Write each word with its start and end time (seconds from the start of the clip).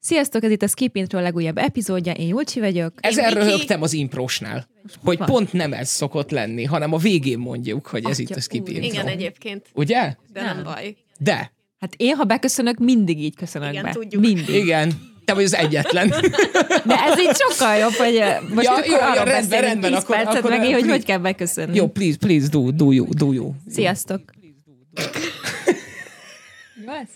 Sziasztok, 0.00 0.42
ez 0.44 0.50
itt 0.50 0.62
a 0.62 0.68
Skip 0.68 0.96
Intro 0.96 1.20
legújabb 1.20 1.58
epizódja, 1.58 2.12
én 2.12 2.26
Julcsi 2.28 2.60
vagyok. 2.60 2.92
Ezen 3.00 3.30
röhögtem 3.30 3.82
az 3.82 3.92
improsnál, 3.92 4.66
hogy 5.04 5.18
Van. 5.18 5.26
pont 5.28 5.52
nem 5.52 5.72
ez 5.72 5.88
szokott 5.88 6.30
lenni, 6.30 6.64
hanem 6.64 6.92
a 6.92 6.96
végén 6.96 7.38
mondjuk, 7.38 7.86
hogy 7.86 8.04
ez 8.04 8.10
Atya 8.10 8.22
itt 8.22 8.36
a 8.36 8.40
skip 8.40 8.62
úr. 8.62 8.68
intro. 8.68 8.84
Igen, 8.84 9.06
egyébként. 9.06 9.66
Ugye? 9.74 10.14
De 10.32 10.42
nem, 10.42 10.54
Nem. 10.54 10.64
baj. 10.64 10.96
De. 11.18 11.52
Hát 11.80 11.94
én, 11.96 12.14
ha 12.14 12.24
beköszönök, 12.24 12.78
mindig 12.78 13.18
így 13.22 13.36
köszönök 13.36 13.70
Igen, 13.70 13.82
be. 13.82 13.90
tudjuk. 13.92 14.22
Mindig. 14.22 14.48
Igen. 14.54 15.08
Te 15.24 15.34
vagy 15.34 15.44
az 15.44 15.54
egyetlen. 15.54 16.08
De 16.86 16.94
ez 17.04 17.18
így 17.20 17.36
sokkal 17.36 17.76
jobb, 17.76 17.92
hogy 17.92 18.16
eh, 18.16 18.38
most 18.54 18.66
Ja, 18.66 18.72
akkor 18.72 18.86
jó, 18.86 18.92
jó, 18.92 18.98
arról 19.00 19.14
rendben, 19.14 19.34
beszélünk 19.48 19.62
rendben, 19.66 19.90
10 19.92 20.02
akkor- 20.02 20.16
percet 20.16 20.36
akkor- 20.36 20.50
meg, 20.50 20.72
hogy 20.74 20.88
hogy 20.88 21.04
kell 21.04 21.18
beköszönni. 21.18 21.76
Jó, 21.76 21.88
please, 21.88 22.16
please, 22.16 22.48
do, 22.48 22.70
do 22.70 22.92
you, 22.92 23.06
do 23.14 23.32
you. 23.32 23.52
Sziasztok. 23.68 24.20
Jó 26.86 26.92
ez? 26.92 27.08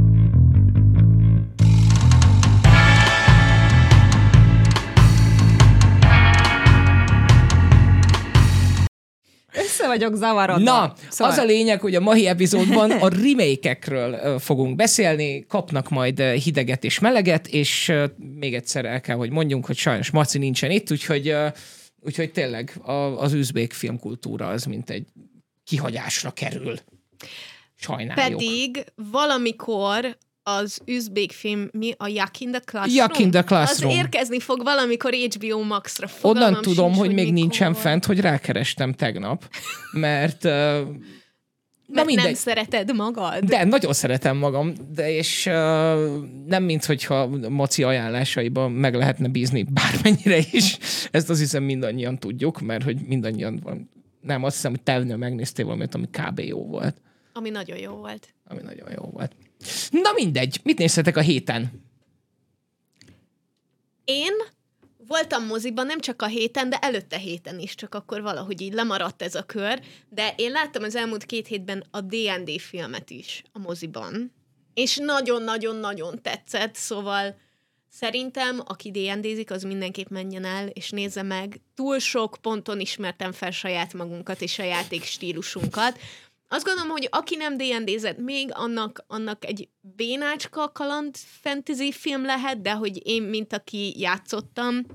Össze 9.80 9.88
vagyok 9.88 10.14
zavarodva. 10.14 10.62
Na, 10.62 10.94
Szóval- 11.08 11.32
az 11.32 11.38
a 11.38 11.44
lényeg, 11.44 11.80
hogy 11.80 11.94
a 11.94 12.00
mai 12.00 12.26
epizódban 12.26 12.90
a 12.90 13.08
remake-ekről 13.08 14.12
ö, 14.12 14.36
fogunk 14.38 14.76
beszélni, 14.76 15.46
kapnak 15.46 15.88
majd 15.88 16.20
hideget 16.20 16.84
és 16.84 16.98
meleget, 16.98 17.46
és 17.46 17.92
még 18.34 18.54
egyszer 18.54 18.84
el 18.84 19.00
kell, 19.00 19.16
hogy 19.16 19.30
mondjunk, 19.30 19.66
hogy 19.66 19.76
sajnos 19.76 20.10
Maci 20.10 20.38
nincsen 20.38 20.70
itt, 20.70 20.90
úgyhogy, 20.90 21.34
úgyhogy 22.00 22.32
tényleg 22.32 22.72
az 23.16 23.32
üzbék 23.32 23.72
filmkultúra 23.72 24.48
az 24.48 24.64
mint 24.64 24.90
egy 24.90 25.06
kihagyásra 25.64 26.30
kerül. 26.30 26.78
Sajnáljuk. 27.76 28.38
Pedig 28.38 28.84
valamikor 29.10 30.16
az 30.42 30.80
üzbék 30.84 31.32
film, 31.32 31.68
mi 31.72 31.94
a 31.98 32.08
Yak 32.08 32.40
in 32.40 32.50
the 32.50 32.60
Classroom? 32.60 32.96
Yak 32.96 33.18
in 33.18 33.30
the 33.30 33.42
Classroom. 33.42 33.92
Az 33.92 33.98
érkezni 33.98 34.40
fog 34.40 34.62
valamikor 34.62 35.14
HBO 35.14 35.62
Max-ra. 35.62 36.06
Fogalmam 36.06 36.48
Onnan 36.48 36.62
tudom, 36.62 36.86
sincs, 36.92 36.98
hogy 36.98 37.14
még 37.14 37.24
mikor. 37.24 37.32
nincsen 37.32 37.74
fent, 37.74 38.04
hogy 38.04 38.20
rákerestem 38.20 38.92
tegnap, 38.92 39.48
mert... 39.92 40.42
Na 40.42 41.96
Mert 41.96 42.06
mindegy. 42.06 42.24
nem 42.24 42.34
szereted 42.34 42.94
magad. 42.94 43.44
De 43.44 43.64
nagyon 43.64 43.92
szeretem 43.92 44.36
magam, 44.36 44.72
de 44.94 45.12
és 45.12 45.46
uh, 45.46 45.52
nem 46.46 46.62
mint 46.62 46.84
hogyha 46.84 47.26
Maci 47.48 47.82
ajánlásaiban 47.82 48.72
meg 48.72 48.94
lehetne 48.94 49.28
bízni 49.28 49.62
bármennyire 49.62 50.38
is. 50.50 50.78
Ezt 51.10 51.30
azt 51.30 51.40
hiszem 51.40 51.62
mindannyian 51.62 52.18
tudjuk, 52.18 52.60
mert 52.60 52.82
hogy 52.82 52.96
mindannyian 53.06 53.60
van. 53.62 53.90
Nem, 54.20 54.44
azt 54.44 54.54
hiszem, 54.54 54.70
hogy 54.70 54.82
te 54.82 55.16
megnéztél 55.16 55.64
valamit, 55.64 55.94
ami 55.94 56.06
kb. 56.10 56.38
jó 56.38 56.66
volt. 56.66 56.96
Ami 57.32 57.50
nagyon 57.50 57.78
jó 57.78 57.92
volt. 57.92 58.34
Ami 58.44 58.60
nagyon 58.62 58.88
jó 58.96 59.02
volt. 59.02 59.32
Na 59.90 60.12
mindegy, 60.12 60.60
mit 60.62 60.78
néztetek 60.78 61.16
a 61.16 61.20
héten? 61.20 61.88
Én 64.04 64.32
voltam 65.06 65.46
moziban 65.46 65.86
nem 65.86 66.00
csak 66.00 66.22
a 66.22 66.26
héten, 66.26 66.70
de 66.70 66.76
előtte 66.76 67.16
héten 67.16 67.58
is, 67.58 67.74
csak 67.74 67.94
akkor 67.94 68.22
valahogy 68.22 68.60
így 68.60 68.72
lemaradt 68.72 69.22
ez 69.22 69.34
a 69.34 69.42
kör, 69.42 69.80
de 70.08 70.34
én 70.36 70.50
láttam 70.50 70.82
az 70.82 70.96
elmúlt 70.96 71.24
két 71.24 71.46
hétben 71.46 71.84
a 71.90 72.00
D&D 72.00 72.60
filmet 72.60 73.10
is 73.10 73.42
a 73.52 73.58
moziban, 73.58 74.32
és 74.74 74.96
nagyon-nagyon-nagyon 74.96 76.22
tetszett, 76.22 76.74
szóval 76.74 77.36
szerintem, 77.88 78.62
aki 78.64 78.90
D&D-zik, 78.90 79.50
az 79.50 79.62
mindenképp 79.62 80.08
menjen 80.08 80.44
el, 80.44 80.66
és 80.68 80.90
nézze 80.90 81.22
meg. 81.22 81.60
Túl 81.74 81.98
sok 81.98 82.36
ponton 82.40 82.80
ismertem 82.80 83.32
fel 83.32 83.50
saját 83.50 83.92
magunkat 83.92 84.40
és 84.40 84.58
a 84.58 84.62
játék 84.62 85.04
stílusunkat. 85.04 85.98
Azt 86.52 86.64
gondolom, 86.64 86.90
hogy 86.90 87.08
aki 87.10 87.36
nem 87.36 87.56
D&D-zett 87.56 88.18
még, 88.18 88.50
annak, 88.52 89.04
annak 89.06 89.44
egy 89.44 89.68
bénácska 89.80 90.72
kaland 90.72 91.16
fantasy 91.16 91.92
film 91.92 92.24
lehet, 92.24 92.60
de 92.60 92.72
hogy 92.72 93.06
én, 93.06 93.22
mint 93.22 93.52
aki 93.52 94.00
játszottam, 94.00 94.86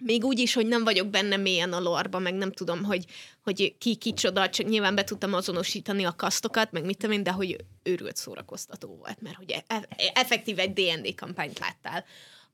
még 0.00 0.24
úgy 0.24 0.38
is, 0.38 0.54
hogy 0.54 0.66
nem 0.66 0.84
vagyok 0.84 1.08
benne 1.08 1.36
mélyen 1.36 1.72
a 1.72 1.80
lorba, 1.80 2.18
meg 2.18 2.34
nem 2.34 2.52
tudom, 2.52 2.84
hogy, 2.84 3.04
hogy 3.42 3.74
ki 3.78 3.96
kicsoda, 3.96 4.48
csak 4.48 4.66
nyilván 4.66 4.94
be 4.94 5.04
tudtam 5.04 5.34
azonosítani 5.34 6.04
a 6.04 6.16
kasztokat, 6.16 6.72
meg 6.72 6.84
mit 6.84 6.98
tudom 6.98 7.16
én, 7.16 7.22
de 7.22 7.30
hogy 7.30 7.56
őrült 7.82 8.16
szórakoztató 8.16 8.96
volt, 8.96 9.20
mert 9.20 9.36
hogy 9.36 9.50
e- 9.50 9.64
e- 9.66 10.12
effektív 10.14 10.58
egy 10.58 10.72
D&D 10.72 11.14
kampányt 11.14 11.58
láttál. 11.58 12.04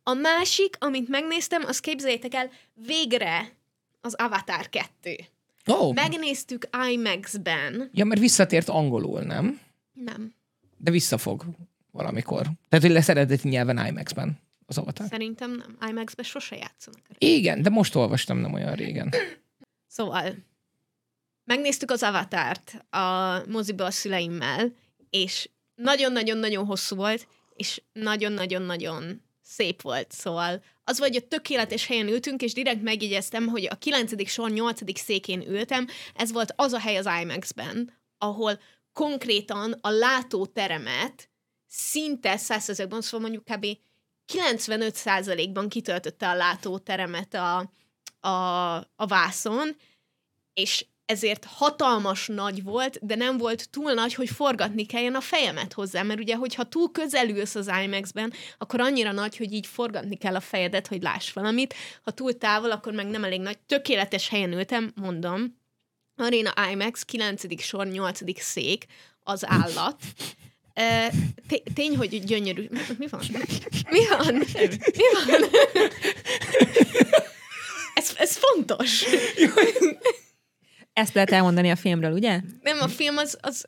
A 0.02 0.12
másik, 0.12 0.76
amit 0.78 1.08
megnéztem, 1.08 1.64
az 1.66 1.80
képzeljétek 1.80 2.34
el, 2.34 2.50
végre 2.74 3.56
az 4.00 4.14
Avatar 4.14 4.68
2. 4.68 5.16
Oh, 5.66 5.94
Megnéztük 5.94 6.68
IMAX-ben. 6.92 7.90
ja, 7.92 8.04
mert 8.04 8.20
visszatért 8.20 8.68
angolul, 8.68 9.20
nem? 9.20 9.60
Nem, 9.92 10.34
De 10.76 10.90
visszafog 10.90 11.44
valamikor. 11.90 12.42
Tehát, 12.68 12.84
hogy 12.84 12.94
lesz 12.94 13.08
eredeti 13.08 13.48
nyelven 13.48 13.86
IMAX-ben 13.86 14.38
az 14.66 14.78
avatar. 14.78 15.06
szerintem 15.08 15.50
nem. 15.50 15.76
IMAX-ben 15.90 16.24
sose 16.24 16.56
játszanak. 16.56 17.00
Igen, 17.18 17.62
de 17.62 17.70
most 17.70 17.94
olvastam 17.94 18.38
nem 18.38 18.52
olyan 18.52 18.74
régen. 18.74 19.10
Szóval, 19.86 20.34
megnéztük 21.44 21.90
az 21.90 22.02
Avatárt 22.02 22.84
a 22.90 23.38
moziba 23.48 23.84
a 23.84 23.90
szüleimmel, 23.90 24.72
és 25.10 25.48
nagyon-nagyon-nagyon 25.74 26.64
hosszú 26.66 26.96
volt, 26.96 27.26
és 27.54 27.82
nagyon-nagyon-nagyon 27.92 29.22
szép 29.50 29.82
volt, 29.82 30.12
szóval 30.12 30.62
az 30.84 30.98
vagy, 30.98 31.12
hogy 31.12 31.24
tökéletes 31.24 31.86
helyen 31.86 32.08
ültünk, 32.08 32.42
és 32.42 32.52
direkt 32.52 32.82
megjegyeztem, 32.82 33.46
hogy 33.46 33.66
a 33.70 33.74
9. 33.74 34.28
sor 34.28 34.50
8. 34.50 35.00
székén 35.00 35.48
ültem, 35.48 35.86
ez 36.14 36.32
volt 36.32 36.52
az 36.56 36.72
a 36.72 36.78
hely 36.78 36.96
az 36.96 37.08
IMAX-ben, 37.20 37.98
ahol 38.18 38.60
konkrétan 38.92 39.78
a 39.80 39.90
látóteremet 39.90 41.28
szinte 41.66 42.36
százszerzőkben, 42.36 43.00
szóval 43.00 43.30
mondjuk 43.30 43.44
kb. 43.44 43.66
95%-ban 44.32 45.68
kitöltötte 45.68 46.28
a 46.28 46.34
látóteremet 46.34 47.34
a, 47.34 47.56
a, 48.28 48.74
a 48.76 49.06
vászon, 49.06 49.76
és 50.54 50.86
ezért 51.10 51.44
hatalmas 51.44 52.26
nagy 52.26 52.62
volt, 52.62 52.98
de 53.06 53.14
nem 53.14 53.36
volt 53.38 53.70
túl 53.70 53.92
nagy, 53.92 54.14
hogy 54.14 54.28
forgatni 54.28 54.86
kelljen 54.86 55.14
a 55.14 55.20
fejemet 55.20 55.72
hozzá, 55.72 56.02
mert 56.02 56.20
ugye, 56.20 56.34
hogyha 56.36 56.64
túl 56.68 56.90
közel 56.92 57.28
ülsz 57.28 57.54
az 57.54 57.70
IMAX-ben, 57.84 58.32
akkor 58.58 58.80
annyira 58.80 59.12
nagy, 59.12 59.36
hogy 59.36 59.52
így 59.52 59.66
forgatni 59.66 60.16
kell 60.16 60.34
a 60.34 60.40
fejedet, 60.40 60.86
hogy 60.86 61.02
láss 61.02 61.32
valamit. 61.32 61.74
Ha 62.02 62.10
túl 62.10 62.38
távol, 62.38 62.70
akkor 62.70 62.92
meg 62.92 63.06
nem 63.06 63.24
elég 63.24 63.40
nagy. 63.40 63.58
Tökéletes 63.58 64.28
helyen 64.28 64.52
ültem, 64.52 64.92
mondom. 64.94 65.58
Arena 66.16 66.52
IMAX, 66.72 67.02
9. 67.04 67.62
sor, 67.62 67.86
8. 67.86 68.40
szék, 68.42 68.84
az 69.22 69.46
állat. 69.46 69.96
Té- 71.48 71.62
Tény, 71.74 71.96
hogy 71.96 72.24
gyönyörű. 72.24 72.66
Mi- 72.70 72.80
Mi 72.98 73.06
van? 73.06 73.20
Mi 73.90 74.00
van? 74.08 74.34
Mi 74.34 75.04
van? 75.26 75.44
Ez, 77.94 78.12
ez 78.16 78.36
fontos. 78.36 79.04
Ezt 81.00 81.14
lehet 81.14 81.30
elmondani 81.30 81.70
a 81.70 81.76
filmről, 81.76 82.12
ugye? 82.12 82.40
Nem, 82.62 82.78
a 82.80 82.88
film 82.88 83.16
az, 83.16 83.38
az 83.40 83.66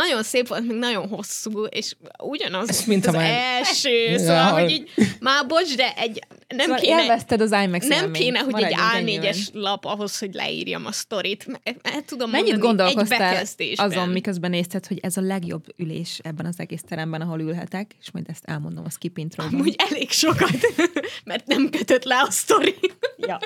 nagyon 0.00 0.22
szép 0.22 0.48
volt, 0.48 0.66
még 0.66 0.76
nagyon 0.76 1.08
hosszú, 1.08 1.64
és 1.64 1.94
ugyanaz 2.22 2.68
Ez 2.68 2.84
mint 2.84 3.06
az 3.06 3.14
már- 3.14 3.30
első, 3.58 3.88
Ja, 3.90 4.18
szóval, 4.18 4.52
hogy- 4.52 4.62
hogy 4.62 4.70
így, 4.70 4.90
már 5.20 5.46
bocs, 5.46 5.76
de 5.76 5.92
egy, 5.96 6.20
nem 6.48 6.58
szóval 6.66 6.78
kéne, 6.80 7.02
élvezted 7.02 7.40
az 7.40 7.50
IMAX 7.64 7.86
nem 7.86 7.98
élményt. 7.98 8.16
kéne, 8.24 8.38
hogy 8.38 8.62
egy 8.62 8.76
Maradjunk 8.76 9.20
A4-es 9.22 9.26
ennyiben. 9.36 9.62
lap 9.62 9.84
ahhoz, 9.84 10.18
hogy 10.18 10.34
leírjam 10.34 10.86
a 10.86 10.92
sztorit. 10.92 11.46
M- 11.46 11.60
El 11.82 12.02
tudom 12.06 12.30
Mennyit 12.30 12.50
mondani 12.50 12.68
egy 12.68 12.94
gondolkoztál 12.94 13.32
bekezdésben. 13.32 13.86
azon, 13.90 14.08
miközben 14.08 14.50
nézted, 14.50 14.86
hogy 14.86 14.98
ez 15.02 15.16
a 15.16 15.20
legjobb 15.20 15.64
ülés 15.76 16.18
ebben 16.22 16.46
az 16.46 16.54
egész 16.58 16.82
teremben, 16.88 17.20
ahol 17.20 17.40
ülhetek, 17.40 17.90
és 18.00 18.10
majd 18.10 18.24
ezt 18.28 18.42
elmondom 18.44 18.84
a 18.86 18.90
skip 18.90 19.18
intróban. 19.18 19.54
Amúgy 19.54 19.74
elég 19.90 20.10
sokat, 20.10 20.50
mert 21.24 21.46
nem 21.46 21.70
kötött 21.70 22.04
le 22.04 22.16
a 22.28 22.30
sztori. 22.30 22.74
Ja. 23.16 23.38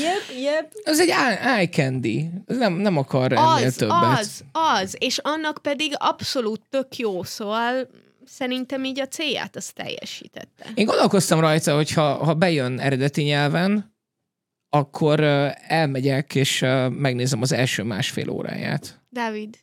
Yep, 0.00 0.42
yep. 0.42 0.72
Ez 0.84 1.00
egy 1.00 1.08
eye 1.08 1.40
eye 1.40 1.68
candy. 1.68 2.30
Ez 2.46 2.56
Nem, 2.56 2.72
nem 2.72 2.96
akar 2.96 3.32
ennél 3.32 3.66
Az, 3.66 3.74
többet. 3.74 4.18
az, 4.18 4.44
az, 4.52 4.96
és 4.98 5.18
annak 5.22 5.45
pedig 5.52 5.92
abszolút 5.96 6.60
tök 6.68 6.96
jó, 6.96 7.22
szóval 7.22 7.88
szerintem 8.24 8.84
így 8.84 9.00
a 9.00 9.06
célját 9.06 9.56
azt 9.56 9.74
teljesítette. 9.74 10.70
Én 10.74 10.86
gondolkoztam 10.86 11.40
rajta, 11.40 11.74
hogy 11.74 11.92
ha, 11.92 12.24
ha 12.24 12.34
bejön 12.34 12.80
eredeti 12.80 13.22
nyelven, 13.22 13.94
akkor 14.68 15.20
elmegyek, 15.68 16.34
és 16.34 16.60
megnézem 16.90 17.42
az 17.42 17.52
első 17.52 17.82
másfél 17.82 18.30
óráját. 18.30 19.00
Dávid, 19.08 19.58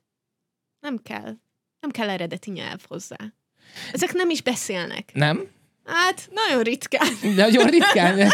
nem 0.79 0.97
kell. 1.03 1.33
Nem 1.79 1.91
kell 1.91 2.09
eredeti 2.09 2.51
nyelv 2.51 2.79
hozzá. 2.87 3.17
Ezek 3.91 4.13
nem 4.13 4.29
is 4.29 4.41
beszélnek. 4.41 5.09
Nem? 5.13 5.47
Hát, 5.85 6.29
nagyon 6.31 6.63
ritkán. 6.63 7.07
Nagyon 7.35 7.67
ritkán. 7.67 8.17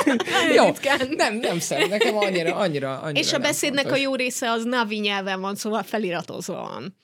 Jó, 0.55 0.65
ritkán. 0.65 1.09
nem, 1.15 1.35
nem 1.35 1.59
szeret. 1.59 1.89
Nekem 1.89 2.17
annyira, 2.17 2.55
annyira, 2.55 2.99
annyira 2.99 3.19
És 3.19 3.33
a 3.33 3.39
beszédnek 3.39 3.83
fontos. 3.83 3.99
a 3.99 4.03
jó 4.03 4.15
része 4.15 4.51
az 4.51 4.63
navi 4.63 4.99
nyelven 4.99 5.41
van, 5.41 5.55
szóval 5.55 5.83
feliratozva 5.83 6.53
van. 6.53 6.95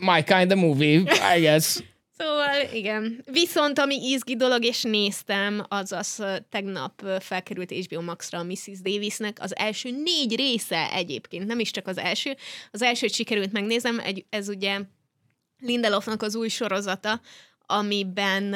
My 0.00 0.22
kind 0.22 0.52
of 0.52 0.58
movie, 0.58 1.02
I 1.36 1.40
guess. 1.40 1.78
Szóval 2.22 2.74
igen. 2.74 3.24
Viszont 3.32 3.78
ami 3.78 3.94
izgi 3.94 4.36
dolog, 4.36 4.64
és 4.64 4.82
néztem, 4.82 5.64
az 5.68 5.92
az 5.92 6.24
tegnap 6.48 7.04
felkerült 7.20 7.72
HBO 7.72 8.00
Max-ra 8.00 8.38
a 8.38 8.42
Mrs. 8.42 8.80
Davisnek 8.82 9.36
az 9.40 9.56
első 9.56 9.90
négy 9.90 10.36
része 10.36 10.92
egyébként, 10.92 11.46
nem 11.46 11.58
is 11.58 11.70
csak 11.70 11.86
az 11.86 11.98
első. 11.98 12.36
Az 12.70 12.82
elsőt 12.82 13.14
sikerült 13.14 13.52
megnézem, 13.52 13.98
egy, 13.98 14.24
ez 14.30 14.48
ugye 14.48 14.80
Lindelofnak 15.58 16.22
az 16.22 16.34
új 16.34 16.48
sorozata, 16.48 17.20
amiben 17.66 18.54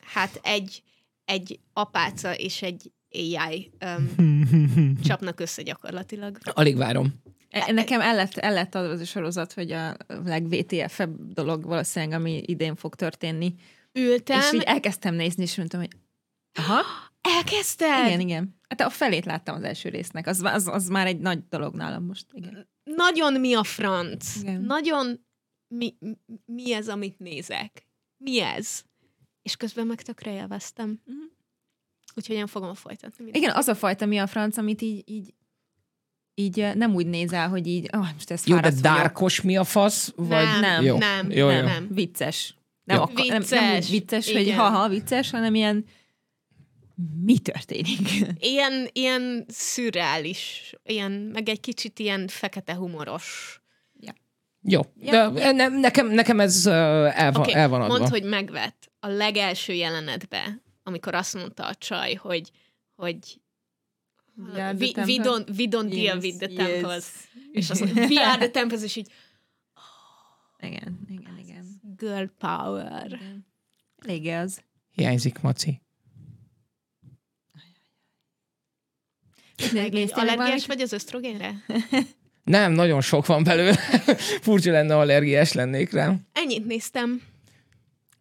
hát 0.00 0.40
egy, 0.42 0.82
egy 1.24 1.58
apáca 1.72 2.34
és 2.34 2.62
egy 2.62 2.90
AI 3.12 3.70
um, 3.84 4.96
csapnak 5.06 5.40
össze 5.40 5.62
gyakorlatilag. 5.62 6.38
Alig 6.42 6.76
várom. 6.76 7.22
E- 7.50 7.72
Nekem 7.72 8.00
el 8.00 8.14
lett, 8.14 8.36
el 8.36 8.52
lett 8.52 8.74
adva 8.74 8.92
az 8.92 9.00
a 9.00 9.04
sorozat, 9.04 9.52
hogy 9.52 9.72
a 9.72 9.96
legVTF-ebb 10.06 11.32
dolog 11.32 11.64
valószínűleg, 11.64 12.18
ami 12.20 12.42
idén 12.46 12.76
fog 12.76 12.94
történni. 12.94 13.54
Ültem, 13.92 14.40
És 14.40 14.52
így 14.52 14.62
elkezdtem 14.62 15.14
nézni, 15.14 15.42
és 15.42 15.56
mondtam, 15.56 15.80
hogy 15.80 15.90
aha, 16.54 16.80
elkezdted? 17.20 18.06
igen, 18.06 18.20
igen. 18.20 18.58
Hát 18.68 18.80
a 18.80 18.90
felét 18.90 19.24
láttam 19.24 19.54
az 19.54 19.62
első 19.62 19.88
résznek. 19.88 20.26
Az, 20.26 20.42
az, 20.42 20.66
az 20.66 20.88
már 20.88 21.06
egy 21.06 21.18
nagy 21.18 21.48
dolog 21.48 21.74
nálam 21.74 22.04
most. 22.04 22.26
Igen. 22.32 22.68
Nagyon 22.84 23.40
mi 23.40 23.54
a 23.54 23.64
franc? 23.64 24.36
Igen. 24.36 24.60
Nagyon 24.60 25.24
mi, 25.68 25.94
mi 26.44 26.74
ez, 26.74 26.88
amit 26.88 27.18
nézek? 27.18 27.86
Mi 28.16 28.40
ez? 28.40 28.82
És 29.42 29.56
közben 29.56 29.86
meg 29.86 30.02
tökre 30.02 30.32
élveztem. 30.32 31.00
Mhm. 31.04 31.16
Úgyhogy 32.14 32.36
én 32.36 32.46
fogom 32.46 32.74
folytatni. 32.74 33.30
igen, 33.32 33.54
az 33.54 33.68
a 33.68 33.74
fajta 33.74 34.06
mi 34.06 34.18
a 34.18 34.26
franc, 34.26 34.56
amit 34.56 34.82
így, 34.82 35.02
így 35.08 35.34
így 36.40 36.68
nem 36.74 36.94
úgy 36.94 37.06
nézel, 37.06 37.48
hogy 37.48 37.66
így, 37.66 37.88
oh, 37.92 38.06
most 38.14 38.30
ez 38.30 38.46
Jó, 38.46 38.54
de 38.56 38.62
vagyok. 38.62 38.80
dárkos 38.80 39.40
mi 39.40 39.56
a 39.56 39.64
fasz? 39.64 40.12
Vagy... 40.16 40.44
Nem, 40.44 40.60
Nem. 40.60 40.84
Jó. 40.84 40.98
nem, 40.98 41.30
Jó, 41.30 41.46
nem, 41.46 41.56
jó. 41.56 41.64
nem. 41.64 41.88
Vicces. 41.90 42.54
Nem, 42.84 42.96
Jó. 42.96 43.02
akar, 43.02 43.26
nem, 43.26 43.26
nem 43.28 43.40
Vicces, 43.40 43.84
úgy 43.84 43.90
vicces, 43.90 44.32
hogy 44.32 44.40
igen. 44.40 44.58
haha, 44.58 44.88
vicces, 44.88 45.30
hanem 45.30 45.54
ilyen 45.54 45.84
mi 47.24 47.38
történik? 47.38 47.98
Ilyen, 48.52 48.88
ilyen 48.92 49.44
szürreális, 49.48 50.74
ilyen, 50.84 51.10
meg 51.10 51.48
egy 51.48 51.60
kicsit 51.60 51.98
ilyen 51.98 52.28
fekete 52.28 52.74
humoros. 52.74 53.60
Jó. 54.62 54.80
Ja. 55.00 55.28
De 55.28 55.52
nem, 55.52 55.80
nekem, 55.80 56.06
nekem 56.06 56.40
ez 56.40 56.66
uh, 56.66 56.72
el, 57.20 57.32
van, 57.32 57.42
Oké, 57.42 57.52
el 57.52 57.68
van 57.68 57.80
adva. 57.80 57.98
mondd, 57.98 58.10
hogy 58.10 58.22
megvett 58.22 58.90
a 59.00 59.06
legelső 59.08 59.72
jelenetbe, 59.72 60.60
amikor 60.82 61.14
azt 61.14 61.34
mondta 61.34 61.66
a 61.66 61.74
csaj, 61.74 62.14
hogy, 62.14 62.50
hogy 62.94 63.40
we, 64.78 64.92
the 64.92 65.02
we 65.04 65.16
temple. 65.16 65.16
don't, 65.24 65.48
we 65.58 65.66
don't 65.68 65.88
deal 65.90 66.14
Yes, 66.14 66.22
with 66.24 66.38
the 66.38 66.50
yes. 66.50 66.56
temples. 66.66 67.04
És 67.52 67.70
azt 67.70 67.80
mondja, 67.80 68.06
we 68.16 68.26
are 68.26 68.38
the 68.38 68.50
temples, 68.50 68.82
és 68.82 68.96
így 68.96 69.10
Igen, 70.60 70.98
igen, 71.08 71.38
igen. 71.38 71.80
girl 71.96 72.24
power. 72.38 73.06
igen. 73.06 73.46
Elég 74.06 74.26
az. 74.26 74.62
Hiányzik, 74.94 75.40
Maci. 75.40 75.80
Allergiás 80.10 80.66
vagy 80.66 80.80
az 80.80 80.92
ösztrogénre? 80.92 81.64
Nem, 82.44 82.72
nagyon 82.72 83.00
sok 83.00 83.26
van 83.26 83.42
belőle. 83.42 83.74
Furcsa 84.46 84.70
lenne, 84.70 84.94
ha 84.94 85.00
allergiás 85.00 85.52
lennék 85.52 85.90
rá. 85.92 86.14
Ennyit 86.32 86.66
néztem. 86.66 87.22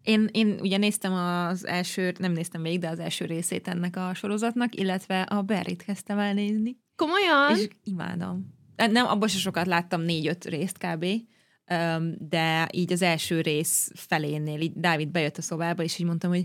Én, 0.09 0.29
én 0.31 0.57
ugye 0.59 0.77
néztem 0.77 1.13
az 1.13 1.65
első, 1.65 2.13
nem 2.19 2.31
néztem 2.31 2.61
végig, 2.61 2.79
de 2.79 2.89
az 2.89 2.99
első 2.99 3.25
részét 3.25 3.67
ennek 3.67 3.95
a 3.95 4.13
sorozatnak, 4.13 4.75
illetve 4.75 5.21
a 5.21 5.41
Berrit 5.41 5.83
kezdtem 5.83 6.17
el 6.17 6.33
nézni, 6.33 6.77
Komolyan? 6.95 7.55
és 7.55 7.67
imádom. 7.83 8.57
Nem, 8.75 9.05
abban 9.05 9.27
sem 9.27 9.39
sokat 9.39 9.65
láttam, 9.65 10.01
négy-öt 10.01 10.45
részt 10.45 10.77
kb., 10.77 11.05
de 12.17 12.67
így 12.71 12.91
az 12.91 13.01
első 13.01 13.41
rész 13.41 13.91
felénél, 13.95 14.61
így 14.61 14.73
Dávid 14.75 15.09
bejött 15.09 15.37
a 15.37 15.41
szobába, 15.41 15.83
és 15.83 15.99
így 15.99 16.05
mondtam, 16.05 16.29
hogy 16.29 16.43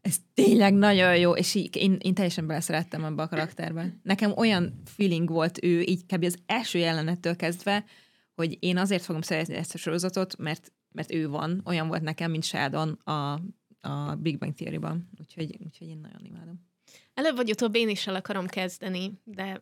ez 0.00 0.16
tényleg 0.34 0.74
nagyon 0.74 1.16
jó, 1.16 1.32
és 1.32 1.54
így 1.54 1.76
én, 1.76 1.96
én 2.00 2.14
teljesen 2.14 2.46
beleszerettem 2.46 3.04
ebbe 3.04 3.22
a 3.22 3.28
karakterbe. 3.28 3.96
Nekem 4.02 4.32
olyan 4.36 4.82
feeling 4.84 5.28
volt 5.28 5.64
ő, 5.64 5.80
így 5.80 6.06
kb. 6.06 6.24
az 6.24 6.38
első 6.46 6.78
jelenettől 6.78 7.36
kezdve, 7.36 7.84
hogy 8.34 8.56
én 8.60 8.78
azért 8.78 9.04
fogom 9.04 9.20
szeretni 9.20 9.54
ezt 9.54 9.74
a 9.74 9.78
sorozatot, 9.78 10.36
mert, 10.38 10.72
mert 10.94 11.12
ő 11.12 11.28
van, 11.28 11.60
olyan 11.64 11.88
volt 11.88 12.02
nekem, 12.02 12.30
mint 12.30 12.44
Sheldon 12.44 12.88
a, 13.04 13.32
a 13.80 14.14
Big 14.18 14.38
Bang 14.38 14.54
Theory-ban. 14.54 15.08
Úgyhogy, 15.20 15.56
úgyhogy 15.64 15.88
én 15.88 15.98
nagyon 15.98 16.24
imádom. 16.24 16.66
Előbb 17.14 17.36
vagy 17.36 17.50
utóbb 17.50 17.74
én 17.74 17.88
is 17.88 18.06
el 18.06 18.14
akarom 18.14 18.46
kezdeni, 18.46 19.12
de 19.24 19.60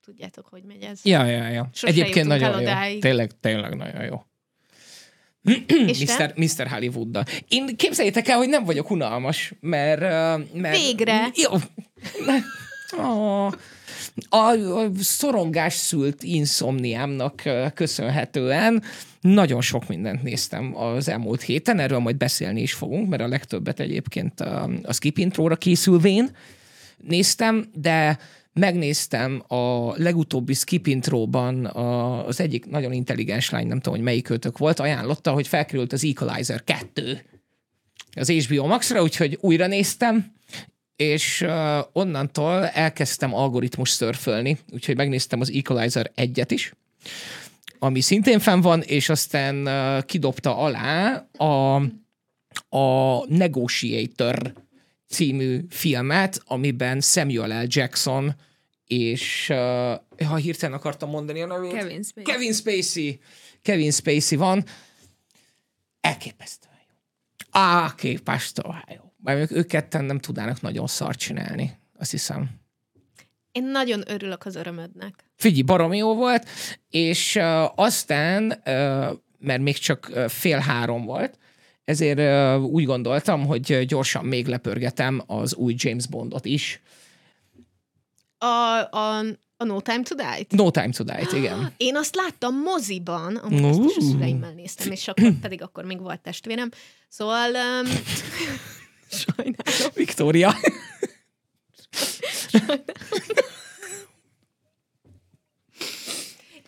tudjátok, 0.00 0.46
hogy 0.46 0.62
megy 0.62 0.82
ez. 0.82 1.00
Ja, 1.04 1.24
ja, 1.24 1.48
ja. 1.48 1.68
Sose 1.72 1.92
Egyébként 1.92 2.26
nagyon 2.26 2.50
jó. 2.50 2.58
odáig. 2.58 3.00
Tényleg, 3.00 3.40
tényleg 3.40 3.76
nagyon 3.76 4.04
jó. 4.04 4.24
Mr. 5.42 6.32
Mr. 6.36 6.66
hollywood 6.68 7.28
Én 7.48 7.76
képzeljétek 7.76 8.28
el, 8.28 8.36
hogy 8.36 8.48
nem 8.48 8.64
vagyok 8.64 8.90
unalmas, 8.90 9.54
mert... 9.60 10.00
mert 10.52 10.76
Végre. 10.76 11.28
Jó. 11.34 11.50
Oh. 12.96 13.52
A, 14.28 14.56
szorongás 15.00 15.74
szült 15.74 16.22
inszomniámnak 16.22 17.42
köszönhetően 17.74 18.82
nagyon 19.20 19.60
sok 19.60 19.88
mindent 19.88 20.22
néztem 20.22 20.76
az 20.76 21.08
elmúlt 21.08 21.42
héten, 21.42 21.78
erről 21.78 21.98
majd 21.98 22.16
beszélni 22.16 22.60
is 22.60 22.72
fogunk, 22.72 23.08
mert 23.08 23.22
a 23.22 23.28
legtöbbet 23.28 23.80
egyébként 23.80 24.40
a, 24.40 24.70
a 24.82 24.92
skip 24.92 25.18
intróra 25.18 25.56
készülvén 25.56 26.36
néztem, 26.96 27.70
de 27.74 28.18
megnéztem 28.52 29.44
a 29.48 29.92
legutóbbi 29.96 30.54
skip 30.54 30.86
intróban 30.86 31.64
a, 31.64 32.26
az 32.26 32.40
egyik 32.40 32.66
nagyon 32.66 32.92
intelligens 32.92 33.50
lány, 33.50 33.66
nem 33.66 33.76
tudom, 33.76 33.94
hogy 33.94 34.04
melyik 34.04 34.30
őtök 34.30 34.58
volt, 34.58 34.80
ajánlotta, 34.80 35.32
hogy 35.32 35.48
felkerült 35.48 35.92
az 35.92 36.04
Equalizer 36.04 36.64
2 36.64 37.24
az 38.14 38.30
HBO 38.30 38.66
Max-ra, 38.66 39.02
úgyhogy 39.02 39.38
újra 39.40 39.66
néztem, 39.66 40.33
és 40.96 41.40
uh, 41.40 41.78
onnantól 41.92 42.66
elkezdtem 42.66 43.34
algoritmus 43.34 43.90
szörfölni, 43.90 44.58
úgyhogy 44.72 44.96
megnéztem 44.96 45.40
az 45.40 45.50
Equalizer 45.50 46.10
1-et 46.16 46.48
is, 46.48 46.72
ami 47.78 48.00
szintén 48.00 48.38
fenn 48.38 48.60
van, 48.60 48.82
és 48.82 49.08
aztán 49.08 49.66
uh, 49.66 50.04
kidobta 50.04 50.56
alá 50.56 51.26
a, 51.36 51.74
a 52.76 53.26
Negotiator 53.26 54.52
című 55.08 55.64
filmet, 55.70 56.42
amiben 56.44 57.00
Samuel 57.00 57.62
L. 57.62 57.66
Jackson 57.68 58.34
és 58.86 59.48
uh, 59.50 60.26
ha 60.26 60.36
hirtelen 60.36 60.76
akartam 60.76 61.10
mondani 61.10 61.42
a 61.42 61.46
nevét. 61.46 61.72
Kevin 61.72 62.02
Spacey. 62.02 62.24
Kevin 62.24 62.52
Spacey. 62.52 63.20
Kevin 63.62 63.90
Spacey 63.90 64.38
van. 64.38 64.64
Elképesztően 66.00 66.76
jó. 66.88 67.60
Elképesztően 67.62 68.84
jó. 68.88 69.03
Mert 69.24 69.40
ők, 69.40 69.50
ők 69.50 69.66
ketten 69.66 70.04
nem 70.04 70.18
tudnának 70.18 70.60
nagyon 70.60 70.86
szart 70.86 71.18
csinálni, 71.18 71.78
azt 71.98 72.10
hiszem. 72.10 72.50
Én 73.52 73.64
nagyon 73.64 74.02
örülök 74.06 74.46
az 74.46 74.54
örömödnek. 74.54 75.24
Figyelj, 75.36 75.62
baromi 75.62 75.96
jó 75.96 76.14
volt, 76.14 76.48
és 76.90 77.36
uh, 77.36 77.78
aztán, 77.78 78.44
uh, 78.44 79.18
mert 79.38 79.60
még 79.60 79.78
csak 79.78 80.10
uh, 80.10 80.28
fél 80.28 80.58
három 80.58 81.04
volt, 81.04 81.38
ezért 81.84 82.18
uh, 82.18 82.64
úgy 82.64 82.84
gondoltam, 82.84 83.46
hogy 83.46 83.84
gyorsan 83.86 84.24
még 84.24 84.46
lepörgetem 84.46 85.22
az 85.26 85.54
új 85.54 85.74
James 85.76 86.06
Bondot 86.06 86.44
is. 86.44 86.82
A, 88.38 88.46
a, 88.90 89.18
a 89.56 89.64
No 89.64 89.80
Time 89.80 90.02
to 90.02 90.14
Die? 90.14 90.46
No 90.48 90.70
Time 90.70 90.90
to 90.90 91.04
Die-t, 91.04 91.32
igen. 91.32 91.72
Én 91.76 91.96
azt 91.96 92.14
láttam 92.14 92.60
moziban, 92.60 93.36
amikor 93.36 93.68
azt 93.68 93.90
is 93.90 93.96
a 93.96 94.00
szüleimmel 94.00 94.52
néztem, 94.52 94.92
és 94.92 95.08
akkor 95.08 95.32
pedig 95.40 95.62
akkor 95.62 95.84
még 95.84 96.00
volt 96.00 96.20
testvérem. 96.20 96.68
Szóval... 97.08 97.50
Um, 97.50 97.90
sajnálom. 99.14 99.92
Victoria. 99.94 100.54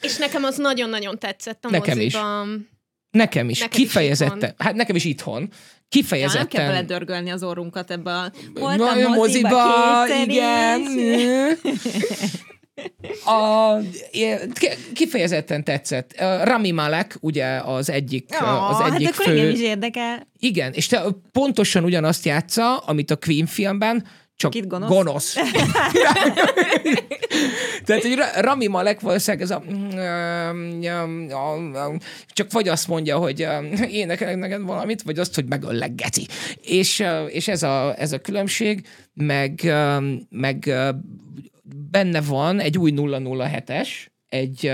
És 0.00 0.17
nekem 0.17 0.45
az 0.45 0.57
nagyon-nagyon 0.57 1.19
tetszett 1.19 1.65
a 1.65 1.71
Nekem 1.71 2.00
is. 2.00 2.15
moziban. 2.15 2.69
Nekem 3.11 3.49
is. 3.49 3.59
Neked 3.59 3.79
is 3.79 3.85
kifejezetten. 3.87 4.37
itthon. 4.37 4.55
hát 4.59 4.75
nekem 4.75 4.97
is 4.97 5.05
itthon. 5.05 5.41
Ja, 5.41 5.49
nem 5.49 5.88
Kifejezetten. 5.88 6.49
kell 6.49 6.67
beledörgölni 6.67 7.31
az 7.31 7.43
orrunkat 7.43 7.91
ebbe 7.91 8.12
a... 8.12 8.33
Na, 8.55 8.61
Voltam 8.61 9.12
moziba, 9.12 10.05
kétszer 10.07 10.29
igen. 10.29 10.83
A, 13.25 13.76
ki- 14.52 14.92
kifejezetten 14.95 15.64
tetszett. 15.64 16.14
Rami 16.42 16.71
Malek, 16.71 17.16
ugye 17.21 17.47
az 17.47 17.90
egyik, 17.90 18.28
Ja, 18.30 18.66
az 18.68 18.92
egyik 18.92 19.06
hát 19.06 19.14
akkor 19.21 19.33
fő... 19.33 19.50
is 19.50 19.61
érdekel. 19.61 20.28
Igen, 20.38 20.73
és 20.73 20.87
te 20.87 21.02
pontosan 21.33 21.85
ugyanazt 21.85 22.25
játsza, 22.25 22.76
amit 22.76 23.11
a 23.11 23.16
Queen 23.16 23.47
filmben, 23.47 24.06
csak 24.37 24.50
Kit 24.50 24.66
gonosz? 24.66 24.88
gonosz. 24.88 25.35
Tehát, 27.85 28.02
hogy 28.02 28.14
Ra- 28.14 28.37
Rami 28.37 28.66
Malek 28.66 29.00
valószínűleg 29.00 29.42
ez 29.42 29.50
a... 29.50 29.62
Csak 32.28 32.52
vagy 32.52 32.68
azt 32.68 32.88
mondja, 32.88 33.16
hogy 33.16 33.47
énekelek 33.90 34.37
neked 34.37 34.62
valamit, 34.62 35.02
vagy 35.02 35.18
azt, 35.18 35.35
hogy 35.35 35.45
megöllek, 35.47 35.95
geci. 35.95 36.26
És, 36.62 37.04
és 37.28 37.49
ez, 37.49 37.62
a, 37.62 37.95
ez 37.99 38.12
a 38.12 38.18
különbség, 38.18 38.87
meg, 39.14 39.73
meg 40.30 40.75
benne 41.90 42.20
van 42.20 42.61
egy 42.61 42.78
új 42.78 42.92
007-es, 42.96 43.88
egy, 44.28 44.66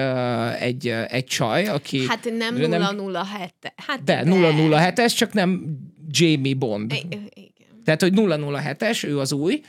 egy, 0.61 0.88
egy 0.88 1.25
csaj, 1.25 1.66
aki... 1.66 2.06
Hát 2.06 2.25
nem 2.37 2.56
nem- 2.56 2.96
007. 2.99 3.72
Hát 3.76 4.04
de 4.04 4.22
007-es, 4.26 5.16
csak 5.16 5.32
nem 5.32 5.78
Jamie 6.08 6.54
Bond. 6.54 6.92
I- 6.92 7.06
Igen. 7.06 7.82
Tehát, 7.84 8.00
hogy 8.00 8.12
007-es, 8.16 9.06
ő 9.06 9.18
az 9.18 9.32
új, 9.32 9.61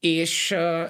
és 0.00 0.50
uh, 0.50 0.88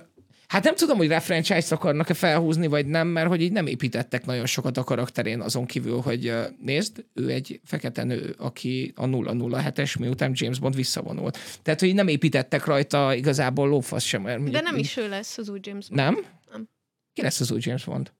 Hát 0.50 0.64
nem 0.64 0.74
tudom, 0.74 0.96
hogy 0.96 1.08
refranchise 1.08 1.74
akarnak-e 1.74 2.14
felhúzni, 2.14 2.66
vagy 2.66 2.86
nem, 2.86 3.08
mert 3.08 3.28
hogy 3.28 3.40
így 3.40 3.52
nem 3.52 3.66
építettek 3.66 4.26
nagyon 4.26 4.46
sokat 4.46 4.76
a 4.76 4.84
karakterén, 4.84 5.40
azon 5.40 5.66
kívül, 5.66 6.00
hogy 6.00 6.32
nézd, 6.60 7.04
ő 7.14 7.28
egy 7.28 7.60
fekete 7.64 8.04
nő, 8.04 8.34
aki 8.38 8.92
a 8.96 9.04
007-es, 9.04 9.98
miután 9.98 10.32
James 10.34 10.58
Bond 10.58 10.74
visszavonult. 10.74 11.38
Tehát, 11.62 11.80
hogy 11.80 11.94
nem 11.94 12.08
építettek 12.08 12.64
rajta 12.64 13.14
igazából 13.14 13.68
lófasz 13.68 14.04
sem. 14.04 14.22
Mert 14.22 14.36
De 14.36 14.42
mondjuk 14.42 14.64
nem 14.64 14.76
is 14.76 14.96
ő 14.96 15.08
lesz 15.08 15.38
az 15.38 15.48
új 15.48 15.58
James 15.62 15.88
Bond. 15.88 16.00
Nem? 16.00 16.26
Nem. 16.52 16.68
Ki 17.12 17.22
lesz 17.22 17.40
az 17.40 17.50
új 17.50 17.58
James 17.62 17.84
Bond? 17.84 18.12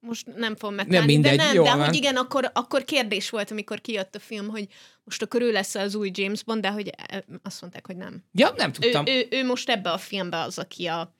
Most 0.00 0.26
nem 0.36 0.56
fogom 0.56 0.74
megtalálni, 0.74 1.12
mindegy, 1.12 1.36
de 1.36 1.44
nem, 1.44 1.54
jól 1.54 1.64
de 1.64 1.76
van. 1.76 1.84
hogy 1.84 1.94
igen, 1.94 2.16
akkor, 2.16 2.50
akkor 2.52 2.84
kérdés 2.84 3.30
volt, 3.30 3.50
amikor 3.50 3.80
kijött 3.80 4.14
a 4.14 4.18
film, 4.18 4.48
hogy 4.48 4.68
most 5.08 5.22
akkor 5.22 5.42
ő 5.42 5.52
lesz 5.52 5.74
az 5.74 5.94
új 5.94 6.10
James 6.14 6.44
Bond, 6.44 6.62
de 6.62 6.70
hogy 6.70 6.88
eh, 7.08 7.18
azt 7.42 7.60
mondták, 7.60 7.86
hogy 7.86 7.96
nem. 7.96 8.24
Ja, 8.32 8.52
nem 8.56 8.68
Ő, 8.68 8.72
tudtam. 8.72 9.06
ő, 9.06 9.26
ő 9.30 9.44
most 9.44 9.68
ebbe 9.68 9.90
a 9.90 9.98
filmbe 9.98 10.40
az, 10.40 10.58
aki 10.58 10.86
a 10.86 11.16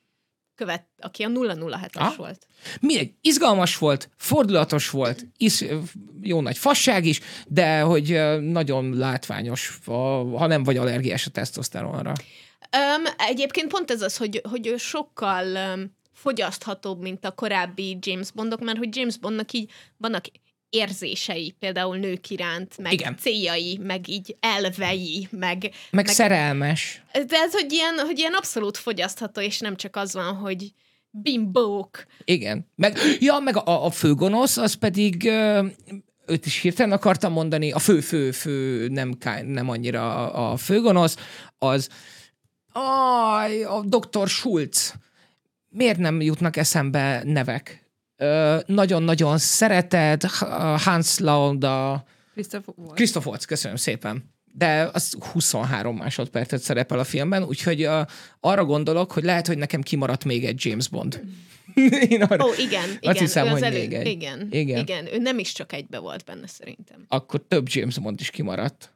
követ, 0.54 0.87
aki 0.99 1.23
a 1.23 1.28
007-es 1.28 1.95
Ah. 1.95 2.16
volt. 2.16 2.47
Mindegy, 2.80 3.12
izgalmas 3.21 3.78
volt, 3.78 4.11
fordulatos 4.16 4.90
volt, 4.90 5.26
is, 5.37 5.64
jó 6.21 6.40
nagy 6.40 6.59
fasság 6.59 7.04
is, 7.04 7.21
de 7.47 7.80
hogy 7.80 8.21
nagyon 8.40 8.97
látványos, 8.97 9.78
ha 9.85 10.25
ha 10.38 10.47
nem 10.47 10.62
vagy 10.62 10.76
allergiás 10.76 11.26
a 11.26 11.30
tesztoszteronra. 11.30 12.12
Um, 12.76 13.04
egyébként 13.16 13.68
pont 13.68 13.90
ez 13.90 14.02
az, 14.02 14.16
hogy, 14.16 14.40
hogy 14.50 14.66
ő 14.66 14.76
sokkal 14.76 15.75
um, 15.75 15.97
fogyaszthatóbb, 16.12 17.00
mint 17.00 17.25
a 17.25 17.30
korábbi 17.30 17.99
James 18.00 18.30
Bondok, 18.33 18.61
mert 18.61 18.78
hogy 18.78 18.97
James 18.97 19.18
Bondnak 19.18 19.52
így 19.52 19.71
vannak 19.97 20.25
érzései, 20.70 21.54
például 21.58 21.96
nők 21.96 22.30
iránt, 22.30 22.78
meg 22.78 22.92
Igen. 22.92 23.16
céljai, 23.16 23.78
meg 23.82 24.08
így 24.08 24.37
elvei, 24.40 25.28
meg, 25.30 25.60
Meg, 25.62 25.72
meg 25.90 26.06
szerelmes. 26.06 27.02
de 27.12 27.37
ez, 27.37 27.52
hogy 27.52 27.72
ilyen, 27.72 27.98
hogy 27.98 28.18
ilyen 28.18 28.34
abszolút 28.34 28.76
fogyasztható, 28.76 29.40
és 29.40 29.58
nem 29.58 29.76
csak 29.76 29.96
az 29.96 30.12
van, 30.14 30.34
hogy 30.34 30.72
bimbók. 31.10 32.04
Igen. 32.25 32.70
Meg, 32.75 32.98
ja, 33.18 33.38
meg 33.38 33.56
a, 33.56 33.84
a 33.84 33.90
főgonosz, 33.90 34.56
az 34.56 34.75
pedig 34.75 35.25
ö, 35.25 35.66
őt 36.26 36.46
is 36.46 36.60
hirtelen 36.60 36.92
akartam 36.92 37.32
mondani, 37.32 37.72
a 37.72 37.78
fő-fő-fő 37.78 38.88
nem, 38.88 39.16
nem 39.44 39.68
annyira 39.68 40.26
a, 40.26 40.50
a 40.52 40.56
főgonosz, 40.56 41.16
az 41.58 41.88
aj, 42.72 43.64
a 43.64 43.82
Dr. 43.84 44.28
Schulz. 44.28 44.94
Miért 45.68 45.98
nem 45.98 46.20
jutnak 46.20 46.56
eszembe 46.56 47.22
nevek? 47.25 47.88
Nagyon-nagyon 48.66 49.38
szereted, 49.38 50.22
Hans 50.76 51.18
Lauda, 51.18 52.04
Waltz. 52.34 52.94
Christoph 52.94 53.26
Waltz, 53.26 53.44
köszönöm 53.44 53.76
szépen. 53.76 54.37
De 54.52 54.90
az 54.92 55.16
23 55.32 55.96
másodpercet 55.96 56.60
szerepel 56.60 56.98
a 56.98 57.04
filmben, 57.04 57.42
úgyhogy 57.44 57.87
uh, 57.87 58.00
arra 58.40 58.64
gondolok, 58.64 59.12
hogy 59.12 59.25
lehet, 59.25 59.46
hogy 59.46 59.58
nekem 59.58 59.82
kimaradt 59.82 60.25
még 60.25 60.44
egy 60.44 60.64
James 60.64 60.88
Bond. 60.88 61.22
Én 62.08 62.22
arra, 62.22 62.44
Ó, 62.44 62.48
igen, 62.58 62.88
igen. 63.00 63.14
hiszem, 63.14 63.48
hogy 63.48 63.60
még 63.60 63.92
egy. 63.92 64.06
Igen, 64.06 64.48
Igen. 64.50 64.78
igen. 64.78 65.06
Ő 65.12 65.18
nem 65.18 65.38
is 65.38 65.52
csak 65.52 65.72
egybe 65.72 65.98
volt 65.98 66.25
benne, 66.25 66.46
szerintem. 66.46 67.04
akkor 67.08 67.42
több 67.48 67.66
James 67.70 67.98
Bond 67.98 68.20
is 68.20 68.30
kimaradt. 68.30 68.92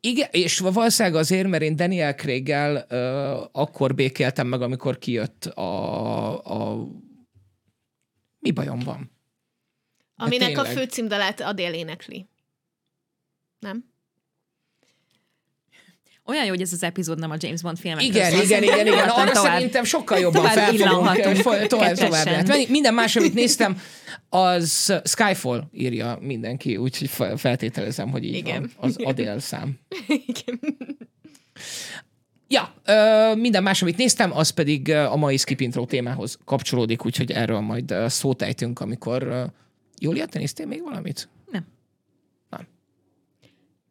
Igen, 0.00 0.28
és 0.30 0.58
valószínűleg 0.58 1.18
azért, 1.18 1.48
mert 1.48 1.62
én 1.62 1.76
Daniel 1.76 2.14
Craig-gel 2.14 2.86
uh, 2.90 3.48
akkor 3.62 3.94
békéltem 3.94 4.46
meg, 4.46 4.62
amikor 4.62 4.98
kijött 4.98 5.44
a, 5.44 6.44
a... 6.44 6.86
Mi 8.42 8.50
bajom 8.50 8.78
van? 8.78 9.10
De 10.16 10.24
Aminek 10.24 10.58
a 10.58 10.64
főcímdalát 10.64 11.40
Adél 11.40 11.72
énekli. 11.72 12.28
Nem? 13.58 13.90
Olyan 16.24 16.44
jó, 16.44 16.50
hogy 16.50 16.60
ez 16.60 16.72
az 16.72 16.82
epizód 16.82 17.18
nem 17.18 17.30
a 17.30 17.36
James 17.38 17.62
Bond 17.62 17.78
filmek. 17.78 18.04
Igen, 18.04 18.42
igen, 18.42 18.62
igen, 18.62 18.86
igen. 18.86 19.08
Arra 19.08 19.32
tovább. 19.32 19.52
szerintem 19.52 19.84
sokkal 19.84 20.18
jobban 20.18 20.40
tovább 20.40 20.54
fel 20.54 20.64
fogunk, 20.64 20.80
illanhatunk 20.80 21.66
tovább, 21.66 21.96
tovább 21.96 22.24
lehet. 22.24 22.68
Minden 22.68 22.94
más, 22.94 23.16
amit 23.16 23.34
néztem, 23.34 23.80
az 24.28 24.92
Skyfall 25.04 25.68
írja 25.72 26.18
mindenki, 26.20 26.76
úgyhogy 26.76 27.08
fe- 27.08 27.40
feltételezem, 27.40 28.10
hogy 28.10 28.24
így 28.24 28.34
Igen. 28.34 28.60
van. 28.60 28.88
Az 28.88 28.96
Adél 28.96 29.38
szám. 29.38 29.78
Igen. 30.26 30.60
Ja, 32.52 32.74
ö, 32.84 33.34
minden 33.34 33.62
más, 33.62 33.82
amit 33.82 33.96
néztem, 33.96 34.32
az 34.32 34.50
pedig 34.50 34.90
a 34.90 35.16
mai 35.16 35.36
skip 35.36 35.60
intro 35.60 35.84
témához 35.84 36.38
kapcsolódik, 36.44 37.04
úgyhogy 37.04 37.30
erről 37.30 37.60
majd 37.60 37.94
szót 38.06 38.42
ejtünk, 38.42 38.80
amikor... 38.80 39.46
Júlia, 39.98 40.26
te 40.26 40.38
néztél 40.38 40.66
még 40.66 40.82
valamit? 40.82 41.28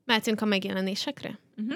Mehetünk 0.06 0.41
a 0.41 0.46
megjelenésekre? 0.46 1.39
Mhm. 1.56 1.75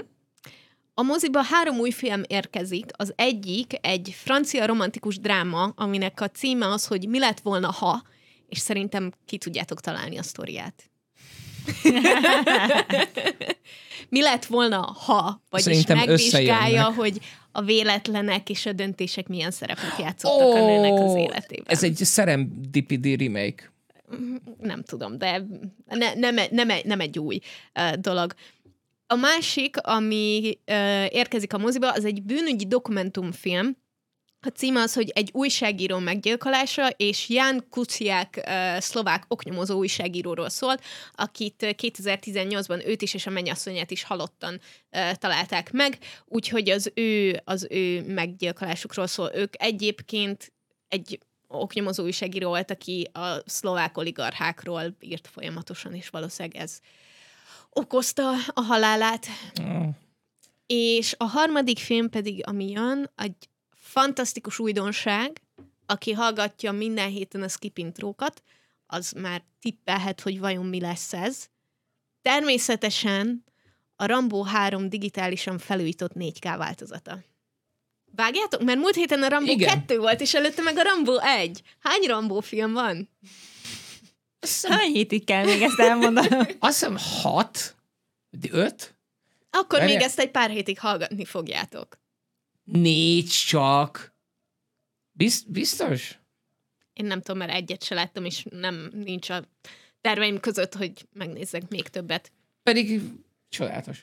A 0.94 1.02
moziba 1.02 1.42
három 1.42 1.80
új 1.80 1.92
film 1.92 2.22
érkezik. 2.28 2.86
Az 2.92 3.14
egyik 3.16 3.74
egy 3.82 4.16
francia 4.18 4.66
romantikus 4.66 5.20
dráma, 5.20 5.64
aminek 5.76 6.22
a 6.22 6.28
címe 6.28 6.68
az, 6.68 6.88
hogy 6.88 7.08
Mi 7.08 7.20
lett 7.20 7.40
volna, 7.40 7.72
ha, 7.72 8.04
és 8.48 8.58
szerintem 8.58 9.12
ki 9.26 9.38
tudjátok 9.38 9.82
találni 9.82 10.18
a 10.18 10.24
sztoriát. 10.24 10.90
Mi 14.10 14.22
lett 14.22 14.46
volna, 14.46 14.78
ha, 15.06 15.42
vagyis 15.50 15.66
Szerintem 15.66 15.98
megvizsgálja, 15.98 16.94
hogy 16.94 17.20
a 17.52 17.62
véletlenek 17.62 18.50
és 18.50 18.66
a 18.66 18.72
döntések 18.74 19.28
milyen 19.28 19.52
szerepet 19.52 20.00
játszottak 20.00 20.54
a 20.56 20.66
nőnek 20.66 20.94
az 20.94 21.16
életében. 21.16 21.66
Ez 21.68 21.84
egy 21.84 21.98
serendipity 22.04 23.16
remake. 23.18 23.72
nem 24.62 24.84
tudom, 24.84 25.18
de 25.18 25.46
ne, 25.86 26.14
nem, 26.14 26.36
nem, 26.52 26.70
egy- 26.70 26.86
nem 26.86 27.00
egy 27.00 27.20
új 27.20 27.40
uh, 27.80 27.94
dolog. 27.94 28.34
A 29.08 29.16
másik, 29.16 29.78
ami 29.78 30.58
uh, 30.68 31.06
érkezik 31.14 31.54
a 31.54 31.58
moziba, 31.58 31.92
az 31.92 32.06
egy 32.06 32.24
bűnügyi 32.24 32.66
dokumentumfilm. 32.66 33.78
A 34.46 34.50
címe 34.50 34.82
az, 34.82 34.94
hogy 34.94 35.10
egy 35.10 35.30
újságíró 35.34 35.98
meggyilkolása, 35.98 36.90
és 36.90 37.30
Jan 37.30 37.66
Kuciák 37.70 38.50
szlovák 38.78 39.24
oknyomozó 39.28 39.78
újságíróról 39.78 40.50
szólt, 40.50 40.84
akit 41.14 41.62
uh, 41.62 41.70
2018-ban 41.78 42.88
őt 42.88 43.02
is 43.02 43.14
és 43.14 43.26
a 43.26 43.30
mennyasszonyát 43.30 43.92
is 43.92 44.04
halottan 44.04 44.60
találták 45.14 45.72
meg, 45.72 45.98
úgyhogy 46.26 46.70
az 46.70 46.92
ő, 46.94 47.42
az 47.44 47.68
ő 47.70 48.14
meggyilkolásukról 48.14 49.08
szól. 49.08 49.32
Ők 49.34 49.54
egyébként 49.58 50.54
egy 50.88 51.20
oknyomozó 51.48 52.04
újságíró 52.04 52.48
volt, 52.48 52.72
aki 52.72 53.10
a 53.14 53.38
szlovák 53.46 53.98
oligarchákról 53.98 54.96
írt 55.00 55.28
folyamatosan, 55.28 55.94
és 55.94 56.10
valószínűleg 56.10 56.62
ez 56.62 56.80
okozta 57.70 58.32
a 58.54 58.62
halálát. 58.62 59.28
Oh. 59.62 59.88
És 60.66 61.16
a 61.18 61.24
harmadik 61.24 61.78
film 61.78 62.10
pedig, 62.10 62.48
ami 62.48 62.70
jön, 62.70 63.12
egy 63.16 63.50
fantasztikus 64.00 64.60
újdonság, 64.60 65.42
aki 65.86 66.12
hallgatja 66.12 66.72
minden 66.72 67.10
héten 67.10 67.42
a 67.42 67.48
skip 67.48 67.78
intrókat, 67.78 68.44
az 68.88 69.12
már 69.12 69.44
tippelhet, 69.60 70.22
hogy 70.22 70.40
vajon 70.40 70.66
mi 70.66 70.80
lesz 70.80 71.14
ez. 71.14 71.46
Természetesen 72.22 73.44
a 73.96 74.06
Rambo 74.06 74.42
3 74.42 74.90
digitálisan 74.90 75.58
felújított 75.58 76.12
4K 76.16 76.54
változata. 76.58 77.20
Vágjátok? 78.16 78.64
Mert 78.64 78.80
múlt 78.80 78.96
héten 78.96 79.24
a 79.24 79.28
Rambo 79.28 79.52
Igen. 79.52 79.80
2 79.80 79.98
volt, 79.98 80.22
és 80.22 80.34
előtte 80.34 80.62
meg 80.62 80.78
a 80.78 80.84
Rambo 80.84 81.18
1. 81.18 81.62
Hány 81.80 82.02
Rambo 82.08 82.40
film 82.40 82.74
van? 82.74 83.10
Hány 84.62 84.92
hétig 84.92 85.24
kell 85.24 85.46
még 85.46 85.62
ezt 85.62 85.80
elmondanom? 85.80 86.40
Azt 86.60 86.80
hiszem 86.80 86.98
hat, 87.22 87.76
vagy 88.30 88.50
öt, 88.52 88.96
Akkor 89.50 89.80
Várjál. 89.80 89.98
még 89.98 90.06
ezt 90.06 90.20
egy 90.20 90.32
pár 90.32 90.50
hétig 90.50 90.80
hallgatni 90.80 91.26
fogjátok. 91.26 92.04
Négy 92.66 93.28
csak. 93.48 94.14
Bizt, 95.12 95.52
biztos? 95.52 96.20
Én 96.94 97.06
nem 97.06 97.22
tudom, 97.22 97.38
mert 97.38 97.52
egyet 97.52 97.84
se 97.84 97.96
láttam, 97.96 98.26
és 98.26 98.46
nem 98.50 98.92
nincs 98.94 99.30
a 99.30 99.44
terveim 100.02 100.40
között, 100.40 100.74
hogy 100.74 101.08
megnézzek 101.14 101.70
még 101.70 101.88
többet. 101.88 102.32
Pedig 102.64 103.02
csodálatos. 103.50 104.02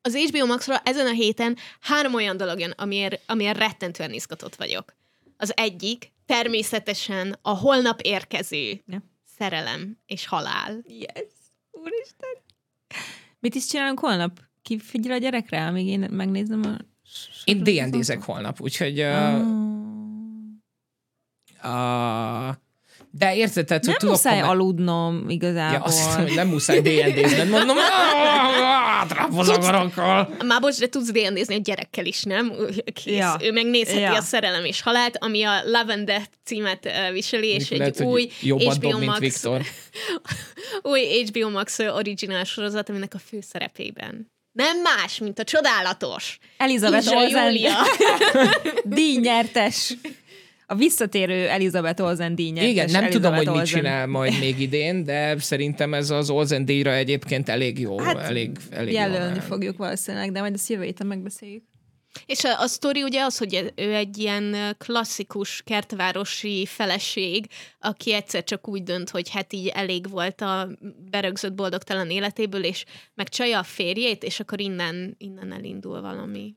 Az 0.00 0.16
HBO 0.16 0.46
Maxra 0.46 0.78
ezen 0.78 1.06
a 1.06 1.12
héten 1.12 1.56
három 1.80 2.14
olyan 2.14 2.36
dolog 2.36 2.58
jön, 2.58 2.70
amiért, 2.70 3.22
amiért 3.26 3.58
rettentően 3.58 4.12
izgatott 4.12 4.54
vagyok. 4.54 4.94
Az 5.36 5.52
egyik 5.56 6.12
természetesen 6.26 7.38
a 7.42 7.56
holnap 7.56 8.00
érkező 8.00 8.82
Ja. 8.86 9.02
szerelem 9.36 9.98
és 10.06 10.26
halál. 10.26 10.84
Yes, 10.88 11.32
úristen. 11.70 12.30
Mit 13.38 13.54
is 13.54 13.66
csinálunk 13.66 13.98
holnap? 13.98 14.40
Ki 14.62 14.78
figyel 14.78 15.12
a 15.12 15.18
gyerekre, 15.18 15.66
amíg 15.66 15.86
én 15.86 16.00
megnézem 16.10 16.62
a... 16.62 16.76
Én 17.44 17.62
D&D-zek 17.62 18.22
holnap, 18.22 18.60
úgyhogy... 18.60 19.00
Uh, 19.00 19.38
uh, 21.64 22.54
de 23.10 23.36
érted, 23.36 23.66
tehát, 23.66 23.84
hogy 23.84 23.92
Nem 23.92 23.98
tudok 23.98 24.14
muszáj 24.14 24.40
komment- 24.40 24.60
aludnom 24.60 25.28
igazából. 25.28 25.78
Ja, 25.78 25.82
azt 25.82 26.04
hiszem, 26.04 26.22
hogy 26.22 26.34
nem 26.34 26.48
muszáj 26.48 26.80
D&D-zned. 26.80 27.48
Mondom, 27.48 27.76
trápozagarokkal. 29.08 30.36
Már 30.44 30.60
bocs, 30.60 30.78
de 30.78 30.86
tudsz 30.86 31.10
nézni 31.32 31.54
a 31.54 31.58
gyerekkel 31.58 32.04
is, 32.04 32.22
nem? 32.22 32.52
Kész. 32.92 33.16
Ja. 33.16 33.36
Ő 33.40 33.52
megnézheti 33.52 34.00
Ja. 34.00 34.16
a 34.16 34.20
szerelem 34.20 34.64
és 34.64 34.82
halált, 34.82 35.16
ami 35.20 35.42
a 35.42 35.62
Death 36.04 36.28
címet 36.44 36.88
viseli, 37.12 37.48
és 37.48 37.70
Lehet, 37.70 37.86
egy 37.86 37.96
hogy 37.96 38.06
új 38.12 38.30
jobban 38.42 38.74
HBO 38.74 38.88
dob, 38.90 38.98
mint 38.98 39.10
Max 39.10 39.18
Viktor. 39.20 39.62
új 40.92 41.24
HBO 41.26 41.50
Max 41.50 41.78
originál 41.78 42.44
sorozat, 42.44 42.88
aminek 42.88 43.14
a 43.14 43.18
főszerepében 43.18 44.32
nem 44.54 44.80
más, 44.80 45.18
mint 45.18 45.38
a 45.38 45.44
csodálatos 45.44 46.38
Elizabeth 46.56 47.12
Olsen 47.16 47.54
díjnyertes. 48.84 49.94
A 50.66 50.74
visszatérő 50.74 51.48
Elizabeth 51.48 52.02
Olsen 52.02 52.34
díjnyertes. 52.34 52.70
Igen, 52.70 52.90
nem 52.90 53.10
tudom, 53.10 53.32
Elizabeth 53.32 53.36
hogy 53.36 53.46
mit 53.46 53.56
Olsen. 53.56 53.78
csinál 53.80 54.06
majd 54.06 54.38
még 54.38 54.60
idén, 54.60 55.04
de 55.04 55.38
szerintem 55.38 55.94
ez 55.94 56.10
az 56.10 56.30
Olsen 56.30 56.64
díjra 56.64 56.92
egyébként 56.94 57.48
elég 57.48 57.78
jó. 57.78 57.98
Hát, 57.98 58.16
elég, 58.18 58.50
elég 58.70 58.92
Jelölni 58.92 59.34
jó. 59.34 59.40
fogjuk 59.40 59.76
valószínűleg, 59.76 60.32
de 60.32 60.40
majd 60.40 60.54
ezt 60.54 60.68
jövő 60.68 60.84
héten 60.84 61.06
megbeszéljük. 61.06 61.62
És 62.26 62.44
a, 62.44 62.60
a 62.60 62.66
sztori 62.66 63.02
ugye 63.02 63.22
az, 63.22 63.38
hogy 63.38 63.72
ő 63.76 63.94
egy 63.94 64.18
ilyen 64.18 64.74
klasszikus 64.78 65.62
kertvárosi 65.62 66.66
feleség, 66.66 67.46
aki 67.78 68.12
egyszer 68.12 68.44
csak 68.44 68.68
úgy 68.68 68.82
dönt, 68.82 69.10
hogy 69.10 69.30
hát 69.30 69.52
így 69.52 69.66
elég 69.66 70.08
volt 70.10 70.40
a 70.40 70.68
berögzött 71.10 71.54
boldogtalan 71.54 72.10
életéből, 72.10 72.64
és 72.64 72.84
megcsalja 73.14 73.58
a 73.58 73.62
férjét, 73.62 74.22
és 74.22 74.40
akkor 74.40 74.60
innen, 74.60 75.14
innen 75.18 75.52
elindul 75.52 76.00
valami. 76.00 76.56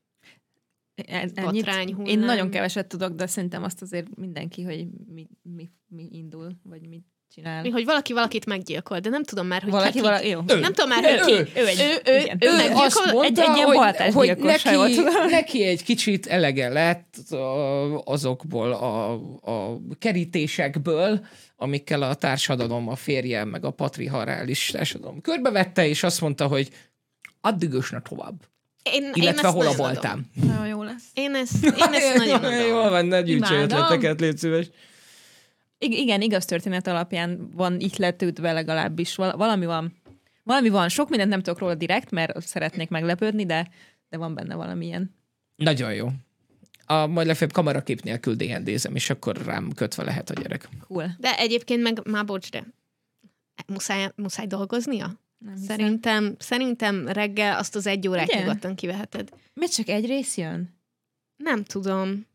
En- 0.96 1.34
Botrány, 1.34 1.96
Én 2.06 2.20
nagyon 2.20 2.50
keveset 2.50 2.88
tudok, 2.88 3.14
de 3.14 3.28
szerintem 3.28 3.64
azt 3.64 3.82
azért 3.82 4.16
mindenki, 4.16 4.64
hogy 4.64 4.88
mi, 5.08 5.28
mi, 5.42 5.70
mi 5.88 6.08
indul, 6.12 6.60
vagy 6.64 6.88
mit 6.88 7.06
csinál. 7.36 7.62
Mi, 7.62 7.70
hogy 7.70 7.86
valaki 7.86 8.14
valakit 8.14 8.46
meggyilkol, 8.46 9.00
de 9.00 9.10
nem 9.10 9.24
tudom 9.24 9.48
már, 9.48 9.62
hogy 9.62 9.72
Valaki, 9.72 9.92
ki, 9.92 10.00
valaki, 10.02 10.28
jó. 10.28 10.40
Ő. 10.48 10.60
Nem 10.60 10.74
tudom 10.74 10.90
már, 10.90 11.04
Ő. 11.04 11.18
hogy 11.18 11.32
Ő. 11.32 11.44
ki. 11.44 11.60
Ő 11.60 11.66
egy- 11.68 11.80
ő, 12.06 12.12
ő, 12.12 12.20
igen. 12.20 12.38
ő, 12.42 12.48
Ő 12.48 12.56
meggyilkol. 12.56 12.84
azt 12.86 13.00
mondta, 13.12 13.42
egy- 13.42 13.50
egy 13.50 13.56
ilyen 13.56 14.14
hogy, 14.14 14.14
hogy 14.14 14.38
neki, 14.44 14.70
neki 15.30 15.64
egy 15.64 15.84
kicsit 15.84 16.26
elege 16.28 16.70
lett 16.70 17.16
a- 17.32 18.02
azokból 18.06 18.72
a, 18.72 19.12
a 19.52 19.78
kerítésekből, 20.00 21.26
amikkel 21.56 22.02
a 22.02 22.14
társadalom, 22.14 22.88
a 22.90 22.96
férje, 22.96 23.44
meg 23.44 23.66
a 23.66 23.72
patriarchális 23.72 24.66
társadalom 24.66 25.22
körbevette, 25.22 25.88
és 25.88 26.04
azt 26.04 26.22
mondta, 26.22 26.48
hogy 26.48 26.70
addig 27.42 27.74
ösne 27.74 28.02
tovább. 28.10 28.36
Én, 28.84 29.04
én 29.04 29.12
Illetve 29.14 29.48
ezt 29.48 29.56
hol 29.58 29.68
a 29.68 29.74
voltám. 29.74 30.26
Nagyon 30.34 30.68
jó 30.68 30.84
lesz. 30.84 31.04
Én 31.14 31.36
ezt, 31.36 31.64
én 31.66 31.72
ezt 31.94 32.18
nagyon 32.18 32.44
adom. 32.44 32.68
Jól 32.68 32.90
van, 32.90 33.06
ne 33.06 33.20
Imádom. 33.20 33.60
ötleteket, 33.60 34.20
légy 34.20 34.38
szíves. 34.38 34.66
I- 35.80 36.02
igen, 36.02 36.22
igaz 36.22 36.46
történet 36.46 36.88
alapján 36.88 37.50
van 37.54 37.80
így 37.80 37.96
letődve 37.98 38.52
legalábbis. 38.52 39.16
Val- 39.16 39.36
valami 39.36 39.66
van. 39.66 39.96
Valami 40.44 40.70
van. 40.70 40.90
Sok 40.90 41.10
mindent 41.10 41.30
nem 41.30 41.42
tudok 41.42 41.60
róla 41.60 41.76
direkt, 41.76 42.12
mert 42.12 42.42
szeretnék 42.42 42.90
meglepődni, 42.90 43.46
de, 43.46 43.70
de 44.10 44.18
van 44.18 44.34
benne 44.34 44.56
valamilyen. 44.56 45.16
Nagyon 45.56 45.94
jó. 45.94 46.08
A, 46.86 47.08
majd 47.08 47.28
legfeljebb 47.28 47.56
kamerakép 47.56 48.02
nélkül 48.02 48.36
DND-zem, 48.36 48.96
és 48.96 49.10
akkor 49.10 49.38
rám 49.46 49.72
kötve 49.72 50.04
lehet 50.04 50.30
a 50.30 50.34
gyerek. 50.34 50.70
Cool. 50.88 51.16
De 51.20 51.38
egyébként 51.38 51.82
meg, 51.82 52.08
már 52.08 52.26
bocs, 52.26 52.52
de 52.52 52.64
muszáj, 53.68 54.12
muszáj 54.16 54.48
dolgoznia? 54.48 55.20
Nem 55.38 55.54
hiszem. 55.54 55.68
Szerintem, 55.78 56.36
szerintem 56.40 57.08
reggel 57.08 57.58
azt 57.58 57.76
az 57.76 57.88
egy 57.88 58.08
órát 58.08 58.28
Ugye? 58.28 58.40
nyugodtan 58.40 58.76
kiveheted. 58.76 59.30
Miért 59.54 59.74
csak 59.74 59.88
egy 59.88 60.06
rész 60.06 60.38
jön? 60.38 60.76
Nem 61.36 61.64
tudom. 61.64 62.26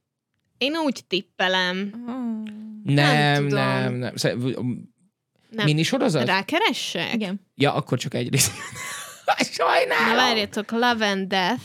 Én 0.59 0.77
úgy 0.77 1.05
tippelem. 1.09 2.05
Oh. 2.07 2.53
Nem, 2.85 3.35
tudom. 3.49 3.59
nem, 3.65 3.95
nem. 3.95 4.17
Sze- 4.17 4.35
Nem. 4.35 5.65
Mini 5.65 5.83
sorozat? 5.83 6.27
Rákeressek? 6.27 7.15
Igen. 7.15 7.41
Ja, 7.55 7.75
akkor 7.75 7.99
csak 7.99 8.15
egy 8.15 8.29
rész. 8.31 8.51
Sajnálom. 9.53 10.07
Na 10.09 10.15
várjátok, 10.15 10.71
Love 10.71 11.09
and 11.11 11.29
Death. 11.29 11.63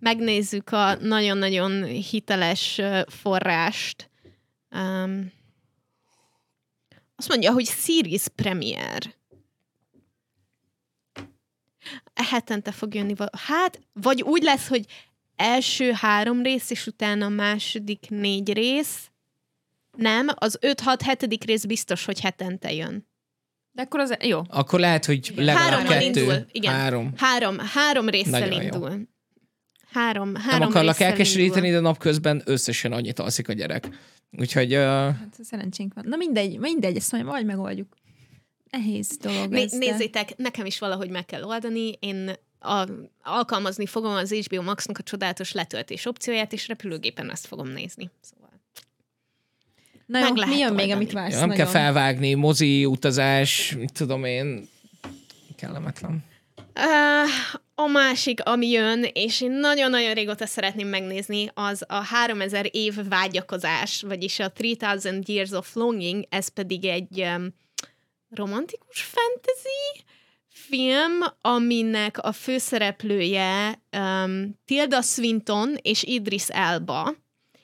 Megnézzük 0.00 0.70
a 0.72 0.94
nagyon-nagyon 0.94 1.84
hiteles 1.84 2.80
forrást. 3.06 4.10
Um, 4.70 5.32
azt 7.16 7.28
mondja, 7.28 7.52
hogy 7.52 7.66
series 7.66 8.28
premier. 8.34 9.14
E 12.14 12.24
hetente 12.30 12.72
fog 12.72 12.94
jönni. 12.94 13.14
val- 13.14 13.36
Hát, 13.36 13.80
vagy 13.92 14.22
úgy 14.22 14.42
lesz, 14.42 14.68
hogy 14.68 14.84
első 15.36 15.92
három 15.92 16.42
rész, 16.42 16.70
és 16.70 16.86
utána 16.86 17.24
a 17.26 17.28
második 17.28 18.06
négy 18.08 18.52
rész. 18.52 19.10
Nem, 19.98 20.26
az 20.34 20.58
5-6-7. 20.60 21.40
rész 21.46 21.64
biztos, 21.64 22.04
hogy 22.04 22.20
hetente 22.20 22.72
jön. 22.72 23.08
De 23.72 23.82
akkor 23.82 24.00
az... 24.00 24.14
Jó. 24.22 24.40
Akkor 24.48 24.80
lehet, 24.80 25.04
hogy 25.04 25.32
legalább 25.36 25.70
Hárommal 25.70 25.92
kettő, 25.92 26.20
indul, 26.20 26.46
igen. 26.52 26.72
három. 26.72 27.12
Három, 27.16 27.58
három 27.58 28.08
résszel 28.08 28.40
Nagyon 28.40 28.62
jó. 28.62 28.62
indul. 28.62 29.08
Három, 29.90 30.34
három 30.34 30.58
Nem 30.58 30.68
akarlak 30.68 31.00
elkeseríteni, 31.00 31.66
indul. 31.66 31.80
de 31.82 31.86
napközben 31.88 32.42
összesen 32.44 32.92
annyit 32.92 33.18
alszik 33.18 33.48
a 33.48 33.52
gyerek. 33.52 33.88
Úgyhogy 34.38 34.74
uh, 34.74 34.80
Hát 34.82 35.36
szerencsénk 35.42 35.94
van. 35.94 36.04
Na 36.08 36.16
mindegy, 36.16 36.58
mindegy, 36.58 36.96
ezt 36.96 37.12
majd, 37.12 37.24
majd 37.24 37.46
megoldjuk. 37.46 37.96
Nehéz 38.70 39.16
dolog 39.16 39.50
Né- 39.50 39.64
ez, 39.64 39.70
de- 39.70 39.76
nézzétek, 39.78 40.36
nekem 40.36 40.66
is 40.66 40.78
valahogy 40.78 41.10
meg 41.10 41.24
kell 41.24 41.42
oldani. 41.42 41.92
Én 42.00 42.32
a, 42.58 42.84
alkalmazni 43.22 43.86
fogom 43.86 44.12
az 44.14 44.32
HBO 44.32 44.62
Max-nak 44.62 44.98
a 44.98 45.02
csodálatos 45.02 45.52
letöltés 45.52 46.06
opcióját, 46.06 46.52
és 46.52 46.68
repülőgépen 46.68 47.30
ezt 47.30 47.46
fogom 47.46 47.68
nézni. 47.68 48.10
Szóval. 48.20 48.57
Na 50.08 50.18
jó, 50.18 50.32
mi 50.46 50.58
jön 50.58 50.74
még, 50.74 50.90
amit 50.90 51.12
vársz? 51.12 51.32
ja, 51.32 51.38
nem 51.38 51.48
nagyon? 51.48 51.64
kell 51.64 51.82
felvágni, 51.82 52.34
mozi, 52.34 52.84
utazás, 52.84 53.74
mit 53.78 53.92
tudom 53.92 54.24
én, 54.24 54.68
kellemetlen. 55.56 56.24
Uh, 56.56 57.30
a 57.74 57.86
másik, 57.86 58.40
ami 58.44 58.68
jön, 58.68 59.06
és 59.12 59.40
én 59.40 59.50
nagyon-nagyon 59.50 60.14
régóta 60.14 60.46
szeretném 60.46 60.88
megnézni, 60.88 61.50
az 61.54 61.84
a 61.88 61.94
3000 61.94 62.66
év 62.70 63.08
vágyakozás, 63.08 64.02
vagyis 64.02 64.38
a 64.38 64.52
3000 64.56 65.18
Years 65.26 65.50
of 65.50 65.74
Longing, 65.74 66.24
ez 66.28 66.48
pedig 66.48 66.84
egy 66.84 67.20
um, 67.20 67.54
romantikus 68.30 69.00
fantasy 69.00 70.04
film, 70.48 71.20
aminek 71.40 72.18
a 72.18 72.32
főszereplője 72.32 73.82
um, 73.98 74.58
Tilda 74.64 75.02
Swinton 75.02 75.76
és 75.82 76.02
Idris 76.02 76.48
Elba. 76.48 77.14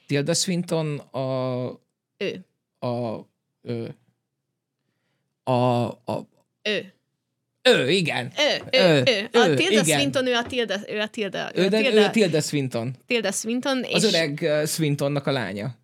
Tilda 0.06 0.34
Swinton 0.34 0.98
a... 0.98 1.82
Ő. 2.24 2.44
A... 2.88 3.20
Ő. 3.62 3.94
A... 5.42 5.52
a 6.12 6.28
Ő. 6.62 6.92
ő, 7.62 7.90
igen. 7.90 8.32
Ő, 8.38 8.78
ő, 8.78 9.02
ő. 9.06 9.28
A 9.32 9.46
ő, 9.46 9.54
Tilda 9.54 9.80
igen. 9.80 9.84
Swinton, 9.84 10.26
ő 10.26 10.34
a 10.34 10.42
Tilda, 10.42 10.76
ő 10.88 11.00
a 11.00 11.08
Tilda, 11.08 11.50
Ő, 11.54 11.64
a 11.64 11.68
de, 11.68 11.80
Tilda, 11.80 12.00
ő 12.00 12.10
Tilda 12.10 12.40
Swinton. 12.40 12.94
Tilda 13.06 13.32
Swinton, 13.32 13.82
és 13.82 13.94
Az 13.94 14.04
öreg 14.04 14.38
uh, 14.42 14.66
Swintonnak 14.66 15.26
a 15.26 15.30
lánya. 15.32 15.74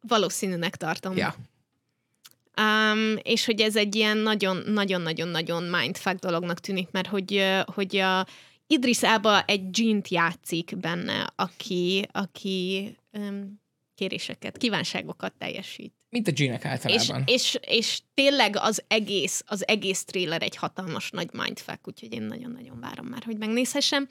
valószínűnek 0.00 0.76
tartom. 0.76 1.16
Ja. 1.16 1.34
Um, 2.60 3.16
és 3.22 3.44
hogy 3.44 3.60
ez 3.60 3.76
egy 3.76 3.94
ilyen 3.94 4.16
nagyon-nagyon-nagyon-nagyon 4.16 5.62
mindfuck 5.62 6.18
dolognak 6.18 6.60
tűnik, 6.60 6.88
mert 6.90 7.06
hogy, 7.06 7.44
hogy 7.64 7.96
a 7.96 8.26
Idris 8.66 9.02
Elba 9.02 9.42
egy 9.44 9.78
Jean-t 9.78 10.08
játszik 10.08 10.76
benne, 10.76 11.32
aki, 11.36 12.08
aki 12.12 12.96
um, 13.12 13.60
kéréseket, 13.94 14.56
kívánságokat 14.56 15.34
teljesít. 15.38 15.94
Mint 16.08 16.28
a 16.28 16.32
Ginek 16.32 16.62
És, 16.62 16.68
általában. 16.68 17.22
és, 17.26 17.58
és 17.60 18.00
tényleg 18.14 18.56
az 18.56 18.84
egész, 18.88 19.42
az 19.46 19.68
egész 19.68 20.04
trailer 20.04 20.42
egy 20.42 20.56
hatalmas 20.56 21.10
nagy 21.10 21.28
mindfuck, 21.32 21.88
úgyhogy 21.88 22.12
én 22.12 22.22
nagyon-nagyon 22.22 22.80
várom 22.80 23.06
már, 23.06 23.22
hogy 23.24 23.38
megnézhessem. 23.38 24.08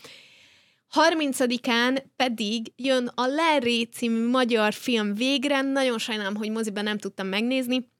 30-án 0.93 2.03
pedig 2.15 2.71
jön 2.75 3.07
a 3.15 3.25
Larry 3.25 3.85
című 3.85 4.27
magyar 4.27 4.73
film 4.73 5.13
végre. 5.13 5.61
Nagyon 5.61 5.97
sajnálom, 5.97 6.35
hogy 6.35 6.51
moziban 6.51 6.83
nem 6.83 6.97
tudtam 6.97 7.27
megnézni. 7.27 7.91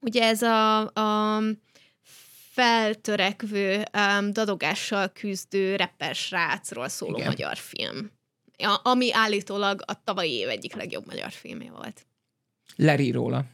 Ugye 0.00 0.22
ez 0.22 0.42
a, 0.42 0.78
a 0.80 1.42
feltörekvő, 2.50 3.82
um, 3.92 4.32
dadogással 4.32 5.08
küzdő 5.08 5.76
rapper 5.76 6.14
srácról 6.14 6.88
szóló 6.88 7.16
Igen. 7.16 7.26
magyar 7.26 7.56
film. 7.56 8.10
Ami 8.82 9.12
állítólag 9.12 9.82
a 9.86 10.04
tavalyi 10.04 10.32
év 10.32 10.48
egyik 10.48 10.74
legjobb 10.74 11.06
magyar 11.06 11.30
filmje 11.30 11.70
volt. 11.70 12.06
Leri 12.76 13.10
róla. 13.10 13.44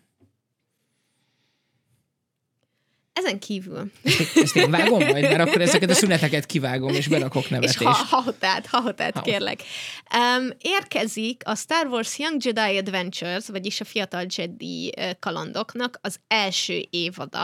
Ezen 3.13 3.39
kívül, 3.39 3.91
Ezt 4.35 4.57
én 4.57 4.71
vágom 4.81 4.99
majd, 5.07 5.23
mert 5.23 5.49
akkor 5.49 5.61
ezeket 5.61 5.91
a 5.91 5.95
szüneteket 5.95 6.47
kivágom, 6.47 6.95
és 6.95 7.09
berakok 7.09 7.43
és 7.43 7.49
nevetést. 7.49 7.83
ha, 7.83 7.91
hahotát, 7.93 8.67
hahotát, 8.67 9.15
Ha. 9.15 9.21
kérlek. 9.21 9.63
Um, 10.17 10.49
érkezik 10.59 11.43
a 11.45 11.55
Star 11.55 11.87
Wars 11.87 12.19
Young 12.19 12.45
Jedi 12.45 12.77
Adventures, 12.79 13.49
vagyis 13.49 13.81
a 13.81 13.85
Fiatal 13.85 14.27
Jedi 14.37 14.93
kalandoknak 15.19 15.99
az 16.03 16.21
első 16.29 16.87
évada. 16.91 17.43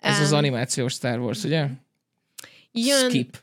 Ez 0.00 0.20
az 0.20 0.32
Em, 0.32 0.38
animációs 0.38 0.92
Star 0.92 1.18
Wars, 1.18 1.42
ugye? 1.44 1.66
jön, 2.72 3.08
Skip. 3.08 3.41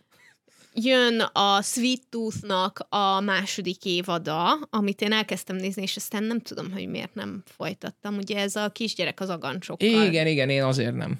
Jön 0.73 1.19
a 1.19 1.61
Sweet 1.61 2.01
Tooth-nak 2.09 2.85
a 2.89 3.19
második 3.19 3.85
évada, 3.85 4.53
amit 4.69 5.01
én 5.01 5.11
elkezdtem 5.11 5.55
nézni, 5.55 5.81
és 5.81 5.95
aztán 5.95 6.23
nem 6.23 6.39
tudom, 6.39 6.71
hogy 6.71 6.87
miért 6.87 7.13
nem 7.13 7.43
folytattam. 7.45 8.17
Ugye 8.17 8.37
ez 8.37 8.55
a 8.55 8.69
kisgyerek 8.69 9.19
az 9.19 9.29
agancsokkal. 9.29 9.87
Igen, 9.87 10.27
igen, 10.27 10.49
én 10.49 10.63
azért 10.63 10.95
nem. 10.95 11.19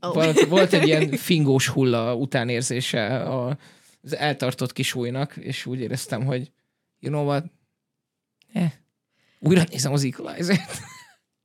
Oh. 0.00 0.14
Volt, 0.14 0.40
volt 0.40 0.72
egy 0.72 0.86
ilyen 0.86 1.10
fingós 1.28 1.68
hulla 1.68 2.14
utánérzése 2.14 3.22
a, 3.22 3.58
az 4.02 4.16
eltartott 4.16 4.72
kis 4.72 4.94
újnak, 4.94 5.36
és 5.36 5.66
úgy 5.66 5.80
éreztem, 5.80 6.24
hogy 6.24 6.50
you 7.00 7.12
know 7.12 7.26
what? 7.26 7.44
Eh, 8.52 8.72
újra 9.38 9.64
nézem 9.70 9.92
az 9.92 10.04
equalizer 10.04 10.60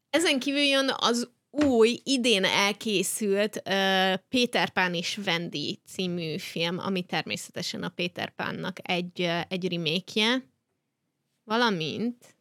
Ezen 0.09 0.39
kívül 0.39 0.61
jön 0.61 0.93
az 0.97 1.29
új, 1.53 2.01
idén 2.03 2.43
elkészült 2.43 3.55
uh, 3.55 4.13
Péter 4.29 4.69
Pán 4.69 4.93
és 4.93 5.19
Wendy 5.25 5.79
című 5.87 6.37
film, 6.37 6.77
ami 6.79 7.03
természetesen 7.03 7.83
a 7.83 7.89
Péter 7.89 8.29
Pánnak 8.35 8.77
egy, 8.81 9.19
uh, 9.19 9.41
egy 9.47 9.67
remake 9.67 10.51
valamint 11.43 12.35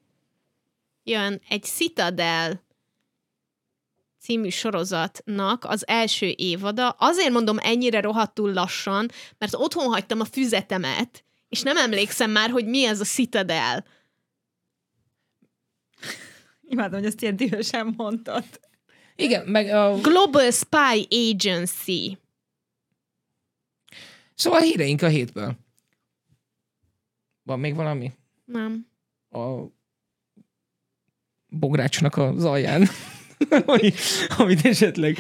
jön 1.02 1.40
egy 1.48 1.62
Citadel 1.62 2.64
című 4.20 4.48
sorozatnak 4.48 5.64
az 5.64 5.86
első 5.86 6.34
évada. 6.36 6.88
Azért 6.88 7.32
mondom 7.32 7.58
ennyire 7.60 8.00
rohadtul 8.00 8.52
lassan, 8.52 9.08
mert 9.38 9.54
otthon 9.54 9.86
hagytam 9.86 10.20
a 10.20 10.24
füzetemet, 10.24 11.24
és 11.48 11.62
nem 11.62 11.76
emlékszem 11.76 12.30
már, 12.30 12.50
hogy 12.50 12.66
mi 12.66 12.84
ez 12.84 13.00
a 13.00 13.04
Citadel. 13.04 13.84
Imádom, 16.68 16.98
hogy 16.98 17.08
ezt 17.08 17.22
ilyen 17.22 17.36
dühösen 17.36 17.94
mondtad. 17.96 18.44
Igen, 19.16 19.46
meg 19.46 19.68
a... 19.68 19.94
Global 20.00 20.50
Spy 20.50 21.06
Agency. 21.10 22.18
Szóval 24.34 24.60
híreink 24.60 25.02
a 25.02 25.08
hétből. 25.08 25.56
Van 27.42 27.60
még 27.60 27.74
valami? 27.74 28.12
Nem. 28.44 28.86
A 29.30 29.64
bográcsnak 31.48 32.16
az 32.16 32.44
alján. 32.44 32.88
ami, 33.66 33.92
amit 34.36 34.66
esetleg 34.66 35.18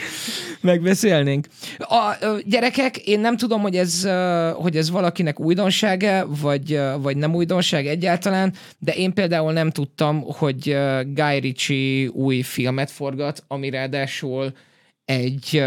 megbeszélnénk. 0.60 1.46
A, 1.78 1.94
a 1.94 2.40
gyerekek, 2.44 2.96
én 2.96 3.20
nem 3.20 3.36
tudom, 3.36 3.60
hogy 3.60 3.76
ez, 3.76 4.08
hogy 4.54 4.76
ez 4.76 4.90
valakinek 4.90 5.40
újdonsága, 5.40 6.26
vagy, 6.26 6.80
vagy 7.00 7.16
nem 7.16 7.34
újdonság 7.34 7.86
egyáltalán, 7.86 8.54
de 8.78 8.92
én 8.92 9.12
például 9.12 9.52
nem 9.52 9.70
tudtam, 9.70 10.20
hogy 10.20 10.76
Guy 11.04 11.38
Ritchie 11.40 12.08
új 12.08 12.42
filmet 12.42 12.90
forgat, 12.90 13.44
ami 13.48 13.70
ráadásul 13.70 14.52
egy, 15.04 15.64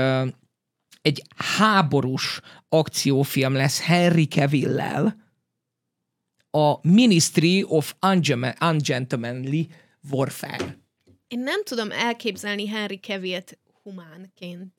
egy 1.01 1.23
háborús 1.57 2.41
akciófilm 2.69 3.53
lesz 3.53 3.81
Henry 3.81 4.27
Cavill-lel, 4.27 5.23
a 6.51 6.79
Ministry 6.81 7.65
of 7.67 7.95
Ungentlemanly 8.61 9.67
Warfare. 10.09 10.84
Én 11.27 11.39
nem 11.39 11.63
tudom 11.63 11.91
elképzelni 11.91 12.67
Henry 12.67 12.99
Cavill-t 12.99 13.57
humánként. 13.83 14.73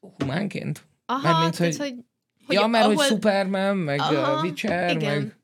Humánként? 0.00 0.86
Aha, 1.06 1.32
Mármint, 1.32 1.56
hogy, 1.56 1.76
hogy, 1.76 1.94
hogy... 2.46 2.56
Ja, 2.56 2.66
mert 2.66 2.84
ahol... 2.84 2.96
hogy 2.96 3.06
Superman, 3.06 3.76
meg 3.76 3.98
Aha, 3.98 4.36
uh, 4.36 4.42
Witcher, 4.42 4.96
igen. 4.96 5.20
meg... 5.20 5.36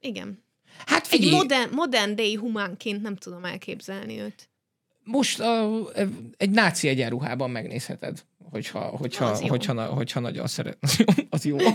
Igen. 0.00 0.42
Hát 0.86 1.06
figyelj... 1.06 1.30
Egy 1.30 1.36
modern, 1.36 1.74
modern 1.74 2.14
day 2.14 2.34
humánként 2.34 3.02
nem 3.02 3.16
tudom 3.16 3.44
elképzelni 3.44 4.20
őt. 4.20 4.48
Most 5.02 5.40
uh, 5.40 5.88
egy 6.36 6.50
náci 6.50 6.88
egyenruhában 6.88 7.50
megnézheted 7.50 8.24
hogyha, 8.54 8.80
hogyha, 8.80 9.24
az 9.24 9.40
hogyha, 9.40 9.82
hogyha 9.84 10.20
nagyon 10.20 10.46
szeret. 10.46 10.78
az 11.30 11.44
jó. 11.44 11.56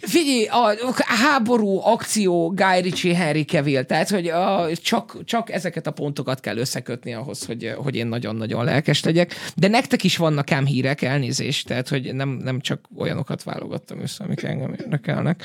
Figyelj, 0.00 0.46
a, 0.46 0.68
a 0.68 0.94
háború, 1.04 1.80
akció, 1.82 2.48
Guy 2.48 2.80
Ritchie, 2.80 3.16
Henry 3.16 3.44
Cavill, 3.44 3.82
tehát, 3.82 4.08
hogy 4.08 4.28
a, 4.28 4.76
csak, 4.76 5.24
csak 5.24 5.52
ezeket 5.52 5.86
a 5.86 5.90
pontokat 5.90 6.40
kell 6.40 6.56
összekötni 6.56 7.14
ahhoz, 7.14 7.46
hogy, 7.46 7.72
hogy 7.76 7.96
én 7.96 8.06
nagyon-nagyon 8.06 8.64
lelkes 8.64 9.04
legyek. 9.04 9.34
De 9.56 9.68
nektek 9.68 10.04
is 10.04 10.16
vannak 10.16 10.50
ám 10.52 10.66
hírek, 10.66 11.02
elnézést, 11.02 11.66
tehát, 11.66 11.88
hogy 11.88 12.14
nem, 12.14 12.28
nem 12.28 12.60
csak 12.60 12.88
olyanokat 12.96 13.42
válogattam 13.42 14.00
össze, 14.00 14.24
amik 14.24 14.42
engem 14.42 14.72
érdekelnek. 14.72 15.44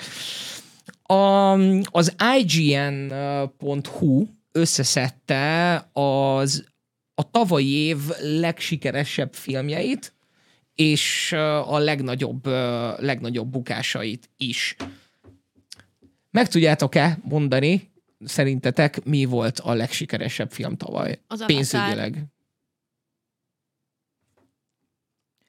A, 1.03 1.51
az 1.83 2.15
IGN.hu 2.37 4.25
összeszedte 4.51 5.75
az 5.93 6.73
a 7.15 7.31
tavalyi 7.31 7.73
év 7.73 7.97
legsikeresebb 8.19 9.33
filmjeit, 9.33 10.13
és 10.75 11.31
a 11.65 11.77
legnagyobb, 11.77 12.45
legnagyobb 12.97 13.51
bukásait 13.51 14.29
is. 14.37 14.75
Meg 16.31 16.47
tudjátok-e 16.47 17.19
mondani, 17.23 17.91
szerintetek 18.19 19.03
mi 19.03 19.25
volt 19.25 19.59
a 19.59 19.73
legsikeresebb 19.73 20.51
film 20.51 20.77
tavaly? 20.77 21.19
Az 21.27 21.45
Pénzügyileg. 21.45 22.23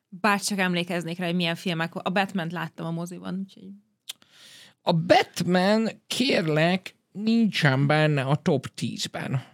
Bárcsak 0.08 0.58
emlékeznék 0.58 1.18
rá, 1.18 1.26
hogy 1.26 1.34
milyen 1.34 1.54
filmek. 1.54 1.94
A 1.94 2.10
Batman 2.10 2.48
láttam 2.50 2.86
a 2.86 2.90
moziban, 2.90 3.38
úgyhogy... 3.38 3.68
A 4.80 4.92
Batman, 4.92 5.88
kérlek, 6.06 6.94
nincsen 7.12 7.86
benne 7.86 8.22
a 8.22 8.36
top 8.36 8.66
10-ben. 8.76 9.44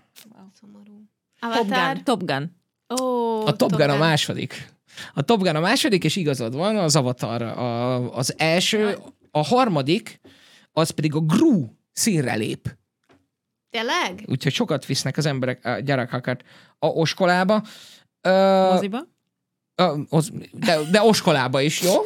Top 1.50 1.68
Gun. 1.68 2.04
Top 2.04 2.24
Gun. 2.24 2.56
Oh, 2.86 3.40
a 3.40 3.44
Top, 3.44 3.56
Top 3.56 3.70
Gun, 3.70 3.80
Gun 3.80 3.90
a 3.90 3.98
második. 3.98 4.70
A 5.14 5.22
Top 5.22 5.42
Gun 5.42 5.56
a 5.56 5.60
második, 5.60 6.04
és 6.04 6.16
igazad 6.16 6.54
van, 6.54 6.76
az 6.76 6.96
Avatar 6.96 7.42
a, 7.42 8.16
az 8.16 8.34
első, 8.38 8.98
a 9.30 9.44
harmadik, 9.44 10.20
az 10.72 10.90
pedig 10.90 11.14
a 11.14 11.20
Gru 11.20 11.66
színre 11.92 12.34
lép. 12.34 12.76
Tényleg? 13.70 14.24
Úgyhogy 14.26 14.52
sokat 14.52 14.86
visznek 14.86 15.16
az 15.16 15.26
emberek, 15.26 15.64
a 15.64 15.78
gyerekeket 15.78 16.44
a 16.78 16.86
oskolába. 16.86 17.62
Moziba? 18.72 18.98
Az, 20.08 20.32
de, 20.52 20.78
de 20.90 21.02
oskolába 21.02 21.60
is, 21.60 21.82
jó? 21.82 21.94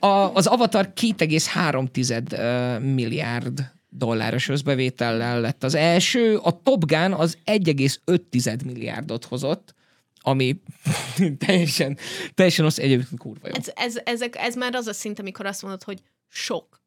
A, 0.00 0.34
az 0.34 0.46
Avatar 0.46 0.92
2,3 0.94 2.94
milliárd 2.94 3.72
dolláros 3.96 4.48
összbevétellel 4.48 5.40
lett 5.40 5.64
az 5.64 5.74
első, 5.74 6.36
a 6.36 6.62
Top 6.62 6.84
Gun 6.84 7.12
az 7.12 7.38
1,5 7.44 8.64
milliárdot 8.64 9.24
hozott, 9.24 9.74
ami 10.20 10.60
teljesen, 11.46 11.98
teljesen 12.34 12.64
az 12.64 12.80
egyébként 12.80 13.20
kurva 13.20 13.48
jó. 13.48 13.54
Ez, 13.56 13.70
ez, 13.74 13.96
ezek, 14.04 14.36
ez 14.36 14.54
már 14.54 14.74
az 14.74 14.86
a 14.86 14.92
szint, 14.92 15.18
amikor 15.18 15.46
azt 15.46 15.62
mondod, 15.62 15.82
hogy 15.82 16.02
sok. 16.28 16.80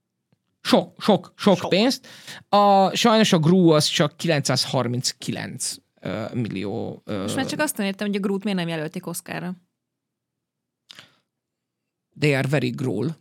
Sok, 0.61 1.01
sok, 1.01 1.33
sok, 1.35 1.57
sok. 1.57 1.69
pénzt. 1.69 2.07
A, 2.49 2.95
sajnos 2.95 3.33
a 3.33 3.39
Gru 3.39 3.69
az 3.69 3.85
csak 3.85 4.17
939 4.17 5.75
uh, 6.01 6.33
millió. 6.33 7.03
Uh, 7.05 7.21
Most 7.21 7.35
már 7.35 7.45
csak 7.45 7.59
azt 7.59 7.77
nem 7.77 7.85
értem, 7.85 8.07
hogy 8.07 8.15
a 8.15 8.19
Groot 8.19 8.43
miért 8.43 8.59
nem 8.59 8.67
jelölték 8.67 9.07
Oszkára. 9.07 9.53
They 12.19 12.33
are 12.33 12.47
very 12.47 12.69
Grool. 12.69 13.17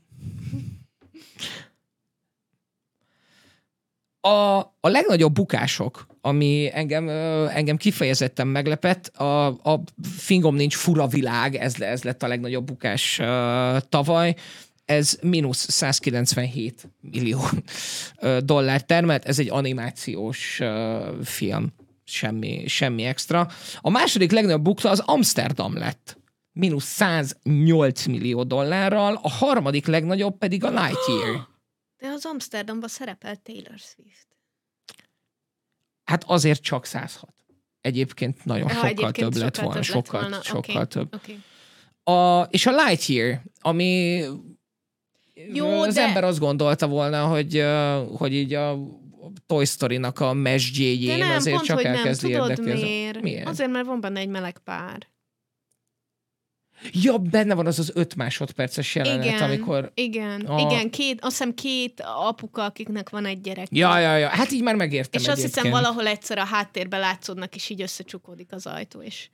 A, 4.28 4.58
a 4.80 4.88
legnagyobb 4.88 5.32
bukások, 5.32 6.06
ami 6.20 6.70
engem, 6.72 7.08
engem 7.48 7.76
kifejezetten 7.76 8.46
meglepett, 8.46 9.06
a, 9.06 9.46
a 9.46 9.82
fingom 10.02 10.54
nincs 10.54 10.76
fura 10.76 11.06
világ, 11.06 11.54
ez, 11.54 11.80
ez 11.80 12.02
lett 12.02 12.22
a 12.22 12.28
legnagyobb 12.28 12.66
bukás 12.66 13.18
uh, 13.18 13.26
tavaly, 13.88 14.34
ez 14.84 15.18
mínusz 15.22 15.70
197 15.70 16.88
millió 17.00 17.40
dollár 18.40 18.82
termelt, 18.82 19.24
ez 19.24 19.38
egy 19.38 19.50
animációs 19.50 20.60
uh, 20.60 21.24
film, 21.24 21.72
semmi, 22.04 22.66
semmi 22.66 23.04
extra. 23.04 23.48
A 23.80 23.90
második 23.90 24.30
legnagyobb 24.30 24.62
bukta 24.62 24.90
az 24.90 25.02
Amsterdam 25.06 25.76
lett, 25.76 26.18
mínusz 26.52 26.84
108 26.84 28.06
millió 28.06 28.42
dollárral, 28.42 29.18
a 29.22 29.30
harmadik 29.30 29.86
legnagyobb 29.86 30.38
pedig 30.38 30.64
a 30.64 30.68
Lightyear. 30.68 31.46
De 31.98 32.06
az 32.08 32.26
Amsterdamban 32.26 32.88
szerepelt 32.88 33.40
Taylor 33.40 33.78
Swift. 33.78 34.26
Hát 36.04 36.24
azért 36.26 36.62
csak 36.62 36.84
106. 36.84 37.34
Egyébként 37.80 38.44
nagyon 38.44 38.68
ja, 38.68 38.74
sokkal 38.74 38.88
egyébként 38.88 39.32
több 39.32 39.42
lett 39.42 39.56
volna. 39.56 39.74
Több 39.74 39.82
sokkal, 39.82 40.20
volna. 40.20 40.42
sokkal 40.42 40.74
okay. 40.74 40.86
több. 40.86 41.14
Okay. 41.14 41.42
A, 42.02 42.42
és 42.50 42.66
a 42.66 42.84
Lightyear, 42.84 43.40
ami 43.60 44.24
Jó, 45.34 45.80
az 45.80 45.94
de... 45.94 46.02
ember 46.02 46.24
azt 46.24 46.38
gondolta 46.38 46.86
volna, 46.86 47.26
hogy, 47.26 47.64
hogy 48.16 48.34
így 48.34 48.54
a 48.54 48.78
Toy 49.46 49.64
Story-nak 49.64 50.20
a 50.20 50.32
mesdjéjén 50.32 51.22
azért 51.22 51.56
pont, 51.56 51.68
csak 51.68 51.84
elkezdi 51.84 52.28
érdekelni. 52.28 52.80
Miért? 52.80 53.20
miért? 53.20 53.48
Azért, 53.48 53.70
mert 53.70 53.86
van 53.86 54.00
benne 54.00 54.20
egy 54.20 54.28
meleg 54.28 54.58
pár. 54.58 55.06
Ja, 56.92 57.18
benne 57.18 57.54
van 57.54 57.66
az 57.66 57.78
az 57.78 57.90
öt 57.94 58.14
másodperces 58.14 58.94
jelenet, 58.94 59.24
igen, 59.24 59.42
amikor... 59.42 59.90
Igen, 59.94 60.40
a... 60.40 60.60
igen, 60.60 60.90
két, 60.90 61.20
azt 61.20 61.36
hiszem 61.36 61.54
két 61.54 62.02
apuka, 62.26 62.64
akiknek 62.64 63.10
van 63.10 63.26
egy 63.26 63.40
gyerek. 63.40 63.66
Ja, 63.70 63.98
ja, 63.98 64.16
ja, 64.16 64.28
hát 64.28 64.52
így 64.52 64.62
már 64.62 64.74
megértem 64.74 65.20
És 65.20 65.26
egyébként. 65.26 65.46
azt 65.46 65.54
hiszem 65.54 65.70
valahol 65.70 66.06
egyszer 66.06 66.38
a 66.38 66.44
háttérben 66.44 67.00
látszódnak, 67.00 67.54
és 67.54 67.68
így 67.68 67.82
összecsukódik 67.82 68.52
az 68.52 68.66
ajtó, 68.66 69.02
és... 69.02 69.28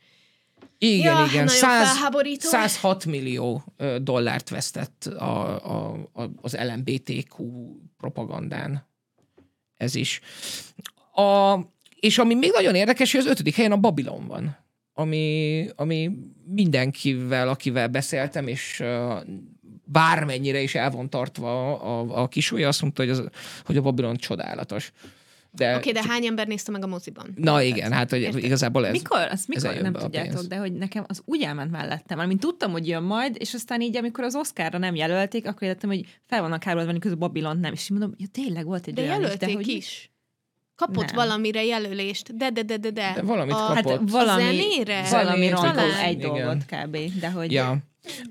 Igen, 0.78 1.18
ja, 1.18 1.26
igen. 1.30 1.46
100, 1.46 1.98
106 2.38 3.04
millió 3.04 3.64
dollárt 4.02 4.48
vesztett 4.48 5.04
a, 5.04 5.64
a, 5.64 5.92
a, 6.12 6.30
az 6.40 6.56
LMBTQ 6.56 7.44
propagandán. 7.96 8.86
Ez 9.76 9.94
is. 9.94 10.20
A, 11.12 11.58
és 12.00 12.18
ami 12.18 12.34
még 12.34 12.50
nagyon 12.52 12.74
érdekes, 12.74 13.12
hogy 13.12 13.20
az 13.20 13.26
ötödik 13.26 13.54
helyen 13.54 13.72
a 13.72 13.76
Babilon 13.76 14.26
van 14.26 14.63
ami, 14.94 15.66
ami 15.76 16.10
mindenkivel, 16.44 17.48
akivel 17.48 17.88
beszéltem, 17.88 18.46
és 18.46 18.80
uh, 18.80 19.20
bármennyire 19.84 20.60
is 20.60 20.74
el 20.74 20.90
van 20.90 21.10
tartva 21.10 21.80
a, 21.80 22.22
a 22.22 22.28
kisúlya, 22.28 22.68
azt 22.68 22.82
mondta, 22.82 23.02
hogy, 23.02 23.10
az, 23.10 23.28
hogy 23.64 23.76
a 23.76 23.80
Babylon 23.80 24.16
csodálatos. 24.16 24.92
De, 25.50 25.76
Oké, 25.76 25.90
de 25.90 26.02
hány 26.08 26.26
ember 26.26 26.46
nézte 26.46 26.70
meg 26.70 26.82
a 26.82 26.86
moziban? 26.86 27.34
Na 27.36 27.62
igen, 27.62 27.92
hát 27.92 28.10
hogy 28.10 28.20
Érted? 28.20 28.44
igazából 28.44 28.86
ez... 28.86 28.92
Mikor? 28.92 29.28
Azt 29.30 29.48
mikor 29.48 29.74
jön 29.74 29.82
nem 29.82 29.92
tudjátok, 29.92 30.42
de 30.42 30.56
hogy 30.56 30.72
nekem 30.72 31.04
az 31.08 31.22
úgy 31.24 31.42
elment 31.42 31.70
mellettem. 31.70 32.16
Mert 32.16 32.28
mint 32.28 32.40
tudtam, 32.40 32.72
hogy 32.72 32.88
jön 32.88 33.02
majd, 33.02 33.36
és 33.38 33.54
aztán 33.54 33.80
így, 33.80 33.96
amikor 33.96 34.24
az 34.24 34.34
Oscarra 34.34 34.78
nem 34.78 34.94
jelölték, 34.94 35.46
akkor 35.46 35.62
értettem, 35.62 35.90
hogy 35.90 36.06
fel 36.26 36.40
vannak 36.40 36.62
háborodva, 36.62 36.98
közben 36.98 37.18
Babilont 37.18 37.60
nem. 37.60 37.72
És 37.72 37.82
így 37.82 37.90
mondom, 37.90 38.14
ja, 38.18 38.26
tényleg 38.32 38.64
volt 38.64 38.86
egy 38.86 38.94
De 38.94 39.02
olyan 39.02 39.20
jelölték 39.20 39.48
is, 39.48 39.54
de 39.54 39.60
hogy 39.60 39.68
is. 39.68 40.13
Kapott 40.76 41.06
Nem. 41.06 41.14
valamire 41.14 41.64
jelölést, 41.64 42.36
de, 42.36 42.50
de, 42.50 42.62
de, 42.62 42.76
de, 42.76 42.90
de. 42.90 43.12
De 43.14 43.22
valamit 43.22 43.54
a, 43.54 43.72
kapott. 43.74 43.98
Hát 43.98 44.10
valami, 44.10 44.42
zenére? 44.42 45.06
valami 45.10 45.48
rontó 45.48 45.80
egy 46.04 46.18
Igen. 46.18 46.34
dolgot 46.34 46.64
kb. 46.66 46.98
De 47.20 47.30
hogy 47.30 47.52
Ja. 47.52 47.76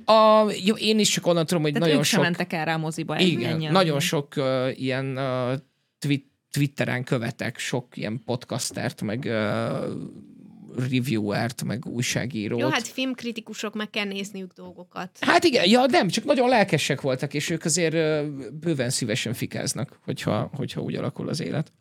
A, 0.06 0.45
jó, 0.63 0.75
én 0.75 0.99
is 0.99 1.10
csak 1.10 1.27
onnan 1.27 1.45
tudom, 1.45 1.63
hogy 1.63 1.71
tehát 1.71 1.88
nagyon 1.88 2.01
ők 2.01 2.08
sem 2.08 2.19
sok... 2.19 2.29
mentek 2.29 2.53
el 2.53 2.65
rá 2.65 2.73
a 2.73 2.77
moziba. 2.77 3.19
Igen, 3.19 3.71
nagyon 3.71 3.99
sok 3.99 4.34
uh, 4.36 4.79
ilyen 4.79 5.17
uh, 5.17 5.60
twit, 5.99 6.32
Twitteren 6.51 7.03
követek 7.03 7.58
sok 7.58 7.97
ilyen 7.97 8.21
podcastert, 8.25 9.01
meg 9.01 9.23
uh, 9.25 10.88
reviewert, 10.89 11.63
meg 11.63 11.86
újságírót. 11.86 12.60
Jó, 12.60 12.67
hát 12.67 12.88
filmkritikusok, 12.88 13.75
meg 13.75 13.89
kell 13.89 14.06
nézniük 14.06 14.51
dolgokat. 14.53 15.10
Hát 15.19 15.43
igen, 15.43 15.69
ja 15.69 15.86
nem, 15.86 16.08
csak 16.08 16.23
nagyon 16.23 16.49
lelkesek 16.49 17.01
voltak, 17.01 17.34
és 17.34 17.49
ők 17.49 17.65
azért 17.65 18.25
bőven 18.53 18.89
szívesen 18.89 19.34
fikáznak, 19.34 19.99
hogyha, 20.03 20.51
hogyha 20.56 20.82
úgy 20.82 20.95
alakul 20.95 21.29
az 21.29 21.41
élet. 21.41 21.71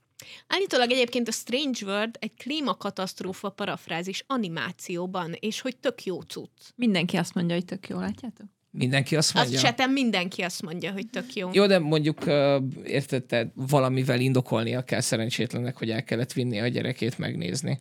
Állítólag 0.46 0.90
egyébként 0.90 1.28
a 1.28 1.32
Strange 1.32 1.78
World 1.86 2.16
egy 2.20 2.34
klímakatasztrófa 2.34 3.50
parafrázis 3.50 4.24
animációban, 4.26 5.36
és 5.40 5.60
hogy 5.60 5.76
tök 5.76 6.04
jó 6.04 6.20
cucc. 6.20 6.50
Mindenki 6.74 7.16
azt 7.16 7.34
mondja, 7.34 7.54
hogy 7.54 7.64
tök 7.64 7.88
jó, 7.88 7.98
látjátok? 7.98 8.46
Mindenki 8.74 9.16
azt 9.16 9.36
Az 9.36 9.40
mondja. 9.40 9.60
csetem 9.60 9.92
mindenki 9.92 10.42
azt 10.42 10.62
mondja, 10.62 10.92
hogy 10.92 11.10
tök 11.10 11.34
jó. 11.34 11.50
Jó, 11.52 11.66
de 11.66 11.78
mondjuk, 11.78 12.18
érted, 12.84 13.24
te 13.24 13.52
valamivel 13.54 14.20
indokolnia 14.20 14.84
kell 14.84 15.00
szerencsétlennek, 15.00 15.76
hogy 15.76 15.90
el 15.90 16.04
kellett 16.04 16.32
vinni 16.32 16.60
a 16.60 16.68
gyerekét 16.68 17.18
megnézni. 17.18 17.78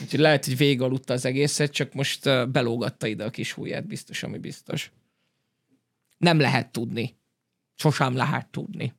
Úgyhogy 0.00 0.20
lehet, 0.20 0.44
hogy 0.44 0.56
végigaludta 0.56 1.12
az 1.12 1.24
egészet, 1.24 1.72
csak 1.72 1.92
most 1.92 2.50
belógatta 2.50 3.06
ide 3.06 3.24
a 3.24 3.30
kis 3.30 3.52
húját, 3.52 3.86
biztos, 3.86 4.22
ami 4.22 4.38
biztos. 4.38 4.92
Nem 6.16 6.40
lehet 6.40 6.72
tudni. 6.72 7.16
Sosem 7.74 8.16
lehet 8.16 8.46
tudni. 8.46 8.94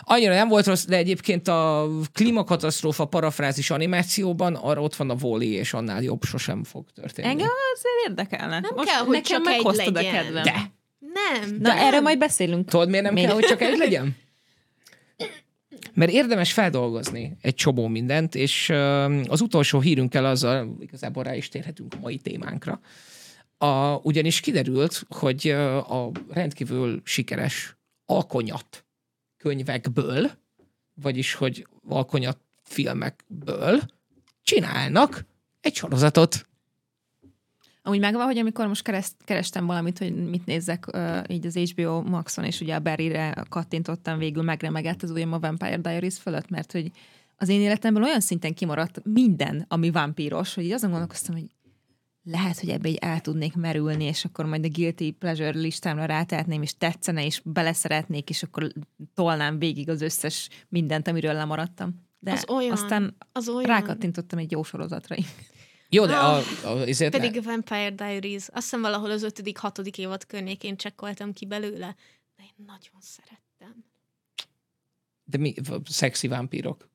Annyira 0.00 0.34
nem 0.34 0.48
volt 0.48 0.66
rossz, 0.66 0.84
de 0.84 0.96
egyébként 0.96 1.48
a 1.48 1.88
klímakatasztrófa 2.12 3.04
parafrázis 3.04 3.70
animációban 3.70 4.54
arra 4.54 4.80
ott 4.82 4.96
van 4.96 5.10
a 5.10 5.16
Wall-E, 5.20 5.44
és 5.44 5.72
annál 5.72 6.02
jobb 6.02 6.22
sosem 6.24 6.64
fog 6.64 6.90
történni. 6.94 7.28
Engem 7.28 7.48
azért 7.74 8.08
érdekelne. 8.08 8.60
Nem 8.60 8.70
Most 8.74 8.88
kell, 8.88 8.98
hogy 9.04 9.08
nekem 9.08 9.22
csak 9.22 9.38
egy 9.38 9.44
meghoztad 9.44 9.96
a 9.96 10.00
legyen. 10.00 10.12
kedvem. 10.24 10.42
De! 10.42 10.72
Nem. 10.98 11.56
Na, 11.60 11.72
erről 11.74 12.00
majd 12.00 12.18
beszélünk. 12.18 12.68
Tudod, 12.68 12.88
miért 12.88 13.04
nem 13.04 13.14
Még- 13.14 13.24
kell, 13.24 13.34
hogy 13.34 13.44
csak 13.44 13.60
egy 13.60 13.78
legyen? 13.78 14.16
Mert 15.94 16.10
érdemes 16.10 16.52
feldolgozni 16.52 17.36
egy 17.40 17.54
csomó 17.54 17.86
mindent, 17.86 18.34
és 18.34 18.70
az 19.26 19.40
utolsó 19.40 19.80
hírünkkel 19.80 20.24
azzal 20.24 20.76
igazából 20.80 21.22
rá 21.22 21.34
is 21.34 21.48
térhetünk 21.48 21.94
a 21.94 21.98
mai 22.00 22.16
témánkra. 22.16 22.80
A, 23.58 23.94
ugyanis 24.02 24.40
kiderült, 24.40 25.04
hogy 25.08 25.48
a 25.88 26.10
rendkívül 26.30 27.00
sikeres 27.04 27.76
alkonyat 28.06 28.84
könyvekből, 29.44 30.30
vagyis 30.94 31.34
hogy 31.34 31.66
alkonyat 31.88 32.38
filmekből 32.62 33.80
csinálnak 34.42 35.24
egy 35.60 35.74
sorozatot. 35.74 36.46
Amúgy 37.82 38.00
megvan, 38.00 38.24
hogy 38.24 38.38
amikor 38.38 38.66
most 38.66 38.82
kereszt, 38.82 39.14
kerestem 39.24 39.66
valamit, 39.66 39.98
hogy 39.98 40.28
mit 40.28 40.46
nézzek 40.46 40.86
uh, 40.92 41.22
így 41.28 41.46
az 41.46 41.56
HBO 41.56 42.02
Maxon, 42.02 42.44
és 42.44 42.60
ugye 42.60 42.74
a 42.74 42.80
Barry-re 42.80 43.44
kattintottam, 43.48 44.18
végül 44.18 44.42
megremegett 44.42 45.02
az 45.02 45.10
ujjam 45.10 45.32
a 45.32 45.38
Vampire 45.38 45.76
Diaries 45.76 46.18
fölött, 46.18 46.48
mert 46.48 46.72
hogy 46.72 46.90
az 47.36 47.48
én 47.48 47.60
életemből 47.60 48.02
olyan 48.02 48.20
szinten 48.20 48.54
kimaradt 48.54 49.00
minden, 49.04 49.64
ami 49.68 49.90
vampíros, 49.90 50.54
hogy 50.54 50.64
így 50.64 50.72
azon 50.72 50.90
gondolkoztam, 50.90 51.34
hogy 51.34 51.46
lehet, 52.24 52.58
hogy 52.60 52.68
ebbe 52.68 52.88
így 52.88 52.96
el 52.96 53.20
tudnék 53.20 53.54
merülni, 53.54 54.04
és 54.04 54.24
akkor 54.24 54.44
majd 54.46 54.64
a 54.64 54.68
Guilty 54.68 55.10
Pleasure 55.18 55.58
listámra 55.58 56.04
rátehetném, 56.04 56.62
és 56.62 56.76
tetszene, 56.76 57.24
és 57.24 57.40
beleszeretnék, 57.44 58.30
és 58.30 58.42
akkor 58.42 58.72
tolnám 59.14 59.58
végig 59.58 59.88
az 59.88 60.00
összes 60.02 60.48
mindent, 60.68 61.08
amiről 61.08 61.32
lemaradtam. 61.32 62.02
De 62.18 62.32
Az 62.32 62.44
olyan, 62.48 62.72
aztán 62.72 63.16
Az 63.32 63.48
olyan. 63.48 63.68
rákattintottam 63.68 64.38
egy 64.38 64.50
jó 64.50 64.62
sorozatra. 64.62 65.16
Jó, 65.88 66.06
de 66.06 66.16
a, 66.16 66.34
Ah, 66.34 66.44
a, 66.64 66.68
azért 66.70 67.12
Pedig 67.16 67.36
a 67.38 67.42
Vampire 67.42 67.90
Diaries. 67.90 68.42
Azt 68.48 68.52
hiszem 68.62 68.80
valahol 68.80 69.10
az 69.10 69.22
ötödik, 69.22 69.58
hatodik 69.58 69.98
évad 69.98 70.26
környékén 70.26 70.76
csekkoltam 70.76 71.32
ki 71.32 71.46
belőle. 71.46 71.94
De 72.36 72.42
én 72.42 72.64
nagyon 72.66 73.00
szerettem. 73.00 73.84
de 75.24 75.38
mi, 75.38 75.54
szexi 75.84 76.28
vámpírok 76.28 76.88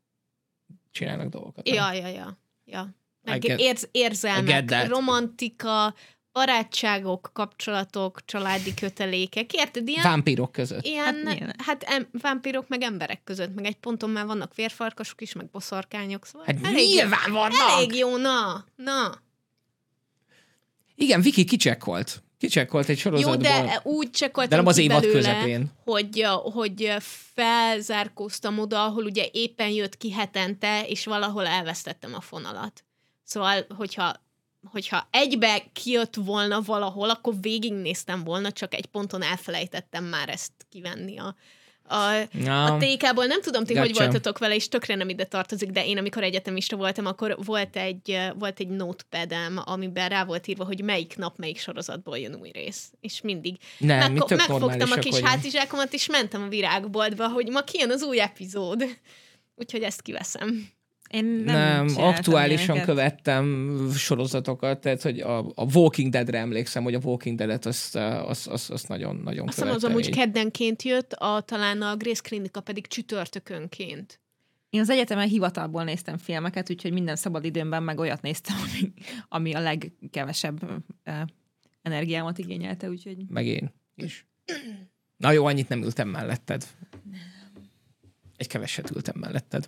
csinálnak 0.91 1.27
dolgokat. 1.29 1.65
nem? 1.65 1.73
Ja, 1.75 1.93
ja, 1.93 2.37
ja. 2.65 2.89
Meg 3.29 3.39
get- 3.41 3.59
érz, 3.59 3.87
érzelmek, 3.91 4.87
romantika, 4.87 5.93
barátságok, 6.31 7.29
kapcsolatok, 7.33 8.25
családi 8.25 8.73
kötelékek. 8.73 9.53
Érted? 9.53 9.87
Ilyen, 9.87 10.03
Vámpírok 10.03 10.51
között. 10.51 10.85
ilyen 10.85 11.27
Hát 11.27 11.55
hát, 11.57 11.83
em, 11.83 12.07
vámpírok 12.21 12.67
meg 12.67 12.81
emberek 12.81 13.23
között, 13.23 13.55
meg 13.55 13.65
egy 13.65 13.75
ponton 13.75 14.09
már 14.09 14.25
vannak 14.25 14.55
vérfarkasok 14.55 15.21
is, 15.21 15.33
meg 15.33 15.49
boszorkányok, 15.49 16.25
szóval 16.25 16.45
Hát 16.47 16.65
elég, 16.65 16.87
nyilván 16.87 17.31
vannak! 17.31 17.69
elég 17.77 17.95
jó, 17.95 18.17
na, 18.17 18.65
na. 18.75 19.21
Igen, 20.95 21.21
Viki 21.21 21.43
kicsekkolt. 21.43 22.23
Kicsekkolt 22.37 22.89
egy 22.89 22.95
Jó, 22.95 23.01
sorozatból. 23.01 23.37
de 23.37 23.79
úgy 23.83 24.09
csekkoltam 24.09 24.49
de 24.49 24.55
nem 24.55 24.65
az 24.65 24.77
évad 24.77 25.01
belőle, 25.01 25.17
közepén. 25.19 25.71
hogy, 25.83 26.25
hogy 26.53 26.93
felzárkóztam 27.33 28.59
oda, 28.59 28.83
ahol 28.85 29.03
ugye 29.03 29.25
éppen 29.31 29.69
jött 29.69 29.97
ki 29.97 30.11
hetente, 30.11 30.85
és 30.87 31.05
valahol 31.05 31.45
elvesztettem 31.47 32.13
a 32.13 32.21
fonalat. 32.21 32.83
Szóval, 33.29 33.65
hogyha, 33.77 34.13
hogyha 34.71 35.07
egybe 35.11 35.63
kijött 35.73 36.15
volna 36.15 36.61
valahol, 36.61 37.09
akkor 37.09 37.33
végignéztem 37.41 38.23
volna, 38.23 38.51
csak 38.51 38.73
egy 38.73 38.85
ponton 38.85 39.21
elfelejtettem 39.23 40.03
már 40.03 40.29
ezt 40.29 40.51
kivenni 40.69 41.17
a, 41.19 41.35
a, 41.95 42.27
Ja. 42.43 42.63
a 42.63 42.77
TK-ból. 42.77 43.25
Nem 43.25 43.41
tudom, 43.41 43.63
ti 43.65 43.75
hogy 43.75 43.87
Gotcha. 43.87 44.03
voltatok 44.03 44.37
vele, 44.37 44.55
és 44.55 44.67
tökre 44.67 44.95
nem 44.95 45.09
ide 45.09 45.23
tartozik, 45.25 45.69
de 45.69 45.85
én, 45.85 45.97
amikor 45.97 46.23
egyetemista 46.23 46.75
voltam, 46.75 47.05
akkor 47.05 47.37
volt 47.45 47.75
egy, 47.75 48.19
volt 48.37 48.59
egy 48.59 48.67
notepad 48.67 49.33
amiben 49.65 50.09
rá 50.09 50.25
volt 50.25 50.47
írva, 50.47 50.65
hogy 50.65 50.83
melyik 50.83 51.17
nap, 51.17 51.37
melyik 51.37 51.59
sorozatból 51.59 52.17
jön 52.17 52.35
új 52.35 52.49
rész. 52.51 52.91
És 53.01 53.21
mindig 53.21 53.57
Nem, 53.77 53.97
mi 53.97 54.03
Megko- 54.17 54.27
tök 54.27 54.37
megfogtam 54.37 54.91
a 54.91 54.95
kis 54.95 55.11
vagyunk. 55.11 55.27
hátizsákomat, 55.29 55.93
és 55.93 56.05
mentem 56.07 56.43
a 56.43 56.47
virágboltba, 56.47 57.27
hogy 57.27 57.49
ma 57.49 57.61
kijön 57.61 57.91
az 57.91 58.03
új 58.03 58.19
epizód. 58.21 58.83
Úgyhogy 59.55 59.83
ezt 59.83 60.01
kiveszem. 60.01 60.69
Én 61.09 61.25
nem, 61.25 61.85
Nem, 61.85 62.03
aktuálisan 62.03 62.75
ilyeneket. 62.75 62.85
követtem 62.85 63.75
sorozatokat, 63.95 64.79
tehát 64.79 65.01
hogy 65.01 65.19
a, 65.19 65.37
a 65.37 65.65
Walking 65.73 66.11
Deadre 66.11 66.37
emlékszem, 66.37 66.83
hogy 66.83 66.93
a 66.93 66.99
Walking 67.03 67.37
Dead-et 67.37 67.65
azt, 67.65 67.95
azt, 67.95 68.47
azt, 68.47 68.69
azt 68.69 68.87
nagyon, 68.87 69.15
nagyon 69.15 69.47
Azt 69.47 69.57
hiszem, 69.57 69.73
az 69.73 69.81
követtem 69.81 69.91
amúgy 69.91 70.07
így. 70.07 70.15
keddenként 70.15 70.83
jött, 70.83 71.13
a, 71.13 71.41
talán 71.41 71.81
a 71.81 71.95
Grace 71.95 72.21
Klinika 72.23 72.61
pedig 72.61 72.87
csütörtökönként. 72.87 74.19
Én 74.69 74.81
az 74.81 74.89
egyetemen 74.89 75.27
hivatalból 75.27 75.83
néztem 75.83 76.17
filmeket, 76.17 76.69
úgyhogy 76.69 76.91
minden 76.91 77.15
szabad 77.15 77.45
időmben 77.45 77.83
meg 77.83 77.99
olyat 77.99 78.21
néztem, 78.21 78.55
ami, 78.69 78.93
ami 79.29 79.53
a 79.53 79.59
legkevesebb 79.59 80.63
uh, 80.63 81.15
energiámat 81.81 82.37
igényelte, 82.37 82.89
úgyhogy 82.89 83.17
Meg 83.29 83.45
én 83.45 83.73
is. 83.95 84.25
Na 85.17 85.31
jó, 85.31 85.45
annyit 85.45 85.69
nem 85.69 85.83
ültem 85.83 86.07
melletted. 86.07 86.65
Egy 88.39 88.47
keveset 88.47 88.91
ültem 88.95 89.15
melletted. 89.19 89.65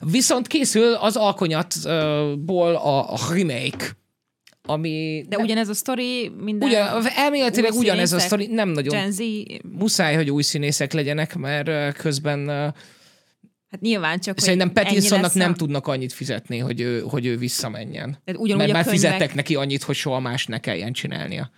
Viszont 0.00 0.46
készül 0.46 0.94
az 0.94 1.16
Alkonyatból 1.16 2.74
a, 2.74 3.12
a 3.12 3.18
remake, 3.30 3.96
ami... 4.62 5.24
De 5.28 5.38
ugyanez 5.38 5.68
a 5.68 5.74
sztori 5.74 6.28
minden 6.28 6.68
Ugyan, 6.68 7.06
elméletileg 7.16 7.72
ugyanez 7.72 8.12
a 8.12 8.18
sztori, 8.18 8.46
nem 8.46 8.68
nagyon 8.68 8.94
Gen 8.94 9.12
Z, 9.12 9.18
muszáj, 9.62 10.14
hogy 10.14 10.30
új 10.30 10.42
színészek 10.42 10.92
legyenek, 10.92 11.36
mert 11.36 11.96
közben 11.96 12.48
hát 13.70 13.80
nyilván 13.80 14.20
csak, 14.20 14.38
szerintem 14.38 14.72
Pattinsonnak 14.72 15.34
nem 15.34 15.50
a- 15.50 15.56
tudnak 15.56 15.86
annyit 15.86 16.12
fizetni, 16.12 16.58
hogy 16.58 16.80
ő, 16.80 17.00
hogy 17.00 17.26
ő 17.26 17.36
visszamenjen. 17.36 18.18
Tehát 18.24 18.40
ugyanúgy 18.40 18.62
Mert 18.62 18.72
már 18.72 18.84
könyvek, 18.84 19.00
fizettek 19.00 19.34
neki 19.34 19.54
annyit, 19.54 19.82
hogy 19.82 19.96
soha 19.96 20.20
más 20.20 20.46
ne 20.46 20.58
kelljen 20.60 20.92
csinálnia. 20.92 21.50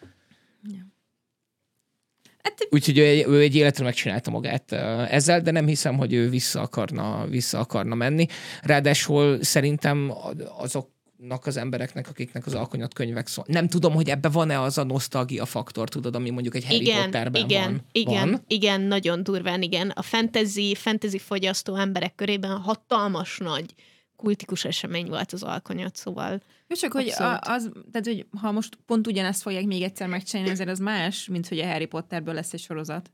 Hát, 2.42 2.66
Úgyhogy 2.70 2.98
ő, 2.98 3.04
egy- 3.04 3.26
ő 3.26 3.40
egy 3.40 3.54
életre 3.56 3.84
megcsinálta 3.84 4.30
magát 4.30 4.72
ezzel, 5.10 5.40
de 5.40 5.50
nem 5.50 5.66
hiszem, 5.66 5.96
hogy 5.96 6.12
ő 6.12 6.28
vissza 6.28 6.60
akarna, 6.60 7.26
vissza 7.28 7.58
akarna 7.58 7.94
menni. 7.94 8.26
Ráadásul 8.62 9.42
szerintem 9.42 10.10
a- 10.10 10.32
azoknak 10.62 11.46
az 11.46 11.56
embereknek, 11.56 12.08
akiknek 12.08 12.46
az 12.46 12.54
alkonyat 12.54 12.94
könyvek 12.94 13.26
szól. 13.26 13.44
Nem 13.48 13.68
tudom, 13.68 13.92
hogy 13.94 14.08
ebbe 14.08 14.28
van-e 14.28 14.60
az 14.60 14.78
a 14.78 14.84
nosztalgia 14.84 15.44
faktor, 15.44 15.88
tudod, 15.88 16.14
ami 16.14 16.30
mondjuk 16.30 16.54
egy 16.54 16.64
Harry 16.64 16.80
igen, 16.80 17.02
Potterben 17.02 17.42
igen, 17.44 17.62
van. 17.70 17.84
igen, 17.92 18.30
van. 18.30 18.44
igen, 18.46 18.80
nagyon 18.80 19.22
durván, 19.22 19.62
igen. 19.62 19.88
A 19.90 20.02
fantasy, 20.02 20.74
fantasy 20.74 21.18
fogyasztó 21.18 21.76
emberek 21.76 22.14
körében 22.14 22.56
hatalmas 22.56 23.38
nagy 23.38 23.74
kultikus 24.22 24.64
esemény 24.64 25.06
volt 25.06 25.32
az 25.32 25.42
alkonyat, 25.42 25.96
szóval 25.96 26.42
jó, 26.68 26.76
csak 26.76 26.92
hogy 26.92 27.08
a, 27.08 27.38
az, 27.40 27.70
tehát, 27.90 28.06
hogy 28.06 28.26
ha 28.40 28.52
most 28.52 28.78
pont 28.86 29.06
ugyanezt 29.06 29.42
fogják 29.42 29.64
még 29.64 29.82
egyszer 29.82 30.08
megcsinálni, 30.08 30.50
azért 30.52 30.68
az 30.68 30.78
más, 30.78 31.26
mint 31.26 31.48
hogy 31.48 31.58
a 31.58 31.66
Harry 31.66 31.86
Potterből 31.86 32.34
lesz 32.34 32.52
egy 32.52 32.60
sorozat. 32.60 33.10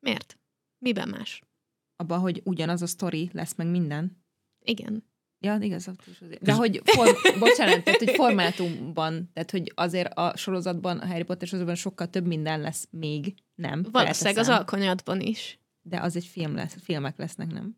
miért? 0.00 0.38
Miben 0.78 1.08
más? 1.08 1.42
Abban, 1.96 2.18
hogy 2.18 2.40
ugyanaz 2.44 2.82
a 2.82 2.86
sztori 2.86 3.30
lesz 3.32 3.54
meg 3.54 3.66
minden. 3.66 4.24
Igen. 4.64 5.04
Ja, 5.38 5.56
igaz, 5.60 5.90
is 6.06 6.20
azért. 6.20 6.42
De 6.42 6.52
hogy, 6.52 6.80
for, 6.84 7.16
bocsánat, 7.38 7.84
tehát, 7.84 7.98
hogy 7.98 8.14
formátumban, 8.14 9.30
tehát, 9.32 9.50
hogy 9.50 9.72
azért 9.74 10.12
a 10.14 10.36
sorozatban, 10.36 10.98
a 10.98 11.06
Harry 11.06 11.22
Potter 11.22 11.48
sorozatban 11.48 11.76
sokkal 11.76 12.10
több 12.10 12.26
minden 12.26 12.60
lesz 12.60 12.88
még, 12.90 13.34
nem? 13.54 13.82
Valószínűleg 13.82 14.12
az 14.12 14.18
felteszem. 14.22 14.54
alkonyatban 14.54 15.20
is. 15.20 15.58
De 15.82 16.00
az 16.00 16.16
egy 16.16 16.24
film 16.24 16.54
lesz, 16.54 16.76
filmek 16.82 17.18
lesznek, 17.18 17.52
nem? 17.52 17.76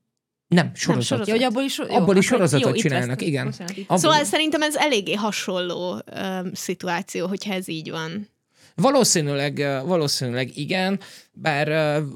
Nem, 0.48 0.70
sorozat. 0.74 1.06
sorozat. 1.06 1.26
Ja, 1.26 1.35
hogy 1.35 1.42
abból 1.42 1.62
is, 1.62 1.78
jó, 1.78 1.94
Abból 1.94 2.16
is 2.16 2.26
sorozatot 2.26 2.74
jó, 2.74 2.80
csinálnak, 2.82 3.22
igen. 3.22 3.44
Bocsánat, 3.44 3.78
Abból- 3.78 3.98
Szóval 3.98 4.24
szerintem 4.24 4.62
ez 4.62 4.76
eléggé 4.76 5.14
hasonló 5.14 5.92
um, 5.92 6.50
szituáció, 6.54 7.26
hogyha 7.26 7.52
ez 7.52 7.68
így 7.68 7.90
van. 7.90 8.28
Valószínűleg, 8.74 9.59
ö, 9.59 9.80
valószínűleg 9.85 10.56
igen, 10.56 11.00
bár 11.32 11.98
uh, 12.00 12.06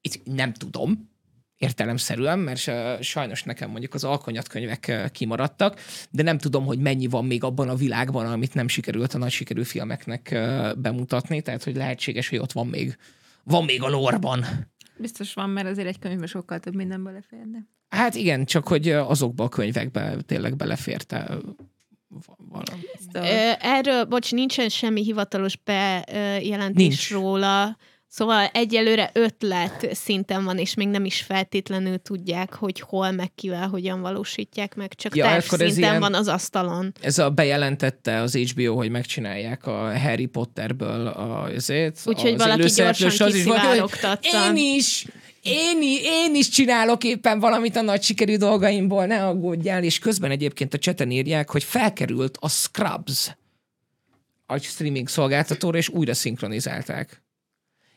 itt 0.00 0.20
nem 0.24 0.52
tudom, 0.52 1.10
értelemszerűen, 1.58 2.38
mert 2.38 2.66
uh, 2.66 3.00
sajnos 3.00 3.42
nekem 3.42 3.70
mondjuk 3.70 3.94
az 3.94 4.04
alkonyatkönyvek 4.04 4.86
uh, 4.88 5.10
kimaradtak, 5.10 5.80
de 6.10 6.22
nem 6.22 6.38
tudom, 6.38 6.64
hogy 6.64 6.78
mennyi 6.78 7.06
van 7.06 7.24
még 7.24 7.44
abban 7.44 7.68
a 7.68 7.74
világban, 7.74 8.26
amit 8.26 8.54
nem 8.54 8.68
sikerült 8.68 9.14
a 9.14 9.18
nagy 9.18 9.30
sikerű 9.30 9.62
filmeknek 9.62 10.28
uh, 10.32 10.74
bemutatni, 10.74 11.42
tehát 11.42 11.64
hogy 11.64 11.76
lehetséges, 11.76 12.28
hogy 12.28 12.38
ott 12.38 12.52
van 12.52 12.66
még, 12.66 12.96
van 13.44 13.64
még 13.64 13.82
a 13.82 13.88
lorban. 13.88 14.44
Biztos 14.98 15.34
van, 15.34 15.50
mert 15.50 15.66
azért 15.68 15.88
egy 15.88 15.98
könyvben 15.98 16.26
sokkal 16.26 16.58
több 16.58 16.74
minden 16.74 17.04
beleférne. 17.04 17.58
Hát 17.88 18.14
igen, 18.14 18.44
csak 18.44 18.68
hogy 18.68 18.90
azokba 18.90 19.44
a 19.44 19.48
könyvekbe 19.48 20.16
tényleg 20.26 20.56
beleférte 20.56 21.38
valami. 22.36 22.86
Erről, 23.60 24.04
bocs, 24.04 24.32
nincsen 24.32 24.68
semmi 24.68 25.02
hivatalos 25.02 25.56
bejelentés 25.56 26.86
Nincs. 26.86 27.10
róla, 27.10 27.76
szóval 28.16 28.46
egyelőre 28.52 29.10
ötlet 29.12 29.88
szinten 29.94 30.44
van, 30.44 30.58
és 30.58 30.74
még 30.74 30.88
nem 30.88 31.04
is 31.04 31.20
feltétlenül 31.20 31.98
tudják, 31.98 32.54
hogy 32.54 32.80
hol, 32.80 33.10
meg 33.10 33.34
kivel, 33.34 33.68
hogyan 33.68 34.00
valósítják 34.00 34.74
meg, 34.74 34.94
csak 34.94 35.16
Ja, 35.16 35.40
szinten 35.40 35.76
ilyen- 35.76 36.00
van 36.00 36.14
az 36.14 36.28
asztalon. 36.28 36.94
Ez 37.00 37.18
a 37.18 37.30
bejelentette 37.30 38.20
az 38.20 38.34
HBO, 38.36 38.74
hogy 38.74 38.90
megcsinálják 38.90 39.66
a 39.66 39.98
Harry 39.98 40.26
Potterből 40.26 41.06
a, 41.06 41.42
azért, 41.42 42.00
Úgyhogy 42.04 42.32
az 42.32 42.38
valaki 42.38 42.70
gyorsan 42.74 43.26
az 43.26 43.34
is. 43.34 43.44
Én 44.32 44.56
is, 44.56 45.06
én, 45.42 45.82
én 46.02 46.34
is 46.34 46.48
csinálok 46.48 47.04
éppen 47.04 47.40
valamit 47.40 47.76
a 47.76 47.82
nagy 47.82 48.02
sikerű 48.02 48.36
dolgaimból, 48.36 49.06
ne 49.06 49.26
aggódjál, 49.26 49.82
és 49.82 49.98
közben 49.98 50.30
egyébként 50.30 50.74
a 50.74 50.78
cseten 50.78 51.10
írják, 51.10 51.50
hogy 51.50 51.64
felkerült 51.64 52.38
a 52.40 52.48
Scrubs 52.48 53.36
a 54.46 54.58
streaming 54.58 55.08
szolgáltatóra, 55.08 55.78
és 55.78 55.88
újra 55.88 56.14
szinkronizálták. 56.14 57.24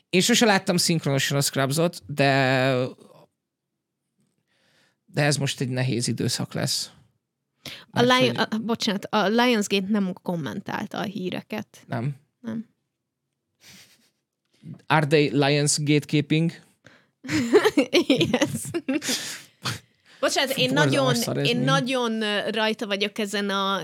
Én 0.10 0.22
sose 0.22 0.46
láttam 0.46 0.78
szinkronosan 0.78 1.38
a 1.38 1.42
Scrubsot, 1.42 2.02
de 2.14 2.86
de 5.06 5.24
ez 5.24 5.38
most 5.38 5.62
egy 5.62 5.70
nehéz 5.70 6.08
időszak 6.08 6.54
lesz. 6.54 6.92
A 7.92 8.02
Lion, 8.02 8.36
hogy- 8.36 8.48
a, 8.50 8.58
bocsánat, 8.58 9.06
a 9.06 9.28
Lionsgate 9.28 9.88
nem 9.88 10.14
kommentálta 10.14 10.98
a 10.98 11.04
híreket. 11.04 11.84
Nem. 11.88 12.16
Nem. 12.40 12.68
Are 14.88 15.06
they 15.08 15.30
Lions 15.32 15.78
gatekeeping? 15.84 16.52
yes. 18.32 18.62
Bocsánat, 20.20 20.58
én 20.58 20.74
nagyon, 20.74 21.16
én 21.44 21.60
nagyon 21.60 22.24
rajta 22.52 22.88
vagyok 22.88 23.18
ezen 23.18 23.50
a 23.50 23.82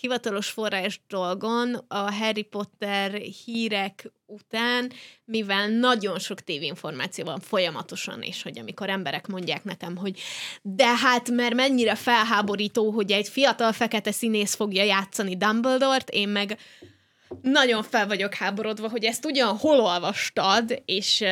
hivatalos 0.00 0.48
forrás 0.48 1.00
dolgon, 1.08 1.84
a 1.88 2.12
Harry 2.12 2.42
Potter 2.42 3.12
hírek 3.12 4.12
után, 4.26 4.92
mivel 5.24 5.68
nagyon 5.68 6.18
sok 6.18 6.40
tévéinformáció 6.40 7.24
van 7.24 7.40
folyamatosan, 7.40 8.22
és 8.22 8.42
hogy 8.42 8.58
amikor 8.58 8.88
emberek 8.88 9.26
mondják 9.26 9.64
nekem, 9.64 9.96
hogy 9.96 10.20
de 10.62 10.96
hát 10.96 11.30
mert 11.30 11.54
mennyire 11.54 11.94
felháborító, 11.94 12.90
hogy 12.90 13.12
egy 13.12 13.28
fiatal 13.28 13.72
fekete 13.72 14.12
színész 14.12 14.54
fogja 14.54 14.82
játszani 14.82 15.36
Dumbledore-t, 15.36 16.10
én 16.10 16.28
meg 16.28 16.58
nagyon 17.42 17.82
fel 17.82 18.06
vagyok 18.06 18.34
háborodva, 18.34 18.88
hogy 18.88 19.04
ezt 19.04 19.24
ugyan 19.24 19.56
hol 19.56 19.80
olvastad, 19.80 20.82
és, 20.84 21.24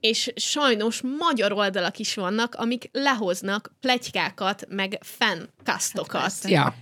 és 0.00 0.32
sajnos 0.36 1.00
magyar 1.18 1.52
oldalak 1.52 1.98
is 1.98 2.14
vannak, 2.14 2.54
amik 2.54 2.88
lehoznak 2.92 3.72
plegykákat, 3.80 4.64
meg 4.68 4.98
fancasztokat. 5.00 6.20
persze. 6.20 6.48
Ja. 6.48 6.74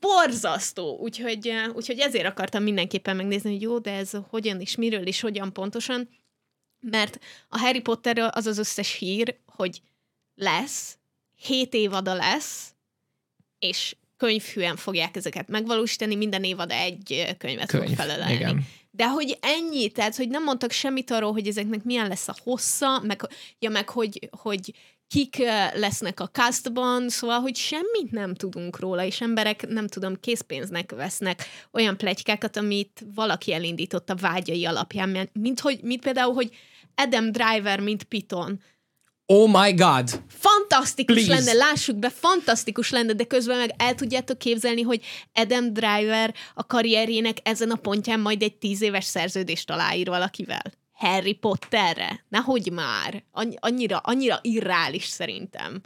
Borzasztó! 0.00 0.98
Úgyhogy, 1.00 1.52
úgyhogy 1.74 1.98
ezért 1.98 2.26
akartam 2.26 2.62
mindenképpen 2.62 3.16
megnézni, 3.16 3.50
hogy 3.50 3.62
jó, 3.62 3.78
de 3.78 3.92
ez 3.92 4.10
hogyan 4.28 4.60
és 4.60 4.76
miről 4.76 5.06
és 5.06 5.20
hogyan 5.20 5.52
pontosan, 5.52 6.08
mert 6.80 7.18
a 7.48 7.58
Harry 7.58 7.80
Potterről 7.80 8.26
az 8.26 8.46
az 8.46 8.58
összes 8.58 8.92
hír, 8.92 9.36
hogy 9.46 9.82
lesz, 10.34 10.98
hét 11.34 11.74
évada 11.74 12.14
lesz, 12.14 12.74
és 13.58 13.96
könyvhűen 14.16 14.76
fogják 14.76 15.16
ezeket 15.16 15.48
megvalósítani, 15.48 16.14
minden 16.14 16.44
évad 16.44 16.70
egy 16.70 17.34
könyvet 17.38 17.70
fog 17.70 17.80
Könyv. 17.80 17.96
felelelni. 17.96 18.34
Igen. 18.34 18.66
De 18.96 19.08
hogy 19.08 19.38
ennyi, 19.40 19.88
tehát 19.88 20.16
hogy 20.16 20.28
nem 20.28 20.42
mondtak 20.42 20.70
semmit 20.70 21.10
arról, 21.10 21.32
hogy 21.32 21.46
ezeknek 21.46 21.84
milyen 21.84 22.08
lesz 22.08 22.28
a 22.28 22.36
hossza, 22.42 23.00
meg, 23.00 23.20
ja, 23.58 23.70
meg 23.70 23.88
hogy, 23.88 24.28
hogy 24.30 24.72
kik 25.08 25.36
lesznek 25.74 26.20
a 26.20 26.28
castban, 26.28 27.08
szóval, 27.08 27.40
hogy 27.40 27.56
semmit 27.56 28.10
nem 28.10 28.34
tudunk 28.34 28.78
róla, 28.78 29.04
és 29.04 29.20
emberek, 29.20 29.66
nem 29.68 29.86
tudom, 29.86 30.20
készpénznek 30.20 30.92
vesznek 30.92 31.46
olyan 31.72 31.96
plegykákat, 31.96 32.56
amit 32.56 33.04
valaki 33.14 33.52
elindított 33.52 34.10
a 34.10 34.14
vágyai 34.14 34.66
alapján, 34.66 35.28
mint, 35.32 35.60
hogy, 35.60 35.80
mint 35.82 36.02
például, 36.02 36.34
hogy 36.34 36.50
Adam 36.94 37.32
Driver, 37.32 37.80
mint 37.80 38.04
Piton. 38.04 38.60
Oh 39.28 39.62
my 39.62 39.72
god! 39.74 40.10
Fantasztikus 40.28 41.24
Please. 41.24 41.34
lenne, 41.34 41.52
lássuk 41.52 41.96
be, 41.96 42.10
fantasztikus 42.10 42.90
lenne, 42.90 43.12
de 43.12 43.24
közben 43.24 43.56
meg 43.58 43.74
el 43.76 43.94
tudjátok 43.94 44.38
képzelni, 44.38 44.82
hogy 44.82 45.04
Adam 45.34 45.72
Driver 45.72 46.34
a 46.54 46.66
karrierjének 46.66 47.36
ezen 47.42 47.70
a 47.70 47.76
pontján 47.76 48.20
majd 48.20 48.42
egy 48.42 48.54
tíz 48.56 48.82
éves 48.82 49.04
szerződést 49.04 49.70
aláír 49.70 50.06
valakivel. 50.08 50.62
Harry 50.92 51.32
Potterre? 51.32 52.24
Nehogy 52.28 52.72
már. 52.72 53.24
Annyi- 53.32 53.56
Annyira, 53.60 53.98
annyira 53.98 54.38
irreális 54.42 55.04
szerintem. 55.04 55.80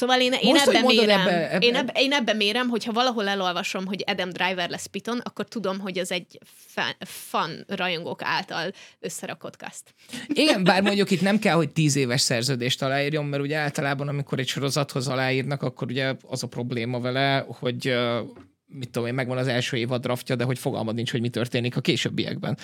Szóval 0.00 0.20
én, 0.20 0.32
én 0.32 0.52
Most, 0.52 0.82
mérem, 0.86 1.20
ebbe- 1.20 1.52
ebbe- 1.52 1.64
Én, 1.64 1.74
ebbe, 1.74 1.92
én 1.94 2.12
ebben 2.12 2.36
mérem, 2.36 2.68
hogyha 2.68 2.92
valahol 2.92 3.28
elolvasom, 3.28 3.86
hogy 3.86 4.04
Adam 4.06 4.30
Driver 4.30 4.70
lesz 4.70 4.86
Piton, 4.86 5.18
akkor 5.24 5.48
tudom, 5.48 5.78
hogy 5.78 5.98
az 5.98 6.12
egy 6.12 6.38
fan, 6.66 6.94
fan 7.00 7.64
rajongók 7.68 8.22
által 8.22 8.72
összerakott 9.00 9.54
cast. 9.54 9.82
Igen, 10.26 10.64
bár 10.64 10.82
mondjuk 10.82 11.10
itt 11.10 11.20
nem 11.20 11.38
kell, 11.38 11.54
hogy 11.54 11.70
tíz 11.70 11.96
éves 11.96 12.20
szerződést 12.20 12.82
aláírjon, 12.82 13.24
mert 13.24 13.42
ugye 13.42 13.56
általában, 13.56 14.08
amikor 14.08 14.38
egy 14.38 14.48
sorozathoz 14.48 15.08
aláírnak, 15.08 15.62
akkor 15.62 15.90
ugye 15.90 16.14
az 16.28 16.42
a 16.42 16.46
probléma 16.46 17.00
vele, 17.00 17.46
hogy 17.48 17.94
mit 18.72 18.90
tudom 18.90 19.08
én, 19.08 19.14
megvan 19.14 19.38
az 19.38 19.46
első 19.46 19.76
évad 19.76 20.00
draftja, 20.00 20.36
de 20.36 20.44
hogy 20.44 20.58
fogalmad 20.58 20.94
nincs, 20.94 21.10
hogy 21.10 21.20
mi 21.20 21.28
történik 21.28 21.76
a 21.76 21.80
későbbiekben. 21.80 22.58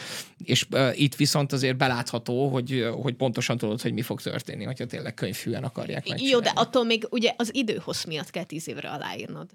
És 0.45 0.67
uh, 0.71 1.01
itt 1.01 1.15
viszont 1.15 1.53
azért 1.53 1.77
belátható, 1.77 2.49
hogy, 2.49 2.89
hogy 3.03 3.15
pontosan 3.15 3.59
tudod, 3.59 3.81
hogy 3.81 3.93
mi 3.93 4.03
fog 4.03 4.21
történni, 4.21 4.65
hogyha 4.65 4.87
tényleg 4.87 5.15
könyvfűen 5.15 5.65
akarják 5.65 6.09
megcsinálni. 6.09 6.29
Jó, 6.29 6.41
de 6.41 6.61
attól 6.61 6.85
még 6.85 7.07
ugye 7.11 7.35
az 7.37 7.55
időhossz 7.55 8.05
miatt 8.05 8.31
kell 8.31 8.45
tíz 8.45 8.69
évre 8.69 8.91
aláírnod. 8.91 9.51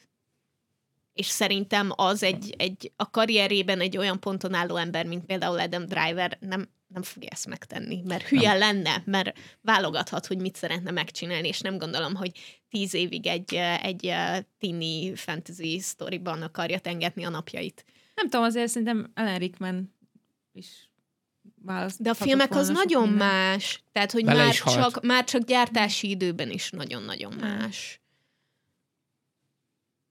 És 1.14 1.26
szerintem 1.26 1.92
az 1.96 2.24
egy, 2.24 2.54
egy 2.58 2.92
a 2.96 3.10
karrierében 3.10 3.80
egy 3.80 3.98
olyan 3.98 4.20
ponton 4.20 4.54
álló 4.54 4.76
ember, 4.76 5.06
mint 5.06 5.26
például 5.26 5.60
Adam 5.60 5.86
Driver, 5.86 6.38
nem, 6.40 6.70
nem 6.94 7.04
fogja 7.04 7.30
ezt 7.32 7.48
megtenni, 7.48 8.02
mert 8.06 8.28
hülye 8.28 8.50
nem. 8.50 8.58
lenne, 8.58 9.02
mert 9.06 9.38
válogathat, 9.62 10.26
hogy 10.26 10.38
mit 10.38 10.56
szeretne 10.56 10.92
megcsinálni, 10.92 11.48
és 11.48 11.60
nem 11.60 11.78
gondolom, 11.78 12.16
hogy 12.16 12.32
tíz 12.70 12.94
évig 12.94 13.28
egy, 13.28 13.54
egy 13.82 14.06
eh, 14.06 14.40
tini 14.60 15.16
fantasy 15.16 15.80
sztoriban 15.80 16.42
akarja 16.42 16.80
tengetni 16.80 17.24
a 17.24 17.30
napjait. 17.30 17.86
Nem 18.16 18.30
tudom, 18.30 18.46
azért 18.46 18.70
szerintem 18.70 19.12
Ellen 19.14 19.40
Rickman 19.40 19.96
is 20.54 20.90
választ. 21.62 22.02
De 22.02 22.10
a 22.10 22.14
filmek 22.14 22.56
az 22.56 22.70
nagyon 22.70 23.10
más, 23.10 23.84
tehát 23.92 24.12
hogy 24.12 24.26
Bele 24.26 24.44
már 24.44 24.54
csak, 24.54 25.04
már 25.04 25.24
csak 25.24 25.42
gyártási 25.42 26.10
időben 26.10 26.52
is 26.52 26.70
nagyon-nagyon 26.70 27.34
más. 27.34 28.02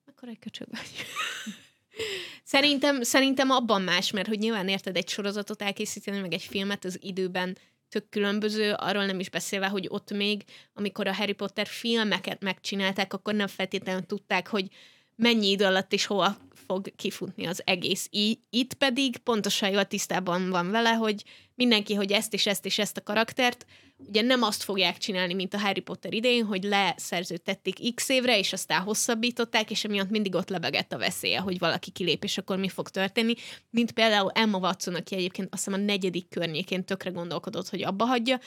Akkor 0.06 0.28
egy 0.28 0.38
köcsög 0.38 0.68
vagy. 0.70 0.90
Szerintem, 2.50 3.02
szerintem 3.02 3.50
abban 3.50 3.82
más, 3.82 4.10
mert 4.10 4.28
hogy 4.28 4.38
nyilván 4.38 4.68
érted 4.68 4.96
egy 4.96 5.08
sorozatot 5.08 5.62
elkészíteni, 5.62 6.18
meg 6.18 6.32
egy 6.32 6.42
filmet 6.42 6.84
az 6.84 6.98
időben 7.00 7.56
tök 7.88 8.08
különböző, 8.08 8.72
arról 8.72 9.06
nem 9.06 9.20
is 9.20 9.30
beszélve, 9.30 9.66
hogy 9.66 9.86
ott 9.90 10.12
még, 10.12 10.44
amikor 10.74 11.06
a 11.06 11.14
Harry 11.14 11.32
Potter 11.32 11.66
filmeket 11.66 12.42
megcsinálták, 12.42 13.12
akkor 13.12 13.34
nem 13.34 13.46
feltétlenül 13.46 14.06
tudták, 14.06 14.48
hogy 14.48 14.68
mennyi 15.16 15.50
idő 15.50 15.64
alatt 15.64 15.92
és 15.92 16.06
hova 16.06 16.36
fog 16.70 16.94
kifutni 16.96 17.46
az 17.46 17.62
egész. 17.64 18.08
I- 18.10 18.40
itt 18.50 18.74
pedig 18.74 19.16
pontosan 19.16 19.70
jól 19.70 19.84
tisztában 19.84 20.50
van 20.50 20.70
vele, 20.70 20.90
hogy 20.90 21.24
mindenki, 21.54 21.94
hogy 21.94 22.12
ezt 22.12 22.34
és 22.34 22.46
ezt 22.46 22.66
és 22.66 22.78
ezt 22.78 22.96
a 22.96 23.02
karaktert, 23.02 23.66
ugye 23.96 24.22
nem 24.22 24.42
azt 24.42 24.62
fogják 24.62 24.98
csinálni, 24.98 25.34
mint 25.34 25.54
a 25.54 25.58
Harry 25.58 25.80
Potter 25.80 26.14
idején, 26.14 26.44
hogy 26.44 26.62
leszerződtették 26.62 27.94
x 27.94 28.08
évre, 28.08 28.38
és 28.38 28.52
aztán 28.52 28.82
hosszabbították, 28.82 29.70
és 29.70 29.84
emiatt 29.84 30.10
mindig 30.10 30.34
ott 30.34 30.48
lebegett 30.48 30.92
a 30.92 30.98
veszélye, 30.98 31.38
hogy 31.38 31.58
valaki 31.58 31.90
kilép, 31.90 32.24
és 32.24 32.38
akkor 32.38 32.58
mi 32.58 32.68
fog 32.68 32.88
történni. 32.88 33.34
Mint 33.70 33.92
például 33.92 34.30
Emma 34.30 34.58
Watson, 34.58 34.94
aki 34.94 35.14
egyébként 35.14 35.48
azt 35.54 35.64
hiszem 35.64 35.80
a 35.80 35.84
negyedik 35.84 36.28
környékén 36.28 36.84
tökre 36.84 37.10
gondolkodott, 37.10 37.68
hogy 37.68 37.82
abba 37.82 38.04
hagyja, 38.04 38.40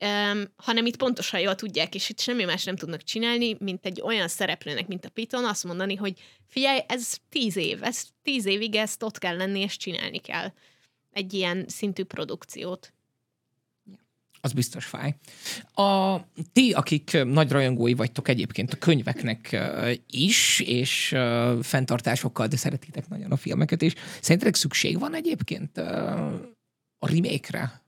um, 0.00 0.52
hanem 0.56 0.86
itt 0.86 0.96
pontosan 0.96 1.40
jól 1.40 1.54
tudják, 1.54 1.94
és 1.94 2.08
itt 2.08 2.20
semmi 2.20 2.44
más 2.44 2.64
nem 2.64 2.76
tudnak 2.76 3.02
csinálni, 3.02 3.56
mint 3.58 3.86
egy 3.86 4.00
olyan 4.00 4.28
szereplőnek, 4.28 4.86
mint 4.86 5.04
a 5.04 5.08
Piton, 5.08 5.44
azt 5.44 5.64
mondani, 5.64 5.94
hogy 5.94 6.20
figyelj, 6.46 6.80
ez 6.88 7.16
tíz 7.28 7.56
év, 7.56 7.82
ez 7.82 8.02
tíz 8.22 8.46
évig 8.46 8.74
ezt 8.74 9.02
ott 9.02 9.18
kell 9.18 9.36
lenni, 9.36 9.60
és 9.60 9.76
csinálni 9.76 10.18
kell 10.18 10.52
egy 11.12 11.34
ilyen 11.34 11.64
szintű 11.68 12.04
produkciót. 12.04 12.92
Az 14.40 14.52
biztos 14.52 14.84
fáj. 14.84 15.14
A, 15.72 16.16
ti, 16.52 16.72
akik 16.72 17.24
nagy 17.24 17.50
rajongói 17.50 17.94
vagytok 17.94 18.28
egyébként 18.28 18.72
a 18.72 18.76
könyveknek 18.76 19.56
is, 20.10 20.60
és 20.60 21.08
fenntartásokkal, 21.62 22.46
de 22.46 22.56
szeretitek 22.56 23.08
nagyon 23.08 23.32
a 23.32 23.36
filmeket 23.36 23.82
is, 23.82 23.92
szerintetek 24.20 24.54
szükség 24.54 24.98
van 24.98 25.14
egyébként 25.14 25.78
a 26.98 27.06
remake-re 27.06 27.82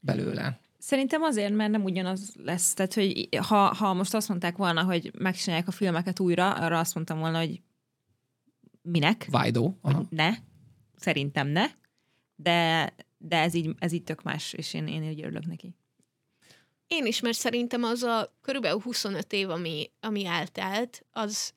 belőle? 0.00 0.63
Szerintem 0.84 1.22
azért, 1.22 1.54
mert 1.54 1.70
nem 1.70 1.84
ugyanaz 1.84 2.34
lesz. 2.36 2.74
Tehát, 2.74 2.94
hogy 2.94 3.28
ha, 3.48 3.74
ha 3.74 3.94
most 3.94 4.14
azt 4.14 4.28
mondták 4.28 4.56
volna, 4.56 4.82
hogy 4.82 5.10
megcsinálják 5.18 5.68
a 5.68 5.72
filmeket 5.72 6.20
újra, 6.20 6.54
arra 6.54 6.78
azt 6.78 6.94
mondtam 6.94 7.18
volna, 7.18 7.38
hogy 7.38 7.62
minek? 8.82 9.26
Vájdó. 9.30 9.78
Ne. 10.08 10.30
Szerintem 10.96 11.48
ne. 11.48 11.66
De, 12.34 12.92
de 13.18 13.36
ez 13.36 13.54
így, 13.54 13.74
ez 13.78 13.92
így 13.92 14.02
tök 14.02 14.22
más, 14.22 14.52
és 14.52 14.74
én, 14.74 14.86
én 14.86 15.02
így 15.02 15.22
örülök 15.22 15.46
neki. 15.46 15.76
Én 16.86 17.06
is, 17.06 17.20
mert 17.20 17.36
szerintem 17.36 17.82
az 17.82 18.02
a 18.02 18.36
körülbelül 18.40 18.80
25 18.80 19.32
év, 19.32 19.50
ami, 19.50 19.90
ami 20.00 20.26
eltelt, 20.26 21.06
az, 21.10 21.54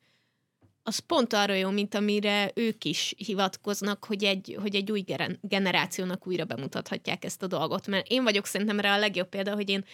az 0.88 0.98
pont 0.98 1.32
arra 1.32 1.54
jó, 1.54 1.70
mint 1.70 1.94
amire 1.94 2.50
ők 2.54 2.84
is 2.84 3.14
hivatkoznak, 3.16 4.04
hogy 4.04 4.24
egy, 4.24 4.56
hogy 4.60 4.74
egy 4.74 4.90
új 4.90 5.04
generációnak 5.40 6.26
újra 6.26 6.44
bemutathatják 6.44 7.24
ezt 7.24 7.42
a 7.42 7.46
dolgot. 7.46 7.86
Mert 7.86 8.06
én 8.08 8.22
vagyok 8.22 8.46
szerintem 8.46 8.80
rá 8.80 8.94
a 8.94 8.98
legjobb 8.98 9.28
példa, 9.28 9.54
hogy 9.54 9.68
én 9.68 9.84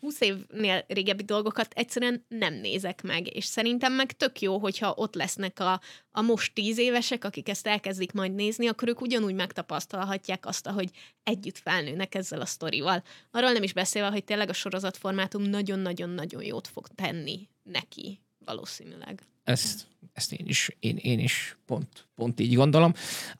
20 0.00 0.20
évnél 0.20 0.84
régebbi 0.88 1.22
dolgokat 1.22 1.72
egyszerűen 1.74 2.24
nem 2.28 2.54
nézek 2.54 3.02
meg, 3.02 3.36
és 3.36 3.44
szerintem 3.44 3.92
meg 3.92 4.12
tök 4.12 4.40
jó, 4.40 4.58
hogyha 4.58 4.94
ott 4.96 5.14
lesznek 5.14 5.60
a, 5.60 5.80
a 6.10 6.20
most 6.20 6.54
tíz 6.54 6.78
évesek, 6.78 7.24
akik 7.24 7.48
ezt 7.48 7.66
elkezdik 7.66 8.12
majd 8.12 8.34
nézni, 8.34 8.66
akkor 8.66 8.88
ők 8.88 9.00
ugyanúgy 9.00 9.34
megtapasztalhatják 9.34 10.46
azt, 10.46 10.66
hogy 10.66 10.90
együtt 11.22 11.58
felnőnek 11.58 12.14
ezzel 12.14 12.40
a 12.40 12.46
sztorival. 12.46 13.02
Arról 13.30 13.52
nem 13.52 13.62
is 13.62 13.72
beszélve, 13.72 14.10
hogy 14.10 14.24
tényleg 14.24 14.48
a 14.48 14.52
sorozatformátum 14.52 15.42
nagyon-nagyon-nagyon 15.42 16.44
jót 16.44 16.68
fog 16.68 16.86
tenni 16.94 17.48
neki, 17.62 18.20
valószínűleg. 18.44 19.22
Ezt, 19.50 19.86
ezt 20.12 20.32
én 20.32 20.46
is, 20.46 20.76
én, 20.80 20.96
én 20.96 21.18
is 21.18 21.56
pont, 21.66 22.08
pont 22.14 22.40
így 22.40 22.54
gondolom. 22.54 22.92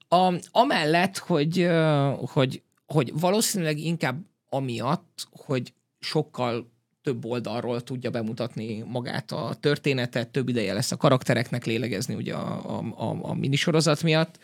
A, 0.09 0.35
amellett, 0.51 1.19
hogy, 1.19 1.69
hogy, 2.17 2.63
hogy 2.87 3.13
valószínűleg 3.15 3.79
inkább 3.79 4.25
amiatt, 4.49 5.29
hogy 5.31 5.73
sokkal 6.01 6.71
több 7.03 7.25
oldalról 7.25 7.83
tudja 7.83 8.11
bemutatni 8.11 8.83
magát 8.87 9.33
a 9.33 9.55
történetet, 9.61 10.29
több 10.29 10.49
ideje 10.49 10.73
lesz 10.73 10.93
a 10.93 10.97
karaktereknek 10.97 11.65
lélegezni 11.65 12.15
ugye 12.15 12.35
a, 12.35 12.79
a, 12.79 12.85
a, 12.97 13.19
a 13.23 13.35
minisorozat 13.35 14.03
miatt, 14.03 14.39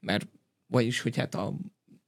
mert 0.00 0.28
vagyis, 0.66 1.00
hogy 1.00 1.16
hát 1.16 1.34
a 1.34 1.54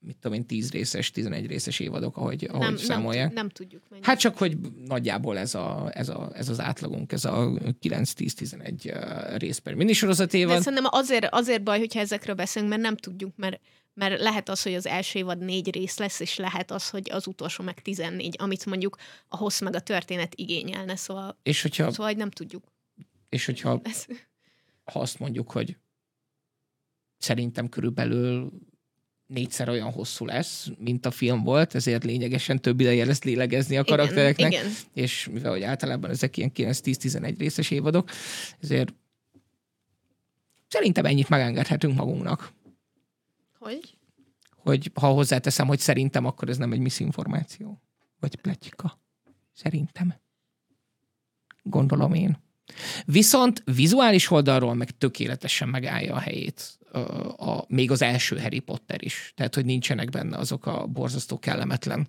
mit 0.03 0.17
tudom 0.21 0.37
én, 0.37 0.47
10 0.47 0.71
részes, 0.71 1.11
11 1.11 1.47
részes 1.47 1.81
évadok, 1.81 2.17
ahogy, 2.17 2.45
ahogy 2.45 2.61
nem, 2.61 2.77
számolják. 2.77 3.27
Nem, 3.27 3.35
nem 3.35 3.49
tudjuk. 3.49 3.83
Mennyi. 3.89 4.03
Hát 4.05 4.19
csak, 4.19 4.39
hogy 4.39 4.57
nagyjából 4.87 5.39
ez, 5.39 5.55
a, 5.55 5.91
ez, 5.93 6.09
a, 6.09 6.31
ez 6.35 6.49
az 6.49 6.61
átlagunk, 6.61 7.13
ez 7.13 7.25
a 7.25 7.51
9-10-11 7.83 9.35
rész 9.39 9.59
per 9.59 9.75
minisorozat 9.75 10.35
évad. 10.35 10.57
De 10.57 10.61
szerintem 10.61 10.89
azért, 10.93 11.27
azért 11.31 11.63
baj, 11.63 11.79
hogyha 11.79 12.01
ezekről 12.01 12.35
beszélünk, 12.35 12.71
mert 12.71 12.83
nem 12.83 12.97
tudjuk, 12.97 13.37
mert 13.37 13.61
mert 13.95 14.21
lehet 14.21 14.49
az, 14.49 14.63
hogy 14.63 14.75
az 14.75 14.87
első 14.87 15.19
évad 15.19 15.39
négy 15.39 15.75
rész 15.75 15.99
lesz, 15.99 16.21
és 16.21 16.37
lehet 16.37 16.71
az, 16.71 16.91
hogy 16.91 17.11
az 17.11 17.27
utolsó 17.27 17.65
meg 17.65 17.83
14, 17.83 18.37
amit 18.39 18.67
mondjuk 18.67 18.97
a 19.29 19.37
hossz 19.37 19.61
meg 19.61 19.75
a 19.75 19.81
történet 19.81 20.35
igényelne, 20.35 20.97
szóval, 20.97 21.39
és 21.43 21.63
hogyha, 21.63 21.93
szóval 21.93 22.13
nem 22.13 22.31
tudjuk. 22.31 22.65
És 23.29 23.45
hogyha 23.45 23.81
ha 24.85 25.01
azt 25.01 25.19
mondjuk, 25.19 25.51
hogy 25.51 25.77
szerintem 27.19 27.69
körülbelül 27.69 28.53
négyszer 29.33 29.69
olyan 29.69 29.91
hosszú 29.91 30.25
lesz, 30.25 30.71
mint 30.79 31.07
a 31.07 31.11
film 31.11 31.43
volt, 31.43 31.75
ezért 31.75 32.05
lényegesen 32.05 32.61
több 32.61 32.81
ideje 32.81 33.05
lesz 33.05 33.23
lélegezni 33.23 33.77
a 33.77 33.85
karaktereknek, 33.85 34.53
igen, 34.53 34.65
igen. 34.65 34.77
és 34.93 35.29
mivel 35.33 35.51
hogy 35.51 35.63
általában 35.63 36.11
ezek 36.11 36.37
ilyen 36.37 36.51
9-10-11 36.55 37.35
részes 37.39 37.71
évadok, 37.71 38.11
ezért 38.61 38.95
szerintem 40.69 41.05
ennyit 41.05 41.29
megengedhetünk 41.29 41.97
magunknak. 41.97 42.53
Hogy? 43.59 43.99
Hogy 44.57 44.91
ha 44.95 45.07
hozzáteszem, 45.07 45.67
hogy 45.67 45.79
szerintem, 45.79 46.25
akkor 46.25 46.49
ez 46.49 46.57
nem 46.57 46.73
egy 46.73 46.79
misinformáció. 46.79 47.83
Vagy 48.21 48.37
pletyka. 48.37 49.01
Szerintem. 49.53 50.15
Gondolom 51.63 52.15
én. 52.15 52.39
Viszont 53.05 53.63
vizuális 53.65 54.31
oldalról 54.31 54.75
meg 54.75 54.91
tökéletesen 54.91 55.69
megállja 55.69 56.15
a 56.15 56.19
helyét 56.19 56.79
a, 56.93 56.99
a, 57.51 57.65
még 57.69 57.91
az 57.91 58.03
első 58.03 58.39
Harry 58.39 58.59
Potter 58.59 59.05
is. 59.05 59.33
Tehát, 59.37 59.55
hogy 59.55 59.65
nincsenek 59.65 60.11
benne 60.11 60.37
azok 60.37 60.67
a 60.67 60.87
borzasztó 60.87 61.39
kellemetlen 61.39 62.09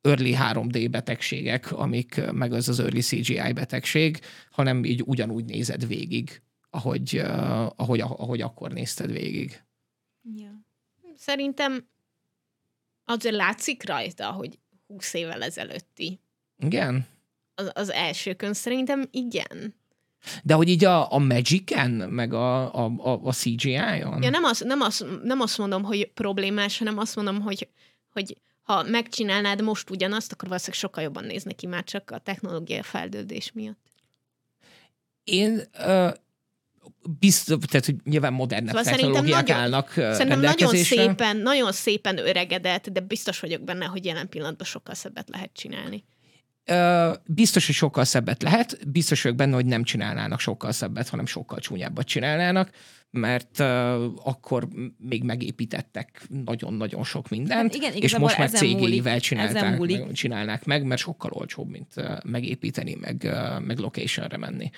early 0.00 0.34
3D 0.38 0.88
betegségek, 0.90 1.72
amik 1.72 2.32
meg 2.32 2.52
az 2.52 2.68
az 2.68 2.78
early 2.80 3.00
CGI 3.00 3.52
betegség, 3.52 4.20
hanem 4.50 4.84
így 4.84 5.02
ugyanúgy 5.04 5.44
nézed 5.44 5.86
végig, 5.86 6.42
ahogy, 6.70 7.18
uh, 7.18 7.62
ahogy, 7.76 8.00
ahogy 8.00 8.40
akkor 8.40 8.72
nézted 8.72 9.12
végig. 9.12 9.62
Ja. 10.36 10.64
Szerintem 11.16 11.88
azért 13.04 13.34
látszik 13.34 13.88
rajta, 13.88 14.30
hogy 14.30 14.58
20 14.86 15.14
évvel 15.14 15.42
ezelőtti. 15.42 16.20
Igen? 16.58 17.06
Az, 17.54 17.70
az 17.74 17.90
elsőkön 17.90 18.52
szerintem 18.52 19.08
igen. 19.10 19.74
De 20.42 20.54
hogy 20.54 20.68
így 20.68 20.84
a, 20.84 21.12
a 21.12 21.18
Magic-en, 21.18 21.90
meg 21.90 22.32
a, 22.32 22.74
a, 22.74 22.92
a, 22.96 23.20
a 23.24 23.32
CGI-on? 23.32 24.22
Ja, 24.22 24.30
nem, 24.30 24.44
az, 24.44 24.60
nem, 24.60 24.80
az, 24.80 25.06
nem 25.22 25.40
azt 25.40 25.58
mondom, 25.58 25.82
hogy 25.82 26.10
problémás, 26.14 26.78
hanem 26.78 26.98
azt 26.98 27.16
mondom, 27.16 27.40
hogy, 27.40 27.68
hogy 28.12 28.36
ha 28.62 28.82
megcsinálnád 28.82 29.62
most 29.62 29.90
ugyanazt, 29.90 30.32
akkor 30.32 30.48
valószínűleg 30.48 30.80
sokkal 30.80 31.02
jobban 31.02 31.24
néz 31.24 31.42
neki 31.42 31.66
már 31.66 31.84
csak 31.84 32.10
a 32.10 32.18
technológia 32.18 32.82
feldődés 32.82 33.52
miatt. 33.54 33.78
Én 35.24 35.62
uh, 35.78 36.12
biztos, 37.18 37.58
tehát 37.68 37.86
hogy 37.86 37.96
nyilván 38.04 38.32
modernebb 38.32 38.76
szóval 38.76 38.92
technológiák 38.92 39.46
nagyon, 39.46 39.62
állnak 39.62 39.90
Szerintem 39.90 40.40
nagyon 40.40 40.76
szépen, 40.76 41.36
nagyon 41.36 41.72
szépen 41.72 42.18
öregedett, 42.18 42.88
de 42.88 43.00
biztos 43.00 43.40
vagyok 43.40 43.62
benne, 43.62 43.84
hogy 43.84 44.04
jelen 44.04 44.28
pillanatban 44.28 44.66
sokkal 44.66 44.94
szebbet 44.94 45.28
lehet 45.28 45.50
csinálni. 45.52 46.04
Biztos, 47.26 47.66
hogy 47.66 47.74
sokkal 47.74 48.04
szebbet 48.04 48.42
lehet, 48.42 48.88
biztos 48.90 49.22
vagyok 49.22 49.36
benne, 49.36 49.54
hogy 49.54 49.66
nem 49.66 49.82
csinálnának 49.82 50.40
sokkal 50.40 50.72
szebbet, 50.72 51.08
hanem 51.08 51.26
sokkal 51.26 51.58
csúnyábbat 51.58 52.06
csinálnának, 52.06 52.70
mert 53.10 53.58
uh, 53.58 53.66
akkor 54.28 54.68
még 54.98 55.22
megépítettek 55.22 56.22
nagyon-nagyon 56.44 57.04
sok 57.04 57.28
mindent, 57.28 57.62
hát 57.62 57.74
igen, 57.74 57.92
és 57.92 58.18
most 58.18 58.38
már 58.38 58.50
cégével 58.50 59.20
csinálták, 59.20 59.78
meg, 59.78 60.12
csinálnák 60.12 60.64
meg, 60.64 60.84
mert 60.84 61.00
sokkal 61.00 61.30
olcsóbb, 61.30 61.70
mint 61.70 61.92
uh, 61.96 62.24
megépíteni, 62.24 62.94
meg, 62.94 63.22
uh, 63.24 63.60
meg 63.60 63.78
locationre 63.78 64.36
menni. 64.36 64.70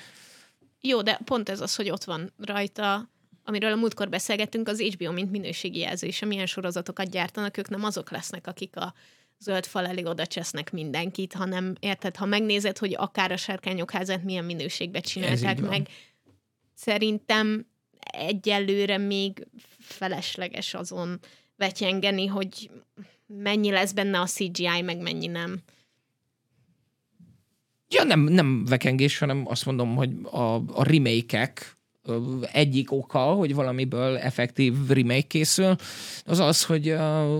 Jó, 0.80 1.02
de 1.02 1.20
pont 1.24 1.48
ez 1.48 1.60
az, 1.60 1.76
hogy 1.76 1.90
ott 1.90 2.04
van 2.04 2.32
rajta, 2.38 3.10
amiről 3.44 3.72
a 3.72 3.76
múltkor 3.76 4.08
beszélgettünk, 4.08 4.68
az 4.68 4.80
HBO, 4.80 5.12
mint 5.12 5.30
minőségi 5.30 5.78
jelzése, 5.78 6.26
milyen 6.26 6.46
sorozatokat 6.46 7.10
gyártanak, 7.10 7.56
ők 7.56 7.68
nem 7.68 7.84
azok 7.84 8.10
lesznek, 8.10 8.46
akik 8.46 8.76
a 8.76 8.94
zöld 9.38 9.66
fal 9.66 9.86
elé 9.86 10.04
oda 10.04 10.26
csesznek 10.26 10.72
mindenkit, 10.72 11.32
hanem 11.32 11.74
érted, 11.80 12.16
ha 12.16 12.24
megnézed, 12.24 12.78
hogy 12.78 12.94
akár 12.94 13.32
a 13.32 13.36
sárkányok 13.36 13.90
házát 13.90 14.24
milyen 14.24 14.44
minőségben 14.44 15.02
csinálták 15.02 15.60
meg, 15.60 15.88
szerintem 16.74 17.66
egyelőre 18.00 18.98
még 18.98 19.46
felesleges 19.78 20.74
azon 20.74 21.20
vetyengeni, 21.56 22.26
hogy 22.26 22.70
mennyi 23.26 23.70
lesz 23.70 23.92
benne 23.92 24.20
a 24.20 24.26
CGI, 24.26 24.80
meg 24.82 24.98
mennyi 24.98 25.26
nem. 25.26 25.62
Ja, 27.88 28.04
nem, 28.04 28.20
nem 28.20 28.64
vekengés, 28.64 29.18
hanem 29.18 29.46
azt 29.46 29.64
mondom, 29.64 29.94
hogy 29.94 30.10
a, 30.22 30.54
a 30.54 30.82
remake-ek 30.82 31.75
egyik 32.52 32.92
oka, 32.92 33.18
hogy 33.18 33.54
valamiből 33.54 34.16
effektív 34.16 34.74
remake 34.88 35.20
készül, 35.20 35.76
az 36.24 36.38
az, 36.38 36.64
hogy 36.64 36.90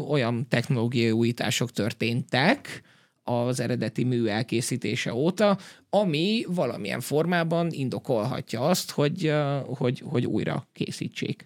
olyan 0.09 0.47
technológiai 0.49 1.11
újítások 1.11 1.71
történtek 1.71 2.83
az 3.23 3.61
eredeti 3.61 4.05
mű 4.05 4.27
elkészítése 4.27 5.15
óta, 5.15 5.59
ami 5.91 6.45
valamilyen 6.49 7.01
formában 7.01 7.69
indokolhatja 7.71 8.61
azt, 8.61 8.91
hogy, 8.91 9.33
hogy, 9.65 10.03
hogy 10.05 10.27
újra 10.27 10.69
készítsék. 10.73 11.45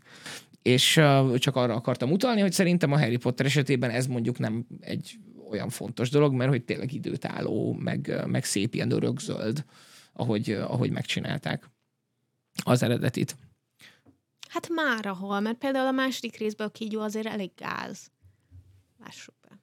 És 0.63 1.01
csak 1.37 1.57
arra 1.57 1.75
akartam 1.75 2.11
utalni, 2.11 2.41
hogy 2.41 2.53
szerintem 2.53 2.93
a 2.93 2.99
Harry 2.99 3.17
Potter 3.17 3.47
esetében 3.47 3.91
ez 3.91 4.07
mondjuk 4.07 4.39
nem 4.39 4.67
egy 4.81 5.19
olyan 5.51 5.69
fontos 5.69 6.11
dolog, 6.11 6.33
mert 6.35 6.51
hogy 6.51 6.65
tényleg 6.65 6.93
időtálló, 6.93 7.73
meg, 7.73 8.23
meg 8.27 8.45
szép 8.45 8.75
ilyen 8.75 8.91
örökzöld, 8.91 9.65
ahogy, 10.13 10.51
ahogy 10.51 10.91
megcsinálták 10.91 11.71
az 12.65 12.83
eredetit. 12.83 13.37
Hát 14.49 14.69
már 14.69 15.07
ahol, 15.07 15.41
mert 15.41 15.59
például 15.59 15.87
a 15.87 15.91
második 15.91 16.37
részben 16.37 16.67
a 16.67 16.71
kígyó 16.71 17.01
azért 17.01 17.27
elég 17.27 17.51
gáz. 17.57 18.11
Lássuk 19.05 19.35
be. 19.43 19.59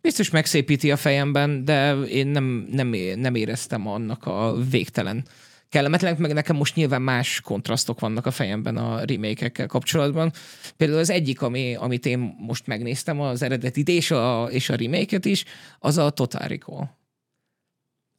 Biztos 0.00 0.30
megszépíti 0.30 0.90
a 0.90 0.96
fejemben, 0.96 1.64
de 1.64 1.94
én 1.94 2.26
nem, 2.26 2.66
nem, 2.70 2.88
nem 3.16 3.34
éreztem 3.34 3.86
annak 3.86 4.26
a 4.26 4.56
végtelen 4.70 5.24
kellemetlenek, 5.68 6.18
meg 6.18 6.32
nekem 6.32 6.56
most 6.56 6.74
nyilván 6.74 7.02
más 7.02 7.40
kontrasztok 7.40 8.00
vannak 8.00 8.26
a 8.26 8.30
fejemben 8.30 8.76
a 8.76 9.04
remake 9.04 9.66
kapcsolatban. 9.66 10.32
Például 10.76 10.98
az 10.98 11.10
egyik, 11.10 11.42
ami, 11.42 11.74
amit 11.74 12.06
én 12.06 12.18
most 12.38 12.66
megnéztem, 12.66 13.20
az 13.20 13.42
eredetit 13.42 13.88
és 13.88 14.10
a, 14.10 14.44
és 14.50 14.68
a 14.68 14.74
remake 14.74 15.18
is, 15.22 15.44
az 15.78 15.98
a 15.98 16.10
Total 16.10 16.48
Recall. 16.48 16.88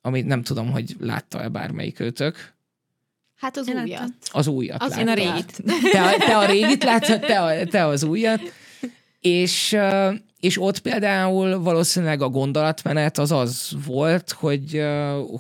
Amit 0.02 0.26
nem 0.26 0.44
tudom, 0.44 0.72
hogy 0.72 0.96
látta-e 1.00 1.50
bármelyik 1.50 2.00
őtök. 2.00 2.56
Hát 3.38 3.58
az 3.58 3.68
Én 3.68 3.76
újat. 3.76 4.00
láttam. 4.00 4.14
Az 4.32 4.48
újat 4.48 4.82
Az 4.84 4.98
én 4.98 5.08
a 5.08 5.14
régit. 5.14 5.64
Te, 5.92 6.02
a- 6.04 6.18
te 6.18 6.38
a 6.38 6.46
régit 6.46 6.84
láttad, 6.84 7.20
te, 7.20 7.42
a, 7.42 7.66
te 7.66 7.86
az 7.86 8.04
újat. 8.04 8.42
És, 9.20 9.78
és 10.40 10.62
ott 10.62 10.80
például 10.80 11.60
valószínűleg 11.60 12.22
a 12.22 12.30
gondolatmenet 12.30 13.18
az 13.18 13.32
az 13.32 13.72
volt, 13.86 14.32
hogy, 14.32 14.84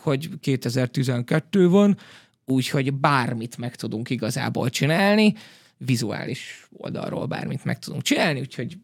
hogy 0.01 0.29
2012 0.39 1.69
van, 1.69 1.97
úgyhogy 2.45 2.93
bármit 2.93 3.57
meg 3.57 3.75
tudunk 3.75 4.09
igazából 4.09 4.69
csinálni, 4.69 5.33
vizuális 5.77 6.67
oldalról 6.71 7.25
bármit 7.25 7.65
meg 7.65 7.79
tudunk 7.79 8.01
csinálni, 8.03 8.39
úgyhogy 8.39 8.77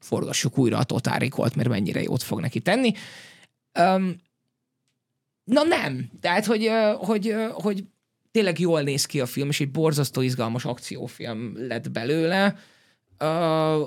forgassuk 0.00 0.58
újra 0.58 0.78
a 0.78 0.84
Total 0.84 1.18
Recall-t, 1.18 1.54
mert 1.54 1.68
mennyire 1.68 2.02
jót 2.02 2.22
fog 2.22 2.40
neki 2.40 2.60
tenni. 2.60 2.92
Um, 3.78 4.16
na 5.44 5.62
nem, 5.62 6.10
tehát 6.20 6.44
hogy, 6.46 6.70
hogy, 6.98 7.34
hogy 7.52 7.84
tényleg 8.36 8.58
jól 8.58 8.82
néz 8.82 9.06
ki 9.06 9.20
a 9.20 9.26
film, 9.26 9.48
és 9.48 9.60
egy 9.60 9.70
borzasztó 9.70 10.20
izgalmas 10.20 10.64
akciófilm 10.64 11.66
lett 11.68 11.90
belőle, 11.90 12.56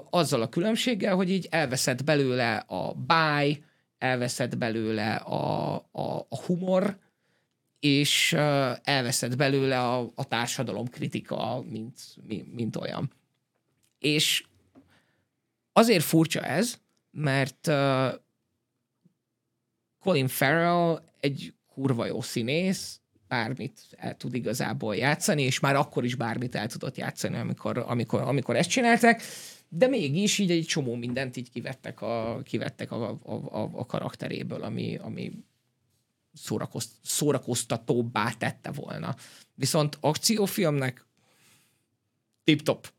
azzal 0.09 0.41
a 0.41 0.49
különbséggel, 0.49 1.15
hogy 1.15 1.29
így 1.29 1.47
elveszett 1.49 2.03
belőle 2.03 2.55
a 2.55 2.93
báj, 2.93 3.63
elveszett 3.97 4.57
belőle 4.57 5.15
a, 5.15 5.73
a, 5.91 6.25
a 6.29 6.37
humor, 6.45 6.97
és 7.79 8.33
elveszett 8.83 9.35
belőle 9.35 9.79
a, 9.79 10.11
a 10.15 10.27
társadalom 10.27 10.87
kritika, 10.87 11.63
mint, 11.69 11.99
mint, 12.27 12.53
mint 12.53 12.75
olyan. 12.75 13.11
És 13.99 14.43
azért 15.73 16.03
furcsa 16.03 16.41
ez, 16.41 16.77
mert 17.11 17.67
uh, 17.67 18.13
Colin 19.99 20.27
Farrell 20.27 21.01
egy 21.19 21.53
kurva 21.73 22.05
jó 22.05 22.21
színész, 22.21 22.98
bármit 23.29 23.79
el 23.97 24.17
tud 24.17 24.33
igazából 24.33 24.95
játszani, 24.95 25.41
és 25.41 25.59
már 25.59 25.75
akkor 25.75 26.05
is 26.05 26.15
bármit 26.15 26.55
el 26.55 26.67
tudott 26.67 26.97
játszani, 26.97 27.37
amikor, 27.37 27.77
amikor, 27.77 28.21
amikor 28.21 28.55
ezt 28.55 28.69
csinálták, 28.69 29.23
de 29.69 29.87
mégis 29.87 30.37
így 30.37 30.51
egy 30.51 30.65
csomó 30.65 30.95
mindent 30.95 31.37
így 31.37 31.49
kivettek 31.49 32.01
a, 32.01 32.41
kivettek 32.43 32.91
a, 32.91 33.09
a, 33.09 33.33
a, 33.33 33.69
a 33.73 33.85
karakteréből, 33.85 34.63
ami, 34.63 34.97
ami 35.01 35.31
szórakozt, 36.33 36.91
szórakoztatóbbá 37.03 38.31
tette 38.31 38.71
volna. 38.71 39.15
Viszont 39.55 39.97
akciófilmnek 40.01 41.05
tip-top. 42.43 42.93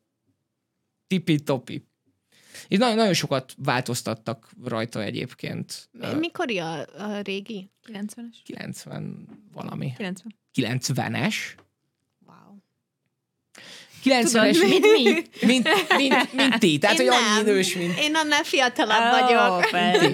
Tipi-topi. 1.06 1.89
És 2.68 2.78
nagyon, 2.78 2.96
nagyon 2.96 3.14
sokat 3.14 3.54
változtattak 3.56 4.50
rajta 4.64 5.02
egyébként. 5.02 5.88
Mikor 6.18 6.50
a, 6.50 6.78
a 6.80 7.20
régi? 7.22 7.70
90-es? 7.86 8.36
90 8.44 9.28
valami. 9.52 9.92
90. 9.96 10.34
90-es. 10.54 11.34
Wow. 12.26 12.62
90-es, 14.04 14.52
Tudod, 14.52 14.68
mint, 14.68 14.84
mi? 14.84 15.46
mint, 15.46 15.68
mint, 15.96 16.32
mint 16.32 16.58
ti. 16.58 16.78
Tehát, 16.78 16.98
Én 16.98 17.06
hogy 17.06 17.16
annyi 17.16 17.40
idős, 17.40 17.74
mint 17.74 17.98
Én 17.98 18.14
annál 18.14 18.42
fiatalabb 18.42 19.14
Ó, 19.14 19.20
vagyok. 19.20 19.70
persze. 19.70 20.12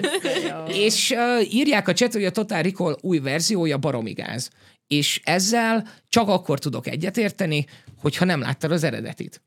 És 0.67 1.11
uh, 1.11 1.53
írják 1.53 1.87
a 1.87 1.93
chat, 1.93 2.13
hogy 2.13 2.25
a 2.25 2.31
Total 2.31 2.61
Recall 2.61 2.97
új 3.01 3.19
verziója 3.19 3.77
baromi 3.77 4.11
gáz. 4.11 4.49
És 4.87 5.21
ezzel 5.23 5.87
csak 6.09 6.27
akkor 6.27 6.59
tudok 6.59 6.87
egyetérteni, 6.87 7.65
hogyha 8.01 8.25
nem 8.25 8.39
láttad 8.39 8.71
az 8.71 8.83
eredetit. 8.83 9.41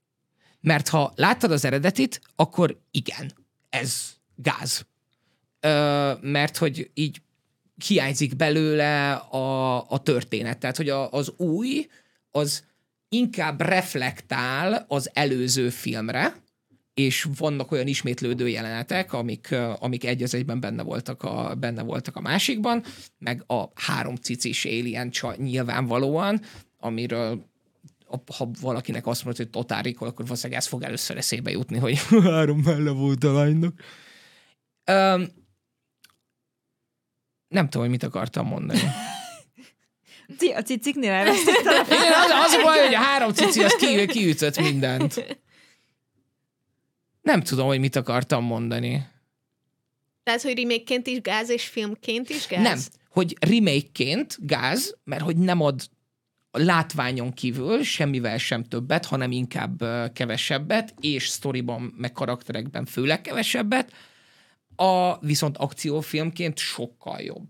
Mert 0.61 0.89
ha 0.89 1.13
láttad 1.17 1.51
az 1.51 1.65
eredetit, 1.65 2.21
akkor 2.37 2.81
igen, 2.91 3.33
ez 3.69 3.95
gáz. 4.35 4.87
Ö, 5.61 6.13
mert 6.21 6.57
hogy 6.57 6.91
így 6.95 7.23
hiányzik 7.87 8.37
belőle 8.37 9.13
a, 9.13 9.77
a 9.91 9.99
történet. 10.03 10.59
Tehát, 10.59 10.77
hogy 10.77 10.89
a, 10.89 11.11
az 11.13 11.33
új, 11.37 11.87
az 12.31 12.65
inkább 13.09 13.61
reflektál 13.61 14.85
az 14.89 15.11
előző 15.13 15.69
filmre, 15.69 16.37
és 16.95 17.27
vannak 17.37 17.71
olyan 17.73 17.87
ismétlődő 17.87 18.49
jelenetek, 18.49 19.13
amik, 19.13 19.55
amik 19.79 20.05
egy 20.05 20.23
az 20.23 20.35
egyben 20.35 20.61
benne 20.61 20.83
voltak, 20.83 21.23
a, 21.23 21.55
benne 21.55 21.83
voltak 21.83 22.17
a 22.17 22.21
másikban, 22.21 22.85
meg 23.19 23.45
a 23.47 23.65
három 23.75 24.15
cicis 24.15 24.65
alien 24.65 25.11
nyilvánvalóan, 25.37 26.41
amiről 26.79 27.50
ha 28.37 28.51
valakinek 28.61 29.07
azt 29.07 29.25
mondod, 29.25 29.49
hogy 29.53 29.65
Recall, 29.69 30.09
akkor 30.09 30.25
valószínűleg 30.25 30.61
ez 30.61 30.67
fog 30.67 30.83
először 30.83 31.17
eszébe 31.17 31.51
jutni, 31.51 31.79
hogy 31.79 31.99
három 32.23 32.59
melle 32.59 32.91
volt 32.91 33.25
a 33.25 33.33
lánynak. 33.33 33.81
Um, 34.87 35.27
nem 37.49 37.65
tudom, 37.65 37.83
hogy 37.83 37.91
mit 37.91 38.03
akartam 38.03 38.47
mondani. 38.47 38.81
A 40.55 40.61
ciciknél 40.61 41.11
elvesztettem 41.11 41.81
az, 42.25 42.31
az 42.45 42.53
a 42.53 42.63
baj, 42.63 42.85
hogy 42.85 42.95
a 42.95 42.99
három 42.99 43.33
cici 43.33 43.63
az 43.63 43.75
ki, 43.75 44.07
kiütött 44.07 44.61
mindent. 44.61 45.39
Nem 47.23 47.43
tudom, 47.43 47.67
hogy 47.67 47.81
mit 47.81 47.97
akartam 47.97 48.45
mondani. 48.45 49.07
Tehát, 50.23 50.43
hogy 50.43 50.57
remake-ként 50.57 51.07
is 51.07 51.21
gáz, 51.21 51.51
és 51.51 51.65
filmként 51.65 52.29
is 52.29 52.47
gáz? 52.47 52.63
Nem, 52.63 52.79
hogy 53.11 53.37
remake-ként 53.41 54.37
gáz, 54.41 54.97
mert 55.05 55.23
hogy 55.23 55.37
nem 55.37 55.61
ad 55.61 55.83
látványon 56.51 57.33
kívül 57.33 57.83
semmivel 57.83 58.39
sem 58.39 58.65
többet, 58.65 59.05
hanem 59.05 59.31
inkább 59.31 59.85
kevesebbet, 60.13 60.95
és 61.01 61.29
sztoriban, 61.29 61.95
meg 61.97 62.13
karakterekben 62.13 62.85
főleg 62.85 63.21
kevesebbet, 63.21 63.93
a 64.77 65.19
viszont 65.19 65.57
akciófilmként 65.57 66.59
sokkal 66.59 67.21
jobb. 67.21 67.49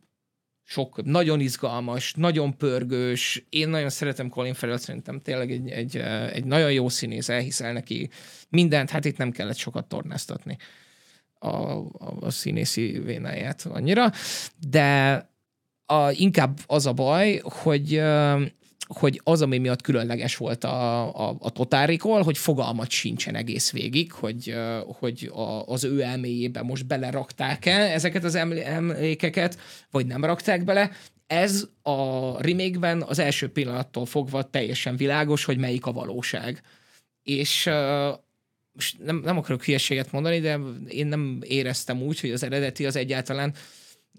Sok, 0.65 1.05
nagyon 1.05 1.41
izgalmas, 1.41 2.13
nagyon 2.13 2.57
pörgős. 2.57 3.47
Én 3.49 3.69
nagyon 3.69 3.89
szeretem 3.89 4.29
Colin 4.29 4.55
Farrell, 4.55 4.77
szerintem 4.77 5.21
tényleg 5.21 5.51
egy, 5.51 5.69
egy, 5.69 5.97
egy 6.33 6.45
nagyon 6.45 6.73
jó 6.73 6.89
színész, 6.89 7.29
elhiszel 7.29 7.73
neki 7.73 8.11
mindent, 8.49 8.91
hát 8.91 9.05
itt 9.05 9.17
nem 9.17 9.31
kellett 9.31 9.57
sokat 9.57 9.87
tornáztatni 9.87 10.57
a, 11.39 11.49
a, 11.49 12.17
a 12.21 12.31
színészi 12.31 12.99
vénáját 12.99 13.67
annyira, 13.67 14.11
de 14.69 15.19
a, 15.87 16.11
inkább 16.11 16.59
az 16.67 16.87
a 16.87 16.93
baj, 16.93 17.41
hogy 17.45 18.03
hogy 18.99 19.21
az, 19.25 19.43
ami 19.43 19.59
miatt 19.59 19.81
különleges 19.81 20.37
volt 20.37 20.65
a, 20.65 21.03
a, 21.29 21.37
a 21.39 21.51
Total 21.51 21.97
hogy 22.23 22.39
fogalmat 22.39 22.91
sincsen 22.91 23.35
egész 23.35 23.71
végig, 23.71 24.13
hogy, 24.13 24.55
hogy 24.99 25.31
a, 25.35 25.67
az 25.67 25.85
ő 25.85 26.03
elméjébe 26.03 26.63
most 26.63 26.87
belerakták-e 26.87 27.79
ezeket 27.79 28.25
az 28.25 28.35
emlé- 28.35 28.65
emlékeket, 28.65 29.59
vagy 29.91 30.07
nem 30.07 30.25
rakták 30.25 30.65
bele. 30.65 30.91
Ez 31.27 31.69
a 31.83 32.43
remake-ben 32.43 33.03
az 33.03 33.19
első 33.19 33.49
pillanattól 33.49 34.07
fogva 34.07 34.43
teljesen 34.43 34.97
világos, 34.97 35.45
hogy 35.45 35.59
melyik 35.59 35.87
a 35.87 35.93
valóság. 35.93 36.63
És 37.23 37.71
most 38.73 38.99
nem, 39.05 39.17
nem 39.17 39.37
akarok 39.37 39.65
hülyeséget 39.65 40.13
mondani, 40.13 40.41
de 40.41 40.59
én 40.89 41.07
nem 41.07 41.39
éreztem 41.43 42.03
úgy, 42.03 42.21
hogy 42.21 42.31
az 42.31 42.43
eredeti 42.43 42.87
az 42.87 42.97
egyáltalán 42.97 43.55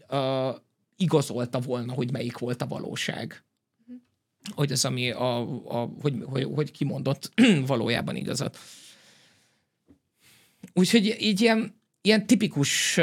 uh, 0.09 0.55
igazolta 0.95 1.59
volna, 1.59 1.93
hogy 1.93 2.11
melyik 2.11 2.37
volt 2.37 2.61
a 2.61 2.67
valóság. 2.67 3.43
Hogy 4.49 4.71
az, 4.71 4.85
ami 4.85 5.11
a, 5.11 5.39
a, 5.81 5.91
hogy, 6.01 6.23
hogy, 6.25 6.43
hogy 6.43 6.71
kimondott 6.71 7.31
valójában 7.65 8.15
igazat. 8.15 8.57
Úgyhogy 10.73 11.15
így 11.19 11.41
ilyen, 11.41 11.81
ilyen 12.01 12.27
tipikus, 12.27 12.99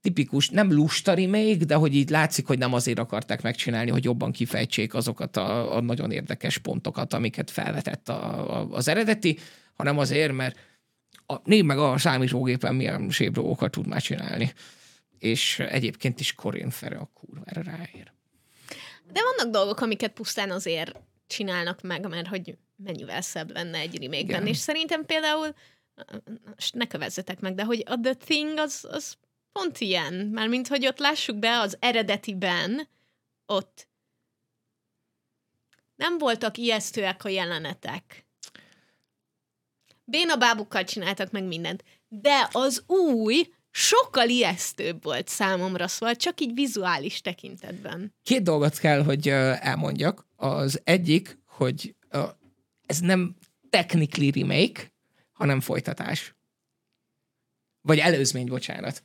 tipikus, 0.00 0.48
nem 0.48 0.72
lusta 0.72 1.14
remake, 1.14 1.64
de 1.64 1.74
hogy 1.74 1.94
így 1.94 2.10
látszik, 2.10 2.46
hogy 2.46 2.58
nem 2.58 2.72
azért 2.72 2.98
akarták 2.98 3.42
megcsinálni, 3.42 3.90
hogy 3.90 4.04
jobban 4.04 4.32
kifejtsék 4.32 4.94
azokat 4.94 5.36
a, 5.36 5.76
a 5.76 5.80
nagyon 5.80 6.10
érdekes 6.10 6.58
pontokat, 6.58 7.14
amiket 7.14 7.50
felvetett 7.50 8.08
a, 8.08 8.56
a, 8.56 8.68
az 8.70 8.88
eredeti, 8.88 9.38
hanem 9.74 9.98
azért, 9.98 10.32
mert 10.32 10.58
a, 11.26 11.36
nézd 11.44 11.64
meg 11.64 11.78
a 11.78 11.98
számítógépen 11.98 12.74
milyen 12.74 13.10
szép 13.10 13.32
dolgokat 13.32 13.70
tud 13.70 13.86
már 13.86 14.02
csinálni. 14.02 14.52
És 15.18 15.58
egyébként 15.58 16.20
is 16.20 16.34
Corin 16.34 16.70
Farrell 16.70 16.98
a 16.98 17.10
kurvára 17.14 17.62
ráér. 17.62 18.12
De 19.12 19.20
vannak 19.22 19.52
dolgok, 19.52 19.80
amiket 19.80 20.12
pusztán 20.12 20.50
azért 20.50 20.96
csinálnak 21.26 21.80
meg, 21.82 22.08
mert 22.08 22.26
hogy 22.28 22.56
mennyivel 22.76 23.20
szebb 23.20 23.52
lenne 23.52 23.78
egy 23.78 24.02
remake. 24.02 24.48
És 24.48 24.56
szerintem 24.56 25.06
például, 25.06 25.54
most 26.54 26.74
ne 26.74 26.86
kövezzetek 26.86 27.40
meg, 27.40 27.54
de 27.54 27.64
hogy 27.64 27.82
a 27.86 28.00
The 28.00 28.14
Thing 28.14 28.58
az, 28.58 28.86
az 28.90 29.16
pont 29.52 29.78
ilyen. 29.78 30.14
Mármint, 30.14 30.68
hogy 30.68 30.86
ott 30.86 30.98
lássuk 30.98 31.36
be 31.36 31.58
az 31.58 31.76
eredetiben, 31.80 32.88
ott 33.46 33.88
nem 35.96 36.18
voltak 36.18 36.56
ijesztőek 36.56 37.24
a 37.24 37.28
jelenetek. 37.28 38.26
Béna 40.04 40.36
bábukkal 40.36 40.84
csináltak 40.84 41.30
meg 41.30 41.44
mindent. 41.44 41.84
De 42.08 42.48
az 42.52 42.84
új 42.86 43.52
sokkal 43.70 44.28
ijesztőbb 44.28 45.02
volt 45.02 45.28
számomra, 45.28 45.88
szóval 45.88 46.16
csak 46.16 46.40
így 46.40 46.54
vizuális 46.54 47.20
tekintetben. 47.20 48.14
Két 48.22 48.42
dolgot 48.42 48.78
kell, 48.78 49.02
hogy 49.02 49.28
elmondjak. 49.28 50.26
Az 50.36 50.80
egyik, 50.84 51.38
hogy 51.46 51.94
ez 52.86 52.98
nem 52.98 53.36
technically 53.70 54.30
remake, 54.30 54.92
hanem 55.32 55.60
folytatás. 55.60 56.36
Vagy 57.80 57.98
előzmény, 57.98 58.46
bocsánat. 58.46 59.02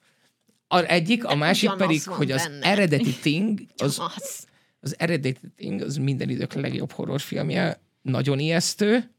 A 0.67 0.77
egyik, 0.77 1.25
a 1.25 1.35
másik 1.35 1.73
pedig, 1.73 2.03
hogy 2.03 2.31
az 2.31 2.43
benne. 2.43 2.65
eredeti 2.65 3.11
Thing, 3.11 3.59
az, 3.77 3.99
Az. 3.99 4.47
az 4.79 4.99
eredeti 4.99 5.51
Thing, 5.55 5.81
az 5.81 5.95
minden 5.95 6.29
idők 6.29 6.53
legjobb 6.53 6.91
horrorfilmje, 6.91 7.81
nagyon 8.01 8.39
ijesztő. 8.39 9.12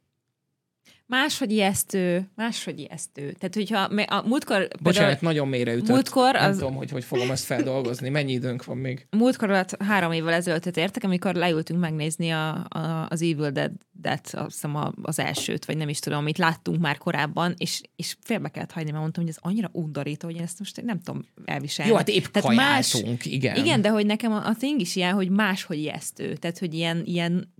Máshogy 1.06 1.52
ijesztő, 1.52 2.30
máshogy 2.34 2.78
ijesztő. 2.78 3.32
Tehát, 3.32 3.54
hogyha 3.54 3.78
a 4.16 4.26
múltkor... 4.26 4.68
Bocsánat, 4.82 5.20
nagyon 5.20 5.48
mélyre 5.48 5.72
ütött. 5.74 5.88
múltkor 5.88 6.32
Nem 6.32 6.50
az- 6.50 6.56
tudom, 6.56 6.74
hogy 6.74 6.90
hogy 6.90 7.04
fogom 7.04 7.30
ezt 7.30 7.44
feldolgozni. 7.44 8.08
Mennyi 8.08 8.32
időnk 8.32 8.64
van 8.64 8.76
még? 8.76 9.06
Múltkor 9.10 9.50
alatt 9.50 9.82
három 9.82 10.12
évvel 10.12 10.32
ezelőttet 10.32 10.76
értek, 10.76 11.04
amikor 11.04 11.34
leültünk 11.34 11.80
megnézni 11.80 12.30
a, 12.30 12.66
a, 12.68 13.06
az 13.08 13.22
Evil 13.22 13.50
Dead-et, 13.50 14.30
azt 14.32 14.52
hiszem 14.52 14.76
a, 14.76 14.92
az 15.02 15.18
elsőt, 15.18 15.64
vagy 15.64 15.76
nem 15.76 15.88
is 15.88 15.98
tudom, 15.98 16.18
amit 16.18 16.38
láttunk 16.38 16.80
már 16.80 16.98
korábban, 16.98 17.54
és, 17.56 17.80
és 17.96 18.16
félbe 18.20 18.48
kellett 18.48 18.72
hagyni, 18.72 18.90
mert 18.90 19.02
mondtam, 19.02 19.24
hogy 19.24 19.32
ez 19.32 19.50
annyira 19.50 19.70
undorító, 19.72 20.26
hogy 20.26 20.36
én 20.36 20.42
ezt 20.42 20.58
most 20.58 20.82
nem 20.82 21.00
tudom 21.00 21.24
elviselni. 21.44 21.90
Jó, 21.90 21.96
hát 21.96 22.08
épp 22.08 22.24
Tehát 22.24 22.54
más, 22.54 23.02
igen. 23.22 23.56
igen, 23.56 23.80
de 23.80 23.88
hogy 23.88 24.06
nekem 24.06 24.32
a, 24.32 24.46
a 24.46 24.54
thing 24.54 24.80
is 24.80 24.96
ilyen, 24.96 25.14
hogy 25.14 25.30
máshogy 25.30 25.78
ijesztő. 25.78 26.34
Tehát, 26.34 26.58
hogy 26.58 26.74
ilyen, 26.74 27.02
ilyen, 27.04 27.54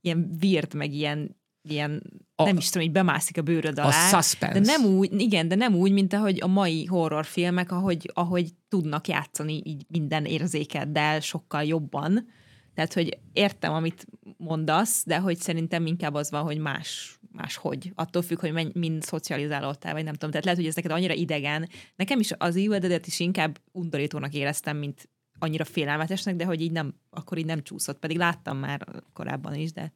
ilyen 0.00 0.36
weird, 0.42 0.74
meg 0.74 0.92
ilyen, 0.92 1.40
ilyen 1.62 2.02
A- 2.34 2.42
a, 2.42 2.46
nem 2.46 2.56
is 2.56 2.68
tudom, 2.68 2.82
hogy 2.82 2.92
bemászik 2.92 3.38
a 3.38 3.42
bőröd 3.42 3.78
A 3.78 3.82
alá. 3.82 4.08
suspense. 4.08 4.60
De 4.60 4.66
nem 4.76 4.84
úgy, 4.84 5.20
igen, 5.20 5.48
de 5.48 5.54
nem 5.54 5.74
úgy, 5.74 5.92
mint 5.92 6.12
ahogy 6.12 6.38
a 6.42 6.46
mai 6.46 6.84
horrorfilmek, 6.84 7.72
ahogy, 7.72 8.10
ahogy 8.14 8.50
tudnak 8.68 9.08
játszani 9.08 9.62
így 9.64 9.84
minden 9.88 10.24
érzékeddel 10.24 11.20
sokkal 11.20 11.64
jobban. 11.64 12.26
Tehát, 12.74 12.92
hogy 12.92 13.18
értem, 13.32 13.72
amit 13.72 14.06
mondasz, 14.36 15.04
de 15.06 15.18
hogy 15.18 15.36
szerintem 15.36 15.86
inkább 15.86 16.14
az 16.14 16.30
van, 16.30 16.42
hogy 16.42 16.58
más, 16.58 17.18
máshogy. 17.32 17.92
Attól 17.94 18.22
függ, 18.22 18.40
hogy 18.40 18.52
menny, 18.52 18.70
mind 18.74 19.02
szocializálódtál, 19.02 19.92
vagy 19.92 20.04
nem 20.04 20.12
tudom. 20.12 20.30
Tehát 20.30 20.44
lehet, 20.44 20.60
hogy 20.60 20.68
ez 20.68 20.74
neked 20.74 20.90
annyira 20.90 21.14
idegen. 21.14 21.68
Nekem 21.96 22.20
is 22.20 22.30
az 22.38 22.56
Evil 22.56 22.78
Dead-et 22.78 23.06
is 23.06 23.20
inkább 23.20 23.60
undorítónak 23.72 24.34
éreztem, 24.34 24.76
mint 24.76 25.10
annyira 25.38 25.64
félelmetesnek, 25.64 26.36
de 26.36 26.44
hogy 26.44 26.60
így 26.60 26.72
nem, 26.72 26.94
akkor 27.10 27.38
így 27.38 27.46
nem 27.46 27.62
csúszott. 27.62 27.98
Pedig 27.98 28.16
láttam 28.16 28.58
már 28.58 28.86
korábban 29.12 29.54
is, 29.54 29.72
de 29.72 29.92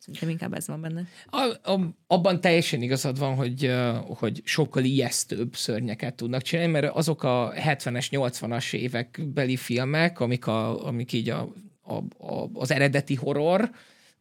szerintem 0.00 0.28
inkább 0.28 0.54
ez 0.54 0.66
van 0.66 0.80
benne. 0.80 1.06
A, 1.26 1.70
a, 1.72 1.94
abban 2.06 2.40
teljesen 2.40 2.82
igazad 2.82 3.18
van, 3.18 3.34
hogy, 3.34 3.74
hogy 4.06 4.40
sokkal 4.44 4.84
ijesztőbb 4.84 5.56
szörnyeket 5.56 6.14
tudnak 6.14 6.42
csinálni, 6.42 6.72
mert 6.72 6.94
azok 6.94 7.22
a 7.22 7.52
70-es, 7.56 8.06
80-as 8.10 8.74
évek 8.74 9.20
beli 9.34 9.56
filmek, 9.56 10.20
amik, 10.20 10.46
a, 10.46 10.86
amik 10.86 11.12
így 11.12 11.28
a, 11.28 11.52
a, 11.82 11.94
a, 12.32 12.50
az 12.52 12.70
eredeti 12.70 13.14
horror, 13.14 13.70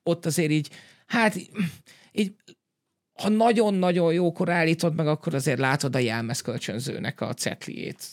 ott 0.04 0.26
azért 0.26 0.52
így, 0.52 0.70
hát 1.06 1.36
így, 2.12 2.36
ha 3.14 3.30
nagyon-nagyon 3.30 4.14
jókor 4.14 4.50
állítod 4.50 4.96
meg, 4.96 5.08
akkor 5.08 5.34
azért 5.34 5.60
látod 5.60 5.96
a 5.96 6.00
jelmezkölcsönzőnek 6.00 7.22
a 7.22 7.34
cetliét 7.34 8.04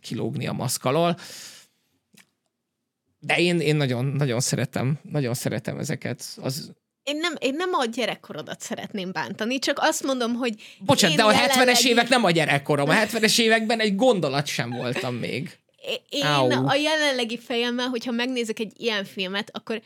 kilógni 0.00 0.46
a 0.46 0.52
maszk 0.52 0.84
alól. 0.84 1.16
De 3.20 3.38
én, 3.38 3.60
én 3.60 3.76
nagyon, 3.76 4.04
nagyon 4.04 4.40
szeretem, 4.40 4.98
nagyon 5.02 5.34
szeretem 5.34 5.78
ezeket. 5.78 6.38
Az, 6.40 6.72
Én 7.08 7.16
nem, 7.16 7.34
én 7.38 7.54
nem 7.54 7.72
a 7.72 7.84
gyerekkorodat 7.84 8.60
szeretném 8.60 9.12
bántani, 9.12 9.58
csak 9.58 9.78
azt 9.80 10.02
mondom, 10.02 10.34
hogy 10.34 10.54
Bocsánat, 10.78 11.16
de 11.16 11.22
a 11.22 11.32
70-es 11.32 11.48
jelenlegi- 11.48 11.88
évek 11.88 12.08
nem 12.08 12.24
a 12.24 12.30
gyerekkorom. 12.30 12.88
A 12.88 12.94
70-es 12.94 13.40
években 13.40 13.80
egy 13.80 13.96
gondolat 13.96 14.46
sem 14.46 14.70
voltam 14.70 15.14
még. 15.14 15.58
Én 16.08 16.24
Au. 16.24 16.66
a 16.66 16.74
jelenlegi 16.74 17.38
fejemmel, 17.38 17.88
hogyha 17.88 18.10
megnézek 18.10 18.58
egy 18.58 18.72
ilyen 18.76 19.04
filmet, 19.04 19.50
akkor 19.52 19.82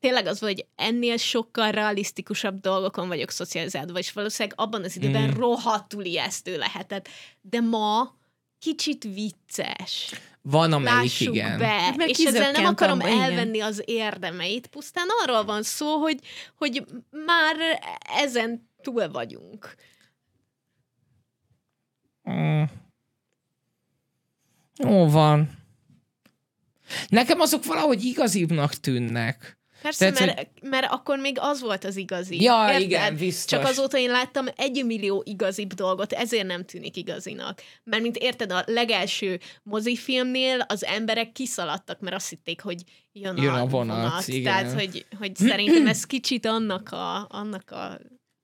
tényleg 0.00 0.26
az, 0.26 0.38
hogy 0.38 0.66
ennél 0.76 1.16
sokkal 1.16 1.70
realisztikusabb 1.70 2.60
dolgokon 2.60 3.08
vagyok 3.08 3.30
szocializálva, 3.30 3.98
és 3.98 4.12
valószínűleg 4.12 4.58
abban 4.60 4.84
az 4.84 4.96
időben 4.96 5.28
mm. 5.28 5.38
rohadtul 5.38 6.04
ijesztő 6.04 6.58
lehetett. 6.58 7.08
De 7.40 7.60
ma 7.60 8.16
kicsit 8.58 9.04
vicces. 9.14 10.12
Van 10.42 10.72
amelyik, 10.72 10.98
Lássuk 10.98 11.34
igen. 11.34 11.58
be. 11.58 11.66
Hát 11.66 12.00
És 12.00 12.18
ezzel 12.18 12.52
nem 12.52 12.64
akarom 12.64 12.98
abba, 12.98 13.08
igen. 13.08 13.20
elvenni 13.20 13.60
az 13.60 13.82
érdemeit, 13.84 14.66
pusztán 14.66 15.06
arról 15.22 15.44
van 15.44 15.62
szó, 15.62 15.96
hogy, 15.96 16.18
hogy 16.56 16.84
már 17.26 17.56
ezen 18.16 18.70
túl 18.82 19.10
vagyunk. 19.10 19.74
Mm. 22.30 22.62
Jó 24.76 25.08
van. 25.08 25.50
Nekem 27.08 27.40
azok 27.40 27.64
valahogy 27.64 28.04
igazibbnak 28.04 28.74
tűnnek. 28.74 29.58
Persze, 29.82 30.12
Tehát, 30.12 30.34
mert, 30.34 30.48
mert 30.62 30.92
akkor 30.92 31.18
még 31.18 31.36
az 31.40 31.60
volt 31.60 31.84
az 31.84 31.96
igazi. 31.96 32.42
Ja, 32.42 32.64
Érted? 32.66 32.80
igen, 32.80 33.16
biztos. 33.16 33.58
Csak 33.58 33.68
azóta 33.68 33.98
én 33.98 34.10
láttam 34.10 34.46
egy 34.56 34.84
millió 34.84 35.22
igazibb 35.26 35.72
dolgot, 35.72 36.12
ezért 36.12 36.46
nem 36.46 36.64
tűnik 36.64 36.96
igazinak. 36.96 37.62
Mert 37.84 38.02
mint 38.02 38.16
érted, 38.16 38.52
a 38.52 38.62
legelső 38.66 39.40
mozifilmnél 39.62 40.60
az 40.68 40.84
emberek 40.84 41.32
kiszaladtak, 41.32 42.00
mert 42.00 42.16
azt 42.16 42.28
hitték, 42.28 42.60
hogy 42.60 42.82
jön, 43.12 43.36
Jön 43.36 43.54
a, 43.54 43.60
a 43.60 43.66
vonat, 43.66 44.28
igen. 44.28 44.42
Tehát, 44.42 44.72
hogy, 44.80 45.06
hogy 45.18 45.36
szerintem 45.36 45.86
ez 45.86 46.04
kicsit 46.04 46.46
annak 46.46 46.92
a, 46.92 47.26
annak 47.28 47.70
a 47.70 47.98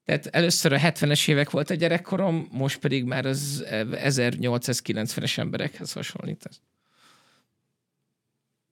Tehát 0.04 0.26
először 0.26 0.72
a 0.72 0.78
70-es 0.78 1.28
évek 1.28 1.50
volt 1.50 1.70
a 1.70 1.74
gyerekkorom, 1.74 2.48
most 2.50 2.78
pedig 2.78 3.04
már 3.04 3.26
az 3.26 3.64
1890-es 3.68 5.38
emberekhez 5.38 5.92
hasonlít. 5.92 6.48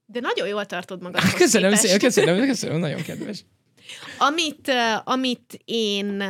De 0.06 0.20
nagyon 0.20 0.48
jól 0.48 0.66
tartod 0.66 1.02
magad. 1.02 1.32
Köszönöm 1.42 1.74
szépen, 1.74 1.98
köszönöm, 1.98 2.46
köszönöm, 2.46 2.78
nagyon 2.78 3.02
kedves. 3.02 3.44
Amit, 4.18 4.72
amit 5.04 5.60
én 5.64 6.20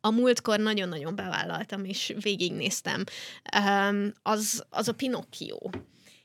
a 0.00 0.10
múltkor 0.10 0.58
nagyon-nagyon 0.58 1.16
bevállaltam, 1.16 1.84
és 1.84 2.14
végignéztem, 2.20 3.04
az, 4.22 4.64
az 4.70 4.88
a 4.88 4.92
Pinocchio. 4.92 5.58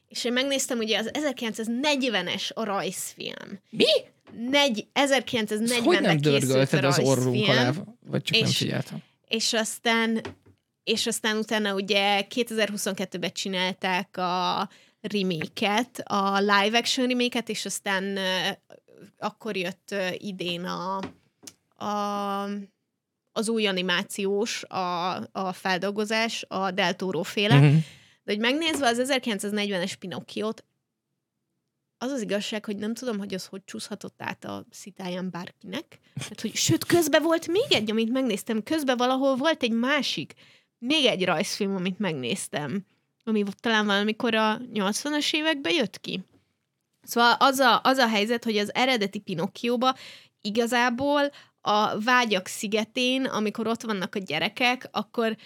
És 0.08 0.24
én 0.24 0.34
megnéztem 0.34 0.78
ugye 0.78 0.98
az 0.98 1.12
1940-es 1.14 2.54
a 2.54 2.64
rajzfilm. 2.64 3.60
Mi? 3.70 3.86
Negy, 4.50 4.88
Ezt 4.94 5.24
1940-ben 5.26 5.84
hogy 5.84 6.02
nem 6.02 6.18
dörgölted 6.18 6.84
az 6.84 7.00
orrunk 7.00 7.48
alá? 7.48 7.72
Vagy 8.06 8.22
csak 8.22 8.40
nem 8.40 8.50
és- 8.50 8.58
figyeltem? 8.58 9.04
És 9.28 9.54
aztán, 9.54 10.22
és 10.84 11.08
aztán 11.08 11.38
utána 11.38 11.74
ugye 11.74 12.26
2022-ben 12.36 13.32
csinálták 13.34 14.18
a 14.18 14.70
remake 15.02 15.90
a 16.04 16.40
live 16.40 16.78
action 16.78 17.08
remake 17.08 17.44
és 17.46 17.66
aztán 17.66 18.18
akkor 19.18 19.58
jött 19.58 19.96
idén 20.18 20.66
a, 20.66 20.98
a 21.86 22.50
az 23.32 23.50
új 23.50 23.68
animációs, 23.68 24.64
a, 24.64 25.16
a 25.32 25.54
feldolgozás, 25.54 26.46
a 26.48 26.72
Del 26.72 26.96
Toro 26.96 27.24
féle. 27.24 27.60
Mhm. 27.60 27.76
De 28.24 28.32
hogy 28.32 28.40
megnézve 28.40 28.88
az 28.88 29.02
1940-es 29.04 29.94
Pinocchiót, 30.00 30.64
az 31.98 32.12
az 32.12 32.22
igazság, 32.22 32.66
hogy 32.66 32.76
nem 32.76 32.94
tudom, 32.94 33.18
hogy 33.18 33.34
az 33.34 33.46
hogy 33.46 33.62
csúszhatott 33.66 34.22
át 34.22 34.46
a 34.46 34.66
szitáján 34.70 35.30
bárkinek. 35.30 36.00
Mert, 36.14 36.42
hogy, 36.42 36.56
sőt, 36.56 36.86
közben 36.86 37.24
volt 37.24 37.48
még 37.48 37.66
egy, 37.70 37.92
amit 37.92 38.12
megnéztem. 38.12 38.64
Közben 38.64 38.98
valahol 38.98 39.36
volt 39.36 39.64
egy 39.64 39.72
másik, 39.72 40.34
még 40.78 41.06
egy 41.06 41.26
rajzfilm, 41.26 41.76
amit 41.76 42.00
megnéztem, 42.00 42.86
ami 43.30 43.44
talán 43.60 43.86
valamikor 43.86 44.36
a 44.36 44.58
80-as 44.74 45.34
években 45.34 45.74
jött 45.74 46.00
ki. 46.00 46.24
Szóval 47.02 47.36
az 47.40 47.60
a, 47.60 47.80
az 47.84 47.98
a 47.98 48.08
helyzet, 48.08 48.44
hogy 48.44 48.58
az 48.58 48.74
eredeti 48.74 49.20
Pinocchióba 49.20 49.96
igazából 50.42 51.32
a 51.62 52.00
vágyak 52.00 52.48
szigetén, 52.48 53.26
amikor 53.26 53.68
ott 53.68 53.82
vannak 53.82 54.16
a 54.16 54.20
gyerekek, 54.20 54.90
akkor 54.92 55.38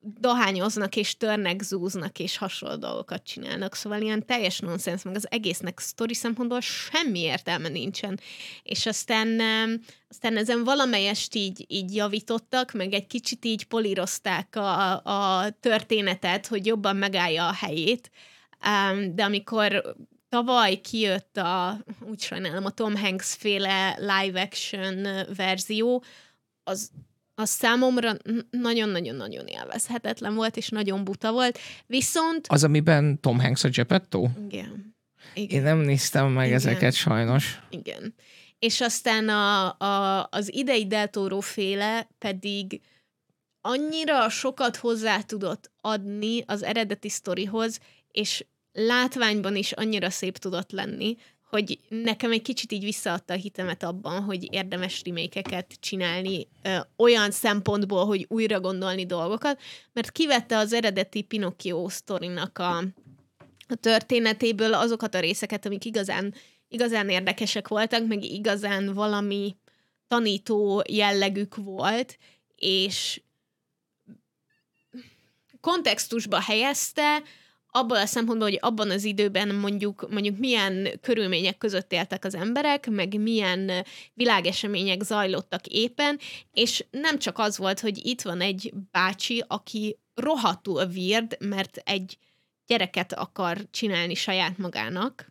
dohányoznak 0.00 0.96
és 0.96 1.16
törnek, 1.16 1.62
zúznak 1.62 2.18
és 2.18 2.36
hasonló 2.36 2.76
dolgokat 2.76 3.22
csinálnak. 3.22 3.74
Szóval 3.74 4.00
ilyen 4.00 4.26
teljes 4.26 4.58
nonsens, 4.58 5.02
meg 5.02 5.14
az 5.14 5.30
egésznek 5.30 5.78
sztori 5.78 6.14
szempontból 6.14 6.60
semmi 6.60 7.18
értelme 7.18 7.68
nincsen. 7.68 8.20
És 8.62 8.86
aztán, 8.86 9.40
aztán 10.08 10.36
ezen 10.36 10.64
valamelyest 10.64 11.34
így, 11.34 11.64
így 11.68 11.94
javítottak, 11.94 12.72
meg 12.72 12.92
egy 12.92 13.06
kicsit 13.06 13.44
így 13.44 13.64
polírozták 13.64 14.56
a, 14.56 15.02
a 15.04 15.50
történetet, 15.60 16.46
hogy 16.46 16.66
jobban 16.66 16.96
megállja 16.96 17.48
a 17.48 17.52
helyét. 17.52 18.10
De 19.14 19.24
amikor 19.24 19.96
tavaly 20.28 20.80
kijött 20.80 21.36
a, 21.36 21.78
úgy 22.10 22.20
sajnálom, 22.20 22.64
a 22.64 22.70
Tom 22.70 22.96
Hanks 22.96 23.34
féle 23.34 23.96
live 23.98 24.40
action 24.40 25.26
verzió, 25.36 26.04
az, 26.64 26.90
az 27.40 27.50
számomra 27.50 28.12
nagyon-nagyon-nagyon 28.50 29.46
élvezhetetlen 29.46 30.34
volt, 30.34 30.56
és 30.56 30.68
nagyon 30.68 31.04
buta 31.04 31.32
volt. 31.32 31.58
Viszont... 31.86 32.46
Az, 32.48 32.64
amiben 32.64 33.20
Tom 33.20 33.40
Hanks 33.40 33.64
a 33.64 33.68
Geppetto? 33.68 34.28
Igen. 34.48 34.94
Én 35.34 35.44
Igen. 35.44 35.62
nem 35.62 35.78
néztem 35.78 36.32
meg 36.32 36.46
Igen. 36.46 36.56
ezeket 36.56 36.94
sajnos. 36.94 37.60
Igen. 37.70 38.14
És 38.58 38.80
aztán 38.80 39.28
a, 39.28 39.76
a, 39.78 40.26
az 40.30 40.54
idei 40.54 40.86
Del 40.86 41.10
féle 41.40 42.08
pedig 42.18 42.80
annyira 43.60 44.28
sokat 44.28 44.76
hozzá 44.76 45.20
tudott 45.20 45.70
adni 45.80 46.42
az 46.46 46.62
eredeti 46.62 47.08
sztorihoz, 47.08 47.78
és 48.10 48.44
látványban 48.72 49.56
is 49.56 49.72
annyira 49.72 50.10
szép 50.10 50.38
tudott 50.38 50.70
lenni, 50.70 51.16
hogy 51.50 51.78
nekem 51.88 52.32
egy 52.32 52.42
kicsit 52.42 52.72
így 52.72 52.84
visszaadta 52.84 53.34
a 53.34 53.36
hitemet 53.36 53.82
abban, 53.82 54.22
hogy 54.22 54.52
érdemes 54.52 55.02
remékeket 55.04 55.76
csinálni 55.80 56.46
ö, 56.62 56.76
olyan 56.96 57.30
szempontból, 57.30 58.06
hogy 58.06 58.26
újra 58.28 58.60
gondolni 58.60 59.06
dolgokat, 59.06 59.60
mert 59.92 60.10
kivette 60.10 60.56
az 60.56 60.72
eredeti 60.72 61.22
Pinocchio 61.22 61.88
sztorinak 61.88 62.58
a, 62.58 62.76
a 63.68 63.74
történetéből 63.80 64.74
azokat 64.74 65.14
a 65.14 65.20
részeket, 65.20 65.66
amik 65.66 65.84
igazán, 65.84 66.34
igazán 66.68 67.08
érdekesek 67.08 67.68
voltak, 67.68 68.06
meg 68.06 68.24
igazán 68.24 68.94
valami 68.94 69.56
tanító 70.08 70.82
jellegük 70.88 71.56
volt, 71.56 72.18
és 72.56 73.22
kontextusba 75.60 76.40
helyezte, 76.40 77.22
abban 77.70 78.00
a 78.00 78.06
szempontból, 78.06 78.48
hogy 78.48 78.58
abban 78.60 78.90
az 78.90 79.04
időben 79.04 79.54
mondjuk, 79.54 80.10
mondjuk 80.10 80.38
milyen 80.38 80.88
körülmények 81.00 81.58
között 81.58 81.92
éltek 81.92 82.24
az 82.24 82.34
emberek, 82.34 82.90
meg 82.90 83.20
milyen 83.20 83.84
világesemények 84.14 85.02
zajlottak 85.02 85.66
éppen, 85.66 86.18
és 86.52 86.84
nem 86.90 87.18
csak 87.18 87.38
az 87.38 87.58
volt, 87.58 87.80
hogy 87.80 88.06
itt 88.06 88.22
van 88.22 88.40
egy 88.40 88.72
bácsi, 88.90 89.44
aki 89.46 89.98
rohadtul 90.14 90.86
vird, 90.86 91.36
mert 91.40 91.76
egy 91.84 92.18
gyereket 92.66 93.12
akar 93.12 93.66
csinálni 93.70 94.14
saját 94.14 94.58
magának, 94.58 95.29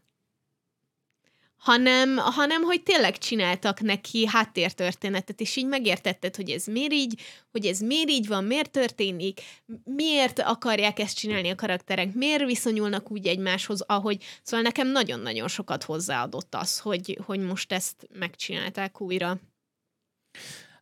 hanem, 1.60 2.18
hanem 2.18 2.62
hogy 2.62 2.84
tényleg 2.84 3.18
csináltak 3.18 3.82
neki 3.82 4.28
háttértörténetet, 4.28 5.42
és 5.42 5.56
így 5.56 5.66
megértetted, 5.66 6.36
hogy 6.36 6.50
ez 6.50 6.66
miért 6.66 6.94
így, 6.94 7.22
hogy 7.52 7.66
ez 7.66 7.80
miért 7.80 8.10
így 8.10 8.28
van, 8.28 8.44
miért 8.44 8.72
történik, 8.72 9.42
miért 9.84 10.40
akarják 10.40 11.00
ezt 11.00 11.18
csinálni 11.18 11.50
a 11.50 11.56
karakterek, 11.56 12.14
miért 12.14 12.46
viszonyulnak 12.46 13.12
úgy 13.12 13.28
egymáshoz, 13.28 13.82
ahogy, 13.82 14.24
szóval 14.44 14.66
nekem 14.66 14.88
nagyon-nagyon 14.88 15.48
sokat 15.48 15.84
hozzáadott 15.84 16.56
az, 16.56 16.80
hogy, 16.80 17.20
hogy 17.26 17.40
most 17.40 17.72
ezt 17.72 18.08
megcsinálták 18.20 19.02
újra. 19.02 19.40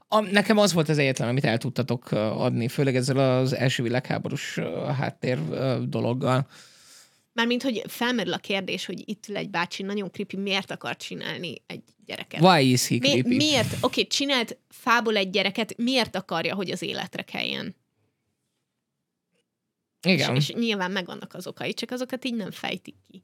A, 0.07 0.19
nekem 0.19 0.57
az 0.57 0.73
volt 0.73 0.89
az 0.89 0.97
egyetlen, 0.97 1.27
amit 1.29 1.45
el 1.45 1.57
tudtatok 1.57 2.11
adni, 2.11 2.67
főleg 2.67 2.95
ezzel 2.95 3.39
az 3.39 3.53
első 3.53 3.83
világháborús 3.83 4.59
háttér 4.97 5.39
dologgal 5.89 6.47
Mármint, 7.37 7.63
hogy 7.63 7.83
felmerül 7.87 8.33
a 8.33 8.37
kérdés, 8.37 8.85
hogy 8.85 9.09
itt 9.09 9.27
ül 9.27 9.37
egy 9.37 9.49
bácsi, 9.49 9.83
nagyon 9.83 10.11
creepy, 10.11 10.37
miért 10.37 10.71
akar 10.71 10.95
csinálni 10.95 11.61
egy 11.65 11.83
gyereket? 12.05 12.41
Why 12.41 12.71
is 12.71 12.87
he 12.87 12.97
creepy? 12.97 13.27
Mi, 13.27 13.35
miért? 13.35 13.73
Oké, 13.73 13.81
okay, 13.81 14.07
csinált 14.07 14.57
fából 14.69 15.15
egy 15.15 15.29
gyereket, 15.29 15.77
miért 15.77 16.15
akarja, 16.15 16.55
hogy 16.55 16.71
az 16.71 16.81
életre 16.81 17.23
keljen? 17.23 17.75
Igen. 20.07 20.35
És, 20.35 20.49
és 20.49 20.55
nyilván 20.55 20.91
megvannak 20.91 21.33
az 21.33 21.47
okai, 21.47 21.73
csak 21.73 21.91
azokat 21.91 22.25
így 22.25 22.35
nem 22.35 22.51
fejtik 22.51 22.95
ki. 23.09 23.23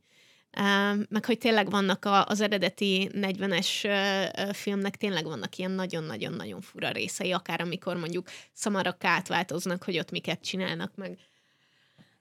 Uh, 0.57 1.05
meg 1.09 1.25
hogy 1.25 1.37
tényleg 1.37 1.69
vannak 1.69 2.05
a, 2.05 2.25
az 2.25 2.41
eredeti 2.41 3.09
40-es 3.13 3.85
uh, 3.85 4.53
filmnek 4.53 4.95
tényleg 4.95 5.23
vannak 5.23 5.57
ilyen 5.57 5.71
nagyon-nagyon-nagyon 5.71 6.61
fura 6.61 6.91
részei, 6.91 7.31
akár 7.31 7.61
amikor 7.61 7.97
mondjuk 7.97 8.27
szamarak 8.51 9.03
átváltoznak, 9.03 9.83
hogy 9.83 9.99
ott 9.99 10.11
miket 10.11 10.41
csinálnak, 10.41 10.95
meg 10.95 11.19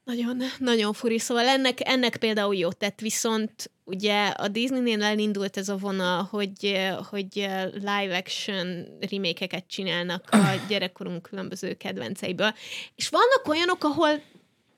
nagyon, 0.04 0.42
nagyon 0.58 0.92
furi, 0.92 1.18
szóval 1.18 1.46
ennek, 1.46 1.88
ennek 1.88 2.16
például 2.16 2.54
jó 2.56 2.72
tett, 2.72 3.00
viszont 3.00 3.70
ugye 3.84 4.26
a 4.26 4.48
Disney-nél 4.48 5.02
elindult 5.02 5.56
ez 5.56 5.68
a 5.68 5.76
vonal, 5.76 6.22
hogy, 6.22 6.78
hogy 7.10 7.34
live 7.72 8.16
action 8.16 8.86
remékeket 9.10 9.66
csinálnak 9.66 10.28
a 10.30 10.54
gyerekkorunk 10.68 11.22
különböző 11.22 11.74
kedvenceiből, 11.74 12.54
és 12.94 13.08
vannak 13.08 13.48
olyanok, 13.48 13.84
ahol 13.84 14.22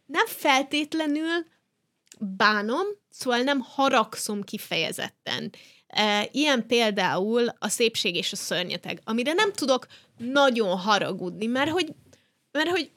nem 0.06 0.26
feltétlenül 0.26 1.46
bánom, 2.20 2.86
szóval 3.10 3.40
nem 3.40 3.60
haragszom 3.60 4.42
kifejezetten. 4.42 5.52
Ilyen 6.30 6.66
például 6.66 7.48
a 7.58 7.68
szépség 7.68 8.16
és 8.16 8.32
a 8.32 8.36
szörnyeteg, 8.36 9.00
amire 9.04 9.32
nem 9.32 9.52
tudok 9.52 9.86
nagyon 10.16 10.78
haragudni, 10.78 11.46
mert 11.46 11.70
hogy, 11.70 11.92
mert 12.52 12.68
hogy 12.68 12.90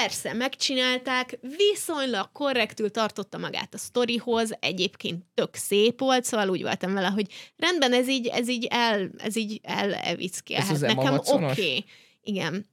Persze, 0.00 0.32
megcsinálták, 0.32 1.38
viszonylag 1.56 2.32
korrektül 2.32 2.90
tartotta 2.90 3.38
magát 3.38 3.74
a 3.74 3.78
sztorihoz, 3.78 4.56
egyébként 4.60 5.24
tök 5.34 5.54
szép 5.54 6.00
volt, 6.00 6.24
szóval 6.24 6.48
úgy 6.48 6.62
voltam 6.62 6.94
vele, 6.94 7.08
hogy 7.08 7.32
rendben, 7.56 7.92
ez 7.92 8.08
így, 8.08 8.26
ez 8.26 8.48
így 8.48 8.66
el, 8.70 9.10
ez 9.18 9.36
így 9.36 9.60
elevickelhet. 9.62 10.80
Nekem 10.80 11.14
oké. 11.14 11.32
Okay. 11.34 11.84
Igen. 12.22 12.66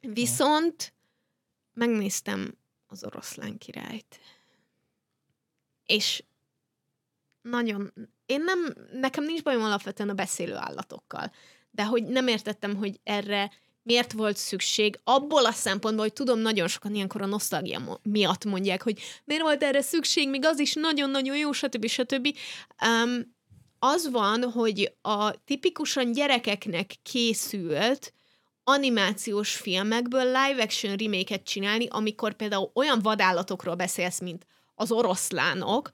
Viszont 0.00 0.94
megnéztem 1.74 2.58
az 2.86 3.04
oroszlán 3.04 3.58
királyt. 3.58 4.20
És 5.86 6.22
nagyon, 7.42 7.92
én 8.26 8.42
nem, 8.42 8.74
nekem 8.92 9.24
nincs 9.24 9.42
bajom 9.42 9.62
alapvetően 9.62 10.08
a 10.08 10.14
beszélő 10.14 10.54
állatokkal, 10.54 11.32
de 11.70 11.84
hogy 11.84 12.02
nem 12.02 12.26
értettem, 12.26 12.76
hogy 12.76 13.00
erre 13.02 13.50
miért 13.86 14.12
volt 14.12 14.36
szükség, 14.36 14.98
abból 15.04 15.46
a 15.46 15.52
szempontból, 15.52 16.04
hogy 16.04 16.12
tudom, 16.12 16.38
nagyon 16.38 16.68
sokan 16.68 16.94
ilyenkor 16.94 17.22
a 17.22 17.26
nosztalgia 17.26 18.00
miatt 18.02 18.44
mondják, 18.44 18.82
hogy 18.82 19.00
miért 19.24 19.42
volt 19.42 19.62
erre 19.62 19.82
szükség, 19.82 20.28
még 20.28 20.44
az 20.44 20.58
is 20.58 20.74
nagyon-nagyon 20.74 21.36
jó, 21.36 21.52
stb. 21.52 21.86
stb. 21.86 22.36
Um, 22.86 23.34
az 23.78 24.10
van, 24.10 24.50
hogy 24.50 24.94
a 25.02 25.44
tipikusan 25.44 26.12
gyerekeknek 26.12 26.94
készült 27.02 28.12
animációs 28.64 29.56
filmekből 29.56 30.24
live 30.24 30.62
action 30.62 30.96
remake 30.96 31.42
csinálni, 31.42 31.86
amikor 31.88 32.34
például 32.34 32.70
olyan 32.74 33.00
vadállatokról 33.02 33.74
beszélsz, 33.74 34.20
mint 34.20 34.46
az 34.74 34.92
oroszlánok, 34.92 35.90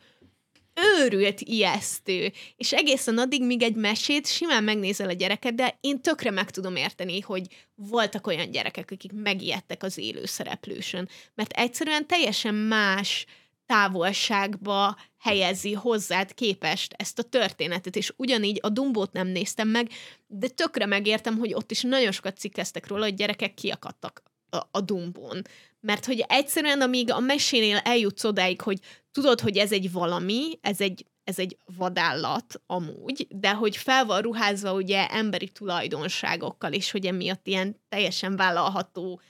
őrült 0.75 1.41
ijesztő. 1.41 2.33
És 2.57 2.73
egészen 2.73 3.19
addig, 3.19 3.45
míg 3.45 3.63
egy 3.63 3.75
mesét 3.75 4.27
simán 4.27 4.65
megnézel 4.65 5.09
a 5.09 5.13
gyereket, 5.13 5.77
én 5.81 6.01
tökre 6.01 6.31
meg 6.31 6.51
tudom 6.51 6.77
érteni, 6.77 7.21
hogy 7.21 7.47
voltak 7.75 8.27
olyan 8.27 8.51
gyerekek, 8.51 8.91
akik 8.91 9.13
megijedtek 9.13 9.83
az 9.83 9.99
élő 9.99 10.25
szereplősön. 10.25 11.09
Mert 11.35 11.53
egyszerűen 11.53 12.07
teljesen 12.07 12.55
más 12.55 13.27
távolságba 13.67 14.97
helyezi 15.19 15.73
hozzád 15.73 16.35
képest 16.35 16.95
ezt 16.97 17.19
a 17.19 17.23
történetet, 17.23 17.97
és 17.97 18.13
ugyanígy 18.17 18.59
a 18.63 18.69
Dumbót 18.69 19.13
nem 19.13 19.27
néztem 19.27 19.69
meg, 19.69 19.91
de 20.27 20.49
tökre 20.49 20.87
megértem, 20.87 21.39
hogy 21.39 21.55
ott 21.55 21.71
is 21.71 21.83
nagyon 21.83 22.13
sokat 22.13 22.39
cikkeztek 22.39 22.87
róla, 22.87 23.05
hogy 23.05 23.15
gyerekek 23.15 23.55
kiakadtak 23.55 24.23
a, 24.51 24.57
a 24.71 24.81
Dumbón. 24.81 25.43
Mert 25.81 26.05
hogy 26.05 26.25
egyszerűen, 26.29 26.81
amíg 26.81 27.11
a 27.11 27.21
mesénél 27.21 27.77
eljutsz 27.77 28.25
odáig, 28.25 28.61
hogy 28.61 28.79
tudod, 29.13 29.41
hogy 29.41 29.57
ez 29.57 29.73
egy 29.73 29.93
valami, 29.93 30.59
ez 30.61 30.81
egy, 30.81 31.07
ez 31.25 31.39
egy 31.39 31.57
vadállat 31.77 32.63
amúgy, 32.67 33.27
de 33.31 33.53
hogy 33.53 33.77
fel 33.77 34.05
van 34.05 34.21
ruházva 34.21 34.73
ugye 34.73 35.09
emberi 35.09 35.49
tulajdonságokkal, 35.49 36.73
és 36.73 36.91
hogy 36.91 37.07
emiatt 37.07 37.47
ilyen 37.47 37.81
teljesen 37.89 38.37
vállalható, 38.37 39.21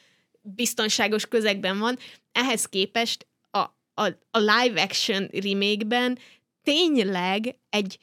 biztonságos 0.43 1.27
közegben 1.27 1.79
van, 1.79 1.99
ehhez 2.33 2.67
képest 2.67 3.27
a, 3.51 3.59
a, 3.95 4.07
a 4.31 4.39
live 4.39 4.83
action 4.83 5.29
remake-ben 5.33 6.19
tényleg 6.63 7.59
egy 7.71 7.99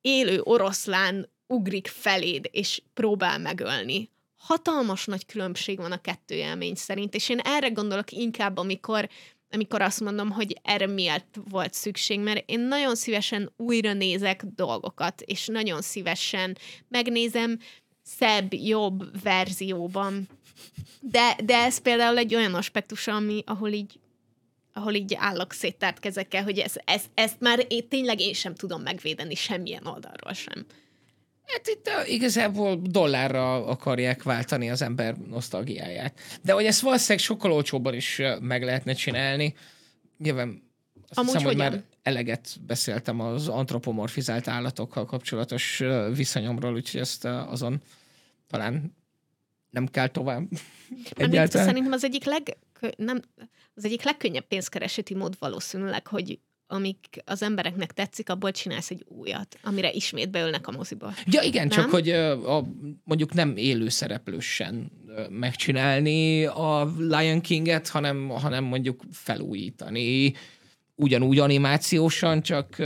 élő 0.00 0.40
oroszlán 0.40 1.30
ugrik 1.46 1.86
feléd, 1.86 2.48
és 2.50 2.82
próbál 2.94 3.38
megölni. 3.38 4.10
Hatalmas 4.36 5.04
nagy 5.04 5.26
különbség 5.26 5.78
van 5.78 5.92
a 5.92 6.00
kettő 6.00 6.34
élmény 6.34 6.74
szerint, 6.74 7.14
és 7.14 7.28
én 7.28 7.38
erre 7.38 7.68
gondolok 7.68 8.12
inkább, 8.12 8.56
amikor 8.56 9.08
amikor 9.50 9.82
azt 9.82 10.00
mondom, 10.00 10.30
hogy 10.30 10.60
erre 10.62 10.86
miért 10.86 11.38
volt 11.50 11.74
szükség, 11.74 12.20
mert 12.20 12.50
én 12.50 12.60
nagyon 12.60 12.94
szívesen 12.94 13.52
újra 13.56 13.92
nézek 13.92 14.44
dolgokat, 14.44 15.20
és 15.20 15.46
nagyon 15.46 15.82
szívesen 15.82 16.56
megnézem 16.88 17.58
szebb, 18.02 18.54
jobb 18.54 19.22
verzióban. 19.22 20.28
De, 21.00 21.36
de 21.44 21.56
ez 21.56 21.78
például 21.78 22.18
egy 22.18 22.34
olyan 22.34 22.54
aspektus, 22.54 23.06
ami, 23.06 23.42
ahol 23.46 23.70
így 23.70 23.98
ahol 24.72 24.94
így 24.94 25.14
állok 25.14 25.52
széttárt 25.52 25.98
kezekkel, 25.98 26.42
hogy 26.42 26.58
ez, 26.58 26.74
ez, 26.84 27.04
ezt 27.14 27.40
már 27.40 27.66
én, 27.68 27.88
tényleg 27.88 28.20
én 28.20 28.32
sem 28.32 28.54
tudom 28.54 28.82
megvédeni 28.82 29.34
semmilyen 29.34 29.86
oldalról 29.86 30.32
sem. 30.32 30.66
Hát 31.52 31.66
itt 31.68 31.90
igazából 32.06 32.80
dollárra 32.82 33.66
akarják 33.66 34.22
váltani 34.22 34.70
az 34.70 34.82
ember 34.82 35.16
nosztalgiáját. 35.16 36.20
De 36.42 36.52
hogy 36.52 36.64
ezt 36.64 36.80
valószínűleg 36.80 37.18
sokkal 37.24 37.52
olcsóbban 37.52 37.94
is 37.94 38.22
meg 38.40 38.62
lehetne 38.62 38.92
csinálni. 38.92 39.54
Nyilván 40.18 40.62
azt 41.08 41.18
Amúgy 41.18 41.32
hiszem, 41.32 41.46
hogy 41.46 41.56
már 41.56 41.82
eleget 42.02 42.56
beszéltem 42.66 43.20
az 43.20 43.48
antropomorfizált 43.48 44.48
állatokkal 44.48 45.04
kapcsolatos 45.04 45.82
viszonyomról, 46.14 46.74
úgyhogy 46.74 47.00
ezt 47.00 47.24
azon 47.24 47.82
talán 48.46 48.96
nem 49.70 49.86
kell 49.86 50.08
tovább. 50.08 50.48
Egyáltalán. 51.16 51.66
Szerintem 51.66 51.92
az 51.92 52.04
egyik 52.04 52.24
leg, 52.24 52.56
nem, 52.96 53.20
az 53.74 53.84
egyik 53.84 54.02
legkönnyebb 54.02 54.46
pénzkereseti 54.46 55.14
mód 55.14 55.36
valószínűleg, 55.38 56.06
hogy 56.06 56.38
amik 56.70 57.22
az 57.24 57.42
embereknek 57.42 57.92
tetszik, 57.92 58.28
abból 58.30 58.50
csinálsz 58.50 58.90
egy 58.90 59.04
újat, 59.08 59.58
amire 59.62 59.90
ismét 59.92 60.30
beülnek 60.30 60.66
a 60.68 60.70
moziba. 60.70 61.12
Ja 61.26 61.42
igen, 61.42 61.66
Nem? 61.66 61.76
csak 61.78 61.90
hogy 61.90 62.10
a, 62.10 62.64
mondjuk 63.04 63.32
nem 63.32 63.56
élő 63.56 63.88
szereplősen 63.88 64.92
megcsinálni 65.30 66.44
a 66.44 66.92
Lion 66.98 67.40
King-et, 67.40 67.88
hanem, 67.88 68.28
hanem 68.28 68.64
mondjuk 68.64 69.02
felújítani 69.12 70.34
ugyanúgy 70.94 71.38
animációsan, 71.38 72.42
csak 72.42 72.76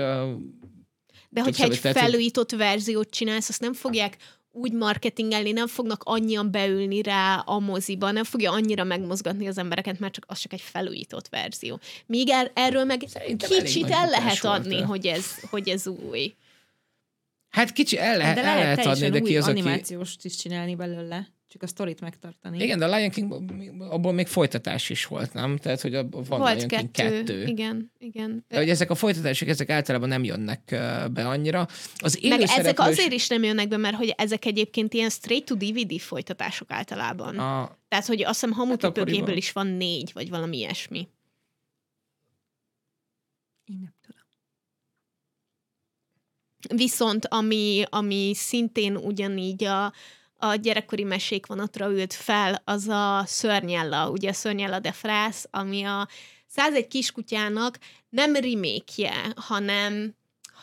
De 1.30 1.42
hogyha 1.42 1.64
egy 1.64 1.80
hogy- 1.80 1.92
felújított 1.92 2.50
verziót 2.50 3.10
csinálsz, 3.10 3.48
azt 3.48 3.60
nem 3.60 3.72
fogják 3.72 4.16
úgy 4.54 4.72
marketingelni, 4.72 5.52
nem 5.52 5.66
fognak 5.66 6.02
annyian 6.04 6.50
beülni 6.50 7.02
rá 7.02 7.36
a 7.36 7.58
moziba, 7.58 8.10
nem 8.10 8.24
fogja 8.24 8.52
annyira 8.52 8.84
megmozgatni 8.84 9.46
az 9.48 9.58
embereket, 9.58 9.98
mert 9.98 10.12
csak 10.12 10.24
az 10.28 10.38
csak 10.38 10.52
egy 10.52 10.60
felújított 10.60 11.28
verzió. 11.28 11.80
Míg 12.06 12.28
er, 12.28 12.50
erről 12.54 12.84
meg 12.84 13.04
Szerintem 13.06 13.50
kicsit 13.50 13.90
el 13.90 14.08
lehet 14.08 14.40
volt, 14.40 14.58
adni, 14.58 14.76
de. 14.76 14.84
hogy 14.84 15.06
ez, 15.06 15.26
hogy 15.50 15.68
ez 15.68 15.86
új. 15.86 16.34
hát 17.48 17.72
kicsi 17.72 17.98
el 17.98 18.16
lehet, 18.16 18.34
De 18.34 18.44
el 18.44 18.54
lehet 18.54 18.76
lehet 18.76 18.96
adni, 18.96 19.08
de 19.08 19.20
új 19.20 19.28
ki 19.28 19.36
az, 19.36 19.48
aki... 19.48 19.60
animációs 19.60 20.14
is 20.22 20.36
csinálni 20.36 20.74
belőle, 20.74 21.33
csak 21.54 21.62
a 21.62 21.66
sztorit 21.66 22.00
megtartani. 22.00 22.62
Igen, 22.62 22.78
de 22.78 22.84
a 22.86 22.96
Lion 22.96 23.10
King, 23.10 23.32
abból 23.80 24.12
még 24.12 24.26
folytatás 24.26 24.90
is 24.90 25.06
volt, 25.06 25.32
nem? 25.32 25.56
Tehát, 25.58 25.80
hogy 25.80 25.94
abban 25.94 26.22
van 26.28 26.38
Volt 26.38 26.54
Lion 26.56 26.68
King 26.68 26.90
kettő. 26.90 27.16
kettő. 27.24 27.44
Igen, 27.44 27.92
igen. 27.98 28.44
De 28.48 28.58
hogy 28.58 28.68
ezek 28.68 28.90
a 28.90 28.94
folytatások, 28.94 29.48
ezek 29.48 29.70
általában 29.70 30.08
nem 30.08 30.24
jönnek 30.24 30.60
be 31.12 31.28
annyira. 31.28 31.60
Az 31.96 32.18
Meg 32.22 32.22
ezek 32.22 32.40
élőszereplős- 32.40 32.88
azért 32.88 33.12
is 33.12 33.28
nem 33.28 33.42
jönnek 33.42 33.68
be, 33.68 33.76
mert 33.76 33.96
hogy 33.96 34.14
ezek 34.16 34.44
egyébként 34.44 34.94
ilyen 34.94 35.10
straight 35.10 35.44
to 35.46 35.54
DVD 35.54 35.98
folytatások 36.00 36.70
általában. 36.70 37.38
A, 37.38 37.78
Tehát, 37.88 38.06
hogy 38.06 38.22
azt 38.22 38.32
hiszem 38.40 38.50
Hát 38.50 38.58
hamutipőkéből 38.58 39.02
akkoriban. 39.04 39.36
is 39.36 39.52
van 39.52 39.66
négy, 39.66 40.10
vagy 40.14 40.28
valami 40.30 40.56
ilyesmi. 40.56 41.08
Én 43.64 43.76
nem 43.80 43.94
tudom. 44.06 44.22
Viszont 46.76 47.26
ami, 47.26 47.82
ami 47.90 48.32
szintén 48.34 48.96
ugyanígy 48.96 49.64
a, 49.64 49.92
a 50.36 50.54
gyerekkori 50.54 51.04
mesék 51.04 51.46
vonatra 51.46 51.90
ült 51.90 52.12
fel, 52.12 52.62
az 52.64 52.88
a 52.88 53.22
Szörnyella, 53.26 54.10
ugye 54.10 54.28
a 54.28 54.32
Szörnyella 54.32 54.78
de 54.78 54.92
Frász, 54.92 55.46
ami 55.50 55.82
a 55.82 56.08
101 56.46 56.86
kiskutyának 56.86 57.78
nem 58.08 58.34
remake 58.34 59.32
hanem 59.36 60.14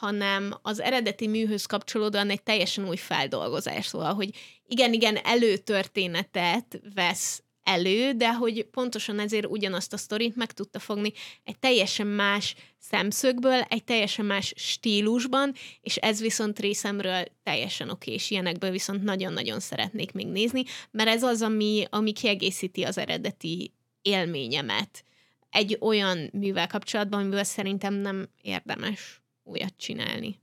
hanem 0.01 0.53
az 0.61 0.79
eredeti 0.79 1.27
műhöz 1.27 1.65
kapcsolódóan 1.65 2.29
egy 2.29 2.43
teljesen 2.43 2.87
új 2.87 2.95
feldolgozás. 2.95 3.85
Szóval, 3.85 4.13
hogy 4.13 4.29
igen, 4.67 4.93
igen, 4.93 5.15
előtörténetet 5.15 6.81
vesz 6.93 7.43
elő, 7.71 8.11
de 8.11 8.33
hogy 8.33 8.63
pontosan 8.71 9.19
ezért 9.19 9.45
ugyanazt 9.45 9.93
a 9.93 9.97
sztorit 9.97 10.35
meg 10.35 10.51
tudta 10.51 10.79
fogni 10.79 11.11
egy 11.43 11.59
teljesen 11.59 12.07
más 12.07 12.55
szemszögből, 12.79 13.61
egy 13.69 13.83
teljesen 13.83 14.25
más 14.25 14.53
stílusban, 14.55 15.53
és 15.81 15.95
ez 15.95 16.21
viszont 16.21 16.59
részemről 16.59 17.23
teljesen 17.43 17.89
oké, 17.89 18.13
és 18.13 18.31
ilyenekből 18.31 18.71
viszont 18.71 19.03
nagyon-nagyon 19.03 19.59
szeretnék 19.59 20.11
még 20.11 20.27
nézni, 20.27 20.63
mert 20.91 21.09
ez 21.09 21.23
az, 21.23 21.41
ami, 21.41 21.85
ami 21.89 22.11
kiegészíti 22.11 22.83
az 22.83 22.97
eredeti 22.97 23.73
élményemet 24.01 25.03
egy 25.49 25.77
olyan 25.79 26.29
művel 26.33 26.67
kapcsolatban, 26.67 27.19
amiből 27.19 27.43
szerintem 27.43 27.93
nem 27.93 28.29
érdemes 28.41 29.21
újat 29.43 29.73
csinálni. 29.77 30.39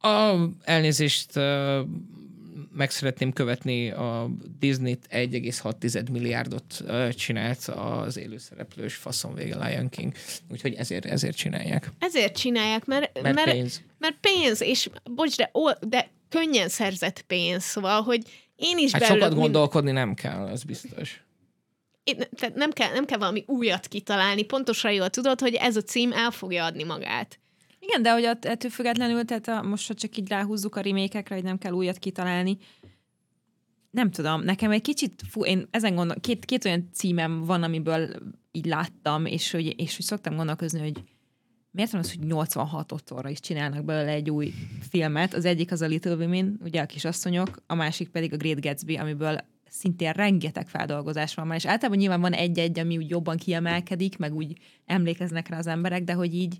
A 0.00 0.34
elnézést 0.62 1.32
meg 2.78 2.90
szeretném 2.90 3.32
követni, 3.32 3.90
a 3.90 4.30
Disney 4.58 4.98
1,6 5.10 6.10
milliárdot 6.10 6.84
csinált 7.16 7.58
az 7.64 8.16
élőszereplős 8.16 8.94
faszon 8.94 9.34
vége 9.34 9.66
Lion 9.66 9.88
King, 9.88 10.12
úgyhogy 10.50 10.74
ezért, 10.74 11.04
ezért 11.04 11.36
csinálják. 11.36 11.90
Ezért 11.98 12.36
csinálják, 12.36 12.84
mert, 12.84 13.22
Mert, 13.22 13.34
mert, 13.34 13.50
pénz. 13.50 13.82
mert 13.98 14.16
pénz, 14.20 14.60
és 14.60 14.88
bocs, 15.14 15.36
de, 15.36 15.50
ó, 15.54 15.68
de 15.80 16.10
könnyen 16.28 16.68
szerzett 16.68 17.22
pénz, 17.22 17.64
szóval, 17.64 18.02
hogy 18.02 18.22
én 18.56 18.78
is 18.78 18.92
Hát 18.92 19.00
belőlük 19.00 19.22
sokat 19.22 19.38
gondolkodni 19.38 19.90
nem 19.90 20.14
kell, 20.14 20.46
az 20.46 20.62
biztos. 20.62 21.22
Én, 22.04 22.16
tehát 22.36 22.54
nem 22.54 22.70
kell, 22.70 22.92
nem 22.92 23.04
kell 23.04 23.18
valami 23.18 23.44
újat 23.46 23.86
kitalálni, 23.86 24.42
pontosan 24.42 24.92
jól 24.92 25.10
tudod, 25.10 25.40
hogy 25.40 25.54
ez 25.54 25.76
a 25.76 25.82
cím 25.82 26.12
el 26.12 26.30
fogja 26.30 26.64
adni 26.64 26.82
magát. 26.82 27.38
Igen, 27.78 28.02
de 28.02 28.12
hogy 28.12 28.24
ettől 28.40 28.70
függetlenül, 28.70 29.24
tehát 29.24 29.48
a, 29.48 29.62
most 29.62 29.88
ha 29.88 29.94
csak 29.94 30.16
így 30.16 30.28
ráhúzzuk 30.28 30.76
a 30.76 30.80
remékekre, 30.80 31.34
hogy 31.34 31.44
nem 31.44 31.58
kell 31.58 31.72
újat 31.72 31.98
kitalálni, 31.98 32.58
nem 33.90 34.10
tudom, 34.10 34.42
nekem 34.42 34.70
egy 34.70 34.82
kicsit, 34.82 35.22
fú, 35.28 35.44
én 35.44 35.66
ezen 35.70 35.94
gondol, 35.94 36.16
két, 36.20 36.44
két 36.44 36.64
olyan 36.64 36.88
címem 36.92 37.44
van, 37.44 37.62
amiből 37.62 38.08
így 38.52 38.66
láttam, 38.66 39.26
és 39.26 39.50
hogy, 39.50 39.80
és 39.80 39.96
hogy 39.96 40.04
szoktam 40.04 40.36
gondolkozni, 40.36 40.80
hogy 40.80 41.02
miért 41.70 41.90
van 41.90 42.00
az, 42.00 42.14
hogy 42.14 42.26
86 42.26 42.92
otthonra 42.92 43.28
is 43.28 43.40
csinálnak 43.40 43.84
belőle 43.84 44.10
egy 44.10 44.30
új 44.30 44.52
filmet. 44.90 45.34
Az 45.34 45.44
egyik 45.44 45.72
az 45.72 45.82
a 45.82 45.86
Little 45.86 46.14
Women, 46.14 46.58
ugye 46.62 46.80
a 46.80 46.86
kisasszonyok, 46.86 47.62
a 47.66 47.74
másik 47.74 48.08
pedig 48.08 48.32
a 48.32 48.36
Great 48.36 48.60
Gatsby, 48.60 48.96
amiből 48.96 49.38
szintén 49.68 50.12
rengeteg 50.12 50.68
feldolgozás 50.68 51.34
van 51.34 51.46
már, 51.46 51.56
és 51.56 51.66
általában 51.66 51.98
nyilván 51.98 52.20
van 52.20 52.32
egy-egy, 52.32 52.78
ami 52.78 52.96
úgy 52.96 53.10
jobban 53.10 53.36
kiemelkedik, 53.36 54.18
meg 54.18 54.34
úgy 54.34 54.58
emlékeznek 54.86 55.48
rá 55.48 55.58
az 55.58 55.66
emberek, 55.66 56.04
de 56.04 56.12
hogy 56.12 56.34
így 56.34 56.58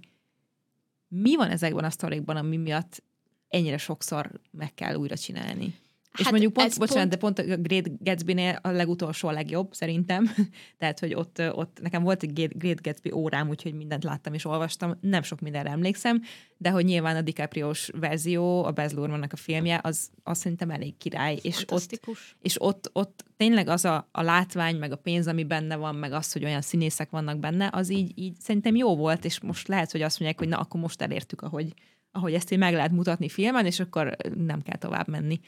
mi 1.09 1.37
van 1.37 1.51
ezekben 1.51 1.85
a 1.85 1.91
sztorikban, 1.91 2.37
ami 2.37 2.57
miatt 2.57 3.03
ennyire 3.49 3.79
sokszor 3.79 4.41
meg 4.51 4.75
kell 4.75 4.95
újra 4.95 5.17
csinálni? 5.17 5.75
És 6.17 6.25
Hát 6.25 6.31
mondjuk 6.31 6.53
pont, 6.53 6.79
bocsánat, 6.79 7.09
de 7.09 7.17
pont 7.17 7.39
a 7.39 7.43
Great 7.57 8.03
Gatsby-nél 8.05 8.59
a 8.63 8.69
legutolsó 8.69 9.29
a 9.29 9.33
legjobb, 9.33 9.73
szerintem. 9.73 10.31
Tehát, 10.79 10.99
hogy 10.99 11.15
ott, 11.15 11.43
ott 11.53 11.79
nekem 11.83 12.03
volt 12.03 12.23
egy 12.23 12.33
Great- 12.33 12.83
Gatsby 12.83 13.13
órám, 13.13 13.49
úgyhogy 13.49 13.75
mindent 13.75 14.05
láttam 14.05 14.35
és 14.35 14.45
olvastam, 14.45 14.99
nem 15.01 15.23
sok 15.23 15.41
mindenre 15.41 15.71
emlékszem, 15.71 16.23
de 16.57 16.71
hogy 16.71 16.85
nyilván 16.85 17.17
a 17.17 17.21
DiCaprio-s 17.21 17.91
verzió, 18.01 18.65
a 18.65 18.73
Baz 18.73 18.93
Luhrmannnak 18.93 19.33
a 19.33 19.37
filmje, 19.37 19.81
az, 19.83 20.11
az 20.23 20.39
szerintem 20.39 20.71
elég 20.71 20.97
király, 20.97 21.39
és 21.43 21.65
ott, 21.73 22.01
és 22.41 22.63
ott, 22.63 22.91
ott 22.93 23.25
tényleg 23.37 23.69
az 23.69 23.85
a, 23.85 24.09
a 24.13 24.23
látvány, 24.23 24.77
meg 24.77 24.93
a 24.93 24.97
pénz, 24.97 25.27
ami 25.27 25.45
benne 25.45 25.77
van, 25.77 25.95
meg 25.95 26.13
az, 26.13 26.33
hogy 26.33 26.45
olyan 26.45 26.63
színészek 26.63 27.11
vannak 27.11 27.39
benne, 27.39 27.69
az 27.73 27.91
így, 27.91 28.13
így 28.19 28.35
szerintem 28.41 28.77
jó 28.77 28.97
volt, 28.97 29.25
és 29.25 29.41
most 29.41 29.69
lehet, 29.69 29.93
hogy 29.93 30.03
azt 30.03 30.19
mondják, 30.21 30.41
hogy 30.41 30.49
na, 30.49 30.59
akkor 30.59 30.81
most 30.81 31.03
elértük, 31.03 31.43
ahogy, 31.43 31.75
ahogy 32.13 32.35
ezt 32.35 32.53
így 32.53 32.59
meg 32.59 32.75
lehet 32.75 32.93
mutatni 32.93 33.29
filmen, 33.29 33.67
és 33.67 33.81
akkor 33.81 34.17
nem 34.37 34.63
kell 34.63 34.79
tovább 34.79 35.09
menni. 35.09 35.41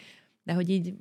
De 0.42 0.52
hogy 0.52 0.70
így 0.70 0.94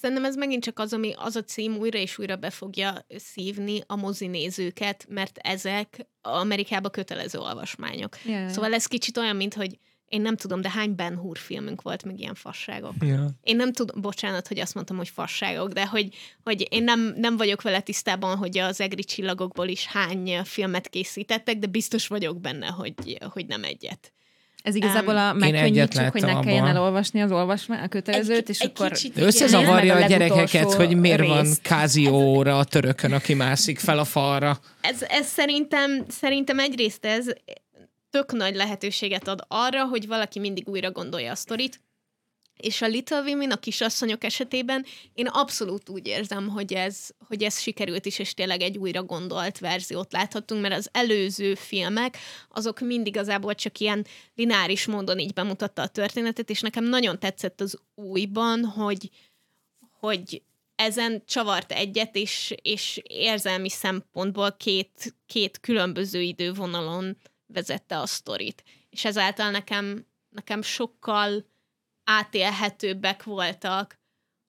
Szerintem 0.00 0.24
ez 0.24 0.36
megint 0.36 0.62
csak 0.62 0.78
az, 0.78 0.92
ami 0.92 1.12
az 1.16 1.36
a 1.36 1.44
cím 1.44 1.76
újra 1.76 1.98
és 1.98 2.18
újra 2.18 2.36
be 2.36 2.50
fogja 2.50 3.06
szívni 3.16 3.80
a 3.86 3.96
mozinézőket, 3.96 5.06
mert 5.08 5.38
ezek 5.38 6.06
Amerikában 6.20 6.90
kötelező 6.90 7.38
olvasmányok. 7.38 8.24
Yeah. 8.24 8.50
Szóval 8.50 8.74
ez 8.74 8.86
kicsit 8.86 9.16
olyan, 9.16 9.36
mint 9.36 9.54
hogy 9.54 9.78
én 10.12 10.20
nem 10.20 10.36
tudom, 10.36 10.60
de 10.60 10.70
hány 10.70 10.94
Ben 10.94 11.16
Hur 11.16 11.38
filmünk 11.38 11.82
volt, 11.82 12.04
meg 12.04 12.18
ilyen 12.18 12.34
fasságok. 12.34 12.94
Ja. 13.00 13.30
Én 13.42 13.56
nem 13.56 13.72
tudom, 13.72 14.00
bocsánat, 14.00 14.48
hogy 14.48 14.58
azt 14.58 14.74
mondtam, 14.74 14.96
hogy 14.96 15.08
fasságok, 15.08 15.72
de 15.72 15.86
hogy, 15.86 16.14
hogy 16.42 16.66
én 16.70 16.84
nem, 16.84 17.14
nem 17.16 17.36
vagyok 17.36 17.62
vele 17.62 17.80
tisztában, 17.80 18.36
hogy 18.36 18.58
az 18.58 18.80
egri 18.80 19.04
csillagokból 19.04 19.68
is 19.68 19.86
hány 19.86 20.44
filmet 20.44 20.88
készítettek, 20.88 21.58
de 21.58 21.66
biztos 21.66 22.06
vagyok 22.06 22.40
benne, 22.40 22.66
hogy, 22.66 23.18
hogy 23.32 23.46
nem 23.46 23.64
egyet. 23.64 24.12
Ez 24.62 24.74
igazából 24.74 25.16
a 25.16 25.32
megkönnyítsük, 25.32 26.08
hogy 26.08 26.22
ne 26.22 26.40
kelljen 26.40 26.62
abban. 26.62 26.76
elolvasni 26.76 27.22
az 27.22 27.32
olvasmány, 27.32 27.80
a 27.82 27.88
kötelezőt, 27.88 28.48
és 28.48 28.58
egy 28.58 28.72
akkor... 28.74 28.92
összezavarja 29.14 29.94
a 29.94 30.02
a 30.02 30.06
gyerekeket, 30.06 30.72
hogy 30.72 30.96
miért 30.96 31.26
van 31.26 31.42
rész. 31.42 31.58
kázióra 31.62 32.58
a 32.58 32.64
törökön, 32.64 33.12
aki 33.12 33.34
mászik 33.34 33.78
fel 33.78 33.98
a 33.98 34.04
falra. 34.04 34.58
Ez, 34.80 35.02
ez 35.08 35.26
szerintem, 35.26 36.04
szerintem 36.08 36.58
egyrészt 36.58 37.04
ez 37.04 37.26
tök 38.10 38.32
nagy 38.32 38.54
lehetőséget 38.54 39.28
ad 39.28 39.44
arra, 39.48 39.84
hogy 39.84 40.06
valaki 40.06 40.38
mindig 40.38 40.68
újra 40.68 40.90
gondolja 40.90 41.30
a 41.30 41.34
sztorit, 41.34 41.80
és 42.56 42.82
a 42.82 42.86
Little 42.86 43.20
Women, 43.20 43.50
a 43.50 43.56
kisasszonyok 43.56 44.24
esetében 44.24 44.84
én 45.14 45.26
abszolút 45.26 45.88
úgy 45.88 46.06
érzem, 46.06 46.48
hogy 46.48 46.72
ez, 46.72 47.10
hogy 47.26 47.42
ez 47.42 47.60
sikerült 47.60 48.06
is, 48.06 48.18
és 48.18 48.34
tényleg 48.34 48.60
egy 48.60 48.78
újra 48.78 49.02
gondolt 49.02 49.58
verziót 49.58 50.12
láthattunk, 50.12 50.62
mert 50.62 50.74
az 50.74 50.88
előző 50.92 51.54
filmek, 51.54 52.16
azok 52.48 52.80
mind 52.80 53.06
igazából 53.06 53.54
csak 53.54 53.78
ilyen 53.78 54.06
lineáris 54.34 54.86
módon 54.86 55.18
így 55.18 55.32
bemutatta 55.32 55.82
a 55.82 55.88
történetet, 55.88 56.50
és 56.50 56.60
nekem 56.60 56.84
nagyon 56.84 57.18
tetszett 57.18 57.60
az 57.60 57.78
újban, 57.94 58.64
hogy, 58.64 59.10
hogy 60.00 60.42
ezen 60.74 61.22
csavart 61.26 61.72
egyet, 61.72 62.16
és, 62.16 62.54
és 62.62 63.00
érzelmi 63.02 63.68
szempontból 63.68 64.56
két, 64.56 65.14
két 65.26 65.60
különböző 65.60 66.20
idővonalon 66.20 67.16
vezette 67.46 67.98
a 67.98 68.06
sztorit. 68.06 68.62
És 68.90 69.04
ezáltal 69.04 69.50
nekem, 69.50 70.06
nekem 70.28 70.62
sokkal 70.62 71.50
átélhetőbbek 72.04 73.22
voltak 73.22 74.00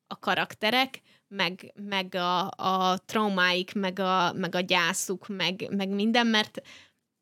a 0.07 0.19
karakterek, 0.19 1.01
meg, 1.27 1.73
meg 1.75 2.15
a, 2.15 2.49
a 2.49 2.97
traumáik, 3.05 3.73
meg 3.73 3.99
a, 3.99 4.33
meg 4.33 4.55
a 4.55 4.59
gyászuk, 4.59 5.27
meg, 5.27 5.67
meg 5.69 5.89
minden, 5.89 6.27
mert, 6.27 6.61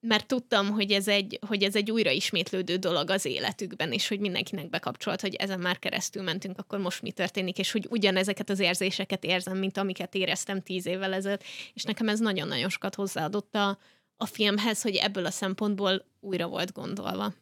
mert 0.08 0.28
tudtam, 0.28 0.70
hogy 0.70 0.92
ez, 0.92 1.08
egy, 1.08 1.40
hogy 1.48 1.64
ez 1.64 1.76
egy 1.76 1.92
újraismétlődő 1.92 2.76
dolog 2.76 3.10
az 3.10 3.26
életükben, 3.26 3.92
és 3.92 4.08
hogy 4.08 4.20
mindenkinek 4.20 4.70
bekapcsolt, 4.70 5.22
hogy 5.22 5.36
ezen 5.36 5.60
már 5.60 5.80
keresztül 5.80 6.24
mentünk, 6.24 6.58
akkor 6.60 6.80
most 6.80 7.02
mi 7.02 7.12
történik, 7.12 7.58
és 7.58 7.72
hogy 7.72 7.88
ugyanezeket 7.90 8.50
az 8.50 8.60
érzéseket 8.60 9.24
érzem, 9.24 9.58
mint 9.58 9.78
amiket 9.78 10.16
éreztem 10.16 10.62
tíz 10.62 10.86
évvel 10.86 11.14
ezelőtt, 11.14 11.44
és 11.74 11.84
nekem 11.84 12.10
ez 12.10 12.20
nagyon-nagyon 12.20 12.70
sokat 12.70 12.96
hozzáadott 12.96 13.56
a, 13.56 13.78
a 14.22 14.26
filmhez, 14.26 14.82
hogy 14.82 14.96
ebből 14.96 15.26
a 15.26 15.32
szempontból 15.32 16.06
újra 16.20 16.48
volt 16.48 16.74
gondolva. 16.74 17.34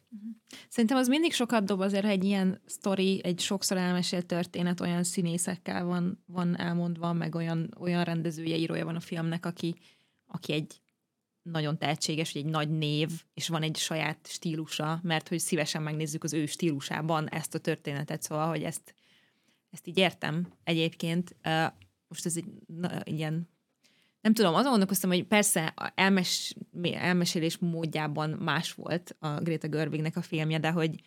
Szerintem 0.68 0.98
az 0.98 1.08
mindig 1.08 1.32
sokat 1.32 1.64
dob 1.64 1.80
azért, 1.80 2.04
ha 2.04 2.10
egy 2.10 2.24
ilyen 2.24 2.60
sztori, 2.66 3.20
egy 3.24 3.40
sokszor 3.40 3.76
elmesélt 3.76 4.26
történet 4.26 4.80
olyan 4.80 5.04
színészekkel 5.04 5.84
van, 5.84 6.24
van 6.26 6.58
elmondva, 6.58 7.12
meg 7.12 7.34
olyan, 7.34 7.74
olyan 7.78 8.04
rendezője, 8.04 8.56
írója 8.56 8.84
van 8.84 8.96
a 8.96 9.00
filmnek, 9.00 9.46
aki, 9.46 9.74
aki 10.26 10.52
egy 10.52 10.80
nagyon 11.42 11.78
tehetséges, 11.78 12.34
egy 12.34 12.44
nagy 12.44 12.70
név, 12.70 13.10
és 13.34 13.48
van 13.48 13.62
egy 13.62 13.76
saját 13.76 14.26
stílusa, 14.28 15.00
mert 15.02 15.28
hogy 15.28 15.38
szívesen 15.38 15.82
megnézzük 15.82 16.24
az 16.24 16.32
ő 16.32 16.46
stílusában 16.46 17.28
ezt 17.28 17.54
a 17.54 17.58
történetet, 17.58 18.22
szóval, 18.22 18.48
hogy 18.48 18.62
ezt, 18.62 18.94
ezt 19.70 19.86
így 19.86 19.98
értem 19.98 20.52
egyébként. 20.64 21.36
Most 22.08 22.26
ez 22.26 22.36
egy 22.36 22.44
ilyen 23.04 23.48
nem 24.20 24.34
tudom, 24.34 24.54
azon 24.54 24.70
gondolkoztam, 24.70 25.10
hogy 25.10 25.24
persze 25.24 25.74
elmes, 25.94 26.54
elmesélés 26.82 27.58
módjában 27.58 28.30
más 28.30 28.72
volt 28.72 29.16
a 29.18 29.40
Greta 29.40 29.68
Gerwignek 29.68 30.16
a 30.16 30.22
filmje, 30.22 30.58
de 30.58 30.70
hogy 30.70 31.00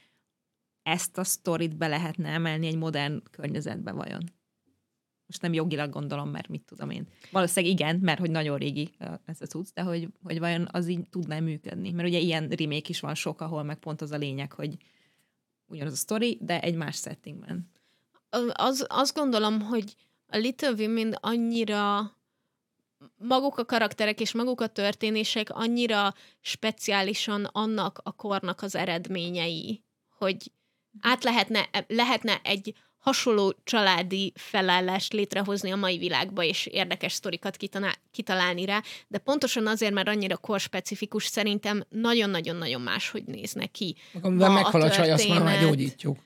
ezt 0.83 1.17
a 1.17 1.23
sztorit 1.23 1.77
be 1.77 1.87
lehetne 1.87 2.29
emelni 2.29 2.67
egy 2.67 2.77
modern 2.77 3.23
környezetbe 3.31 3.91
vajon? 3.91 4.23
Most 5.25 5.41
nem 5.41 5.53
jogilag 5.53 5.89
gondolom, 5.89 6.29
mert 6.29 6.47
mit 6.47 6.65
tudom 6.65 6.89
én. 6.89 7.07
Valószínűleg 7.31 7.75
igen, 7.75 7.99
mert 8.01 8.19
hogy 8.19 8.31
nagyon 8.31 8.57
régi 8.57 8.89
ez 9.25 9.41
a 9.41 9.45
cucc, 9.45 9.73
de 9.73 9.81
hogy, 9.81 10.07
hogy 10.23 10.39
vajon 10.39 10.67
az 10.71 10.87
így 10.87 11.09
tudná 11.09 11.39
működni. 11.39 11.91
Mert 11.91 12.07
ugye 12.07 12.19
ilyen 12.19 12.47
remake 12.47 12.87
is 12.87 12.99
van 12.99 13.15
sok, 13.15 13.41
ahol 13.41 13.63
meg 13.63 13.77
pont 13.77 14.01
az 14.01 14.11
a 14.11 14.17
lényeg, 14.17 14.51
hogy 14.51 14.77
ugyanaz 15.65 15.93
a 15.93 15.95
sztori, 15.95 16.37
de 16.41 16.61
egy 16.61 16.75
más 16.75 16.97
settingben. 16.97 17.71
Az, 18.51 18.85
azt 18.89 19.15
gondolom, 19.15 19.61
hogy 19.61 19.95
a 20.27 20.37
Little 20.37 20.71
Women 20.71 21.11
annyira 21.11 22.11
maguk 23.17 23.57
a 23.57 23.65
karakterek 23.65 24.19
és 24.19 24.33
maguk 24.33 24.61
a 24.61 24.67
történések 24.67 25.49
annyira 25.49 26.13
speciálisan 26.41 27.45
annak 27.51 27.99
a 28.03 28.11
kornak 28.11 28.61
az 28.61 28.75
eredményei, 28.75 29.83
hogy 30.17 30.51
át 31.01 31.23
lehetne, 31.23 31.69
lehetne 31.87 32.39
egy 32.43 32.73
hasonló 32.97 33.53
családi 33.63 34.31
felállást 34.35 35.13
létrehozni 35.13 35.71
a 35.71 35.75
mai 35.75 35.97
világba, 35.97 36.43
és 36.43 36.65
érdekes 36.65 37.13
sztorikat 37.13 37.57
kitalálni 38.11 38.65
rá, 38.65 38.81
de 39.07 39.17
pontosan 39.17 39.67
azért, 39.67 39.93
mert 39.93 40.07
annyira 40.07 40.37
korspecifikus, 40.37 41.25
szerintem 41.25 41.83
nagyon-nagyon-nagyon 41.89 42.81
máshogy 42.81 43.23
néznek 43.23 43.71
ki. 43.71 43.95
Amivel 44.21 44.49
meghal 44.49 44.81
a 44.81 44.89
csaj, 44.89 45.11
azt 45.11 45.27
már 45.27 45.61
gyógyítjuk. 45.61 46.17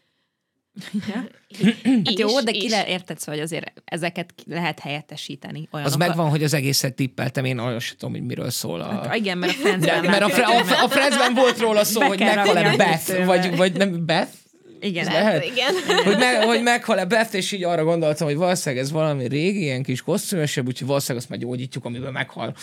Ja. 1.07 1.28
hát 2.05 2.19
jó, 2.19 2.41
de 2.41 2.51
ki 2.51 2.69
le, 2.69 2.88
érted, 2.88 3.19
szóval, 3.19 3.36
hogy 3.36 3.43
azért 3.43 3.73
ezeket 3.86 4.34
lehet 4.45 4.80
helyettesíteni. 4.80 5.67
Olyanokkal. 5.71 6.01
Az 6.01 6.07
megvan, 6.07 6.30
hogy 6.30 6.43
az 6.43 6.53
egészet 6.53 6.93
tippeltem, 6.93 7.45
én 7.45 7.59
olyan 7.59 7.80
sem 7.80 7.97
tudom, 7.97 8.13
hogy 8.13 8.25
miről 8.25 8.49
szól. 8.49 8.82
A... 8.82 8.86
Hát, 8.86 9.15
igen, 9.15 9.38
mert 9.38 9.53
a 9.53 9.55
Friendsben... 9.55 10.05
mert 10.05 10.21
a, 10.21 10.25
a, 10.25 10.84
a 10.84 10.89
Friendsben 10.89 11.34
volt 11.34 11.59
róla 11.59 11.84
szó, 11.84 12.01
hogy 12.01 12.19
meghal-e 12.19 12.75
Beth, 12.75 13.25
vagy, 13.25 13.55
vagy 13.55 13.73
nem 13.73 14.05
Beth? 14.05 14.32
Igen, 14.80 15.05
lehet? 15.05 15.45
igen. 15.45 15.73
Hogy, 16.03 16.17
me, 16.17 16.45
hogy 16.45 16.61
meghal-e 16.61 17.05
Beth, 17.05 17.36
és 17.36 17.51
így 17.51 17.63
arra 17.63 17.84
gondoltam, 17.84 18.28
hogy 18.28 18.36
valószínűleg 18.36 18.84
ez 18.84 18.91
valami 18.91 19.28
régi, 19.28 19.61
ilyen 19.61 19.84
kis 19.84 20.01
kosztümösebb, 20.01 20.67
úgyhogy 20.67 20.88
valószínűleg 20.88 21.21
azt 21.21 21.32
már 21.32 21.39
gyógyítjuk, 21.39 21.86
amiben 21.86 22.11
meghal. 22.11 22.55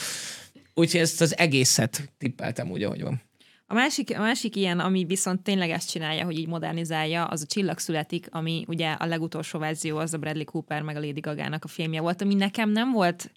Úgyhogy 0.75 1.01
ezt 1.01 1.21
az 1.21 1.39
egészet 1.39 2.13
tippeltem 2.19 2.71
úgy, 2.71 2.83
ahogy 2.83 3.03
van. 3.03 3.23
A 3.67 3.75
másik, 3.75 4.19
a 4.19 4.21
másik 4.21 4.57
ilyen, 4.57 4.81
ami 4.81 5.05
viszont 5.05 5.43
tényleg 5.43 5.71
ezt 5.71 5.91
csinálja, 5.91 6.25
hogy 6.25 6.39
így 6.39 6.49
modernizálja, 6.49 7.25
az 7.25 7.43
a 7.43 7.47
Csillag 7.47 7.79
születik, 7.79 8.27
ami 8.31 8.65
ugye 8.69 8.93
a 8.93 9.07
legutolsó 9.07 9.59
verzió, 9.59 9.97
az 9.97 10.15
a 10.15 10.19
Bradley 10.19 10.45
Cooper 10.45 10.83
meg 10.83 10.97
a 10.97 11.01
Lady 11.01 11.21
Gaga-nak 11.21 11.65
a 11.65 11.69
filmje 11.69 12.01
volt, 12.01 12.23
ami 12.23 12.35
nekem 12.35 12.71
nem 12.71 12.93
volt 12.93 13.33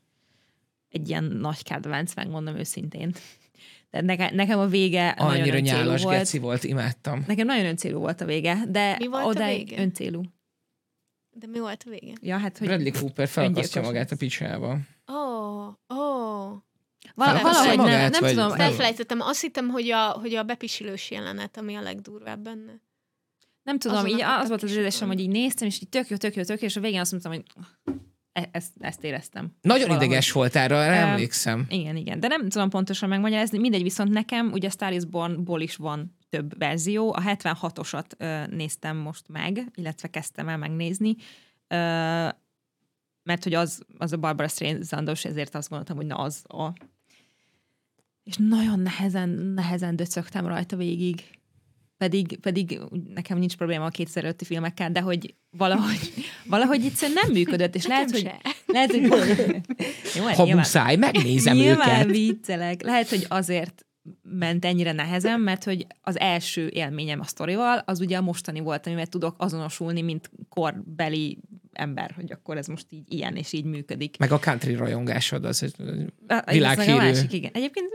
egy 0.90 1.10
ilyen 1.10 1.24
nagy 1.24 1.64
kedvenc, 1.64 2.16
megmondom 2.16 2.56
őszintén. 2.56 3.14
De 3.90 4.02
nekem, 4.02 4.36
nekem 4.36 4.60
a 4.60 4.68
vége 4.68 5.10
Annyira 5.10 5.46
nagyon 5.46 5.62
nyálas 5.62 6.04
volt. 6.04 6.18
geci 6.18 6.38
volt, 6.40 6.64
imádtam. 6.64 7.24
Nekem 7.28 7.46
nagyon 7.46 7.66
öncélú 7.66 8.00
volt 8.00 8.22
a 8.22 8.26
vége, 8.26 8.58
de 8.70 8.96
mi 9.00 9.08
volt 9.08 9.26
oda 9.26 9.44
a 9.44 9.48
vége? 9.48 9.82
öncélú. 9.82 10.22
De 11.30 11.48
mi 11.48 11.60
volt 11.60 11.84
a 11.86 11.90
vége? 11.90 12.14
Ja, 12.22 12.38
hát, 12.38 12.58
hogy 12.58 12.68
Bradley 12.68 12.92
Cooper 12.92 13.28
felakasztja 13.28 13.82
magát 13.82 14.12
a 14.12 14.16
picsába. 14.16 14.78
Ó, 15.12 15.16
oh, 15.16 15.68
ó. 15.68 15.96
Oh. 15.96 16.66
Val- 17.16 17.42
valahogy 17.42 17.78
magát, 17.78 18.00
nem, 18.00 18.10
nem 18.10 18.22
vagy 18.22 18.34
tudom. 18.34 18.60
Elfelejtettem. 18.60 19.22
Azt 19.22 19.42
hittem, 19.42 19.70
hogy 19.70 19.90
a, 19.90 20.10
hogy 20.10 20.36
a 20.36 20.44
bepisilős 20.44 21.12
jelenet, 21.12 21.58
ami 21.58 21.76
a 21.76 21.82
legdurvább 21.82 22.40
benne. 22.40 22.82
Nem 23.64 23.80
tudom, 23.80 23.98
Azon 23.98 24.10
így 24.10 24.22
az 24.22 24.48
volt 24.48 24.64
az 24.64 24.76
érzésem, 24.76 25.08
hogy 25.08 25.20
így 25.20 25.30
néztem, 25.30 25.68
és 25.68 25.82
így 25.82 25.90
tök 25.90 26.10
jó, 26.10 26.16
tök 26.16 26.36
jó, 26.36 26.44
tök 26.44 26.62
jó, 26.62 26.68
és 26.68 26.76
a 26.76 26.80
végén 26.80 27.00
azt 27.00 27.12
mondtam, 27.12 27.32
hogy 27.32 27.44
e- 28.32 28.50
ezt, 28.52 28.72
ezt 28.80 29.04
éreztem. 29.04 29.56
Nagyon 29.62 29.88
valahogy. 29.88 30.06
ideges 30.06 30.32
voltál, 30.32 30.72
erre 30.74 31.04
uh, 31.04 31.10
emlékszem. 31.10 31.66
Igen, 31.70 31.96
igen, 31.96 32.20
de 32.20 32.28
nem 32.28 32.50
tudom 32.50 32.70
pontosan 32.70 33.10
megmagyarázni. 33.10 33.58
Mindegy, 33.58 33.84
viszont 33.84 34.10
nekem 34.10 34.52
ugye 34.52 34.68
a 34.68 34.72
Star 34.72 34.94
is 34.94 35.06
Born-ból 35.06 35.62
is 35.62 35.76
van 35.76 36.18
több 36.30 36.58
verzió. 36.58 37.14
A 37.14 37.22
76-osat 37.22 38.06
uh, 38.20 38.56
néztem 38.56 38.98
most 38.98 39.28
meg, 39.28 39.64
illetve 39.76 40.08
kezdtem 40.08 40.48
el 40.48 40.58
megnézni. 40.58 41.16
Uh, 41.70 42.30
mert 43.24 43.44
hogy 43.44 43.54
az, 43.54 43.82
az 43.98 44.14
a 44.14 44.18
Barbara 44.18 44.48
Streisand-os, 44.48 45.26
ezért 45.26 45.56
azt 45.56 45.70
gondoltam, 45.70 45.96
hogy 45.96 46.06
na 46.06 46.16
az 46.16 46.44
a 46.48 46.74
és 48.28 48.36
nagyon 48.38 48.80
nehezen, 48.80 49.30
nehezen 49.30 49.96
döcögtem 49.96 50.48
rajta 50.48 50.76
végig. 50.76 51.24
Pedig, 51.98 52.40
pedig 52.40 52.80
nekem 53.14 53.38
nincs 53.38 53.56
probléma 53.56 53.86
a 53.86 53.90
kétszer 53.90 54.24
előtti 54.24 54.46
filmekkel, 54.46 54.92
de 54.92 55.02
hogy 55.02 55.36
valahogy, 55.50 56.14
valahogy 56.50 56.86
egyszerűen 56.86 57.20
nem 57.24 57.32
működött, 57.32 57.76
és 57.76 57.86
lehet, 57.86 58.12
hogy, 58.12 58.32
lehet, 58.66 58.92
hogy... 58.92 59.02
Jó, 60.16 60.24
ha 60.24 60.44
nyilván, 60.44 60.56
muszáj, 60.58 60.96
megnézem 60.96 61.56
nyilván 61.56 62.00
őket. 62.00 62.16
viccelek. 62.16 62.84
Lehet, 62.84 63.10
hogy 63.10 63.26
azért 63.28 63.86
ment 64.22 64.66
ennyire 64.66 64.92
nehezen, 64.92 65.40
mert 65.40 65.64
hogy 65.64 65.88
az 66.02 66.20
első 66.20 66.68
élményem 66.68 67.20
a 67.20 67.24
sztorival, 67.24 67.82
az 67.86 68.00
ugye 68.00 68.18
a 68.18 68.22
mostani 68.22 68.60
volt, 68.60 68.88
amivel 68.88 69.08
tudok 69.08 69.36
azonosulni, 69.38 70.02
mint 70.02 70.32
korbeli 70.50 71.40
ember, 71.78 72.12
hogy 72.16 72.32
akkor 72.32 72.58
ez 72.58 72.68
most 72.68 72.86
így 72.90 73.14
ilyen 73.14 73.36
és 73.36 73.54
így 73.54 73.66
működik. 73.66 74.18
Meg 74.18 74.32
a 74.32 74.40
country 74.40 74.76
rajongásod, 74.76 75.46
az 75.46 75.64
egy 75.64 75.74
világhírű. 76.52 76.92
A 76.92 76.98
másik, 76.98 77.34
igen. 77.34 77.52
Egyébként 77.54 77.86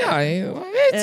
Jaj, 0.00 0.40
ez 0.40 1.02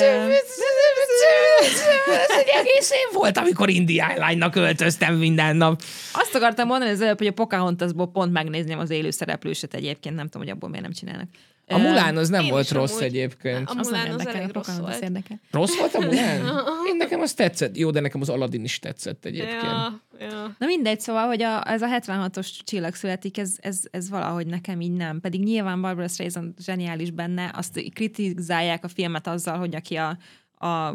egy 2.38 2.48
egész 2.54 2.90
év 2.90 3.12
volt, 3.12 3.36
amikor 3.36 3.68
Indiállánynak 3.68 4.56
öltöztem 4.56 5.14
minden 5.14 5.56
nap. 5.56 5.82
Azt 6.12 6.34
akartam 6.34 6.66
mondani 6.66 6.90
az 6.90 7.00
előbb, 7.00 7.18
hogy 7.18 7.26
a 7.26 7.32
Pocahontasból 7.32 8.10
pont 8.10 8.32
megnézném 8.32 8.78
az 8.78 8.90
élő 8.90 9.10
szereplőset 9.10 9.74
egyébként, 9.74 10.14
nem 10.14 10.24
tudom, 10.24 10.42
hogy 10.46 10.50
abból 10.50 10.68
miért 10.68 10.84
nem 10.84 10.94
csinálnak. 10.94 11.28
A 11.68 11.78
Mulán 11.78 12.16
az 12.16 12.28
nem 12.28 12.44
Én 12.44 12.50
volt 12.50 12.70
rossz 12.70 12.90
amúgy, 12.90 13.02
egyébként. 13.02 13.70
A 13.70 13.74
Mulán 13.74 14.10
az, 14.10 14.26
az 14.26 14.26
elég 14.26 14.52
rossz 14.52 14.76
volt. 14.76 15.02
Érdekel. 15.02 15.40
Rossz 15.50 15.76
volt 15.76 15.94
a 15.94 16.00
Mulán? 16.00 16.40
Én 16.90 16.96
nekem 16.96 17.20
az 17.20 17.34
tetszett. 17.34 17.76
Jó, 17.76 17.90
de 17.90 18.00
nekem 18.00 18.20
az 18.20 18.28
Aladdin 18.28 18.64
is 18.64 18.78
tetszett 18.78 19.24
egyébként. 19.24 19.62
Ja, 19.62 20.00
ja. 20.18 20.54
Na 20.58 20.66
mindegy, 20.66 21.00
szóval, 21.00 21.26
hogy 21.26 21.42
a, 21.42 21.70
ez 21.70 21.82
a 21.82 21.86
76-os 21.86 22.50
csillag 22.64 22.94
születik, 22.94 23.38
ez, 23.38 23.56
ez, 23.60 23.80
ez 23.90 24.10
valahogy 24.10 24.46
nekem 24.46 24.80
így 24.80 24.92
nem. 24.92 25.20
Pedig 25.20 25.42
nyilván 25.42 25.80
Barbara 25.80 26.08
Streisand 26.08 26.54
zseniális 26.60 27.10
benne, 27.10 27.50
azt 27.54 27.80
kritizálják 27.94 28.84
a 28.84 28.88
filmet 28.88 29.26
azzal, 29.26 29.58
hogy 29.58 29.74
aki 29.74 29.96
a, 29.96 30.18
a 30.66 30.94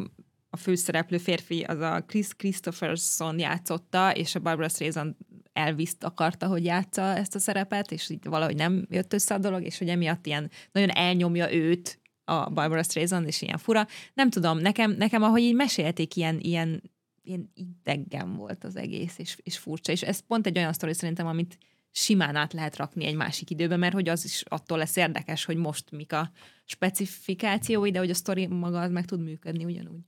a 0.54 0.58
főszereplő 0.58 1.18
férfi 1.18 1.62
az 1.62 1.80
a 1.80 2.04
Chris 2.08 2.28
Christopherson 2.38 3.40
játszotta, 3.40 4.16
és 4.16 4.36
a 4.36 4.40
Barbara 4.40 4.70
Streisand 4.70 5.16
Elvis-t 5.54 6.04
akarta, 6.04 6.48
hogy 6.48 6.64
játsza 6.64 7.02
ezt 7.02 7.36
a 7.36 7.40
szerepet, 7.40 7.92
és 7.92 8.10
így 8.10 8.26
valahogy 8.26 8.56
nem 8.56 8.86
jött 8.90 9.14
össze 9.14 9.34
a 9.34 9.38
dolog, 9.38 9.64
és 9.64 9.78
hogy 9.78 9.90
emiatt 9.90 10.26
ilyen 10.26 10.52
nagyon 10.72 10.90
elnyomja 10.90 11.54
őt 11.54 12.00
a 12.24 12.50
Barbara 12.50 12.84
Streisand, 12.84 13.28
és 13.28 13.42
ilyen 13.42 13.58
fura. 13.58 13.88
Nem 14.14 14.30
tudom, 14.30 14.58
nekem, 14.58 14.92
nekem 14.92 15.24
ahogy 15.24 15.42
így 15.42 15.56
mesélték, 15.56 16.16
ilyen, 16.16 16.40
ilyen, 16.40 16.82
ilyen 17.22 17.52
idegen 17.54 18.36
volt 18.36 18.64
az 18.64 18.76
egész, 18.76 19.18
és, 19.18 19.38
és 19.44 19.58
furcsa. 19.58 19.92
És 19.92 20.02
ez 20.02 20.20
pont 20.20 20.46
egy 20.46 20.58
olyan 20.58 20.74
sztori 20.74 20.94
szerintem, 20.94 21.28
amit 21.28 21.58
simán 21.92 22.36
át 22.36 22.54
lehet 22.54 22.76
rakni 22.76 23.06
egy 23.06 23.16
másik 23.16 23.50
időbe, 23.50 23.76
mert 23.76 23.94
hogy 23.94 24.10
az 24.10 24.26
is 24.26 24.44
attól 24.48 24.78
lesz 24.78 24.96
érdekes, 24.96 25.46
hogy 25.46 25.58
most 25.58 25.92
mik 25.92 26.14
a 26.14 26.32
specifikációi, 26.66 27.92
de 27.92 28.00
hogy 28.00 28.10
a 28.10 28.14
sztori 28.14 28.48
maga 28.48 28.82
az 28.82 28.92
meg 28.92 29.06
tud 29.06 29.22
működni 29.22 29.66
ugyanúgy. 29.66 30.02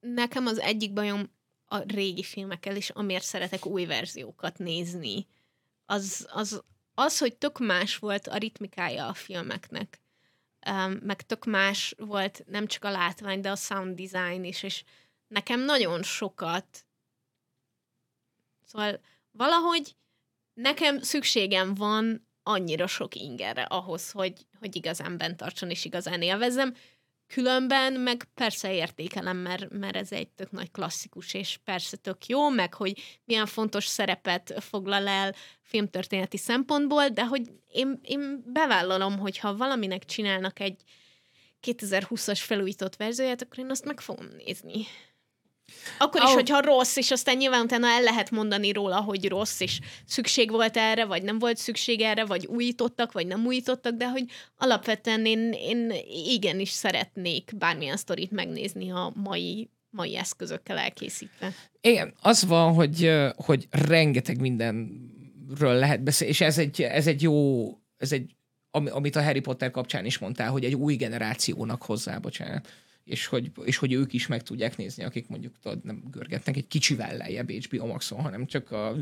Nekem 0.00 0.46
az 0.46 0.58
egyik 0.58 0.92
bajom 0.92 1.30
a 1.72 1.78
régi 1.78 2.22
filmekkel, 2.22 2.76
és 2.76 2.90
amiért 2.90 3.24
szeretek 3.24 3.66
új 3.66 3.84
verziókat 3.84 4.58
nézni, 4.58 5.26
az, 5.86 6.28
az, 6.32 6.62
az 6.94 7.18
hogy 7.18 7.36
tök 7.36 7.58
más 7.58 7.96
volt 7.96 8.26
a 8.26 8.36
ritmikája 8.36 9.06
a 9.06 9.14
filmeknek. 9.14 10.00
Meg 11.00 11.22
tök 11.22 11.44
más 11.44 11.94
volt 11.98 12.44
nem 12.46 12.66
csak 12.66 12.84
a 12.84 12.90
látvány, 12.90 13.40
de 13.40 13.50
a 13.50 13.56
sound 13.56 14.00
design 14.00 14.44
is, 14.44 14.62
és 14.62 14.84
nekem 15.28 15.60
nagyon 15.60 16.02
sokat 16.02 16.84
szóval 18.64 19.00
valahogy 19.30 19.94
nekem 20.54 21.00
szükségem 21.00 21.74
van 21.74 22.28
annyira 22.42 22.86
sok 22.86 23.14
ingerre 23.14 23.62
ahhoz, 23.62 24.10
hogy, 24.10 24.46
hogy 24.58 24.76
igazán 24.76 25.16
bent 25.16 25.36
tartson 25.36 25.70
és 25.70 25.84
igazán 25.84 26.22
élvezem 26.22 26.74
Különben 27.32 27.92
meg 27.92 28.28
persze 28.34 28.74
értékelem, 28.74 29.36
mert, 29.36 29.70
mert 29.70 29.96
ez 29.96 30.12
egy 30.12 30.28
tök 30.28 30.50
nagy 30.50 30.70
klasszikus, 30.70 31.34
és 31.34 31.58
persze 31.64 31.96
tök 31.96 32.26
jó, 32.26 32.48
meg 32.48 32.74
hogy 32.74 33.20
milyen 33.24 33.46
fontos 33.46 33.86
szerepet 33.86 34.54
foglal 34.58 35.06
el 35.06 35.34
filmtörténeti 35.62 36.36
szempontból, 36.36 37.08
de 37.08 37.26
hogy 37.26 37.50
én, 37.72 38.00
én 38.02 38.42
bevállalom, 38.46 39.18
hogy 39.18 39.38
ha 39.38 39.56
valaminek 39.56 40.04
csinálnak 40.04 40.60
egy 40.60 40.82
2020-as 41.66 42.40
felújított 42.42 42.96
verzióját, 42.96 43.42
akkor 43.42 43.58
én 43.58 43.70
azt 43.70 43.84
meg 43.84 44.00
fogom 44.00 44.26
nézni. 44.36 44.86
Akkor 45.98 46.22
is, 46.22 46.28
oh. 46.28 46.34
hogyha 46.34 46.60
rossz, 46.60 46.96
és 46.96 47.10
aztán 47.10 47.36
nyilván 47.36 47.62
utána 47.62 47.86
el 47.86 48.02
lehet 48.02 48.30
mondani 48.30 48.72
róla, 48.72 49.00
hogy 49.00 49.28
rossz, 49.28 49.60
és 49.60 49.78
szükség 50.06 50.50
volt 50.50 50.76
erre, 50.76 51.04
vagy 51.04 51.22
nem 51.22 51.38
volt 51.38 51.56
szükség 51.56 52.00
erre, 52.00 52.24
vagy 52.24 52.46
újítottak, 52.46 53.12
vagy 53.12 53.26
nem 53.26 53.46
újítottak, 53.46 53.94
de 53.94 54.08
hogy 54.08 54.24
alapvetően 54.56 55.26
én, 55.26 55.52
én 55.52 55.92
igenis 56.26 56.70
szeretnék 56.70 57.52
bármilyen 57.58 57.96
sztorit 57.96 58.30
megnézni 58.30 58.90
a 58.90 59.12
mai 59.14 59.70
mai 59.90 60.16
eszközökkel 60.16 60.78
elkészítve. 60.78 61.52
Igen, 61.80 62.14
az 62.20 62.44
van, 62.44 62.74
hogy, 62.74 63.10
hogy 63.36 63.68
rengeteg 63.70 64.40
mindenről 64.40 65.74
lehet 65.74 66.02
beszélni, 66.02 66.32
és 66.32 66.40
ez 66.40 66.58
egy, 66.58 66.82
ez 66.82 67.06
egy 67.06 67.22
jó, 67.22 67.66
ez 67.96 68.12
egy, 68.12 68.34
amit 68.70 69.16
a 69.16 69.22
Harry 69.22 69.40
Potter 69.40 69.70
kapcsán 69.70 70.04
is 70.04 70.18
mondtál, 70.18 70.50
hogy 70.50 70.64
egy 70.64 70.74
új 70.74 70.94
generációnak 70.94 71.82
hozzá, 71.82 72.18
bocsánat 72.18 72.68
és 73.04 73.26
hogy, 73.26 73.50
és 73.64 73.76
hogy 73.76 73.92
ők 73.92 74.12
is 74.12 74.26
meg 74.26 74.42
tudják 74.42 74.76
nézni, 74.76 75.04
akik 75.04 75.28
mondjuk 75.28 75.54
tudod, 75.62 75.84
nem 75.84 76.02
görgetnek 76.10 76.56
egy 76.56 76.66
kicsivel 76.66 77.16
lejjebb 77.16 77.50
HBO 77.50 77.86
Maxon, 77.86 78.20
hanem 78.20 78.46
csak 78.46 78.70
a 78.70 78.94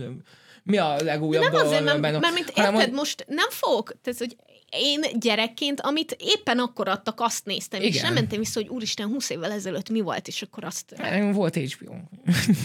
mi 0.62 0.76
a 0.76 1.02
legújabb 1.02 1.42
Nem 1.42 1.54
azért, 1.54 1.84
mert, 1.84 2.00
mert, 2.00 2.20
mert 2.20 2.34
mint 2.34 2.48
érted, 2.48 2.74
hogy... 2.74 2.92
most 2.92 3.24
nem 3.28 3.50
fogok, 3.50 3.92
tehát, 4.02 4.18
hogy 4.18 4.36
én 4.70 5.00
gyerekként, 5.20 5.80
amit 5.80 6.16
éppen 6.18 6.58
akkor 6.58 6.88
adtak, 6.88 7.20
azt 7.20 7.44
néztem, 7.44 7.80
Igen. 7.80 7.92
és 7.92 8.00
nem 8.00 8.14
mentem 8.14 8.38
vissza, 8.38 8.60
hogy 8.60 8.68
úristen, 8.68 9.06
20 9.06 9.30
évvel 9.30 9.52
ezelőtt 9.52 9.88
mi 9.88 10.00
volt, 10.00 10.28
és 10.28 10.42
akkor 10.42 10.64
azt... 10.64 10.94
Nem, 10.96 11.32
volt 11.32 11.56
HBO. 11.56 11.94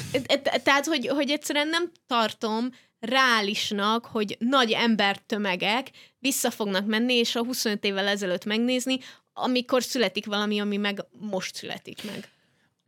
Tehát, 0.63 0.85
hogy, 0.85 1.07
hogy 1.07 1.29
egyszerűen 1.29 1.67
nem 1.67 1.91
tartom 2.07 2.69
reálisnak, 2.99 4.05
hogy 4.05 4.35
nagy 4.39 4.71
embertömegek 4.71 5.89
vissza 6.19 6.51
fognak 6.51 6.85
menni, 6.85 7.13
és 7.13 7.35
a 7.35 7.43
25 7.43 7.83
évvel 7.83 8.07
ezelőtt 8.07 8.45
megnézni, 8.45 8.99
amikor 9.33 9.83
születik 9.83 10.25
valami, 10.25 10.59
ami 10.59 10.77
meg 10.77 11.05
most 11.19 11.55
születik 11.55 12.03
meg. 12.03 12.31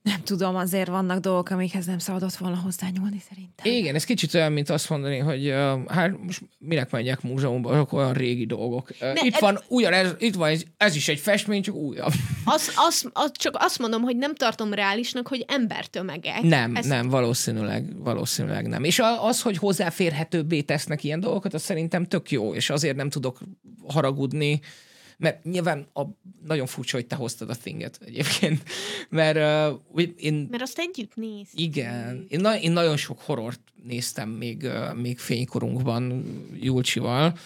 Nem 0.06 0.24
tudom, 0.24 0.56
azért 0.56 0.88
vannak 0.88 1.20
dolgok, 1.20 1.50
amikhez 1.50 1.86
nem 1.86 1.98
szabadott 1.98 2.36
volna 2.36 2.56
hozzányúlni 2.56 3.22
szerintem. 3.30 3.72
Igen, 3.72 3.96
ez 3.96 4.04
kicsit 4.04 4.34
olyan, 4.34 4.52
mint 4.52 4.70
azt 4.70 4.90
mondani, 4.90 5.18
hogy 5.18 5.48
uh, 5.48 5.88
hát 5.88 6.24
most 6.24 6.42
minek 6.58 6.92
menjek 6.92 7.22
múzeumban, 7.22 7.74
azok 7.74 7.94
olyan 7.94 8.14
régi 8.14 8.46
dolgok. 8.46 8.90
Uh, 8.90 9.00
ne, 9.00 9.26
itt 9.26 9.34
ez, 9.34 9.40
van 9.40 9.60
ugyanez, 9.68 10.14
itt 10.18 10.36
van 10.36 10.50
ez, 10.50 10.64
ez 10.78 10.96
is 10.96 11.08
egy 11.08 11.20
festmény, 11.20 11.62
csak 11.62 11.76
újabb. 11.76 12.12
Az, 12.46 12.72
az, 12.76 13.10
az, 13.14 13.32
csak 13.34 13.56
azt 13.60 13.80
mondom, 13.80 14.02
hogy 14.02 14.16
nem 14.16 14.36
tartom 14.36 14.74
reálisnak, 14.74 15.28
hogy 15.28 15.46
embertömegek. 15.48 16.42
Nem, 16.42 16.76
ez... 16.76 16.86
nem, 16.86 17.10
valószínűleg, 17.10 18.04
valószínűleg 18.04 18.68
nem. 18.68 18.84
És 18.84 19.02
az, 19.22 19.42
hogy 19.42 19.58
hozzáférhetőbbé 19.58 20.62
tesznek 20.62 21.04
ilyen 21.04 21.20
dolgokat, 21.20 21.54
az 21.54 21.62
szerintem 21.62 22.06
tök 22.06 22.32
jó, 22.32 22.54
és 22.54 22.70
azért 22.70 22.96
nem 22.96 23.10
tudok 23.10 23.40
haragudni, 23.88 24.60
mert 25.18 25.44
nyilván 25.44 25.88
a, 25.94 26.02
nagyon 26.46 26.66
furcsa, 26.66 26.96
hogy 26.96 27.06
te 27.06 27.16
hoztad 27.16 27.50
a 27.50 27.56
thinget 27.56 28.00
egyébként. 28.06 28.64
Mert 29.10 29.74
uh, 29.96 30.04
én... 30.18 30.48
Mert 30.52 30.64
azt 30.64 30.80
együtt 30.80 31.16
néz. 31.16 31.48
Igen. 31.54 32.26
Én, 32.30 32.40
na, 32.40 32.60
én 32.60 32.72
nagyon 32.72 32.98
sok 32.98 33.22
horrort 33.22 33.60
néztem 33.84 34.30
még, 34.30 34.64
uh, 34.64 34.94
még 34.94 35.20
fénykorunkban 35.20 36.24
Julcsival, 36.60 37.38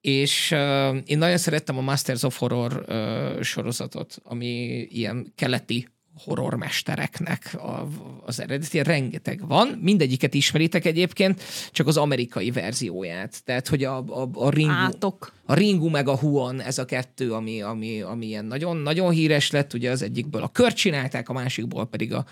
és 0.00 0.50
uh, 0.50 0.96
én 1.04 1.18
nagyon 1.18 1.38
szerettem 1.38 1.78
a 1.78 1.80
Masters 1.80 2.22
of 2.22 2.38
Horror 2.38 2.84
uh, 2.88 3.42
sorozatot, 3.42 4.20
ami 4.24 4.86
ilyen 4.90 5.32
keleti 5.34 5.88
horrormestereknek 6.14 7.54
a, 7.54 7.88
az 8.26 8.40
eredeti. 8.40 8.82
Rengeteg 8.82 9.46
van, 9.46 9.68
mindegyiket 9.68 10.34
ismeritek 10.34 10.84
egyébként, 10.84 11.42
csak 11.70 11.86
az 11.86 11.96
amerikai 11.96 12.50
verzióját. 12.50 13.44
Tehát, 13.44 13.68
hogy 13.68 13.84
a, 13.84 13.96
a, 13.98 14.28
a 14.32 14.50
Ringu, 14.50 14.72
Átok. 14.72 15.32
a 15.44 15.54
Ringu 15.54 15.88
meg 15.88 16.08
a 16.08 16.16
Huon, 16.16 16.60
ez 16.60 16.78
a 16.78 16.84
kettő, 16.84 17.32
ami, 17.32 17.62
ami, 17.62 18.00
ami 18.00 18.26
ilyen 18.26 18.44
nagyon, 18.44 18.76
nagyon 18.76 19.10
híres 19.10 19.50
lett. 19.50 19.72
Ugye 19.72 19.90
az 19.90 20.02
egyikből 20.02 20.42
a 20.42 20.48
kört 20.48 20.76
csinálták, 20.76 21.28
a 21.28 21.32
másikból 21.32 21.86
pedig 21.86 22.14
a 22.14 22.24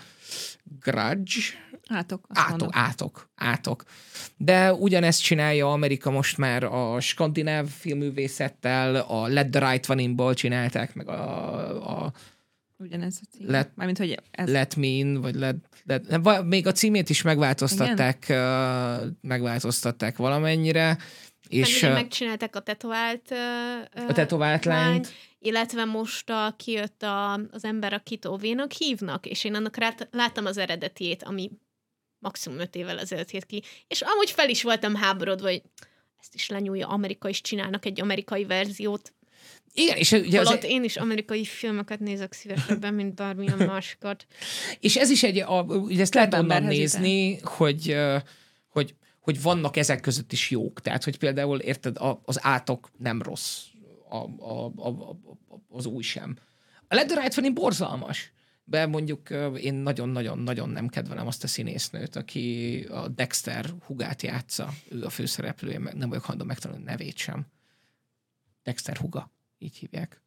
Grudge. 0.79 1.41
Átok. 1.87 2.25
Átok, 2.29 2.69
átok, 2.71 3.29
átok. 3.35 3.83
De 4.37 4.73
ugyanezt 4.73 5.21
csinálja 5.21 5.71
Amerika 5.71 6.11
most 6.11 6.37
már 6.37 6.63
a 6.63 6.99
skandináv 6.99 7.67
filművészettel, 7.67 8.95
a 8.95 9.27
Let 9.27 9.49
the 9.49 9.71
Right 9.71 9.89
One 9.89 10.01
In-ból 10.01 10.33
csinálták, 10.33 10.95
meg 10.95 11.07
a, 11.07 12.03
a 12.05 12.13
ugyanez 12.81 13.19
a 13.21 13.35
cím. 13.35 13.49
Let, 13.49 13.71
Mármint, 13.75 13.97
hogy 13.97 14.19
ez... 14.31 14.49
let 14.49 14.75
me 14.75 14.85
in, 14.85 15.21
vagy 15.21 15.35
let, 15.35 15.55
let, 15.85 16.43
még 16.43 16.67
a 16.67 16.71
címét 16.71 17.09
is 17.09 17.21
megváltoztatták, 17.21 18.25
uh, 18.29 19.07
megváltoztatták 19.21 20.17
valamennyire. 20.17 20.97
És, 21.47 21.79
Meg, 21.79 21.93
megcsinálták 21.93 22.55
a 22.55 22.59
tetovált 22.59 23.31
uh, 23.31 24.09
a 24.09 24.13
tetovált 24.13 24.65
lányt. 24.65 25.13
Illetve 25.39 25.85
most 25.85 26.29
a, 26.29 26.53
kijött 26.57 27.03
a, 27.03 27.33
az 27.33 27.63
ember, 27.63 27.93
akit 27.93 28.25
Ovénak 28.25 28.71
hívnak, 28.71 29.25
és 29.25 29.43
én 29.43 29.55
annak 29.55 29.77
rát, 29.77 30.07
láttam 30.11 30.45
az 30.45 30.57
eredetiét, 30.57 31.23
ami 31.23 31.51
maximum 32.19 32.59
öt 32.59 32.75
évvel 32.75 32.99
ezelőtt 32.99 33.31
jött 33.31 33.45
ki, 33.45 33.63
és 33.87 34.01
amúgy 34.01 34.31
fel 34.31 34.49
is 34.49 34.63
voltam 34.63 34.95
háborodva, 34.95 35.47
hogy 35.47 35.61
ezt 36.19 36.35
is 36.35 36.49
lenyúlja 36.49 36.87
Amerika, 36.87 37.29
és 37.29 37.41
csinálnak 37.41 37.85
egy 37.85 38.01
amerikai 38.01 38.45
verziót. 38.45 39.13
Igen, 39.73 39.97
és 39.97 40.11
ugye 40.11 40.37
Holott 40.43 40.63
én 40.63 40.83
is 40.83 40.97
amerikai 40.97 41.45
filmeket 41.45 41.99
nézek 41.99 42.33
szívesebben, 42.33 42.93
mint 42.93 43.15
bármilyen 43.15 43.57
másikat. 43.57 44.25
és 44.79 44.97
ez 44.97 45.09
is 45.09 45.23
egy, 45.23 45.37
a, 45.37 45.61
ugye 45.63 46.01
ezt 46.01 46.13
lehet 46.13 46.33
onnan 46.33 46.63
nézni, 46.63 47.39
hogy, 47.39 47.97
hogy, 48.67 48.95
hogy 49.19 49.41
vannak 49.41 49.77
ezek 49.77 50.01
között 50.01 50.31
is 50.31 50.49
jók. 50.49 50.81
Tehát, 50.81 51.03
hogy 51.03 51.17
például, 51.17 51.59
érted, 51.59 51.97
az 52.23 52.39
átok 52.41 52.91
nem 52.97 53.21
rossz, 53.21 53.63
a, 54.09 54.15
a, 54.15 54.71
a, 54.75 54.87
a, 54.87 55.17
az 55.69 55.85
új 55.85 56.03
sem. 56.03 56.37
A 56.87 56.95
Led 56.95 57.11
Right 57.11 57.53
borzalmas. 57.53 58.33
De 58.63 58.85
mondjuk 58.85 59.29
én 59.61 59.73
nagyon-nagyon-nagyon 59.73 60.69
nem 60.69 60.87
kedvelem 60.87 61.27
azt 61.27 61.43
a 61.43 61.47
színésznőt, 61.47 62.15
aki 62.15 62.79
a 62.89 63.07
Dexter 63.07 63.65
hugát 63.85 64.21
játsza. 64.21 64.73
Ő 64.89 65.03
a 65.03 65.09
főszereplője, 65.09 65.79
nem 65.79 66.09
vagyok 66.09 66.23
hajlandó 66.23 66.45
megtanulni 66.45 66.83
nevét 66.83 67.17
sem. 67.17 67.45
Dexter 68.63 68.97
huga 68.97 69.31
így 69.61 69.77
hívják. 69.77 70.21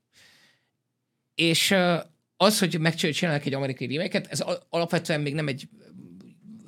És 1.35 1.74
az, 2.37 2.59
hogy 2.59 2.78
megcsinálnak 2.78 3.47
egy 3.47 3.55
amerikai 3.55 3.97
remake 3.97 4.20
ez 4.28 4.45
alapvetően 4.68 5.20
még 5.20 5.35
nem 5.35 5.49
egy 5.49 5.68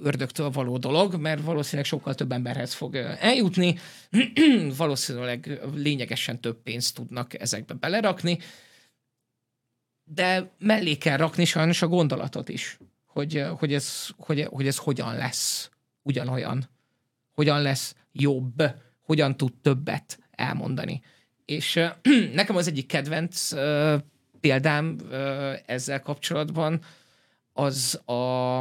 ördögtől 0.03 0.51
való 0.51 0.79
dolog, 0.79 1.15
mert 1.15 1.43
valószínűleg 1.43 1.85
sokkal 1.85 2.15
több 2.15 2.33
emberhez 2.33 2.75
fog 2.75 2.95
eljutni, 2.97 3.79
valószínűleg 4.77 5.61
lényegesen 5.75 6.41
több 6.41 6.63
pénzt 6.63 6.95
tudnak 6.95 7.41
ezekbe 7.41 7.75
belerakni, 7.75 8.39
de 10.05 10.51
mellé 10.59 10.95
kell 10.95 11.17
rakni 11.17 11.45
sajnos 11.45 11.83
a 11.83 11.89
gondolatot 11.89 12.49
is, 12.49 12.79
hogy, 13.07 13.45
hogy, 13.59 13.75
ez, 13.75 14.09
hogy, 14.17 14.43
hogy 14.51 14.67
ez 14.67 14.77
hogyan 14.77 15.15
lesz 15.17 15.71
ugyanolyan, 16.03 16.69
hogyan 17.33 17.63
lesz 17.63 17.95
jobb, 18.13 18.63
hogyan 19.01 19.37
tud 19.37 19.53
többet 19.63 20.19
elmondani. 20.31 21.03
És 21.47 21.81
nekem 22.33 22.57
az 22.57 22.67
egyik 22.67 22.87
kedvenc 22.87 23.53
példám 24.41 24.99
ezzel 25.67 26.01
kapcsolatban 26.01 26.81
az 27.53 28.01
a, 28.05 28.61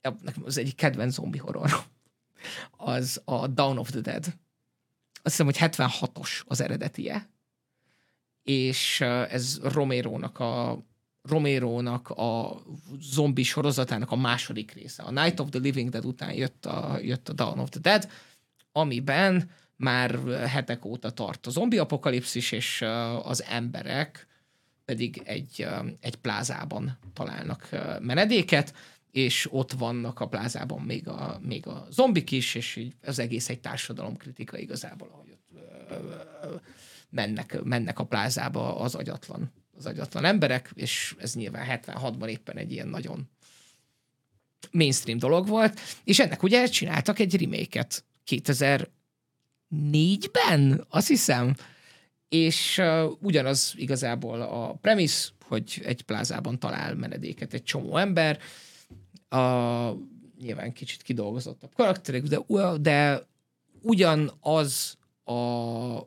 nekem 0.00 0.42
az 0.44 0.58
egyik 0.58 0.74
kedvenc 0.74 1.14
zombi 1.14 1.38
horror, 1.38 1.70
az 2.76 3.20
a 3.24 3.46
Dawn 3.46 3.78
of 3.78 3.90
the 3.90 4.00
Dead. 4.00 4.24
Azt 5.22 5.36
hiszem, 5.36 5.46
hogy 5.46 5.56
76-os 5.60 6.46
az 6.46 6.60
eredetie, 6.60 7.28
és 8.42 9.00
ez 9.00 9.58
Romero-nak 9.62 10.38
a 10.38 10.82
Romero-nak 11.22 12.08
a 12.08 12.62
zombi 13.00 13.42
sorozatának 13.42 14.10
a 14.10 14.16
második 14.16 14.72
része. 14.72 15.02
A 15.02 15.10
Night 15.10 15.40
of 15.40 15.48
the 15.50 15.58
Living 15.58 15.90
Dead 15.90 16.04
után 16.04 16.32
jött 16.32 16.66
a, 16.66 16.98
jött 17.02 17.28
a 17.28 17.32
Dawn 17.32 17.58
of 17.58 17.68
the 17.68 17.80
Dead, 17.80 18.10
amiben 18.72 19.50
már 19.78 20.18
hetek 20.46 20.84
óta 20.84 21.10
tart 21.10 21.46
a 21.46 21.50
zombi 21.50 21.78
apokalipszis, 21.78 22.52
és 22.52 22.84
az 23.22 23.42
emberek 23.42 24.26
pedig 24.84 25.22
egy, 25.24 25.66
egy 26.00 26.16
plázában 26.16 26.98
találnak 27.12 27.68
menedéket, 28.00 28.74
és 29.10 29.48
ott 29.52 29.72
vannak 29.72 30.20
a 30.20 30.28
plázában 30.28 30.82
még 30.82 31.08
a, 31.08 31.40
még 31.42 31.66
a 31.66 31.86
zombik 31.90 32.30
is, 32.30 32.54
és 32.54 32.76
így 32.76 32.94
az 33.04 33.18
egész 33.18 33.48
egy 33.48 33.60
társadalomkritika 33.60 34.58
igazából, 34.58 35.08
ahogy 35.12 35.30
ott 35.30 35.62
mennek, 37.10 37.62
mennek 37.62 37.98
a 37.98 38.04
plázába 38.04 38.76
az 38.76 38.94
agyatlan, 38.94 39.52
az 39.76 39.86
agyatlan 39.86 40.24
emberek, 40.24 40.70
és 40.74 41.16
ez 41.18 41.34
nyilván 41.34 41.80
76-ban 41.84 42.28
éppen 42.28 42.56
egy 42.56 42.72
ilyen 42.72 42.88
nagyon 42.88 43.28
mainstream 44.70 45.18
dolog 45.18 45.46
volt, 45.46 45.80
és 46.04 46.18
ennek 46.18 46.42
ugye 46.42 46.66
csináltak 46.66 47.18
egy 47.18 47.40
remake-et 47.40 48.04
2000 48.24 48.88
négyben, 49.68 50.86
azt 50.88 51.08
hiszem. 51.08 51.54
És 52.28 52.78
uh, 52.78 53.12
ugyanaz 53.20 53.74
igazából 53.76 54.40
a 54.40 54.72
premise, 54.80 55.28
hogy 55.44 55.82
egy 55.84 56.02
plázában 56.02 56.58
talál 56.58 56.94
menedéket 56.94 57.54
egy 57.54 57.62
csomó 57.62 57.96
ember. 57.96 58.38
A, 59.28 59.38
nyilván 60.40 60.72
kicsit 60.72 61.02
kidolgozottabb 61.02 61.74
karakterek, 61.74 62.22
de, 62.22 62.38
de 62.80 63.26
ugyanaz 63.82 64.98
a, 65.24 65.34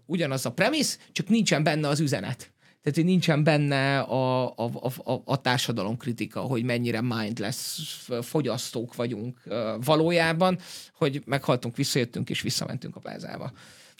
ugyanaz 0.06 0.46
a 0.46 0.52
premisz, 0.52 1.00
csak 1.12 1.28
nincsen 1.28 1.64
benne 1.64 1.88
az 1.88 2.00
üzenet. 2.00 2.54
Tehát, 2.82 2.98
hogy 2.98 3.06
nincsen 3.06 3.44
benne 3.44 4.00
a, 4.00 4.48
a, 4.56 4.72
a, 5.04 5.22
a 5.26 5.42
társadalom 5.42 5.98
kritika, 5.98 6.40
hogy 6.40 6.64
mennyire 6.64 7.02
mindless 7.02 7.80
fogyasztók 8.22 8.96
vagyunk 8.96 9.42
valójában, 9.84 10.60
hogy 10.94 11.22
meghaltunk, 11.26 11.76
visszajöttünk 11.76 12.30
és 12.30 12.42
visszamentünk 12.42 12.96
a 12.96 13.00
plázába. 13.00 13.52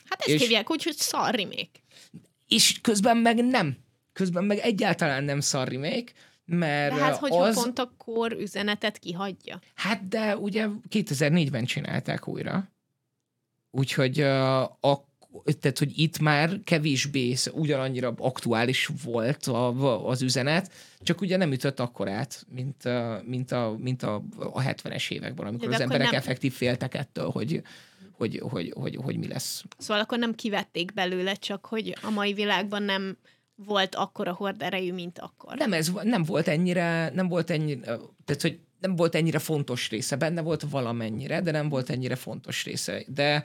Hát 0.06 0.20
ezt 0.20 0.30
és, 0.30 0.42
hívják 0.42 0.72
úgy, 0.72 0.84
hogy 0.84 0.96
szar 0.96 1.36
remake. 1.36 1.80
És 2.48 2.82
közben 2.82 3.18
meg 3.18 3.46
nem. 3.46 3.78
Közben 4.14 4.44
meg 4.44 4.58
egyáltalán 4.58 5.24
nem 5.24 5.40
szar 5.40 5.68
remake, 5.68 6.12
mert 6.46 6.96
de 6.96 7.02
hát, 7.02 7.18
hogyha 7.18 7.44
az... 7.44 7.56
pont 7.56 7.80
a 7.80 7.94
kor 7.98 8.32
üzenetet 8.32 8.98
kihagyja. 8.98 9.60
Hát, 9.76 10.08
de 10.08 10.38
ugye 10.38 10.68
2004-ben 10.90 11.66
csinálták 11.66 12.28
újra. 12.28 12.72
Úgyhogy 13.72 14.22
uh, 14.22 14.62
a 14.62 15.10
tehát, 15.60 15.80
hogy 15.80 16.00
itt 16.00 16.20
már 16.20 16.60
kevésbé 16.64 17.36
ugyanannyira 17.52 18.14
aktuális 18.18 18.90
volt 19.04 19.46
a, 19.46 20.08
az 20.08 20.22
üzenet, 20.22 20.72
csak 21.00 21.22
ugye 21.22 21.38
nem 21.38 21.52
ütött 21.52 21.80
akkorát, 21.80 22.46
mint, 22.50 22.84
mint, 23.26 23.52
a, 23.52 23.76
mint 23.80 24.04
a, 24.04 24.24
a 24.38 24.62
70-es 24.62 25.12
években, 25.12 25.48
amikor 25.48 25.68
De 25.68 25.76
az 25.76 25.82
emberek 25.82 26.06
nem... 26.06 26.16
effektív 26.16 26.54
féltek 26.54 26.96
ettől, 26.96 27.30
hogy, 27.30 27.62
hogy, 28.12 28.42
hogy, 28.50 28.74
hogy, 28.76 28.96
hogy 28.96 29.18
mi 29.18 29.28
lesz. 29.28 29.64
Szóval 29.78 30.04
akkor 30.04 30.18
nem 30.18 30.36
kivették 30.36 30.94
belőle, 30.94 31.34
csak 31.34 31.66
hogy 31.66 31.98
a 32.02 32.10
mai 32.10 32.34
világban 32.34 32.84
nem 32.84 33.18
volt 33.56 33.96
akkora 33.96 34.34
horderejű, 34.34 34.94
mint 34.94 35.20
akkor. 35.20 35.58
Nem, 35.58 35.74
ez 35.74 35.92
nem 36.04 36.24
volt 36.24 36.48
ennyire, 36.48 37.12
nem 37.14 37.28
volt 37.28 37.50
ennyire, 37.50 37.82
tehát, 38.26 38.42
hogy 38.42 38.60
nem 38.80 38.96
volt 38.96 39.16
ennyire 39.16 39.40
fontos 39.40 39.90
része, 39.90 40.16
benne 40.16 40.42
volt 40.42 40.66
valamennyire, 40.70 41.42
de 41.42 41.52
nem 41.52 41.70
volt 41.70 41.90
ennyire 41.90 42.16
fontos 42.16 42.64
része. 42.64 43.04
De 43.08 43.44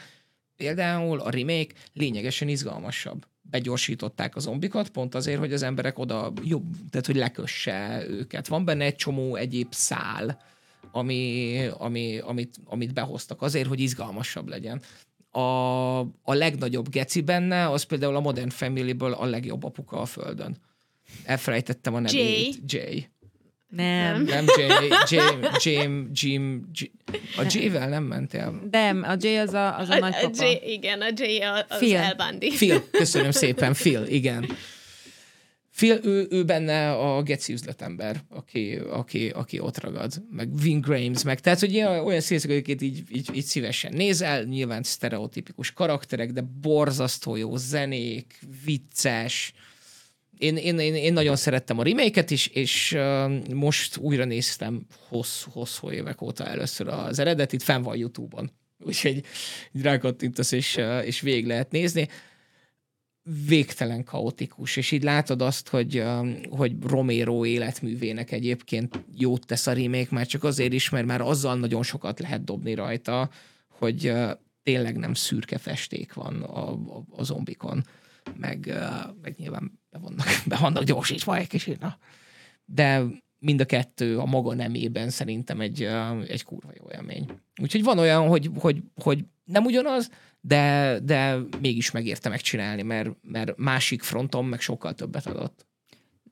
például 0.57 1.21
a 1.21 1.31
remake 1.31 1.75
lényegesen 1.93 2.49
izgalmasabb. 2.49 3.27
Begyorsították 3.43 4.37
a 4.37 4.41
zombikat, 4.41 4.89
pont 4.89 5.15
azért, 5.15 5.39
hogy 5.39 5.53
az 5.53 5.63
emberek 5.63 5.99
oda 5.99 6.33
jobb, 6.43 6.75
tehát 6.91 7.07
hogy 7.07 7.17
lekösse 7.17 8.05
őket. 8.09 8.49
Van 8.49 8.65
benne 8.65 8.85
egy 8.85 8.95
csomó 8.95 9.37
egyéb 9.37 9.73
szál, 9.73 10.43
ami, 10.93 11.67
ami, 11.79 12.19
amit, 12.19 12.57
amit 12.65 12.95
behoztak 12.95 13.43
azért, 13.43 13.69
hogy 13.69 13.81
izgalmasabb 13.81 14.49
legyen. 14.49 14.83
A, 15.31 15.99
a 16.01 16.35
legnagyobb 16.35 16.89
geci 16.89 17.21
benne, 17.21 17.71
az 17.71 17.83
például 17.83 18.17
a 18.17 18.21
Modern 18.21 18.49
Family-ből 18.49 19.13
a 19.13 19.25
legjobb 19.25 19.65
apuka 19.65 20.01
a 20.01 20.05
földön. 20.07 20.57
Elfelejtettem 21.25 21.95
a 21.95 22.01
nevét. 22.01 22.19
Jay. 22.19 22.55
Jay. 22.67 23.09
Nem. 23.69 24.23
Nem 24.23 24.45
Jay, 24.57 24.89
Jay, 25.09 25.39
Jim, 25.63 26.11
Jim, 26.13 26.69
Jim. 26.73 26.91
A 27.37 27.45
J-vel 27.49 27.89
nem 27.89 28.05
mentél? 28.05 28.61
Nem, 28.71 29.03
a 29.03 29.15
J 29.21 29.37
az 29.37 29.55
a, 29.55 29.79
az 29.79 29.89
a, 29.89 29.95
a 29.95 29.99
nagypapa. 29.99 30.45
A 30.45 30.49
J, 30.49 30.73
igen, 30.73 31.01
a 31.01 31.09
J 31.17 31.43
az 31.69 31.79
Phil. 31.79 31.97
El 31.97 32.15
Bundy. 32.15 32.49
Phil, 32.49 32.91
köszönöm 32.91 33.31
szépen, 33.31 33.73
Phil, 33.73 34.07
igen. 34.07 34.57
Phil, 35.77 36.01
ő, 36.03 36.27
ő 36.31 36.45
benne 36.45 36.93
a 36.93 37.23
geci 37.23 37.53
üzletember, 37.53 38.23
aki, 38.29 38.75
aki, 38.91 39.29
aki 39.29 39.61
ott 39.61 39.81
ragad, 39.81 40.13
meg 40.31 40.61
Vin 40.61 40.81
Grames, 40.81 41.23
meg 41.23 41.41
tehát, 41.41 41.61
hogy 41.61 41.73
ilyen, 41.73 42.05
olyan 42.05 42.21
színszögőket 42.21 42.83
így, 42.83 43.03
így, 43.13 43.31
így 43.35 43.45
szívesen 43.45 43.93
nézel, 43.93 44.43
nyilván 44.43 44.83
sztereotipikus 44.83 45.73
karakterek, 45.73 46.31
de 46.31 46.45
borzasztó 46.61 47.37
jó 47.37 47.57
zenék, 47.57 48.39
vicces, 48.65 49.53
én, 50.39 50.57
én, 50.57 50.79
én, 50.79 50.95
én 50.95 51.13
nagyon 51.13 51.37
szerettem 51.37 51.79
a 51.79 51.83
remake 51.83 52.25
is, 52.29 52.47
és 52.47 52.93
uh, 52.93 53.53
most 53.55 53.97
újra 53.97 54.25
néztem 54.25 54.87
hosszú, 55.09 55.51
hosszú 55.51 55.91
évek 55.91 56.23
óta 56.23 56.45
először 56.45 56.89
az 56.89 57.19
eredetit, 57.19 57.63
fenn 57.63 57.83
van 57.83 57.97
YouTube-on. 57.97 58.51
Úgyhogy 58.79 59.25
rákattintasz, 59.83 60.53
és, 60.53 60.77
uh, 60.77 61.07
és 61.07 61.21
végig 61.21 61.47
lehet 61.47 61.71
nézni. 61.71 62.09
Végtelen 63.47 64.05
kaotikus, 64.05 64.77
és 64.77 64.91
így 64.91 65.03
látod 65.03 65.43
azt, 65.43 65.69
hogy, 65.69 65.99
uh, 65.99 66.45
hogy 66.51 66.73
Romero 66.83 67.45
életművének 67.45 68.33
egyébként 68.33 69.05
jót 69.15 69.47
tesz 69.47 69.67
a 69.67 69.73
remake, 69.73 70.09
már 70.11 70.27
csak 70.27 70.45
azért 70.45 70.73
is, 70.73 70.89
mert 70.89 71.07
már 71.07 71.21
azzal 71.21 71.57
nagyon 71.57 71.83
sokat 71.83 72.21
lehet 72.21 72.45
dobni 72.45 72.75
rajta, 72.75 73.31
hogy 73.69 74.09
uh, 74.09 74.31
tényleg 74.63 74.97
nem 74.97 75.15
szürke 75.15 75.59
festék 75.59 76.13
van 76.13 76.43
a, 76.43 76.73
a, 76.73 77.05
a 77.11 77.23
zombikon 77.23 77.85
meg, 78.37 78.75
meg 79.23 79.35
nyilván 79.39 79.81
be 79.97 80.03
vannak, 80.03 80.27
be 80.47 80.57
vannak 80.57 80.83
gyorsítva 80.83 81.37
egy 81.37 81.47
kicsit, 81.47 81.81
na. 81.81 81.99
De 82.65 83.05
mind 83.39 83.61
a 83.61 83.65
kettő 83.65 84.19
a 84.19 84.25
maga 84.25 84.55
nemében 84.55 85.11
szerintem 85.11 85.61
egy, 85.61 85.89
egy 86.27 86.45
kurva 86.45 86.71
jó 86.79 86.85
élmény. 86.93 87.27
Úgyhogy 87.63 87.83
van 87.83 87.99
olyan, 87.99 88.29
hogy, 88.29 88.51
hogy, 88.59 88.83
hogy 88.95 89.25
nem 89.45 89.65
ugyanaz, 89.65 90.11
de, 90.41 90.99
de 91.03 91.39
mégis 91.61 91.91
megérte 91.91 92.29
megcsinálni, 92.29 92.83
mert, 92.83 93.11
mert 93.23 93.57
másik 93.57 94.03
fronton 94.03 94.45
meg 94.45 94.61
sokkal 94.61 94.95
többet 94.95 95.27
adott. 95.27 95.67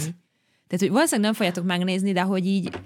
Tehát, 0.68 0.80
hogy 0.80 0.90
valószínűleg 0.90 1.22
nem 1.22 1.34
fogjátok 1.34 1.66
megnézni, 1.66 2.12
de 2.12 2.22
hogy 2.22 2.46
így 2.46 2.80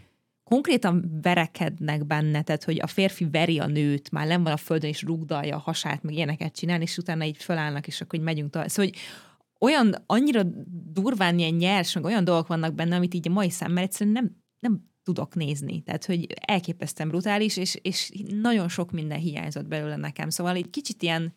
konkrétan 0.44 1.20
verekednek 1.22 2.06
benne, 2.06 2.42
tehát 2.42 2.64
hogy 2.64 2.80
a 2.82 2.88
férfi 2.88 3.28
veri 3.32 3.60
a 3.60 3.68
nőt, 3.68 4.12
már 4.12 4.28
nem 4.28 4.44
van 4.44 4.54
a 4.54 4.58
földön, 4.58 4.90
és 4.90 5.04
rugdalja 5.04 5.56
a 5.56 5.60
hasát, 5.60 6.04
meg 6.04 6.14
ilyeneket 6.14 6.56
csinál, 6.56 6.82
és 6.82 6.98
utána 6.98 7.26
így 7.26 7.38
fölállnak, 7.38 7.88
és 7.88 8.02
akkor 8.02 8.20
hogy 8.20 8.28
megyünk 8.28 8.52
tovább. 8.52 8.70
Szóval, 8.70 8.92
hogy 8.92 9.02
olyan, 9.60 9.96
annyira 10.06 10.44
durván 10.92 11.40
ilyen 11.40 11.54
nyers, 11.54 11.94
meg 11.94 12.04
olyan 12.04 12.24
dolgok 12.24 12.48
vannak 12.48 12.74
benne, 12.74 12.96
amit 12.96 13.14
így 13.14 13.28
a 13.28 13.32
mai 13.32 13.50
szemmel 13.50 13.84
egyszerűen 13.84 14.14
nem, 14.14 14.36
nem 14.60 14.90
tudok 15.04 15.36
nézni. 15.36 15.82
Tehát, 15.82 16.06
hogy 16.06 16.28
elképesztően 16.46 17.10
brutális, 17.10 17.58
és, 17.58 17.80
és 17.82 18.12
nagyon 18.42 18.70
sok 18.70 18.92
minden 18.92 19.20
hiányzott 19.20 19.66
belőle 19.66 19.96
nekem. 19.96 20.30
Szóval 20.30 20.56
egy 20.56 20.70
kicsit 20.70 21.02
ilyen, 21.02 21.34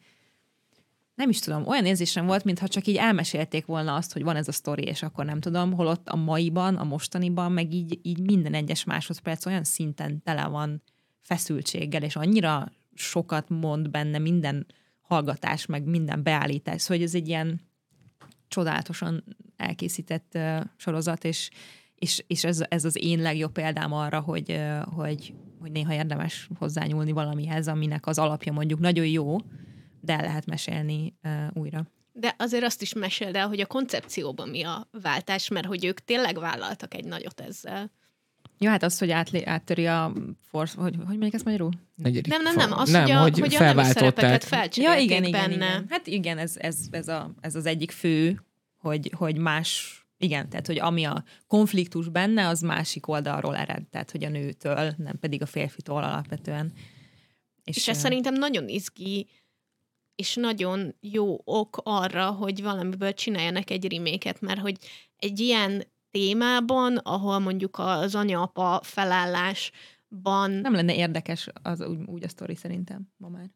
nem 1.14 1.28
is 1.28 1.38
tudom, 1.38 1.66
olyan 1.66 1.86
érzésem 1.86 2.26
volt, 2.26 2.44
mintha 2.44 2.68
csak 2.68 2.86
így 2.86 2.96
elmesélték 2.96 3.66
volna 3.66 3.94
azt, 3.94 4.12
hogy 4.12 4.22
van 4.22 4.36
ez 4.36 4.48
a 4.48 4.52
sztori, 4.52 4.82
és 4.82 5.02
akkor 5.02 5.24
nem 5.24 5.40
tudom, 5.40 5.72
holott 5.72 6.08
a 6.08 6.16
maiban, 6.16 6.76
a 6.76 6.84
mostaniban, 6.84 7.52
meg 7.52 7.72
így, 7.72 7.98
így 8.02 8.20
minden 8.20 8.54
egyes 8.54 8.84
másodperc 8.84 9.46
olyan 9.46 9.64
szinten 9.64 10.22
tele 10.22 10.46
van 10.46 10.82
feszültséggel, 11.20 12.02
és 12.02 12.16
annyira 12.16 12.72
sokat 12.94 13.48
mond 13.48 13.90
benne 13.90 14.18
minden 14.18 14.66
hallgatás, 15.00 15.66
meg 15.66 15.84
minden 15.84 16.22
beállítás, 16.22 16.86
hogy 16.86 17.02
ez 17.02 17.14
egy 17.14 17.28
ilyen 17.28 17.60
csodálatosan 18.48 19.24
elkészített 19.56 20.32
uh, 20.34 20.60
sorozat, 20.76 21.24
és, 21.24 21.50
és, 22.05 22.24
és 22.26 22.44
ez, 22.44 22.64
ez 22.68 22.85
az 22.85 22.97
én 23.02 23.18
legjobb 23.18 23.52
példám 23.52 23.93
arra, 23.93 24.20
hogy, 24.20 24.60
hogy, 24.94 25.35
hogy 25.60 25.72
néha 25.72 25.94
érdemes 25.94 26.48
hozzányúlni 26.59 27.12
valamihez, 27.12 27.68
aminek 27.68 28.06
az 28.06 28.18
alapja 28.18 28.52
mondjuk 28.52 28.81
nagyon 28.81 29.06
jó, 29.06 29.36
de 30.01 30.12
el 30.12 30.24
lehet 30.24 30.47
mesélni 30.47 31.14
uh, 31.22 31.32
újra. 31.52 31.86
De 32.12 32.35
azért 32.39 32.64
azt 32.64 32.82
is 32.82 32.93
meséld 32.93 33.36
el, 33.36 33.48
hogy 33.48 33.60
a 33.60 33.66
koncepcióban 33.66 34.48
mi 34.48 34.62
a 34.62 34.89
váltás, 35.02 35.48
mert 35.48 35.66
hogy 35.66 35.85
ők 35.85 36.01
tényleg 36.01 36.39
vállaltak 36.39 36.94
egy 36.94 37.05
nagyot 37.05 37.40
ezzel. 37.40 37.90
Jó, 38.59 38.70
hát 38.70 38.82
az, 38.82 38.98
hogy 38.98 39.10
átlé, 39.10 39.43
áttöri 39.44 39.86
a 39.86 40.12
force, 40.51 40.81
hogy, 40.81 40.94
hogy 40.97 41.06
mondjuk 41.06 41.35
ezt 41.35 41.44
magyarul? 41.44 41.70
Negyedik 41.94 42.32
Nem, 42.32 42.43
nem, 42.43 42.55
nem, 42.55 42.72
az, 42.72 42.90
nem, 42.90 43.02
hogy 43.02 43.10
a, 43.10 43.20
hogy, 43.20 43.39
hogy 43.39 43.55
a 43.55 43.59
nemi 43.59 43.85
szerepeket 43.85 44.44
felcserélték 44.44 44.98
Ja, 44.98 45.05
igen, 45.05 45.24
igen, 45.24 45.40
benne. 45.40 45.55
igen. 45.55 45.86
Hát 45.89 46.06
igen, 46.06 46.39
ez, 46.39 46.55
ez, 46.56 46.76
ez, 46.90 47.09
a, 47.09 47.35
ez 47.40 47.55
az 47.55 47.66
egyik 47.66 47.90
fő, 47.90 48.43
hogy, 48.76 49.12
hogy 49.16 49.39
más, 49.39 50.03
igen, 50.24 50.48
tehát 50.48 50.66
hogy 50.66 50.78
ami 50.78 51.05
a 51.05 51.24
konfliktus 51.46 52.09
benne, 52.09 52.48
az 52.48 52.60
másik 52.60 53.09
oldalról 53.09 53.56
ered, 53.56 53.86
tehát 53.86 54.10
hogy 54.10 54.24
a 54.24 54.28
nőtől, 54.28 54.94
nem 54.96 55.18
pedig 55.20 55.42
a 55.42 55.46
férfitól 55.46 56.02
alapvetően. 56.02 56.72
És 57.64 57.88
ez 57.88 57.96
ö, 57.96 58.01
szerintem 58.01 58.34
nagyon 58.34 58.68
izgi, 58.68 59.28
és 60.14 60.34
nagyon 60.34 60.94
jó 61.01 61.40
ok 61.44 61.80
arra, 61.82 62.30
hogy 62.30 62.62
valamiből 62.62 63.14
csináljanak 63.14 63.70
egy 63.70 63.92
reméket, 63.92 64.40
mert 64.40 64.60
hogy 64.60 64.76
egy 65.16 65.40
ilyen 65.40 65.82
témában, 66.10 66.96
ahol 66.96 67.38
mondjuk 67.38 67.78
az 67.78 68.14
anya-apa 68.14 68.80
felállásban 68.82 70.51
Nem 70.51 70.74
lenne 70.74 70.94
érdekes 70.94 71.48
az 71.62 71.80
úgy, 71.80 71.98
úgy 72.06 72.24
a 72.24 72.28
sztori 72.28 72.55
szerintem 72.55 73.09
ma 73.16 73.28
már. 73.28 73.51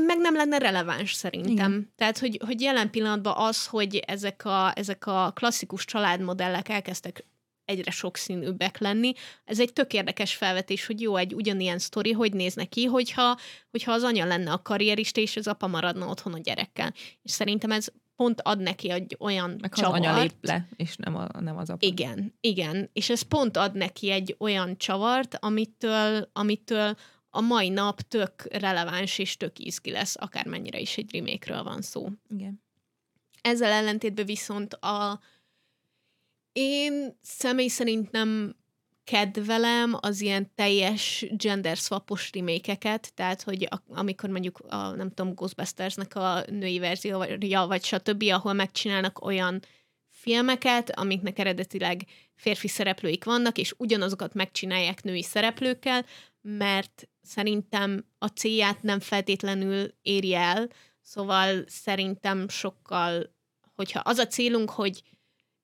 Meg 0.00 0.18
nem 0.18 0.34
lenne 0.34 0.58
releváns 0.58 1.12
szerintem. 1.12 1.52
Igen. 1.72 1.92
Tehát, 1.96 2.18
hogy, 2.18 2.40
hogy 2.46 2.60
jelen 2.60 2.90
pillanatban 2.90 3.34
az, 3.36 3.66
hogy 3.66 3.96
ezek 3.96 4.44
a, 4.44 4.72
ezek 4.74 5.06
a 5.06 5.32
klasszikus 5.34 5.84
családmodellek 5.84 6.68
elkezdtek 6.68 7.24
egyre 7.64 7.90
sokszínűbbek 7.90 8.78
lenni. 8.78 9.12
Ez 9.44 9.60
egy 9.60 9.72
tök 9.72 9.92
érdekes 9.92 10.34
felvetés, 10.34 10.86
hogy 10.86 11.00
jó, 11.00 11.16
egy 11.16 11.34
ugyanilyen 11.34 11.78
sztori, 11.78 12.12
hogy 12.12 12.32
néz 12.32 12.54
neki, 12.54 12.84
hogyha, 12.84 13.38
hogyha 13.70 13.92
az 13.92 14.02
anya 14.02 14.24
lenne 14.24 14.52
a 14.52 14.62
karrierista, 14.62 15.20
és 15.20 15.36
az 15.36 15.46
apa 15.46 15.66
maradna 15.66 16.06
otthon 16.06 16.32
a 16.32 16.38
gyerekkel. 16.38 16.94
És 17.22 17.30
szerintem 17.30 17.70
ez 17.70 17.88
pont 18.16 18.40
ad 18.40 18.60
neki 18.60 18.90
egy 18.90 19.16
olyan 19.20 19.56
Meg 19.60 19.72
csavart. 19.72 20.04
anya 20.04 20.20
lép 20.20 20.32
le, 20.40 20.68
és 20.76 20.96
nem, 20.96 21.16
a, 21.16 21.28
nem 21.40 21.56
az 21.56 21.70
apa. 21.70 21.86
Igen, 21.86 22.34
igen. 22.40 22.90
És 22.92 23.10
ez 23.10 23.22
pont 23.22 23.56
ad 23.56 23.74
neki 23.74 24.10
egy 24.10 24.36
olyan 24.38 24.78
csavart, 24.78 25.36
amitől, 25.40 26.28
amitől 26.32 26.96
a 27.34 27.40
mai 27.40 27.68
nap 27.68 28.00
tök 28.00 28.46
releváns 28.50 29.18
és 29.18 29.36
tök 29.36 29.58
izgi 29.58 29.90
lesz, 29.90 30.16
akármennyire 30.18 30.78
is 30.78 30.96
egy 30.96 31.12
remake 31.12 31.62
van 31.62 31.82
szó. 31.82 32.08
Igen. 32.28 32.62
Ezzel 33.40 33.72
ellentétben 33.72 34.26
viszont 34.26 34.74
a 34.74 35.20
én 36.52 37.18
személy 37.22 37.68
szerint 37.68 38.10
nem 38.10 38.56
kedvelem 39.04 39.96
az 40.00 40.20
ilyen 40.20 40.50
teljes 40.54 41.26
gender 41.30 41.76
swapos 41.76 42.30
remékeket, 42.32 43.12
tehát 43.14 43.42
hogy 43.42 43.68
a, 43.70 43.82
amikor 43.88 44.30
mondjuk 44.30 44.58
a, 44.58 44.88
nem 44.88 45.08
tudom, 45.08 45.34
Ghostbustersnek 45.34 46.16
a 46.16 46.44
női 46.46 46.78
verziója, 46.78 47.66
vagy 47.66 47.84
stb., 47.84 48.22
ahol 48.22 48.52
megcsinálnak 48.52 49.24
olyan 49.24 49.62
filmeket, 50.10 50.90
amiknek 50.98 51.38
eredetileg 51.38 52.06
férfi 52.34 52.68
szereplőik 52.68 53.24
vannak, 53.24 53.58
és 53.58 53.74
ugyanazokat 53.76 54.34
megcsinálják 54.34 55.02
női 55.02 55.22
szereplőkkel, 55.22 56.04
mert 56.46 57.08
szerintem 57.22 58.04
a 58.18 58.26
célját 58.26 58.82
nem 58.82 59.00
feltétlenül 59.00 59.94
éri 60.02 60.34
el, 60.34 60.68
szóval 61.02 61.64
szerintem 61.66 62.48
sokkal, 62.48 63.34
hogyha 63.74 64.00
az 64.00 64.18
a 64.18 64.26
célunk, 64.26 64.70
hogy 64.70 65.02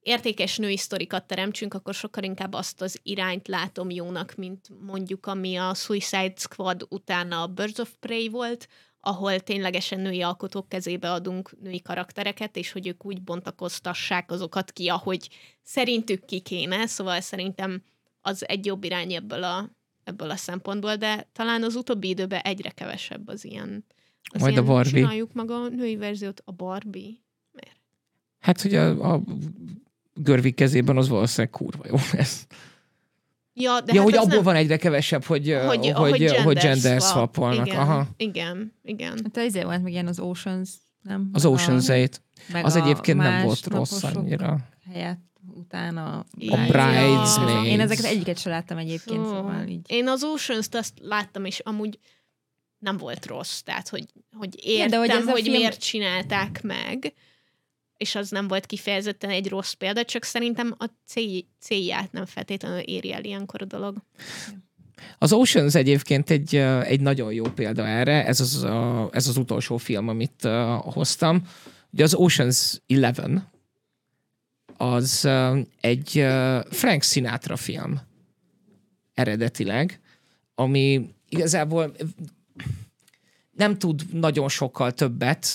értékes 0.00 0.56
női 0.56 0.76
sztorikat 0.76 1.26
teremtsünk, 1.26 1.74
akkor 1.74 1.94
sokkal 1.94 2.22
inkább 2.22 2.52
azt 2.52 2.80
az 2.80 3.00
irányt 3.02 3.48
látom 3.48 3.90
jónak, 3.90 4.34
mint 4.34 4.68
mondjuk 4.80 5.26
ami 5.26 5.56
a 5.56 5.74
Suicide 5.74 6.32
Squad 6.36 6.86
utána 6.88 7.42
a 7.42 7.46
Birds 7.46 7.78
of 7.78 7.94
Prey 8.00 8.28
volt, 8.28 8.68
ahol 9.00 9.40
ténylegesen 9.40 10.00
női 10.00 10.22
alkotók 10.22 10.68
kezébe 10.68 11.12
adunk 11.12 11.60
női 11.60 11.82
karaktereket, 11.82 12.56
és 12.56 12.72
hogy 12.72 12.86
ők 12.86 13.04
úgy 13.04 13.22
bontakoztassák 13.22 14.30
azokat 14.30 14.72
ki, 14.72 14.88
ahogy 14.88 15.28
szerintük 15.62 16.24
ki 16.24 16.40
kéne, 16.40 16.86
szóval 16.86 17.20
szerintem 17.20 17.82
az 18.20 18.48
egy 18.48 18.66
jobb 18.66 18.84
irány 18.84 19.12
ebből 19.12 19.44
a, 19.44 19.70
ebből 20.10 20.30
a 20.30 20.36
szempontból, 20.36 20.96
de 20.96 21.28
talán 21.32 21.62
az 21.62 21.74
utóbbi 21.74 22.08
időben 22.08 22.40
egyre 22.40 22.70
kevesebb 22.70 23.28
az 23.28 23.44
ilyen. 23.44 23.84
Az 24.32 24.40
Majd 24.40 24.52
a 24.52 24.60
ilyen, 24.60 24.64
Barbie. 24.64 24.92
Csináljuk 24.92 25.32
maga 25.32 25.54
a 25.54 25.68
női 25.68 25.96
verziót, 25.96 26.42
a 26.44 26.52
Barbie. 26.52 27.12
Hát, 28.40 28.60
hogy 28.60 28.74
a, 28.74 29.12
a 29.14 29.22
Görvig 30.14 30.54
kezében 30.54 30.96
az 30.96 31.08
valószínűleg 31.08 31.50
kurva 31.50 31.84
jó 31.88 31.96
ez. 32.12 32.46
Ja, 33.54 33.80
de 33.80 33.92
ja, 33.92 34.00
hát 34.00 34.10
hogy 34.10 34.18
az 34.18 34.24
abból 34.24 34.34
nem, 34.34 34.44
van 34.44 34.54
egyre 34.54 34.76
kevesebb, 34.76 35.24
hogy, 35.24 35.56
hogy, 35.66 35.76
hogy, 35.76 35.90
hogy, 35.90 36.28
hogy, 36.28 36.36
hogy 36.36 36.56
gender 36.56 37.00
swap. 37.00 37.12
swapolnak. 37.12 37.66
Igen, 37.66 37.78
Aha. 37.78 38.06
igen, 38.16 38.72
igen. 38.82 39.20
Hát 39.22 39.36
ezért 39.36 39.64
volt 39.64 39.82
meg 39.82 39.92
ilyen 39.92 40.06
az 40.06 40.20
Oceans, 40.20 40.70
nem? 41.02 41.30
Az 41.32 41.44
Ocean's 41.46 41.88
a, 41.88 41.92
8. 41.92 42.20
meg 42.52 42.64
Az 42.64 42.74
a 42.74 42.82
egyébként 42.82 43.18
nem 43.18 43.44
volt 43.44 43.66
rossz 43.66 44.02
annyira. 44.02 44.58
Helyett 44.92 45.29
utána 45.60 46.18
A 46.18 46.24
Ja. 46.38 46.56
Bridesmaids. 46.56 47.68
Én 47.68 47.80
ezeket 47.80 48.04
egyiket 48.04 48.38
sem 48.38 48.52
láttam 48.52 48.78
egyébként, 48.78 49.24
Szó. 49.24 49.30
szóval 49.30 49.66
így. 49.68 49.80
Én 49.86 50.08
az 50.08 50.24
Oceans-t 50.24 50.74
azt 50.74 50.92
láttam, 51.02 51.44
és 51.44 51.58
amúgy 51.58 51.98
nem 52.78 52.96
volt 52.96 53.26
rossz. 53.26 53.60
Tehát, 53.60 53.88
hogy, 53.88 54.04
hogy 54.36 54.54
értem, 54.62 54.88
de 54.88 54.98
hogy 54.98 55.10
hogy, 55.10 55.18
ez 55.18 55.26
a 55.26 55.30
hogy 55.30 55.42
film- 55.42 55.56
miért 55.56 55.80
csinálták 55.80 56.62
meg, 56.62 57.14
és 57.96 58.14
az 58.14 58.30
nem 58.30 58.48
volt 58.48 58.66
kifejezetten 58.66 59.30
egy 59.30 59.48
rossz 59.48 59.72
példa, 59.72 60.04
csak 60.04 60.24
szerintem 60.24 60.74
a 60.78 60.86
cél, 61.06 61.40
célját 61.60 62.12
nem 62.12 62.26
feltétlenül 62.26 62.78
éri 62.78 63.12
el 63.12 63.24
ilyenkor 63.24 63.62
a 63.62 63.64
dolog. 63.64 63.96
Az 65.18 65.32
Oceans 65.32 65.74
egyébként 65.74 66.30
egy, 66.30 66.54
egy 66.84 67.00
nagyon 67.00 67.32
jó 67.32 67.44
példa 67.44 67.86
erre, 67.86 68.26
ez 68.26 68.40
az, 68.40 68.62
a, 68.62 69.08
ez 69.12 69.28
az 69.28 69.36
utolsó 69.36 69.76
film, 69.76 70.08
amit 70.08 70.44
uh, 70.44 70.52
hoztam. 70.92 71.42
Ugye 71.92 72.04
az 72.04 72.14
Oceans 72.14 72.80
11 72.86 73.20
az 74.80 75.28
egy 75.80 76.10
Frank 76.70 77.02
Sinatra 77.02 77.56
film 77.56 78.00
eredetileg, 79.14 80.00
ami 80.54 81.14
igazából 81.28 81.96
nem 83.50 83.78
tud 83.78 84.02
nagyon 84.12 84.48
sokkal 84.48 84.92
többet, 84.92 85.46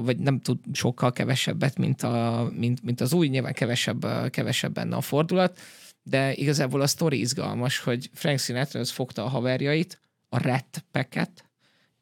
vagy 0.00 0.18
nem 0.18 0.40
tud 0.40 0.58
sokkal 0.72 1.12
kevesebbet, 1.12 1.78
mint, 1.78 2.02
a, 2.02 2.48
mint, 2.56 2.82
mint 2.82 3.00
az 3.00 3.12
új, 3.12 3.28
nyilván 3.28 3.52
kevesebb, 3.52 4.30
kevesebb 4.30 4.72
benne 4.72 4.96
a 4.96 5.00
fordulat, 5.00 5.58
de 6.02 6.34
igazából 6.34 6.80
a 6.80 6.86
sztori 6.86 7.18
izgalmas, 7.18 7.78
hogy 7.78 8.10
Frank 8.14 8.38
Sinatra 8.38 8.80
az 8.80 8.90
fogta 8.90 9.24
a 9.24 9.28
haverjait, 9.28 10.00
a 10.28 10.42
Rat 10.42 10.84
Packet, 10.90 11.47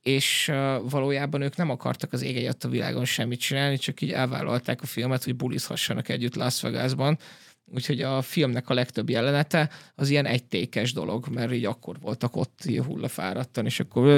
és 0.06 0.52
valójában 0.82 1.40
ők 1.40 1.56
nem 1.56 1.70
akartak 1.70 2.12
az 2.12 2.22
ég 2.22 2.50
a 2.60 2.68
világon 2.68 3.04
semmit 3.04 3.40
csinálni, 3.40 3.76
csak 3.78 4.00
így 4.00 4.10
elvállalták 4.10 4.82
a 4.82 4.86
filmet, 4.86 5.24
hogy 5.24 5.36
bulizhassanak 5.36 6.08
együtt 6.08 6.34
Las 6.34 6.60
Vegasban. 6.60 7.18
Úgyhogy 7.74 8.02
a 8.02 8.22
filmnek 8.22 8.68
a 8.68 8.74
legtöbb 8.74 9.10
jelenete 9.10 9.70
az 9.94 10.10
ilyen 10.10 10.26
egytékes 10.26 10.92
dolog, 10.92 11.28
mert 11.28 11.52
így 11.52 11.64
akkor 11.64 11.96
voltak 12.00 12.36
ott 12.36 12.64
hullafáradtan, 12.86 13.64
és 13.64 13.80
akkor 13.80 14.08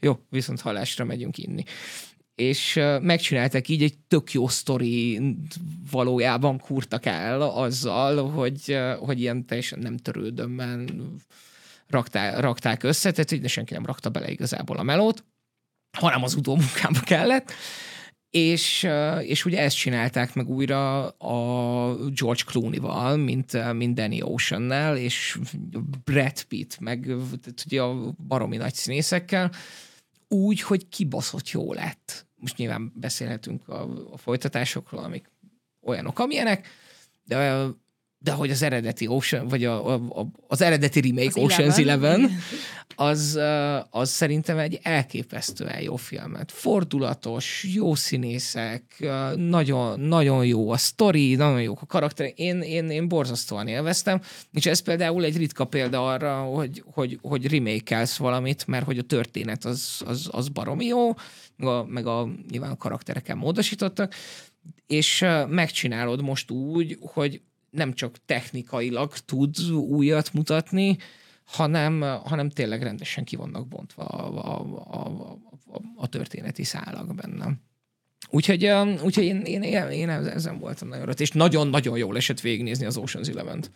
jó, 0.00 0.18
viszont 0.28 0.60
halásra 0.60 1.04
megyünk 1.04 1.38
inni. 1.38 1.62
És 2.34 2.80
megcsinálták 3.00 3.68
így 3.68 3.82
egy 3.82 3.98
tök 4.08 4.32
jó 4.32 4.48
sztori 4.48 5.20
valójában 5.90 6.58
kurtak 6.58 7.06
el 7.06 7.42
azzal, 7.42 8.30
hogy, 8.30 8.78
hogy 8.98 9.20
ilyen 9.20 9.46
teljesen 9.46 9.78
nem 9.78 9.96
törődömben 9.96 10.88
raktá, 11.92 12.40
rakták 12.40 12.82
össze, 12.82 13.10
tehát 13.10 13.30
hogy 13.30 13.48
senki 13.48 13.72
nem 13.72 13.86
rakta 13.86 14.10
bele 14.10 14.30
igazából 14.30 14.76
a 14.76 14.82
melót, 14.82 15.24
hanem 15.98 16.22
az 16.22 16.34
utómunkába 16.34 17.00
kellett. 17.12 17.52
És, 18.30 18.88
és 19.20 19.44
ugye 19.44 19.60
ezt 19.60 19.76
csinálták 19.76 20.34
meg 20.34 20.48
újra 20.48 21.08
a 21.08 21.94
George 21.94 22.42
Clooney-val, 22.46 23.16
mint, 23.16 23.72
mint 23.72 23.94
Danny 23.94 24.22
Ocean-nel, 24.22 24.96
és 24.96 25.38
Brad 26.04 26.42
Pitt, 26.42 26.78
meg 26.80 27.14
ugye 27.66 27.82
a 27.82 28.14
baromi 28.26 28.56
nagy 28.56 28.74
színészekkel, 28.74 29.50
úgy, 30.28 30.60
hogy 30.60 30.88
kibaszott 30.88 31.50
jó 31.50 31.72
lett. 31.72 32.26
Most 32.36 32.56
nyilván 32.56 32.92
beszélhetünk 32.94 33.68
a, 33.68 33.82
a 34.12 34.16
folytatásokról, 34.16 35.04
amik 35.04 35.30
olyanok, 35.82 36.18
amilyenek, 36.18 36.68
de, 37.24 37.66
de 38.22 38.32
hogy 38.32 38.50
az 38.50 38.62
eredeti 38.62 39.06
Ocean, 39.06 39.48
vagy 39.48 39.64
a, 39.64 39.94
a, 39.94 39.94
a, 39.94 40.26
az 40.46 40.60
eredeti 40.60 41.00
remake 41.00 41.40
Az 41.40 41.52
Ocean's 41.52 41.78
Eleven. 41.78 42.20
Eleven, 42.20 42.30
az, 42.94 43.38
az 43.90 44.10
szerintem 44.10 44.58
egy 44.58 44.78
elképesztően 44.82 45.80
jó 45.80 45.96
filmet. 45.96 46.52
Fordulatos, 46.52 47.66
jó 47.74 47.94
színészek, 47.94 49.06
nagyon, 49.36 50.00
nagyon 50.00 50.46
jó 50.46 50.70
a 50.70 50.76
sztori, 50.76 51.34
nagyon 51.34 51.62
jók 51.62 51.82
a 51.82 51.86
karakterek. 51.86 52.38
Én, 52.38 52.60
én, 52.60 52.90
én 52.90 53.08
borzasztóan 53.08 53.68
élveztem, 53.68 54.20
és 54.52 54.66
ez 54.66 54.80
például 54.80 55.24
egy 55.24 55.36
ritka 55.36 55.64
példa 55.64 56.06
arra, 56.06 56.42
hogy, 56.42 56.84
hogy, 56.92 57.18
hogy 57.22 57.50
remake 57.50 58.06
valamit, 58.18 58.66
mert 58.66 58.84
hogy 58.84 58.98
a 58.98 59.02
történet 59.02 59.64
az, 59.64 60.02
az, 60.06 60.28
az 60.30 60.48
baromi 60.48 60.84
jó, 60.84 61.14
meg 61.56 61.68
a, 61.68 61.84
meg 61.84 62.06
a 62.06 62.28
nyilván 62.50 62.70
a 62.70 62.76
karaktereken 62.76 63.36
módosítottak, 63.36 64.14
és 64.86 65.24
megcsinálod 65.48 66.22
most 66.22 66.50
úgy, 66.50 66.98
hogy 67.00 67.40
nem 67.72 67.94
csak 67.94 68.16
technikailag 68.26 69.12
tud 69.12 69.70
újat 69.72 70.32
mutatni, 70.32 70.96
hanem, 71.44 72.00
hanem 72.00 72.50
tényleg 72.50 72.82
rendesen 72.82 73.24
ki 73.24 73.36
vannak 73.36 73.68
bontva 73.68 74.02
a, 74.02 74.44
a, 74.44 74.82
a, 74.90 75.30
a, 75.72 75.80
a, 75.96 76.06
történeti 76.06 76.64
szálak 76.64 77.14
benne. 77.14 77.52
Úgyhogy, 78.30 78.66
um, 78.66 78.94
úgyhogy 79.02 79.24
én, 79.24 79.40
én, 79.40 79.62
én, 79.62 79.86
én 79.86 80.08
ezen 80.08 80.58
voltam 80.58 80.88
nagyon 80.88 81.04
rögt, 81.04 81.20
és 81.20 81.30
nagyon-nagyon 81.30 81.98
jól 81.98 82.16
esett 82.16 82.40
végignézni 82.40 82.86
az 82.86 82.98
Ocean's 83.00 83.28
Eleven-t. 83.28 83.70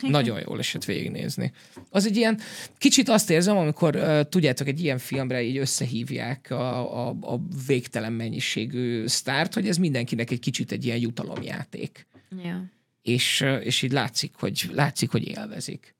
Nagyon 0.00 0.40
jól 0.46 0.58
esett 0.58 0.84
végignézni. 0.84 1.52
Az 1.90 2.06
egy 2.06 2.16
ilyen, 2.16 2.40
kicsit 2.78 3.08
azt 3.08 3.30
érzem, 3.30 3.56
amikor 3.56 3.96
uh, 3.96 4.20
tudjátok, 4.20 4.66
egy 4.66 4.80
ilyen 4.80 4.98
filmre 4.98 5.42
így 5.42 5.56
összehívják 5.56 6.50
a, 6.50 7.08
a, 7.08 7.16
a 7.20 7.40
végtelen 7.66 8.12
mennyiségű 8.12 9.06
sztárt, 9.06 9.54
hogy 9.54 9.68
ez 9.68 9.76
mindenkinek 9.76 10.30
egy 10.30 10.40
kicsit 10.40 10.72
egy 10.72 10.84
ilyen 10.84 10.98
jutalomjáték. 10.98 12.06
Ja. 12.42 12.74
És, 13.06 13.40
uh, 13.40 13.64
és 13.64 13.82
így 13.82 13.92
látszik, 13.92 14.34
hogy, 14.34 14.70
látszik, 14.72 15.10
hogy 15.10 15.28
élvezik. 15.28 15.94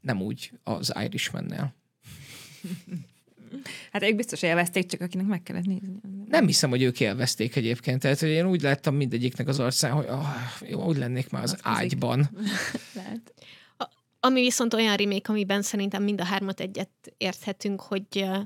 Nem 0.00 0.22
úgy 0.22 0.52
az 0.62 0.92
Irishman-nel. 1.04 1.74
Hát 3.92 4.02
ők 4.02 4.16
biztos 4.16 4.42
élvezték, 4.42 4.86
csak 4.86 5.00
akinek 5.00 5.26
meg 5.26 5.42
kellett 5.42 5.64
nézni. 5.64 5.88
Nem 6.28 6.46
hiszem, 6.46 6.70
hogy 6.70 6.82
ők 6.82 7.00
élvezték 7.00 7.56
egyébként. 7.56 8.00
Tehát, 8.00 8.20
hogy 8.20 8.28
én 8.28 8.46
úgy 8.46 8.62
láttam 8.62 8.94
mindegyiknek 8.94 9.48
az 9.48 9.58
arcán, 9.58 9.92
hogy 9.92 10.06
oh, 10.08 10.68
jó, 10.68 10.84
úgy 10.84 10.96
lennék 10.96 11.30
már 11.30 11.42
az 11.42 11.52
Az 11.52 11.60
ágyban. 11.62 12.30
Lehet. 12.94 13.34
Ami 14.20 14.40
viszont 14.40 14.74
olyan 14.74 14.96
remake, 14.96 15.32
amiben 15.32 15.62
szerintem 15.62 16.02
mind 16.02 16.20
a 16.20 16.24
hármat 16.24 16.60
egyet 16.60 16.90
érthetünk, 17.16 17.80
hogy 17.80 18.06
ö, 18.14 18.38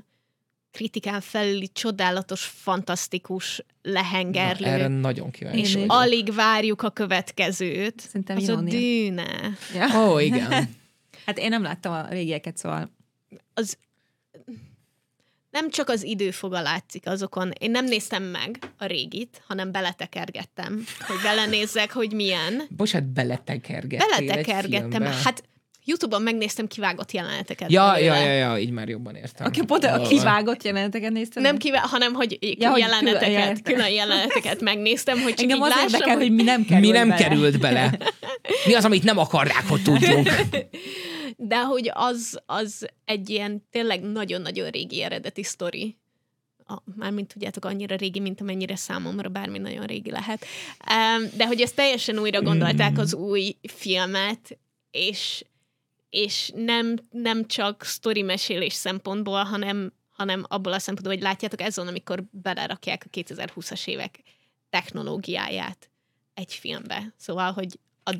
kritikán 0.75 1.21
felüli 1.21 1.69
csodálatos, 1.73 2.41
fantasztikus, 2.43 3.61
Na, 3.81 3.91
lehengerlő, 3.91 4.65
erre 4.65 4.87
nagyon 4.87 5.31
kíváncsi 5.31 5.59
Én 5.59 5.73
vagyok. 5.73 5.91
alig 5.91 6.33
várjuk 6.33 6.81
a 6.81 6.89
következőt. 6.89 7.99
Szerintem 7.99 8.37
Az 8.37 8.49
a 8.49 8.61
dűne. 8.61 9.57
Ja. 9.73 10.09
Ó, 10.11 10.19
igen. 10.19 10.51
Hát 11.25 11.37
én 11.37 11.49
nem 11.49 11.61
láttam 11.63 11.93
a 11.93 12.07
régieket, 12.09 12.57
szóval 12.57 12.91
Az 13.53 13.77
nem 15.49 15.69
csak 15.69 15.89
az 15.89 16.03
időfoga 16.03 16.61
látszik 16.61 17.07
azokon. 17.07 17.51
Én 17.59 17.71
nem 17.71 17.85
néztem 17.85 18.23
meg 18.23 18.59
a 18.77 18.85
régit, 18.85 19.41
hanem 19.47 19.71
beletekergettem, 19.71 20.83
hogy 21.07 21.17
belenézzek, 21.23 21.91
hogy 21.91 22.13
milyen. 22.13 22.59
Egy 22.59 22.75
Beletekergettem. 22.75 24.89
filmbe? 24.89 25.13
Hát 25.23 25.43
YouTube-on 25.85 26.21
megnéztem 26.21 26.67
kivágott 26.67 27.11
jeleneteket. 27.11 27.71
Ja, 27.71 27.97
ja, 27.97 28.15
ja, 28.15 28.31
ja, 28.31 28.57
így 28.57 28.69
már 28.71 28.87
jobban 28.89 29.15
értem. 29.15 29.45
aki 29.47 29.65
pont 29.65 29.83
a 29.83 30.01
kivágott 30.01 30.63
jeleneteket 30.63 31.11
nézted? 31.11 31.43
Nem 31.43 31.57
kíván, 31.57 31.81
hanem 31.81 32.13
hogy, 32.13 32.37
Ja, 32.59 32.69
hogy 32.69 32.79
jeleneteket, 32.79 33.61
külön- 33.61 33.61
külön, 33.63 33.89
jeleneteket 33.89 34.61
megnéztem, 34.61 35.19
hogy 35.21 35.33
csak 35.33 35.39
Engem 35.39 35.57
így 35.57 35.63
az 35.63 35.69
lássam, 35.69 35.87
érdekel, 35.93 36.17
hogy... 36.17 36.31
mi 36.31 36.43
nem 36.43 36.65
került 36.65 36.85
Mi 36.85 36.91
nem 36.97 37.07
bele. 37.09 37.21
került 37.21 37.59
bele? 37.59 37.97
Mi 38.65 38.73
az, 38.73 38.85
amit 38.85 39.03
nem 39.03 39.17
akarják, 39.17 39.67
hogy 39.67 39.81
tudjunk? 39.81 40.29
De 41.37 41.59
hogy 41.63 41.91
az, 41.93 42.39
az 42.45 42.87
egy 43.05 43.29
ilyen 43.29 43.67
tényleg 43.71 44.01
nagyon-nagyon 44.01 44.69
régi 44.69 45.01
eredeti 45.03 45.43
sztori. 45.43 45.97
A, 46.67 46.73
mármint 46.95 47.33
tudjátok, 47.33 47.65
annyira 47.65 47.95
régi, 47.95 48.19
mint 48.19 48.41
amennyire 48.41 48.75
számomra 48.75 49.29
bármi 49.29 49.57
nagyon 49.57 49.85
régi 49.85 50.11
lehet. 50.11 50.45
De 51.37 51.45
hogy 51.47 51.61
ezt 51.61 51.75
teljesen 51.75 52.19
újra 52.19 52.41
gondolták 52.41 52.97
az 52.97 53.13
új 53.13 53.55
filmet, 53.73 54.57
és, 54.91 55.43
és 56.15 56.51
nem, 56.55 56.97
nem 57.11 57.45
csak 57.45 57.83
sztori 57.83 58.21
mesélés 58.21 58.73
szempontból, 58.73 59.43
hanem, 59.43 59.93
hanem 60.11 60.43
abból 60.47 60.73
a 60.73 60.79
szempontból, 60.79 61.13
hogy 61.13 61.23
látjátok, 61.23 61.61
ez 61.61 61.75
van, 61.75 61.87
amikor 61.87 62.23
belerakják 62.31 63.05
a 63.05 63.17
2020-as 63.17 63.87
évek 63.87 64.19
technológiáját 64.69 65.89
egy 66.33 66.53
filmbe. 66.53 67.13
Szóval, 67.17 67.51
hogy 67.51 67.79
a 68.03 68.15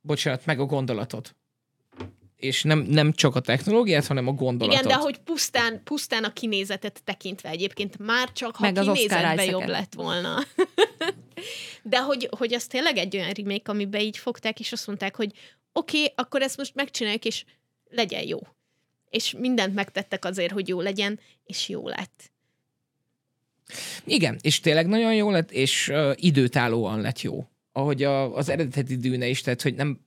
Bocsánat, 0.00 0.46
meg 0.46 0.60
a 0.60 0.64
gondolatot. 0.64 1.34
És 2.36 2.62
nem, 2.62 2.78
nem 2.78 3.12
csak 3.12 3.36
a 3.36 3.40
technológiát, 3.40 4.06
hanem 4.06 4.28
a 4.28 4.32
gondolatot. 4.32 4.80
Igen, 4.84 4.96
de 4.96 5.02
hogy 5.02 5.18
pusztán, 5.18 5.80
pusztán 5.84 6.24
a 6.24 6.32
kinézetet 6.32 7.02
tekintve 7.04 7.48
egyébként 7.48 7.98
már 7.98 8.32
csak, 8.32 8.56
ha 8.56 8.70
Meg 8.70 8.74
kinézetben 8.74 9.44
jobb 9.44 9.66
lett 9.66 9.94
volna. 9.94 10.38
de 11.82 12.02
hogy, 12.02 12.28
hogy 12.38 12.54
az 12.54 12.66
tényleg 12.66 12.96
egy 12.96 13.16
olyan 13.16 13.30
remake, 13.30 13.70
amiben 13.70 14.00
így 14.00 14.18
fogták, 14.18 14.60
és 14.60 14.72
azt 14.72 14.86
mondták, 14.86 15.16
hogy 15.16 15.32
oké, 15.72 16.02
okay, 16.02 16.12
akkor 16.16 16.42
ezt 16.42 16.56
most 16.56 16.74
megcsináljuk, 16.74 17.24
és 17.24 17.44
legyen 17.88 18.26
jó. 18.26 18.38
És 19.10 19.34
mindent 19.38 19.74
megtettek 19.74 20.24
azért, 20.24 20.52
hogy 20.52 20.68
jó 20.68 20.80
legyen, 20.80 21.20
és 21.44 21.68
jó 21.68 21.88
lett. 21.88 22.30
Igen, 24.04 24.38
és 24.40 24.60
tényleg 24.60 24.86
nagyon 24.86 25.14
jó 25.14 25.30
lett, 25.30 25.50
és 25.50 25.88
uh, 25.88 26.12
időtállóan 26.14 27.00
lett 27.00 27.20
jó. 27.20 27.46
Ahogy 27.72 28.02
a, 28.02 28.36
az 28.36 28.48
eredeti 28.48 28.96
dűne 28.96 29.26
is, 29.26 29.40
tehát 29.40 29.62
hogy 29.62 29.74
nem 29.74 30.00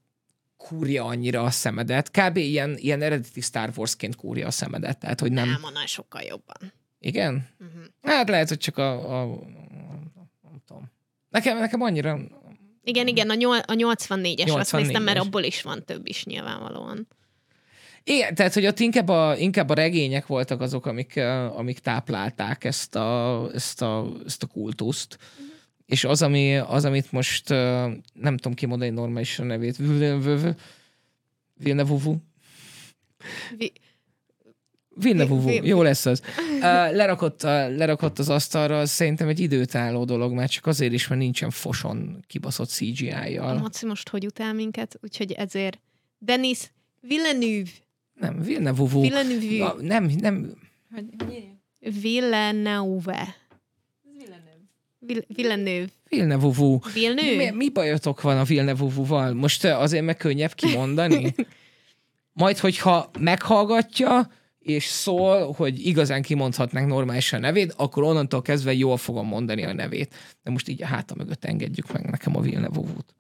kúrja 0.57 1.03
annyira 1.03 1.43
a 1.43 1.49
szemedet. 1.49 2.11
Kb. 2.11 2.37
ilyen, 2.37 2.77
ilyen 2.77 3.01
eredeti 3.01 3.41
Star 3.41 3.71
Wars-ként 3.75 4.15
kúrja 4.15 4.47
a 4.47 4.51
szemedet. 4.51 4.99
Tehát, 4.99 5.19
hogy 5.19 5.31
nem... 5.31 5.49
Nem, 5.49 5.63
annál 5.63 5.85
sokkal 5.85 6.21
jobban. 6.21 6.73
Igen? 6.99 7.49
Uh-huh. 7.59 7.83
Hát 8.01 8.29
lehet, 8.29 8.47
hogy 8.49 8.57
csak 8.57 8.77
a... 8.77 8.91
a, 8.91 9.21
a 9.21 9.39
nem 10.41 10.61
tudom. 10.67 10.91
Nekem, 11.29 11.57
nekem 11.57 11.81
annyira... 11.81 12.19
Igen, 12.85 13.07
igen, 13.07 13.29
a, 13.29 13.33
nyol, 13.33 13.57
a 13.57 13.73
84-es, 13.73 14.53
azt 14.53 14.71
84-es. 14.71 14.77
néztem, 14.77 15.03
mert 15.03 15.19
abból 15.19 15.43
is 15.43 15.61
van 15.61 15.83
több 15.85 16.07
is 16.07 16.25
nyilvánvalóan. 16.25 17.07
Igen, 18.03 18.35
tehát, 18.35 18.53
hogy 18.53 18.65
ott 18.65 18.79
inkább 18.79 19.07
a, 19.07 19.35
inkább 19.37 19.69
a 19.69 19.73
regények 19.73 20.27
voltak 20.27 20.61
azok, 20.61 20.85
amik, 20.85 21.17
amik 21.55 21.79
táplálták 21.79 22.63
ezt 22.63 22.95
a, 22.95 23.49
ezt 23.53 23.81
a, 23.81 24.07
ezt 24.25 24.43
a 24.43 24.47
kultuszt. 24.47 25.17
És 25.85 26.03
az, 26.03 26.21
ami, 26.21 26.57
az, 26.57 26.85
amit 26.85 27.11
most 27.11 27.49
nem 27.49 28.37
tudom 28.37 28.53
kimondani 28.53 28.91
normálisan 28.91 29.45
a 29.45 29.47
nevét, 29.47 29.77
Villeneuve, 29.77 30.55
Villeneuve, 31.53 32.15
Vi- 34.97 35.11
Villeneuve, 35.11 35.51
Vi- 35.51 35.59
vi- 35.59 35.67
jó 35.67 35.81
lesz 35.81 36.05
az. 36.05 36.21
Uh, 36.55 36.61
lerakott, 36.61 37.43
a, 37.43 37.67
lerakott 37.69 38.19
az 38.19 38.29
asztalra, 38.29 38.79
az 38.79 38.89
szerintem 38.91 39.27
egy 39.27 39.39
időtálló 39.39 40.05
dolog, 40.05 40.33
már 40.33 40.49
csak 40.49 40.65
azért 40.65 40.93
is, 40.93 41.07
mert 41.07 41.21
nincsen 41.21 41.49
foson 41.49 42.23
kibaszott 42.27 42.67
A 42.67 42.71
CGI-jal. 42.71 43.57
Maci 43.57 43.85
most 43.85 44.09
hogy 44.09 44.25
utál 44.25 44.53
minket, 44.53 44.97
úgyhogy 45.01 45.31
ezért 45.31 45.79
Denis 46.19 46.71
Villeneuve. 47.01 47.69
Nem, 48.19 48.41
Villeneuve. 48.41 48.99
Villeneuve. 48.99 49.45
Ja, 49.55 49.75
nem, 49.81 50.03
nem, 50.19 50.53
Hogy? 50.93 51.05
Villeneuve. 51.79 53.35
Vill- 54.99 55.25
Villeneuve. 55.35 55.87
Villeneuve. 56.09 56.57
Mi, 56.57 56.91
Villeneuve? 56.93 57.51
mi 57.51 57.69
bajotok 57.69 58.21
van 58.21 58.37
a 58.37 58.43
Villeneuve-val? 58.43 59.33
Most 59.33 59.65
azért 59.65 60.05
meg 60.05 60.17
könnyebb 60.17 60.53
kimondani? 60.53 61.35
Majd, 62.33 62.57
hogyha 62.57 63.09
meghallgatja, 63.19 64.29
és 64.65 64.85
szól, 64.85 65.51
hogy 65.51 65.85
igazán 65.85 66.21
kimondhatnánk 66.21 66.87
normálisan 66.87 67.39
a 67.39 67.45
nevét, 67.45 67.73
akkor 67.77 68.03
onnantól 68.03 68.41
kezdve 68.41 68.73
jól 68.73 68.97
fogom 68.97 69.27
mondani 69.27 69.63
a 69.63 69.73
nevét. 69.73 70.15
De 70.43 70.51
most 70.51 70.67
így 70.67 70.83
a 70.83 70.85
háta 70.85 71.15
mögött 71.15 71.45
engedjük 71.45 71.91
meg 71.91 72.09
nekem 72.09 72.35
a 72.35 72.41
Villeneuve-út. 72.41 73.15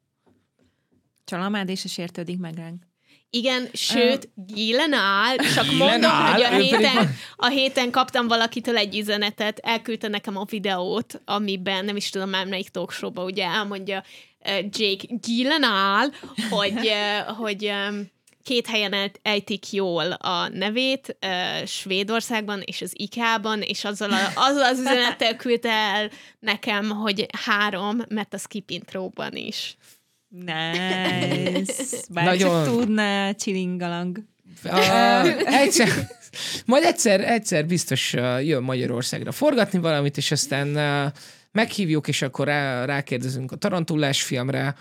Csalamád 1.25 1.69
és 1.69 1.85
sértődik 1.87 2.39
meg 2.39 2.55
ránk. 2.55 2.83
Igen, 3.29 3.67
sőt, 3.73 4.29
Gillenál, 4.35 5.35
csak 5.35 5.65
mondom, 5.65 5.87
Gyllenhaal, 5.87 6.33
hogy 6.33 6.41
a 6.41 6.57
héten, 6.57 7.15
a 7.35 7.47
héten 7.47 7.91
kaptam 7.91 8.27
valakitől 8.27 8.77
egy 8.77 8.97
üzenetet, 8.97 9.59
elküldte 9.59 10.07
nekem 10.07 10.37
a 10.37 10.45
videót, 10.49 11.21
amiben 11.25 11.85
nem 11.85 11.95
is 11.95 12.09
tudom 12.09 12.29
már 12.29 12.47
melyik 12.47 12.69
talkshowba, 12.69 13.23
ugye 13.23 13.43
elmondja 13.43 14.03
Jake 14.45 15.05
Gillenál, 15.07 16.11
hogy, 16.49 16.77
uh, 16.77 17.35
hogy 17.37 17.65
um, 17.65 18.13
két 18.45 18.67
helyen 18.67 18.93
el- 18.93 19.11
ejtik 19.21 19.71
jól 19.71 20.11
a 20.11 20.47
nevét, 20.47 21.17
uh, 21.21 21.65
Svédországban 21.65 22.61
és 22.65 22.81
az 22.81 22.91
IK-ban, 22.93 23.61
és 23.61 23.83
azzal, 23.83 24.11
a, 24.11 24.31
azzal 24.35 24.63
az 24.63 24.79
üzenettel 24.79 25.35
küldte 25.43 25.69
el 25.69 26.09
nekem, 26.39 26.89
hogy 26.89 27.25
három, 27.45 28.01
mert 28.09 28.33
a 28.33 28.37
skip 28.37 28.69
intróban 28.69 29.35
is. 29.35 29.77
Nice. 30.29 31.97
Bár 32.13 32.25
Nagyon. 32.25 32.65
Csak 32.65 32.73
tudná, 32.73 33.31
csilingalang. 33.31 34.17
Uh, 34.63 35.27
egyszer, 35.61 35.89
majd 36.65 36.83
egyszer, 36.83 37.21
egyszer 37.21 37.65
biztos 37.65 38.13
jön 38.41 38.63
Magyarországra 38.63 39.31
forgatni 39.31 39.79
valamit, 39.79 40.17
és 40.17 40.31
aztán 40.31 40.67
uh, 40.75 41.11
meghívjuk, 41.51 42.07
és 42.07 42.21
akkor 42.21 42.47
rá, 42.47 42.85
rákérdezünk 42.85 43.51
a 43.51 43.55
Tarantullás 43.55 44.23
filmre. 44.23 44.75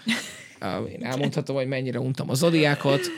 Uh, 0.60 0.90
én 0.90 1.04
elmondhatom, 1.04 1.56
hogy 1.56 1.66
mennyire 1.66 1.98
untam 1.98 2.30
a 2.30 2.34
Zodiákot, 2.34 3.10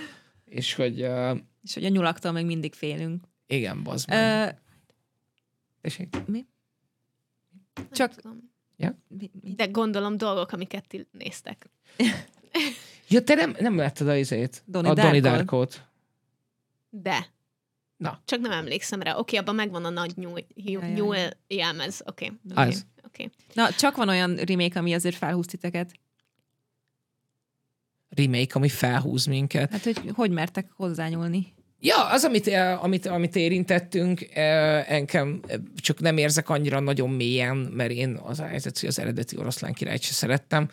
és 0.48 0.74
hogy 0.74 1.02
uh, 1.02 1.39
És 1.62 1.74
hogy 1.74 1.85
a 1.85 1.89
nyulaktól 1.89 2.32
még 2.32 2.47
mindig 2.47 2.74
félünk. 2.74 3.24
igen, 3.47 3.82
bazd 3.82 4.09
meg. 4.09 4.48
Ö, 4.48 4.52
Tessék. 5.81 6.16
csak... 7.90 8.14
Tudom. 8.14 8.55
Mi, 9.09 9.31
mi? 9.43 9.55
De 9.55 9.66
gondolom 9.66 10.16
dolgok, 10.16 10.52
amiket 10.52 10.86
ti 10.89 11.06
néztek. 11.10 11.70
Ja, 13.09 13.23
te 13.23 13.35
nem, 13.35 13.56
nem 13.60 13.77
láttad 13.77 14.09
a 14.09 14.16
izét? 14.16 14.62
Donnie 14.66 14.90
a 14.90 14.94
Donnie 14.94 15.20
Darkot? 15.20 15.86
De. 16.90 17.27
Na. 17.97 18.20
Csak 18.24 18.40
nem 18.40 18.51
emlékszem 18.52 19.02
rá. 19.02 19.16
Oké, 19.16 19.36
abban 19.36 19.55
megvan 19.55 19.85
a 19.85 19.90
nagy 19.90 20.12
nyúl, 20.16 20.40
nyúl, 20.55 20.82
Ja, 20.82 20.86
ja, 20.86 20.94
nyúl 20.94 21.16
ja. 21.16 21.31
jelmez. 21.48 22.02
Oké. 22.05 22.32
Az. 22.55 22.86
Oké. 23.05 23.31
Na, 23.52 23.70
csak 23.70 23.97
van 23.97 24.09
olyan 24.09 24.35
remake, 24.35 24.78
ami 24.78 24.94
azért 24.94 25.16
felhúz 25.16 25.47
titeket. 25.47 25.93
Remake, 28.16 28.55
ami 28.55 28.68
felhúz 28.68 29.26
minket. 29.26 29.70
Hát, 29.70 29.84
hogy 29.84 30.01
hogy 30.14 30.30
mertek 30.30 30.66
hozzányúlni? 30.76 31.55
Ja, 31.80 32.09
az, 32.09 32.24
amit, 32.24 32.47
eh, 32.47 32.84
amit, 32.84 33.06
amit 33.06 33.36
érintettünk, 33.36 34.26
eh, 34.34 34.90
engem 34.90 35.40
eh, 35.47 35.56
csak 35.76 36.01
nem 36.01 36.16
érzek 36.16 36.48
annyira 36.48 36.80
nagyon 36.80 37.10
mélyen, 37.10 37.56
mert 37.56 37.90
én 37.90 38.18
az 38.22 38.38
helyzet, 38.40 38.78
hogy 38.78 38.88
az 38.88 38.98
eredeti 38.98 39.36
oroszlán 39.36 39.72
királyt 39.72 40.02
se 40.02 40.12
szerettem, 40.12 40.68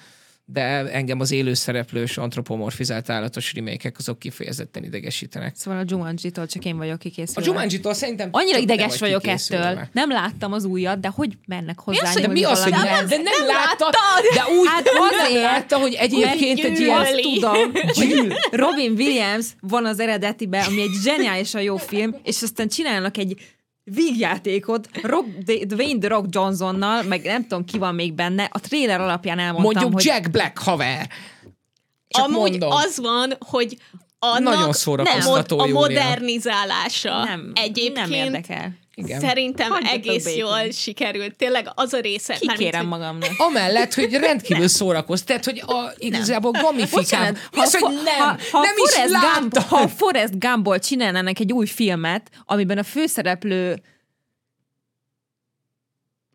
de 0.46 0.62
engem 0.92 1.20
az 1.20 1.32
élőszereplős 1.32 2.18
antropomorfizált 2.18 3.10
állatos 3.10 3.54
remékek 3.54 3.98
azok 3.98 4.20
kifejezetten 4.20 4.84
idegesítenek. 4.84 5.56
Szóval 5.56 5.80
a 5.80 5.84
Jumanji-tól 5.88 6.48
csak 6.48 6.66
én 6.66 6.78
vagyok 6.78 6.94
A 6.96 6.98
kikészülve. 6.98 7.50
Jumanji-tól 7.50 7.94
szerintem 7.94 8.30
Annyira 8.32 8.54
nem 8.54 8.62
ideges 8.64 9.00
vagy 9.00 9.00
vagyok 9.00 9.28
ettől. 9.28 9.88
Nem 9.92 10.10
láttam 10.10 10.54
az 10.54 10.64
újat, 10.64 11.00
de 11.00 11.08
hogy 11.08 11.38
mennek 11.46 11.80
hozzá? 11.80 12.02
az, 12.02 12.14
hogy 12.14 12.22
De 12.22 12.28
mi 12.28 12.44
az, 12.44 12.64
hogy 12.64 12.72
valami- 12.72 12.90
nem, 12.90 13.08
de 13.08 13.16
nem, 13.16 13.24
nem 13.24 13.48
láttad, 13.48 13.94
láttad? 13.94 14.34
de 14.36 14.60
úgy 14.60 14.68
Hát 14.68 14.84
nem 14.84 14.94
azért, 15.28 15.44
látta, 15.44 15.78
hogy 15.78 15.94
egyébként 15.94 16.60
egy 16.60 16.80
ilyen... 16.80 17.00
Azt 17.00 17.20
tudom, 17.34 17.72
hogy 17.74 18.34
Robin 18.52 18.92
Williams 18.92 19.46
van 19.60 19.86
az 19.86 20.00
eredetiben, 20.00 20.66
ami 20.66 20.82
egy 20.82 20.94
zseniálisan 21.04 21.62
jó 21.62 21.78
film, 21.78 22.16
és 22.24 22.42
aztán 22.42 22.68
csinálnak 22.68 23.18
egy 23.18 23.36
vígjátékot 23.84 24.90
Rock, 25.02 25.28
Dwayne 25.66 26.00
The 26.00 26.08
Rock 26.10 26.26
Johnsonnal, 26.30 27.04
meg 27.04 27.24
nem 27.24 27.42
tudom 27.42 27.66
ki 27.66 27.78
van 27.78 27.96
még 27.96 28.14
benne, 28.14 28.50
a 28.52 28.60
trailer 28.60 29.02
alapján 29.02 29.40
elmondtam, 29.40 29.64
Mondjuk 29.64 29.94
hogy 29.94 30.06
Jack 30.06 30.32
Black 30.32 30.58
haver. 30.58 31.10
Csak 32.08 32.26
Amúgy 32.26 32.50
mondom. 32.50 32.72
az 32.72 32.98
van, 33.00 33.34
hogy 33.40 33.78
annak 34.20 34.54
Nagyon 34.54 34.74
szórakoztató, 34.74 35.60
a, 35.60 35.66
mod- 35.66 35.76
a 35.76 35.80
modernizálása 35.80 37.24
nem, 37.24 37.52
egyébként 37.54 37.96
nem 37.96 38.12
érdekel. 38.12 38.82
Igen. 38.96 39.20
szerintem 39.20 39.70
Hagyjatok 39.72 39.98
egész 39.98 40.24
békén. 40.24 40.40
jól 40.40 40.72
sikerült. 40.72 41.36
Tényleg 41.36 41.68
az 41.76 41.94
a 41.94 42.00
része. 42.00 42.32
mármint, 42.34 42.52
Kikérem 42.58 42.80
hogy- 42.80 42.90
magamnak. 43.00 43.30
Amellett, 43.38 43.94
hogy 43.94 44.14
rendkívül 44.14 44.68
szórakoz, 44.68 45.24
tehát, 45.24 45.46
hogy 45.46 45.64
a, 45.66 45.92
igazából 45.98 46.52
gamifikál. 46.52 47.02
Bocsánat, 47.02 47.38
Mi 47.52 47.60
az, 47.60 47.76
hogy 47.76 47.94
nem, 48.04 48.16
ha, 48.18 48.38
ha 48.52 48.62
nem 48.62 48.74
is 48.86 48.92
Forrest 48.94 49.12
Gump, 49.40 49.54
láttam. 49.54 49.64
ha 49.80 49.88
Forrest 49.88 50.40
Gumpból 50.40 50.80
csinálnának 50.80 51.40
egy 51.40 51.52
új 51.54 51.66
filmet, 51.66 52.30
amiben 52.46 52.78
a 52.78 52.84
főszereplő 52.84 53.82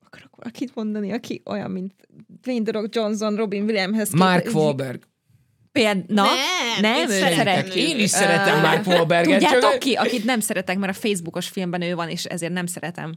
akarok 0.06 0.36
valakit 0.36 0.74
mondani, 0.74 1.12
aki 1.12 1.42
olyan, 1.44 1.70
mint 1.70 1.92
Dwayne 2.42 2.70
The 2.70 2.80
Rock 2.80 2.94
Johnson, 2.94 3.36
Robin 3.36 3.62
Williamshez 3.64 4.10
Mark 4.10 4.48
Wahlberg. 4.54 5.02
Péld... 5.72 6.04
Na, 6.06 6.22
Nem, 6.22 6.32
nem, 6.80 6.94
én 7.00 7.08
szeretem. 7.08 7.66
Én 7.76 7.98
is 7.98 8.10
szeretem 8.10 8.60
Mark 8.60 8.86
Wahlberget. 8.86 9.40
Tudjátok 9.40 9.70
csak- 9.70 9.78
ki, 9.78 9.94
akit 9.94 10.24
nem 10.24 10.40
szeretek, 10.40 10.78
mert 10.78 10.96
a 10.96 11.00
Facebookos 11.00 11.48
filmben 11.48 11.82
ő 11.82 11.94
van, 11.94 12.08
és 12.08 12.24
ezért 12.24 12.52
nem 12.52 12.66
szeretem. 12.66 13.12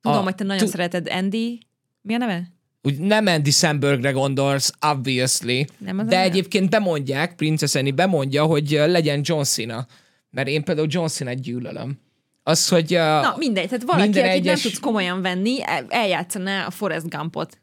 Tudom, 0.00 0.18
A- 0.18 0.22
hogy 0.22 0.34
te 0.34 0.44
nagyon 0.44 0.62
tu- 0.62 0.70
szereted 0.70 1.08
Andy. 1.10 1.60
Mi 2.00 2.14
a 2.14 2.18
neve? 2.18 2.54
Úgy 2.82 2.98
nem 2.98 3.26
Andy 3.26 3.50
Sambergre 3.50 4.10
gondolsz, 4.10 4.70
obviously. 4.80 5.60
Nem 5.78 5.98
az 5.98 6.06
de 6.06 6.16
neve? 6.16 6.28
egyébként 6.28 6.70
bemondják, 6.70 7.34
Princess 7.34 7.74
Annie 7.74 7.92
bemondja, 7.92 8.44
hogy 8.44 8.70
legyen 8.70 9.20
John 9.24 9.42
Cena. 9.42 9.86
Mert 10.30 10.48
én 10.48 10.64
például 10.64 10.86
John 10.90 11.06
cena 11.06 11.32
gyűlölöm. 11.32 11.98
Az, 12.42 12.68
hogy... 12.68 12.92
Uh, 12.92 12.98
Na, 12.98 13.34
mindegy, 13.38 13.68
tehát 13.68 13.82
valaki, 13.82 14.02
minden 14.08 14.30
akit 14.30 14.44
nem 14.44 14.56
tudsz 14.56 14.78
komolyan 14.78 15.22
venni, 15.22 15.62
el- 15.62 15.86
eljátszaná 15.88 16.66
a 16.66 16.70
Forrest 16.70 17.08
Gumpot. 17.08 17.58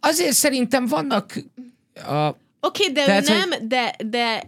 azért 0.00 0.32
szerintem 0.32 0.86
vannak... 0.86 1.34
A, 1.94 2.36
Oké, 2.60 2.86
de 2.92 3.04
Tehát, 3.04 3.28
ő 3.28 3.32
nem, 3.32 3.68
de, 3.68 3.94
de, 4.06 4.42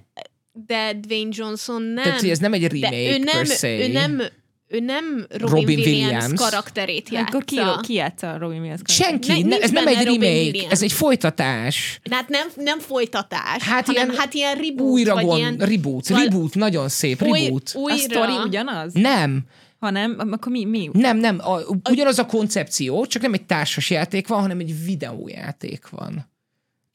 de 0.66 0.92
Dwayne 1.00 1.28
Johnson 1.32 1.82
nem. 1.82 2.04
tehát, 2.04 2.20
hogy 2.20 2.30
ez 2.30 2.38
nem 2.38 2.52
egy 2.52 2.66
remake 2.66 2.96
ő 2.96 3.18
nem, 3.18 3.24
per 3.36 3.46
se. 3.46 3.68
ő 3.68 3.92
nem, 3.92 4.22
ő 4.68 4.80
nem 4.80 5.26
Robin, 5.30 5.48
Robin 5.60 5.78
Williams, 5.78 6.02
Williams. 6.12 6.40
karakterét 6.40 7.08
játsza. 7.08 7.28
Akkor 7.28 7.44
ki, 7.44 7.56
ki 7.86 7.94
játsza 7.94 8.30
a 8.32 8.38
Robin 8.38 8.58
Williams 8.58 8.80
Senki, 8.84 9.42
Ne- 9.42 9.48
ne, 9.48 9.56
ez 9.62 9.70
nem 9.70 9.86
egy 9.86 10.04
Robin 10.04 10.20
remake, 10.20 10.40
Williams. 10.40 10.72
ez 10.72 10.82
egy 10.82 10.92
folytatás. 10.92 12.00
De 12.08 12.14
hát 12.14 12.28
nem, 12.28 12.48
nem 12.56 12.78
folytatás, 12.78 13.62
Hát 13.62 13.86
hanem 13.86 14.04
ilyen 14.08 14.18
hát 14.20 14.34
ilyen 14.34 14.54
reboot, 14.54 14.90
Újra 14.90 15.14
vagy 15.14 15.24
gond, 15.24 15.38
ilyen... 15.38 15.56
reboot, 15.56 16.08
val- 16.08 16.22
reboot, 16.22 16.54
nagyon 16.54 16.88
szép, 16.88 17.22
új- 17.22 17.40
reboot. 17.42 17.70
A 17.74 17.78
Újra. 17.78 17.96
sztori 17.96 18.32
ugyanaz? 18.46 18.92
Nem, 18.92 19.40
Ha 19.78 19.90
nem, 19.90 20.16
akkor 20.30 20.52
mi? 20.52 20.64
mi? 20.64 20.90
nem, 20.92 21.16
nem, 21.16 21.38
a, 21.38 21.60
ugyanaz 21.90 22.18
a 22.18 22.26
koncepció, 22.26 23.06
csak 23.06 23.22
nem 23.22 23.32
egy 23.32 23.44
társas 23.46 23.90
játék 23.90 24.26
van, 24.28 24.40
hanem 24.40 24.58
egy 24.58 24.84
videójáték 24.84 25.88
van. 25.88 26.34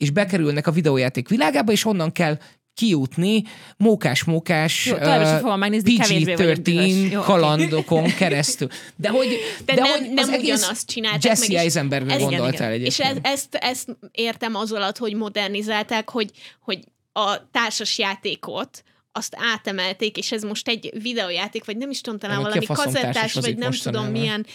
És 0.01 0.09
bekerülnek 0.09 0.67
a 0.67 0.71
videójáték 0.71 1.27
világába, 1.27 1.71
és 1.71 1.85
onnan 1.85 2.11
kell 2.11 2.37
kijutni 2.73 3.43
mókás-mókás 3.77 4.85
Jó, 4.85 4.93
továbbra 4.97 5.25
sem 5.25 5.39
fogom 5.39 5.59
megnézni, 5.59 5.95
kevésbé 5.97 6.33
vagyok 6.35 6.55
dühös. 6.55 6.87
Jó, 6.87 6.93
PG-13 6.93 7.05
oké. 7.05 7.25
kalandokon 7.25 8.03
keresztül. 8.19 8.67
De 8.95 9.09
hogy, 9.09 9.27
De, 9.65 9.73
de 9.73 9.81
nem, 9.81 9.91
hogy 9.99 10.09
nem 10.13 10.29
ugyanazt 10.33 10.87
csinálták 10.87 11.23
Jesse 11.23 11.53
meg. 11.63 11.65
és 12.07 12.13
ez- 12.13 12.21
gondoltál 12.21 12.73
igen. 12.73 12.85
És 12.85 12.99
egyébként. 12.99 13.25
ez, 13.27 13.31
ezt, 13.33 13.55
ezt 13.55 13.97
értem 14.11 14.55
az 14.55 14.71
alatt, 14.71 14.97
hogy 14.97 15.13
modernizálták, 15.13 16.09
hogy, 16.09 16.31
hogy 16.59 16.79
a 17.13 17.49
társas 17.51 17.97
játékot 17.97 18.83
azt 19.11 19.35
átemelték, 19.53 20.17
és 20.17 20.31
ez 20.31 20.43
most 20.43 20.67
egy 20.67 20.91
videójáték, 21.01 21.65
vagy 21.65 21.77
nem 21.77 21.89
is 21.89 22.01
tudom, 22.01 22.19
talán 22.19 22.41
valami 22.41 22.65
kazettás, 22.65 23.33
vagy 23.33 23.57
nem 23.57 23.71
tudom 23.71 24.05
milyen... 24.05 24.45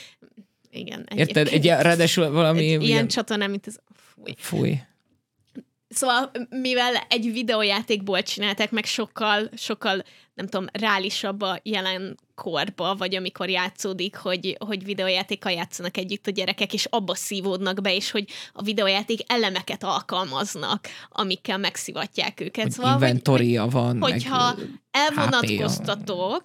Igen, 0.70 1.06
Érted? 1.14 1.36
egyébként. 1.36 1.48
Egy, 1.48 1.82
ráadásul 1.85 2.31
valami... 2.31 2.59
egy 2.59 2.66
ilyen 2.66 2.81
ilyen- 2.81 3.09
csata 3.09 3.36
nem, 3.36 3.51
mint 3.51 3.66
ez... 3.66 3.74
Fúj. 4.14 4.35
Fúj. 4.39 4.78
Szóval, 5.89 6.31
mivel 6.49 6.95
egy 7.09 7.33
videójátékból 7.33 8.23
csinálták, 8.23 8.71
meg 8.71 8.85
sokkal, 8.85 9.51
sokkal, 9.57 10.03
nem 10.35 10.47
tudom, 10.47 10.67
reálisabb 10.73 11.41
a 11.41 11.61
jelen 11.63 12.19
korba, 12.35 12.95
vagy 12.95 13.15
amikor 13.15 13.49
játszódik, 13.49 14.17
hogy, 14.17 14.57
hogy 14.59 14.85
videójátékkal 14.85 15.53
játszanak 15.53 15.97
együtt 15.97 16.27
a 16.27 16.31
gyerekek, 16.31 16.73
és 16.73 16.85
abba 16.85 17.15
szívódnak 17.15 17.81
be, 17.81 17.95
és 17.95 18.11
hogy 18.11 18.29
a 18.53 18.63
videójáték 18.63 19.21
elemeket 19.27 19.85
alkalmaznak, 19.85 20.89
amikkel 21.11 21.59
megszivatják 21.59 22.41
őket. 22.41 22.65
Hogy 22.65 22.73
Szóval, 22.73 22.93
hogy, 22.93 23.03
inventoria 23.03 23.67
van, 23.67 23.97
meg 23.97 24.13
hogyha 24.13 24.55
elvonatkoztatok. 24.91 26.43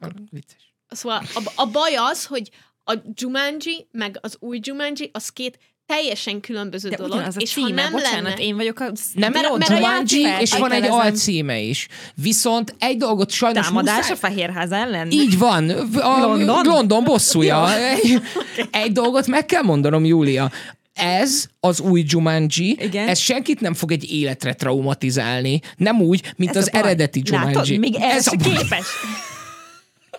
Szóval 0.87 1.21
a, 1.33 1.51
a 1.55 1.65
baj 1.65 1.95
az, 1.95 2.25
hogy 2.25 2.49
a 2.83 2.93
Jumanji, 3.13 3.87
meg 3.91 4.17
az 4.21 4.37
új 4.39 4.59
Jumanji, 4.61 5.09
az 5.13 5.29
két 5.29 5.59
teljesen 5.91 6.39
különböző 6.39 6.89
De 6.89 6.95
dolog, 6.95 7.17
a 7.17 7.31
és 7.37 7.53
ha 7.53 7.61
címe, 7.61 7.81
nem 7.81 7.91
bocsánat, 7.91 8.23
lenne... 8.23 8.35
én 8.41 8.55
vagyok 8.55 8.79
a... 8.79 8.83
Nem, 9.13 9.31
Mert- 9.31 9.33
mert, 9.33 9.57
mert 9.57 9.71
a 9.71 9.73
Jumanji, 9.73 10.27
és 10.39 10.53
van 10.53 10.71
egy 10.71 10.85
alcíme 10.89 11.59
is. 11.59 11.87
Viszont 12.15 12.75
egy 12.79 12.97
dolgot 12.97 13.31
sajnos 13.31 13.65
Támadás 13.65 13.95
muszáj... 13.95 14.11
a 14.11 14.15
Fehérház 14.15 14.71
ellen? 14.71 15.11
Így 15.11 15.37
van. 15.37 15.69
A 15.95 16.19
London? 16.19 16.65
London, 16.65 17.03
bosszúja. 17.03 17.73
Egy, 17.93 18.21
egy 18.83 18.91
dolgot 18.91 19.27
meg 19.27 19.45
kell 19.45 19.61
mondanom, 19.61 20.05
Júlia. 20.05 20.51
Ez 20.93 21.45
az 21.59 21.79
új 21.79 22.03
Jumanji, 22.07 22.77
Igen. 22.79 23.07
ez 23.07 23.19
senkit 23.19 23.59
nem 23.59 23.73
fog 23.73 23.91
egy 23.91 24.11
életre 24.11 24.53
traumatizálni. 24.53 25.59
Nem 25.77 26.01
úgy, 26.01 26.33
mint 26.35 26.49
Ez 26.49 26.55
az 26.55 26.73
eredeti 26.73 27.21
Jumanji. 27.25 27.53
Látod, 27.55 27.77
még 27.77 27.95
ez, 27.95 28.15
ez 28.15 28.27
a 28.27 28.35
képes. 28.35 28.85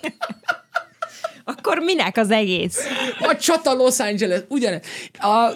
Akkor 1.56 1.78
minek 1.78 2.16
az 2.16 2.30
egész? 2.30 2.78
A 3.18 3.36
csata 3.36 3.72
Los 3.72 3.98
Angeles, 3.98 4.40
ugyanez. 4.48 4.82
A... 5.12 5.50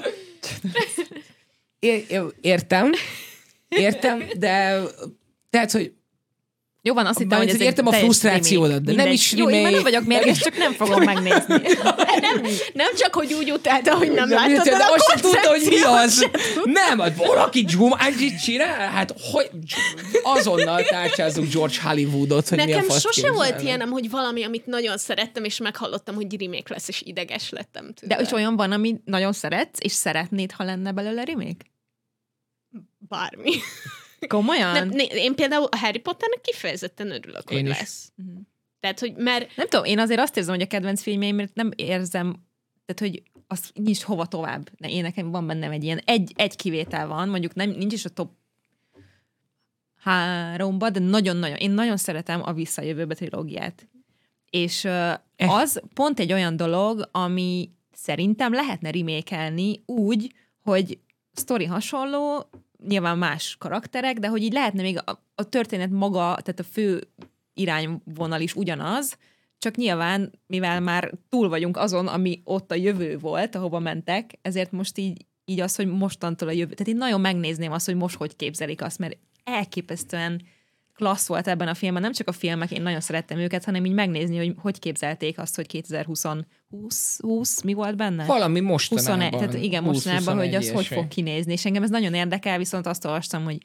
É- 1.79 2.21
Értem, 2.41 2.93
értem, 3.69 4.25
de 4.39 4.81
tehát, 5.51 5.71
hogy 5.71 5.93
Jó 6.87 6.95
van, 6.95 7.07
azt 7.07 7.19
hittem, 7.19 7.39
hogy 7.39 7.49
ez 7.49 7.61
értem 7.61 7.87
a 7.87 7.93
frusztrációdat, 7.93 8.83
de 8.83 8.93
nem 8.93 9.13
is 9.13 9.33
Jó, 9.33 9.51
én 9.51 9.63
már 9.63 9.73
nem 9.73 9.83
vagyok 9.83 10.05
mérges, 10.05 10.39
csak 10.39 10.57
nem 10.57 10.73
fogom 10.73 11.03
megnézni. 11.13 11.55
nem, 12.27 12.43
nem 12.73 12.95
csak, 12.97 13.15
hogy 13.15 13.33
úgy 13.33 13.53
utálta, 13.53 13.97
hogy 13.97 14.13
nem 14.13 14.31
láttad, 14.31 14.65
de, 14.65 14.87
azt 14.91 15.09
sem 15.11 15.21
tudta, 15.21 15.49
hogy 15.49 15.67
mi 15.69 15.81
az. 15.81 16.29
Nem, 16.65 16.99
hát 16.99 17.17
valaki 17.17 17.65
Jumanji 17.69 18.35
csinál? 18.35 18.89
Hát 18.89 19.15
hogy 19.33 19.51
azonnal 20.23 20.83
tárcsázunk 20.83 21.53
George 21.53 21.77
Hollywoodot, 21.83 22.49
hogy 22.49 22.59
mi 22.59 22.65
a 22.65 22.67
Nekem 22.67 22.89
fasz 22.89 23.01
sose 23.01 23.33
volt 23.33 23.63
ilyenem, 23.63 23.91
hogy 23.91 24.11
valami, 24.11 24.45
amit 24.45 24.67
nagyon 24.67 24.99
szerettem, 24.99 25.45
és 25.45 25.59
meghallottam, 25.59 26.15
hogy 26.15 26.41
remake 26.41 26.73
lesz, 26.73 26.89
és 26.89 27.03
ideges 27.05 27.51
lettem 27.51 27.95
tőle. 27.95 28.15
De 28.15 28.23
hogy 28.25 28.35
olyan 28.35 28.57
van, 28.57 28.73
ami 28.73 29.01
nagyon 29.05 29.33
szeretsz, 29.33 29.79
és 29.83 29.93
szeretnéd, 29.93 30.53
ha 30.53 30.65
lenne 30.65 30.93
belőle 30.93 31.25
remake? 31.25 31.65
Bármi. 32.99 33.53
Komolyan? 34.27 34.73
Nem, 34.73 34.89
né, 34.89 35.07
én 35.11 35.35
például 35.35 35.65
a 35.71 35.77
Harry 35.77 35.99
Potternek 35.99 36.41
kifejezetten 36.41 37.11
örülök, 37.11 37.51
Én 37.51 37.61
hogy 37.61 37.71
is. 37.71 37.79
lesz. 37.79 38.13
Mhm. 38.15 38.37
Tehát, 38.81 39.01
hogy 39.01 39.15
mert 39.17 39.57
Nem 39.57 39.69
tudom, 39.69 39.85
én 39.85 39.99
azért 39.99 40.21
azt 40.21 40.37
érzem, 40.37 40.55
hogy 40.55 40.63
a 40.63 40.67
kedvenc 40.67 41.03
filmjeimért 41.03 41.55
nem 41.55 41.71
érzem, 41.77 42.45
tehát 42.87 43.13
hogy 43.13 43.23
az 43.47 43.71
nincs 43.75 44.03
hova 44.03 44.27
tovább. 44.27 44.71
Ne, 44.77 44.91
én 44.91 45.03
nekem 45.03 45.31
van 45.31 45.47
bennem 45.47 45.71
egy 45.71 45.85
ilyen, 45.85 46.01
egy, 46.05 46.33
egy 46.37 46.57
kivétel 46.57 47.07
van, 47.07 47.29
mondjuk 47.29 47.55
nem, 47.55 47.71
nincs 47.71 47.93
is 47.93 48.05
a 48.05 48.09
top 48.09 48.31
háromba, 50.07 50.91
de 50.91 51.01
nagyon-nagyon, 51.01 51.57
én 51.57 51.71
nagyon 51.71 51.97
szeretem 51.97 52.43
a 52.45 52.53
Visszajövőbe 52.53 53.15
trilógiát. 53.15 53.89
És 54.51 54.85
uh, 54.85 55.13
az 55.37 55.81
pont 55.95 56.21
egy 56.21 56.33
olyan 56.33 56.57
dolog, 56.57 57.09
ami 57.13 57.71
szerintem 57.93 58.53
lehetne 58.53 58.91
remékelni 58.91 59.83
úgy, 59.87 60.35
hogy 60.63 60.99
sztori 61.33 61.65
hasonló, 61.65 62.51
nyilván 62.87 63.19
más 63.19 63.57
karakterek, 63.59 64.19
de 64.19 64.29
hogy 64.29 64.43
így 64.43 64.53
lehetne 64.53 64.83
még 64.83 64.99
a, 65.05 65.23
a 65.35 65.49
történet 65.49 65.91
maga, 65.91 66.19
tehát 66.19 66.61
a 66.61 66.73
fő 66.73 67.09
irányvonal 67.55 68.41
is 68.41 68.55
ugyanaz, 68.55 69.17
csak 69.59 69.77
nyilván, 69.77 70.33
mivel 70.47 70.81
már 70.81 71.13
túl 71.29 71.49
vagyunk 71.49 71.77
azon, 71.77 72.07
ami 72.07 72.41
ott 72.45 72.71
a 72.71 72.75
jövő 72.75 73.19
volt, 73.19 73.55
ahova 73.55 73.79
mentek, 73.79 74.39
ezért 74.43 74.73
most 74.73 74.99
így, 74.99 75.25
így 75.45 75.61
az, 75.61 75.77
hogy 75.77 75.87
mostantól 75.87 76.49
a 76.49 76.53
jövő. 76.53 76.73
Tehát 76.75 76.93
én 76.93 76.99
nagyon 76.99 77.21
megnézném 77.21 77.73
azt, 77.73 77.87
hogy 77.87 77.95
most 77.95 78.17
hogy 78.17 78.37
képzelik 78.37 78.83
azt, 78.83 78.99
mert 78.99 79.17
elképesztően 79.45 80.43
klassz 80.95 81.27
volt 81.27 81.49
ebben 81.49 81.69
a 81.69 81.75
filmben, 81.75 82.03
nem 82.03 82.13
csak 82.13 82.29
a 82.29 82.33
filmek, 82.33 82.71
én 82.71 82.83
nagyon 82.83 83.01
szerettem 83.01 83.39
őket, 83.39 83.65
hanem 83.65 83.85
így 83.85 83.93
megnézni, 83.93 84.37
hogy 84.37 84.55
hogy 84.59 84.79
képzelték 84.79 85.39
azt, 85.39 85.57
hogy 85.57 85.67
2020 85.67 86.25
20, 86.69 87.19
20 87.21 87.63
mi 87.63 87.73
volt 87.73 87.97
benne? 87.97 88.25
Valami 88.25 88.61
mostanában. 88.61 89.23
21, 89.23 89.31
tehát 89.31 89.65
igen, 89.65 89.83
20, 89.83 89.93
mostanában, 89.93 90.37
hogy 90.37 90.55
az 90.55 90.69
21 90.69 90.75
hogy 90.75 90.97
fog 90.97 91.09
kinézni, 91.09 91.53
és 91.53 91.65
engem 91.65 91.83
ez 91.83 91.91
nagyon 91.91 92.15
érdekel, 92.15 92.59
viszont 92.59 92.87
azt 92.87 93.05
olvastam, 93.05 93.45
hogy 93.45 93.59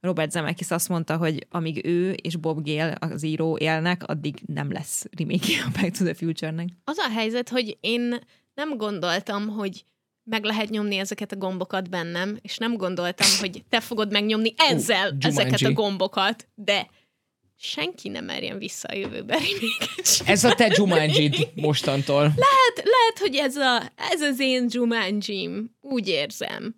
Robert 0.00 0.30
Zemeckis 0.30 0.70
azt 0.70 0.88
mondta, 0.88 1.16
hogy 1.16 1.46
amíg 1.50 1.86
ő 1.86 2.10
és 2.10 2.36
Bob 2.36 2.64
Gale, 2.64 2.96
az 3.00 3.22
író 3.22 3.58
élnek, 3.58 4.02
addig 4.02 4.42
nem 4.46 4.72
lesz 4.72 5.06
remake 5.18 5.64
a 5.66 5.70
Back 5.80 5.96
to 5.96 6.04
the 6.04 6.14
Future-nek. 6.14 6.68
Az 6.84 6.98
a 6.98 7.10
helyzet, 7.10 7.48
hogy 7.48 7.76
én 7.80 8.18
nem 8.54 8.76
gondoltam, 8.76 9.48
hogy 9.48 9.84
meg 10.22 10.44
lehet 10.44 10.70
nyomni 10.70 10.96
ezeket 10.96 11.32
a 11.32 11.36
gombokat 11.36 11.90
bennem, 11.90 12.38
és 12.40 12.56
nem 12.56 12.76
gondoltam, 12.76 13.28
hogy 13.40 13.64
te 13.68 13.80
fogod 13.80 14.12
megnyomni 14.12 14.54
ezzel 14.56 15.04
Jumanji. 15.06 15.26
ezeket 15.26 15.60
a 15.60 15.72
gombokat, 15.72 16.48
de 16.54 16.88
senki 17.58 18.08
nem 18.08 18.24
merjen 18.24 18.58
vissza 18.58 18.88
a 18.88 18.94
jövőbe 18.94 19.38
Ez 20.26 20.44
a 20.44 20.54
te 20.54 20.72
jumanji 20.76 21.30
mostantól. 21.54 22.20
lehet, 22.20 22.74
lehet, 22.76 23.18
hogy 23.18 23.34
ez, 23.34 23.56
a, 23.56 23.92
ez 24.12 24.20
az 24.20 24.40
én 24.40 24.66
Jumanjim, 24.70 25.76
úgy 25.80 26.08
érzem. 26.08 26.74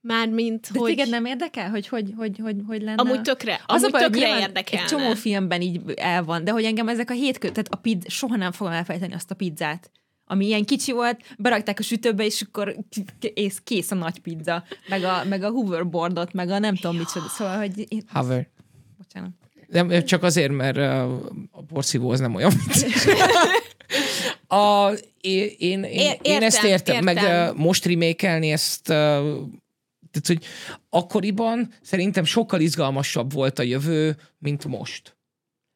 Mármint, 0.00 0.72
De 0.72 0.78
hogy... 0.78 0.88
téged 0.88 1.08
nem 1.08 1.24
érdekel, 1.24 1.70
hogy 1.70 1.88
hogy, 1.88 2.12
hogy, 2.16 2.38
hogy, 2.42 2.56
hogy 2.66 2.82
lenne? 2.82 3.02
Amúgy 3.02 3.22
tökre, 3.22 3.60
Az 3.66 3.82
amúgy 3.82 3.84
a 3.84 3.90
baj, 3.90 4.02
hogy 4.02 4.12
tökre 4.12 4.38
érdekelne. 4.38 4.84
Egy 4.84 4.90
csomó 4.90 5.14
filmben 5.14 5.60
így 5.60 5.80
el 5.96 6.24
van, 6.24 6.44
de 6.44 6.50
hogy 6.50 6.64
engem 6.64 6.88
ezek 6.88 7.10
a 7.10 7.14
hétkö, 7.14 7.48
tehát 7.48 7.68
a 7.68 7.76
pizz, 7.76 8.04
soha 8.06 8.36
nem 8.36 8.52
fogom 8.52 8.72
elfelejteni 8.72 9.14
azt 9.14 9.30
a 9.30 9.34
pizzát, 9.34 9.90
ami 10.24 10.46
ilyen 10.46 10.64
kicsi 10.64 10.92
volt, 10.92 11.20
berakták 11.38 11.78
a 11.78 11.82
sütőbe, 11.82 12.24
és 12.24 12.42
akkor 12.42 12.76
kész, 13.18 13.60
kész 13.64 13.90
a 13.90 13.94
nagy 13.94 14.18
pizza, 14.18 14.64
meg 14.88 15.02
a, 15.04 15.24
meg 15.24 15.42
a 15.42 15.50
hoverboardot, 15.50 16.32
meg 16.32 16.50
a 16.50 16.58
nem 16.58 16.74
tudom 16.74 16.96
micsoda, 16.96 17.28
szóval, 17.28 17.56
hogy 17.56 17.92
én, 17.92 18.02
Hover. 18.12 18.48
bocsánat. 18.96 19.30
Nem, 19.68 20.04
csak 20.04 20.22
azért, 20.22 20.52
mert 20.52 20.76
a 20.76 21.62
porszívó 21.68 22.10
az 22.10 22.20
nem 22.20 22.34
olyan, 22.34 22.52
mint... 22.56 22.86
A, 24.50 24.90
én, 25.20 25.82
én, 25.82 25.84
én, 26.22 26.42
ezt 26.42 26.64
értem, 26.64 26.70
értem, 26.70 27.04
meg 27.04 27.16
uh, 27.16 27.56
most 27.56 27.84
remékelni 27.84 28.50
ezt, 28.50 28.88
uh, 28.88 28.94
tehát, 30.10 30.26
hogy 30.26 30.44
akkoriban 30.90 31.72
szerintem 31.82 32.24
sokkal 32.24 32.60
izgalmasabb 32.60 33.32
volt 33.32 33.58
a 33.58 33.62
jövő, 33.62 34.16
mint 34.38 34.64
most. 34.64 35.16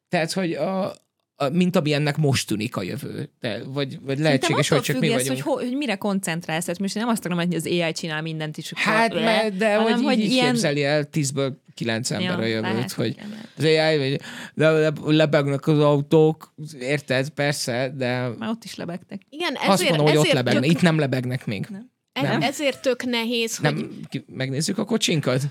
Tehát, 0.09 0.31
hogy 0.31 0.53
a, 0.53 0.95
a, 1.35 1.49
mint 1.51 1.75
ami 1.75 1.93
ennek 1.93 2.17
most 2.17 2.47
tűnik 2.47 2.75
a 2.75 2.81
jövő. 2.81 3.29
De, 3.39 3.63
vagy, 3.63 3.99
vagy 4.01 4.19
lehetséges, 4.19 4.67
hogy 4.67 4.81
csak 4.81 4.99
mi 4.99 5.09
vagyunk. 5.09 5.27
hogy, 5.27 5.41
ho, 5.41 5.53
hogy 5.53 5.77
mire 5.77 5.95
koncentrálsz. 5.95 6.65
Tehát 6.65 6.79
most 6.79 6.95
nem 6.95 7.07
azt 7.07 7.25
akarom, 7.25 7.45
hogy 7.45 7.55
az 7.55 7.65
AI 7.65 7.91
csinál 7.91 8.21
mindent 8.21 8.57
is. 8.57 8.71
Hát, 8.75 9.13
le, 9.13 9.23
mert, 9.23 9.57
de 9.57 9.75
hanem, 9.75 9.93
hogy, 9.93 10.03
hogy 10.03 10.17
így, 10.19 10.25
így 10.25 10.31
ilyen- 10.31 10.51
képzeli 10.51 10.83
el 10.83 11.09
tízből 11.09 11.61
kilenc 11.73 12.11
ember 12.11 12.39
a 12.39 12.45
jövőt, 12.45 12.71
lehet, 12.71 12.91
hogy 12.91 13.07
igen, 13.07 13.39
az 13.57 13.63
AI, 13.63 13.97
vagy 13.97 14.21
le, 14.53 14.71
le, 14.71 14.91
lebegnek 15.05 15.67
az 15.67 15.79
autók, 15.79 16.53
érted, 16.79 17.29
persze, 17.29 17.93
de 17.95 18.27
Már 18.37 18.49
ott 18.49 18.63
is 18.63 18.75
lebegtek. 18.75 19.21
Igen, 19.29 19.55
azt 19.55 19.69
ezért, 19.69 19.89
mondom, 19.89 20.07
hogy 20.07 20.17
ott 20.17 20.21
ezért 20.23 20.37
lebegnek. 20.37 20.63
tök, 20.63 20.71
Itt 20.71 20.81
nem 20.81 20.99
lebegnek 20.99 21.45
még. 21.45 21.67
Nem. 21.69 21.89
nem. 22.13 22.41
ezért 22.41 22.81
tök 22.81 23.03
nehéz, 23.03 23.57
hogy 23.57 23.73
Nem, 23.73 23.99
ki, 24.09 24.25
megnézzük 24.27 24.77
a 24.77 24.85
kocsinkat? 24.85 25.41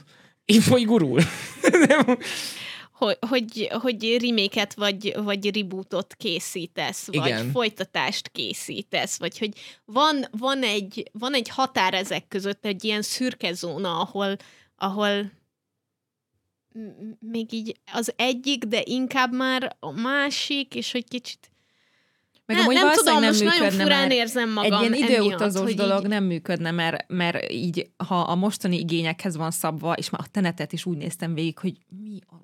Így 0.45 0.67
hogy 0.67 0.85
gurul. 0.85 1.21
hogy, 2.93 3.19
hogy, 3.29 3.69
hogy 3.81 4.19
reméket 4.21 4.75
vagy, 4.75 5.15
vagy 5.25 5.57
rebootot 5.57 6.15
készítesz, 6.15 7.07
vagy 7.07 7.27
Igen. 7.27 7.51
folytatást 7.51 8.29
készítesz, 8.29 9.19
vagy 9.19 9.39
hogy 9.39 9.53
van, 9.85 10.25
van, 10.31 10.63
egy, 10.63 11.11
van 11.13 11.35
egy 11.35 11.49
határ 11.49 11.95
ezek 11.95 12.29
között, 12.29 12.67
egy 12.67 12.85
ilyen 12.85 13.03
szürke 13.03 13.53
zóna, 13.53 14.01
ahol, 14.01 14.37
ahol 14.77 15.31
még 17.19 17.53
így 17.53 17.81
az 17.93 18.13
egyik, 18.17 18.65
de 18.65 18.83
inkább 18.85 19.33
már 19.33 19.77
a 19.81 19.91
másik, 19.91 20.75
és 20.75 20.93
hogy 20.93 21.09
kicsit 21.09 21.51
Meg 22.47 22.57
nem, 22.57 22.67
amúgy 22.67 22.75
nem 22.75 22.93
tudom, 22.93 23.15
valószínűleg 23.15 23.59
most 23.59 23.71
nagyon 23.71 23.81
furán 23.81 24.09
már. 24.09 24.13
érzem 24.13 24.53
magam 24.53 24.73
egy 24.73 24.81
ilyen 24.81 24.93
emiatt, 24.93 25.25
időutazós 25.25 25.63
hogy 25.63 25.75
dolog 25.75 26.03
így, 26.03 26.09
nem 26.09 26.25
működne, 26.25 26.71
mert, 26.71 27.09
mert 27.09 27.53
így, 27.53 27.91
ha 27.97 28.21
a 28.21 28.35
mostani 28.35 28.79
igényekhez 28.79 29.37
van 29.37 29.51
szabva, 29.51 29.93
és 29.93 30.11
már 30.11 30.21
a 30.25 30.31
tenetet 30.31 30.73
is 30.73 30.87
úgy 30.87 30.97
néztem 30.97 31.35
végig, 31.35 31.59
hogy 31.59 31.77
mi 32.03 32.19
a 32.27 32.42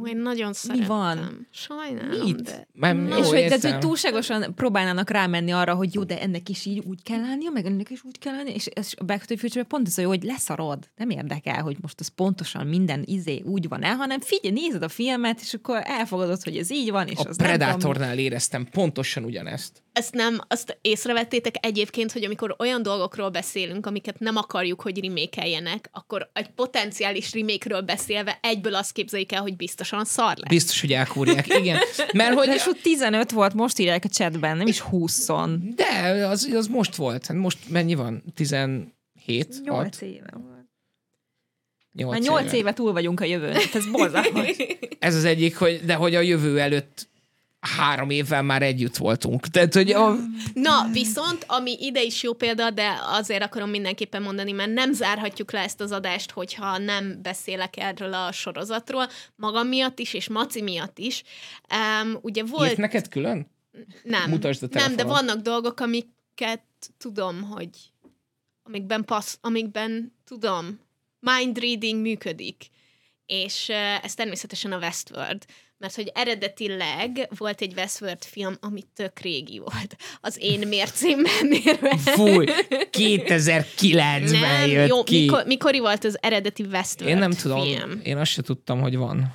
Ó, 0.00 0.06
én 0.06 0.16
nagyon 0.16 0.52
szeretem. 0.52 0.86
van? 0.86 1.46
Sajnálom, 1.50 2.24
Mit? 2.24 2.42
de... 2.42 2.66
Nem, 2.72 2.98
Na, 2.98 3.18
és 3.18 3.24
jó, 3.24 3.30
hogy, 3.30 3.38
értem. 3.38 3.70
hogy 3.70 3.80
túlságosan 3.80 4.54
próbálnának 4.54 5.10
rámenni 5.10 5.50
arra, 5.50 5.74
hogy 5.74 5.94
jó, 5.94 6.04
de 6.04 6.20
ennek 6.20 6.48
is 6.48 6.64
így 6.64 6.82
úgy 6.86 7.02
kell 7.02 7.20
lennie, 7.20 7.50
meg 7.50 7.66
ennek 7.66 7.90
is 7.90 8.04
úgy 8.04 8.18
kell 8.18 8.34
lennie, 8.34 8.54
és 8.54 8.66
ez 8.66 8.92
a 8.96 9.04
Back 9.04 9.24
to 9.24 9.34
the 9.34 9.36
Future 9.36 9.64
pont 9.64 9.86
az, 9.86 9.98
a 9.98 10.02
jó, 10.02 10.08
hogy 10.08 10.22
leszarod. 10.22 10.88
Nem 10.96 11.10
érdekel, 11.10 11.62
hogy 11.62 11.76
most 11.80 12.00
az 12.00 12.08
pontosan 12.08 12.66
minden 12.66 13.02
izé 13.06 13.42
úgy 13.44 13.68
van 13.68 13.82
el, 13.82 13.96
hanem 13.96 14.20
figyelj, 14.20 14.54
nézed 14.54 14.82
a 14.82 14.88
filmet, 14.88 15.40
és 15.40 15.54
akkor 15.54 15.80
elfogadod, 15.84 16.42
hogy 16.42 16.56
ez 16.56 16.70
így 16.70 16.90
van, 16.90 17.06
és 17.06 17.18
A 17.18 17.28
az 17.28 17.36
nem 17.36 17.46
Predatornál 17.46 18.18
éreztem 18.18 18.66
pontosan 18.70 19.24
ugyanezt. 19.24 19.82
Ezt 19.92 20.14
nem, 20.14 20.40
azt 20.48 20.78
észrevettétek 20.80 21.54
egyébként, 21.60 22.12
hogy 22.12 22.24
amikor 22.24 22.56
olyan 22.58 22.82
dolgokról 22.82 23.28
beszélünk, 23.28 23.86
amiket 23.86 24.18
nem 24.18 24.36
akarjuk, 24.36 24.80
hogy 24.80 25.04
remékeljenek, 25.04 25.88
akkor 25.92 26.30
egy 26.32 26.50
potenciális 26.50 27.32
remékről 27.32 27.80
beszélve 27.80 28.38
egyből 28.42 28.74
azt 28.74 28.92
képzeljük 28.92 29.32
el, 29.32 29.42
hogy 29.42 29.56
biztosan 29.82 30.04
szar 30.04 30.36
lesz. 30.36 30.48
Biztos, 30.48 30.80
hogy 30.80 30.92
elkúrják. 30.92 31.46
Igen. 31.58 31.78
Mert 32.12 32.34
hogy... 32.34 32.48
És 32.48 32.66
ott 32.66 32.82
15 32.82 33.30
volt, 33.30 33.54
most 33.54 33.78
írják 33.78 34.04
a 34.04 34.08
chatben, 34.08 34.56
nem 34.56 34.66
is 34.66 34.80
20 34.80 35.26
De, 35.74 36.26
az, 36.26 36.48
az 36.54 36.66
most 36.66 36.96
volt. 36.96 37.26
Hát 37.26 37.36
most 37.36 37.58
mennyi 37.68 37.94
van? 37.94 38.22
17? 38.34 38.90
8 39.26 39.66
6? 39.66 40.02
éve 40.02 40.30
volt. 40.32 40.50
8 41.92 42.10
Már 42.10 42.42
8 42.42 42.52
éve 42.52 42.72
túl 42.72 42.92
vagyunk 42.92 43.20
a 43.20 43.24
jövőn. 43.24 43.52
Hát 43.52 43.74
Ez 43.74 43.86
borzalmas. 43.90 44.56
Ez 44.98 45.14
az 45.14 45.24
egyik, 45.24 45.56
hogy, 45.56 45.80
de 45.84 45.94
hogy 45.94 46.14
a 46.14 46.20
jövő 46.20 46.60
előtt 46.60 47.08
három 47.62 48.10
évvel 48.10 48.42
már 48.42 48.62
együtt 48.62 48.96
voltunk. 48.96 49.46
Tehát, 49.46 49.74
hogy 49.74 49.90
a, 49.90 50.14
Na, 50.54 50.88
viszont, 50.92 51.44
ami 51.46 51.76
ide 51.80 52.02
is 52.02 52.22
jó 52.22 52.32
példa, 52.32 52.70
de 52.70 52.98
azért 53.04 53.42
akarom 53.42 53.70
mindenképpen 53.70 54.22
mondani, 54.22 54.52
mert 54.52 54.72
nem 54.72 54.92
zárhatjuk 54.92 55.52
le 55.52 55.60
ezt 55.60 55.80
az 55.80 55.92
adást, 55.92 56.30
hogyha 56.30 56.78
nem 56.78 57.22
beszélek 57.22 57.76
erről 57.76 58.14
a 58.14 58.32
sorozatról, 58.32 59.08
magam 59.36 59.68
miatt 59.68 59.98
is, 59.98 60.14
és 60.14 60.28
Maci 60.28 60.62
miatt 60.62 60.98
is. 60.98 61.22
Um, 62.02 62.18
ugye 62.20 62.44
volt... 62.44 62.70
írt 62.70 62.78
neked 62.78 63.08
külön? 63.08 63.50
Nem, 64.02 64.30
Mutasd 64.30 64.62
a 64.62 64.66
nem, 64.70 64.90
de 64.90 64.96
telefonon. 64.96 65.26
vannak 65.26 65.42
dolgok, 65.42 65.80
amiket 65.80 66.62
tudom, 66.98 67.42
hogy 67.42 67.70
amikben 68.62 69.04
passz, 69.04 69.38
amikben 69.40 70.14
tudom, 70.24 70.80
mind 71.20 71.58
reading 71.58 72.00
működik. 72.00 72.66
És 73.26 73.66
uh, 73.68 74.04
ez 74.04 74.14
természetesen 74.14 74.72
a 74.72 74.78
Westworld. 74.78 75.44
Mert 75.82 75.94
hogy 75.94 76.10
eredetileg 76.14 77.28
volt 77.38 77.60
egy 77.60 77.72
Westworld 77.76 78.24
film, 78.24 78.56
ami 78.60 78.82
tök 78.94 79.18
régi 79.18 79.58
volt. 79.58 79.96
Az 80.20 80.36
én 80.40 80.68
mércémben 80.68 81.46
mérve. 81.48 81.96
Fúj, 81.96 82.46
2009-ben 82.90 84.40
Nem, 84.40 84.70
jött 84.70 84.88
jó, 84.88 85.02
ki. 85.04 85.20
mikor, 85.20 85.44
mikori 85.46 85.78
volt 85.78 86.04
az 86.04 86.18
eredeti 86.20 86.62
Westworld 86.62 87.14
Én 87.14 87.20
nem 87.20 87.30
tudom, 87.30 87.62
film? 87.62 88.00
én 88.02 88.16
azt 88.16 88.30
se 88.30 88.42
tudtam, 88.42 88.80
hogy 88.80 88.96
van. 88.96 89.34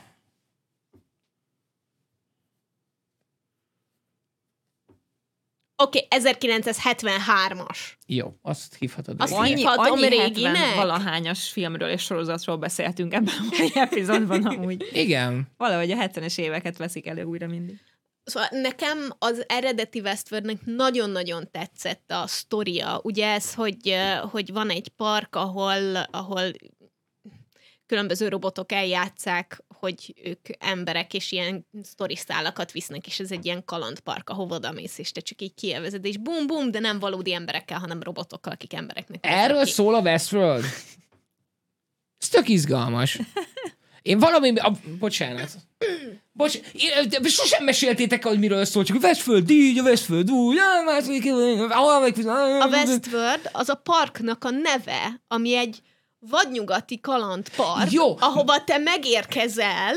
Oké, 5.83 6.07
okay, 6.09 6.33
1973-as. 6.33 7.77
Jó, 8.05 8.33
azt 8.41 8.75
hívhatod. 8.75 9.15
Azt 9.21 9.41
hív- 9.43 9.57
hívhatom 9.57 9.91
annyi 9.91 10.07
réginek? 10.07 10.55
70 10.55 10.75
valahányas 10.75 11.49
filmről 11.49 11.89
és 11.89 12.01
sorozatról 12.01 12.57
beszéltünk 12.57 13.13
ebben 13.13 13.33
a 13.39 13.55
mai 13.57 13.71
epizódban 13.73 14.45
amúgy. 14.45 14.89
Igen. 14.91 15.47
Valahogy 15.57 15.91
a 15.91 15.95
70-es 15.95 16.37
éveket 16.37 16.77
veszik 16.77 17.07
elő 17.07 17.23
újra 17.23 17.47
mindig. 17.47 17.79
Szóval 18.23 18.49
nekem 18.51 18.97
az 19.19 19.43
eredeti 19.47 19.99
Westworldnek 19.99 20.57
nagyon-nagyon 20.65 21.51
tetszett 21.51 22.11
a 22.11 22.27
sztoria. 22.27 22.99
Ugye 23.03 23.27
ez, 23.27 23.53
hogy, 23.53 23.95
hogy 24.31 24.51
van 24.53 24.69
egy 24.69 24.87
park, 24.87 25.35
ahol, 25.35 25.95
ahol 26.11 26.51
különböző 27.85 28.27
robotok 28.27 28.71
eljátszák, 28.71 29.63
hogy 29.79 30.13
ők 30.23 30.45
emberek, 30.59 31.13
és 31.13 31.31
ilyen 31.31 31.67
sztoriszálakat 31.83 32.71
visznek, 32.71 33.07
és 33.07 33.19
ez 33.19 33.31
egy 33.31 33.45
ilyen 33.45 33.65
kalandpark, 33.65 34.29
ahova 34.29 34.55
odamész, 34.55 34.97
és 34.97 35.11
te 35.11 35.21
csak 35.21 35.41
így 35.41 35.53
kielvezed, 35.53 36.05
és 36.05 36.17
bum 36.17 36.47
bum, 36.47 36.71
de 36.71 36.79
nem 36.79 36.99
valódi 36.99 37.33
emberekkel, 37.33 37.79
hanem 37.79 38.03
robotokkal, 38.03 38.53
akik 38.53 38.73
embereknek 38.73 39.19
Erről 39.21 39.63
ki. 39.63 39.71
szól 39.71 39.95
a 39.95 39.99
Westworld? 39.99 40.63
Ez 42.17 42.29
tök 42.29 42.49
izgalmas. 42.49 43.19
Én 44.01 44.19
valami... 44.19 44.53
A, 44.55 44.71
bocsánat. 44.99 45.51
Bocs, 46.31 46.55
én- 46.73 47.23
sosem 47.23 47.63
meséltétek 47.63 48.25
hogy 48.25 48.39
miről 48.39 48.65
szól, 48.65 48.83
csak 48.83 49.03
Westworld 49.03 49.49
így, 49.49 49.77
a 49.77 49.81
Westworld 49.81 50.31
úgy, 50.31 50.57
A 52.61 52.67
Westworld 52.67 53.49
az 53.51 53.69
a 53.69 53.75
parknak 53.75 54.43
a 54.43 54.49
neve, 54.49 55.21
ami 55.27 55.55
egy 55.55 55.81
vadnyugati 56.19 56.99
kalandpark, 56.99 57.91
Jó. 57.91 58.18
ahova 58.19 58.64
te 58.64 58.77
megérkezel, 58.77 59.95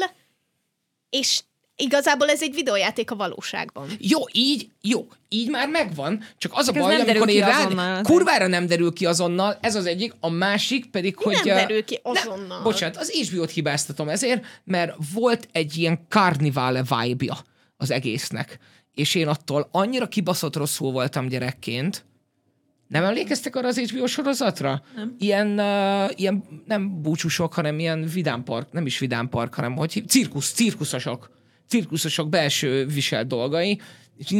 és 1.10 1.42
igazából 1.76 2.28
ez 2.28 2.42
egy 2.42 2.54
videójáték 2.54 3.10
a 3.10 3.16
valóságban. 3.16 3.88
Jó, 3.98 4.20
így, 4.32 4.68
jó, 4.80 5.06
így 5.28 5.50
már 5.50 5.68
megvan, 5.68 6.24
csak 6.38 6.52
az 6.54 6.68
a 6.68 6.72
ez 6.74 6.82
baj, 6.82 6.96
nem 6.96 7.08
amikor 7.08 7.28
én 7.28 7.40
rád, 7.40 7.64
azonnal. 7.64 8.02
kurvára 8.02 8.46
nem 8.46 8.66
derül 8.66 8.92
ki 8.92 9.06
azonnal, 9.06 9.58
ez 9.60 9.74
az 9.74 9.86
egyik, 9.86 10.14
a 10.20 10.30
másik 10.30 10.90
pedig, 10.90 11.16
hogy... 11.16 11.40
nem 11.44 11.56
uh, 11.56 11.60
derül 11.60 11.84
ki 11.84 12.00
azonnal? 12.02 12.62
bocsánat, 12.62 12.96
az 12.96 13.10
HBO-t 13.10 13.50
hibáztatom 13.50 14.08
ezért, 14.08 14.44
mert 14.64 14.94
volt 15.14 15.48
egy 15.52 15.76
ilyen 15.76 16.06
carnival 16.08 16.82
vibe 16.82 17.36
az 17.76 17.90
egésznek, 17.90 18.58
és 18.94 19.14
én 19.14 19.28
attól 19.28 19.68
annyira 19.72 20.08
kibaszott 20.08 20.56
rosszul 20.56 20.92
voltam 20.92 21.28
gyerekként, 21.28 22.04
nem 22.90 23.04
emlékeztek 23.04 23.56
arra 23.56 23.68
az 23.68 23.78
HBO 23.78 24.06
sorozatra? 24.06 24.82
Nem. 24.94 25.14
Ilyen, 25.18 25.58
uh, 25.58 26.10
ilyen 26.20 26.44
nem 26.66 27.02
búcsúsok, 27.02 27.54
hanem 27.54 27.78
ilyen 27.78 28.06
vidámpark, 28.06 28.72
nem 28.72 28.86
is 28.86 28.98
vidámpark, 28.98 29.54
hanem 29.54 29.76
hogy 29.76 29.92
hív- 29.92 30.08
cirkusz, 30.08 30.52
cirkuszosok. 30.52 31.30
Cirkuszosok 31.68 32.28
belső 32.28 32.86
viselt 32.86 33.26
dolgai, 33.26 33.80
és 34.16 34.34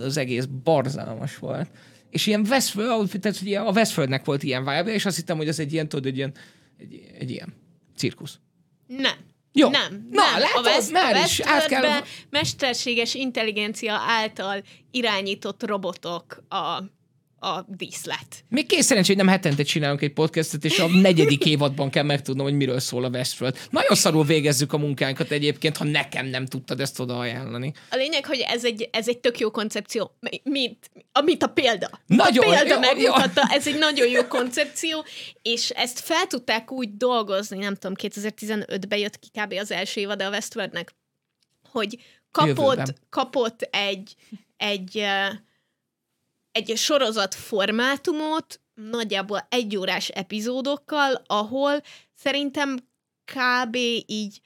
az 0.00 0.16
egész 0.16 0.44
barzalmas 0.44 1.38
volt. 1.38 1.70
És 2.10 2.26
ilyen 2.26 2.46
Westworld, 2.48 3.10
tehát 3.20 3.40
ilyen- 3.42 3.66
a 3.66 3.70
Westworldnek 3.70 4.24
volt 4.24 4.42
ilyen 4.42 4.60
vibe 4.64 4.92
és 4.92 5.06
azt 5.06 5.16
hittem, 5.16 5.36
hogy 5.36 5.48
az 5.48 5.60
egy 5.60 5.72
ilyen, 5.72 5.88
tudod, 5.88 6.06
egy 6.06 6.16
ilyen, 6.16 6.32
egy, 6.78 7.00
egy 7.18 7.30
ilyen 7.30 7.54
cirkusz. 7.96 8.38
Nem. 8.86 9.16
Jó. 9.52 9.68
Nem. 9.68 10.06
Na, 10.10 10.22
nem. 10.22 10.40
látod, 10.40 10.66
a 10.66 10.68
West, 10.68 10.92
már 10.92 11.24
is 11.24 11.40
át 11.40 11.66
kell- 11.66 12.02
mesterséges 12.30 13.14
intelligencia 13.14 13.94
által 14.06 14.62
irányított 14.90 15.66
robotok 15.66 16.44
a, 16.48 16.82
a 17.40 17.64
díszlet. 17.66 18.44
Még 18.48 18.66
kész 18.66 18.86
szerencsé, 18.86 19.14
hogy 19.14 19.24
nem 19.24 19.32
hetente 19.32 19.62
csinálunk 19.62 20.02
egy 20.02 20.12
podcastet, 20.12 20.64
és 20.64 20.78
a 20.78 20.86
negyedik 20.86 21.44
évadban 21.46 21.90
kell 21.90 22.02
megtudnom, 22.02 22.46
hogy 22.46 22.54
miről 22.54 22.80
szól 22.80 23.04
a 23.04 23.08
Westworld. 23.08 23.56
Nagyon 23.70 23.96
szarul 23.96 24.24
végezzük 24.24 24.72
a 24.72 24.78
munkánkat 24.78 25.30
egyébként, 25.30 25.76
ha 25.76 25.84
nekem 25.84 26.26
nem 26.26 26.46
tudtad 26.46 26.80
ezt 26.80 27.00
oda 27.00 27.18
ajánlani. 27.18 27.72
A 27.90 27.96
lényeg, 27.96 28.26
hogy 28.26 28.44
ez 28.48 28.64
egy, 28.64 28.88
ez 28.92 29.08
egy 29.08 29.18
tök 29.18 29.38
jó 29.38 29.50
koncepció, 29.50 30.10
mint, 30.42 30.90
amit 31.12 31.42
a 31.42 31.46
példa. 31.46 31.90
Mint 32.06 32.20
Nagyon 32.20 32.44
a 32.44 32.50
példa 32.50 32.74
jó, 32.74 32.80
megmutatta, 32.80 33.42
ez 33.50 33.66
egy 33.66 33.78
nagyon 33.78 34.08
jó 34.08 34.26
koncepció, 34.26 35.04
és 35.42 35.70
ezt 35.70 36.00
fel 36.00 36.26
tudták 36.26 36.72
úgy 36.72 36.96
dolgozni, 36.96 37.58
nem 37.58 37.74
tudom, 37.74 37.96
2015-ben 38.00 38.98
jött 38.98 39.18
ki 39.18 39.28
kb. 39.40 39.52
az 39.52 39.70
első 39.70 40.00
évad 40.00 40.22
a 40.22 40.28
Westworldnek, 40.28 40.94
hogy 41.70 41.98
kapott, 42.30 42.56
Jövőben. 42.56 42.96
kapott 43.10 43.62
egy, 43.62 44.14
egy, 44.56 45.04
egy 46.58 46.76
sorozat 46.76 47.34
formátumot, 47.34 48.60
nagyjából 48.74 49.46
egyórás 49.50 50.08
epizódokkal, 50.08 51.22
ahol 51.26 51.82
szerintem 52.14 52.76
kb. 53.24 53.76
így 54.06 54.40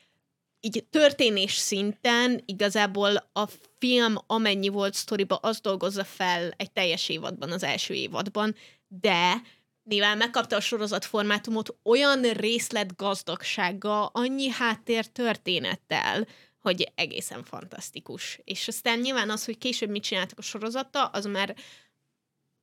így 0.65 0.85
történés 0.91 1.55
szinten 1.55 2.43
igazából 2.45 3.31
a 3.33 3.47
film 3.79 4.17
amennyi 4.27 4.69
volt 4.69 4.95
sztoriba, 4.95 5.37
az 5.37 5.61
dolgozza 5.61 6.05
fel 6.05 6.55
egy 6.57 6.71
teljes 6.71 7.09
évadban, 7.09 7.51
az 7.53 7.63
első 7.63 7.95
évadban, 7.95 8.55
de 8.89 9.43
mivel 9.83 10.17
megkapta 10.17 10.57
a 10.57 10.61
sorozat 10.61 11.05
formátumot, 11.05 11.77
olyan 11.83 12.23
részletgazdagsággal, 12.23 14.11
annyi 14.13 14.49
háttér 14.49 15.07
történettel, 15.07 16.27
hogy 16.61 16.93
egészen 16.95 17.45
fantasztikus. 17.45 18.41
És 18.45 18.69
aztán 18.69 18.99
nyilván 18.99 19.31
az, 19.31 19.45
hogy 19.45 19.59
később 19.59 19.91
mit 19.91 20.03
csináltak 20.03 20.39
a 20.39 20.43
sorozattal, 20.43 21.11
az 21.13 21.25
már 21.25 21.57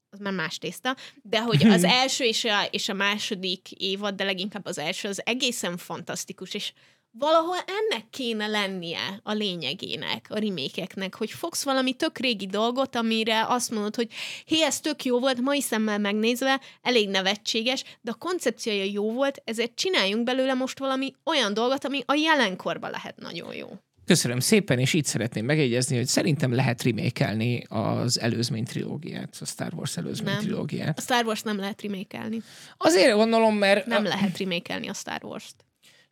az 0.10 0.19
már 0.19 0.34
más 0.34 0.57
tészta, 0.57 0.95
de 1.22 1.41
hogy 1.41 1.68
az 1.68 1.84
első 1.84 2.23
és 2.23 2.44
a, 2.44 2.64
és 2.72 2.90
a 2.90 2.94
második 2.94 3.72
évad, 3.72 4.15
de 4.15 4.23
leginkább 4.23 4.65
az 4.65 4.77
első, 4.77 5.07
az 5.07 5.22
egészen 5.26 5.77
fantasztikus, 5.77 6.53
és 6.53 6.73
valahol 7.11 7.57
ennek 7.57 8.10
kéne 8.10 8.48
lennie 8.48 9.19
a 9.23 9.31
lényegének, 9.31 10.26
a 10.30 10.40
remékeknek, 10.40 11.15
hogy 11.15 11.31
fogsz 11.31 11.64
valami 11.64 11.94
tök 11.94 12.18
régi 12.18 12.48
dolgot, 12.48 12.95
amire 12.95 13.45
azt 13.48 13.72
mondod, 13.72 13.95
hogy 13.95 14.11
hé, 14.45 14.64
ez 14.64 14.80
tök 14.80 15.03
jó 15.03 15.19
volt, 15.19 15.41
mai 15.41 15.61
szemmel 15.61 15.98
megnézve, 15.98 16.61
elég 16.81 17.10
nevetséges, 17.10 17.84
de 18.02 18.11
a 18.11 18.18
koncepciója 18.18 18.84
jó 18.84 19.11
volt, 19.11 19.41
ezért 19.45 19.76
csináljunk 19.76 20.23
belőle 20.23 20.53
most 20.53 20.80
valami 20.80 21.14
olyan 21.26 21.53
dolgot, 21.53 21.86
ami 21.86 22.02
a 22.06 22.14
jelenkorban 22.14 22.91
lehet 22.91 23.18
nagyon 23.18 23.53
jó. 23.53 23.69
Köszönöm 24.10 24.40
szépen, 24.40 24.80
és 24.80 24.94
itt 24.94 25.06
szeretném 25.06 25.45
megjegyezni, 25.45 25.95
hogy 25.95 26.07
szerintem 26.07 26.53
lehet 26.53 26.84
remékelni 26.84 27.64
az 27.68 28.19
előzmény 28.19 28.64
trilógiát, 28.64 29.38
a 29.40 29.45
Star 29.45 29.73
Wars 29.73 29.98
előzmény 29.98 30.34
Nem. 30.34 30.41
trilógiát. 30.41 30.98
A 30.98 31.02
Star 31.02 31.26
Wars 31.26 31.41
nem 31.41 31.57
lehet 31.57 31.81
remékelni. 31.81 32.41
Azért 32.77 33.15
gondolom, 33.15 33.56
mert... 33.56 33.86
Nem 33.86 34.03
lehet 34.03 34.38
remékelni 34.38 34.88
a 34.88 34.94
Star 34.94 35.19
Wars-t. 35.23 35.56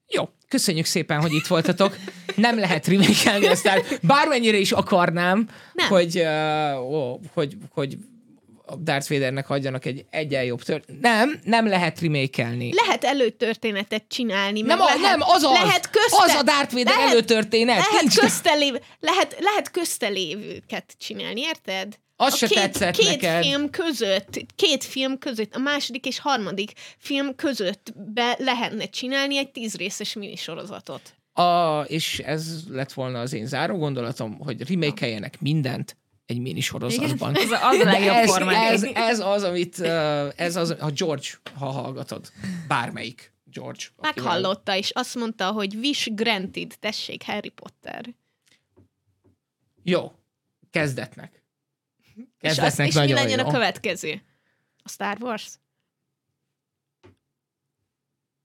Jó, 0.07 0.30
köszönjük 0.48 0.86
szépen, 0.86 1.22
hogy 1.22 1.34
itt 1.34 1.48
voltatok. 1.48 1.98
Nem 2.36 2.60
lehet 2.60 2.88
remékelni 2.88 3.48
a 3.48 3.56
Star 3.56 3.84
Bármennyire 4.02 4.57
is 4.57 4.72
akarnám, 4.72 5.49
Nem. 5.74 5.88
hogy, 5.88 6.19
uh, 6.19 6.91
ó, 6.91 7.19
hogy, 7.34 7.57
hogy 7.69 7.98
a 8.68 8.76
Darth 8.76 9.10
Vadernek 9.10 9.49
adjanak 9.49 9.85
egy 9.85 10.06
egyen 10.10 10.44
jobb 10.44 10.61
tört. 10.61 10.85
Nem, 11.02 11.39
nem 11.44 11.68
lehet 11.68 11.99
remékelni. 11.99 12.73
Lehet 12.73 13.03
előtörténetet 13.03 14.03
csinálni. 14.07 14.61
Nem, 14.61 14.80
a, 14.81 14.84
lehet, 14.84 15.02
nem, 15.02 15.22
az 15.22 15.44
az, 15.44 15.52
lehet 15.52 15.89
közte, 15.89 16.23
az 16.23 16.35
a 16.35 16.44
Darth 16.44 16.73
Vader 16.73 16.95
lehet- 16.95 17.11
előtörténet. 17.11 17.77
lehet, 17.77 18.02
Nincs, 18.02 18.18
köztelév, 18.18 18.73
lehet, 18.99 19.38
lehet 19.39 19.72
köztelévőket 19.72 20.95
csinálni, 20.99 21.41
érted? 21.41 21.99
Az 22.15 22.34
a 22.34 22.35
se 22.35 22.48
két, 22.48 22.57
tetszett 22.57 22.95
két 22.95 23.10
neked. 23.10 23.44
film 23.44 23.69
között, 23.69 24.45
két 24.56 24.84
film 24.84 25.18
között, 25.18 25.56
a 25.56 25.60
második 25.60 26.06
és 26.06 26.19
harmadik 26.19 26.72
film 26.98 27.35
között 27.35 27.94
be 27.95 28.35
lehetne 28.39 28.85
csinálni 28.85 29.38
egy 29.38 29.52
tíz 29.52 29.76
részes 29.76 30.14
minisorozatot. 30.14 31.02
A, 31.34 31.81
és 31.81 32.19
ez 32.19 32.60
lett 32.69 32.94
volna 32.94 33.19
az 33.19 33.34
én 33.34 33.45
záró 33.45 33.77
gondolatom, 33.77 34.39
hogy 34.39 34.69
remékeljenek 34.69 35.41
mindent 35.41 35.98
egy 36.28 36.40
minisorozatban. 36.40 37.36
Az 37.36 37.52
a, 37.52 37.68
az 37.68 37.80
a 37.80 37.84
legjobb 37.84 38.16
ez, 38.16 38.30
formája. 38.30 38.72
ez, 38.72 38.84
ez, 38.84 39.20
az, 39.20 39.44
amit, 39.44 39.80
ez 40.36 40.56
az, 40.56 40.76
ha 40.80 40.90
George, 40.91 41.28
ha 41.54 41.66
hallgatod, 41.66 42.32
bármelyik 42.68 43.34
George. 43.44 43.84
Meghallotta, 44.02 44.76
és 44.76 44.91
azt 44.91 45.16
mondta, 45.16 45.52
hogy 45.52 45.76
wish 45.76 46.14
granted, 46.14 46.76
tessék, 46.80 47.24
Harry 47.24 47.49
Potter. 47.49 48.06
Jó, 49.84 50.12
kezdetnek. 50.70 51.44
És, 52.40 52.49
az, 52.49 52.56
Kezdetnek 52.56 52.88
és 52.88 52.94
mi 52.94 53.14
legyen 53.14 53.40
jó. 53.40 53.48
a 53.48 53.52
következő? 53.52 54.22
A 54.84 54.90
Star 54.90 55.18
Wars? 55.20 55.60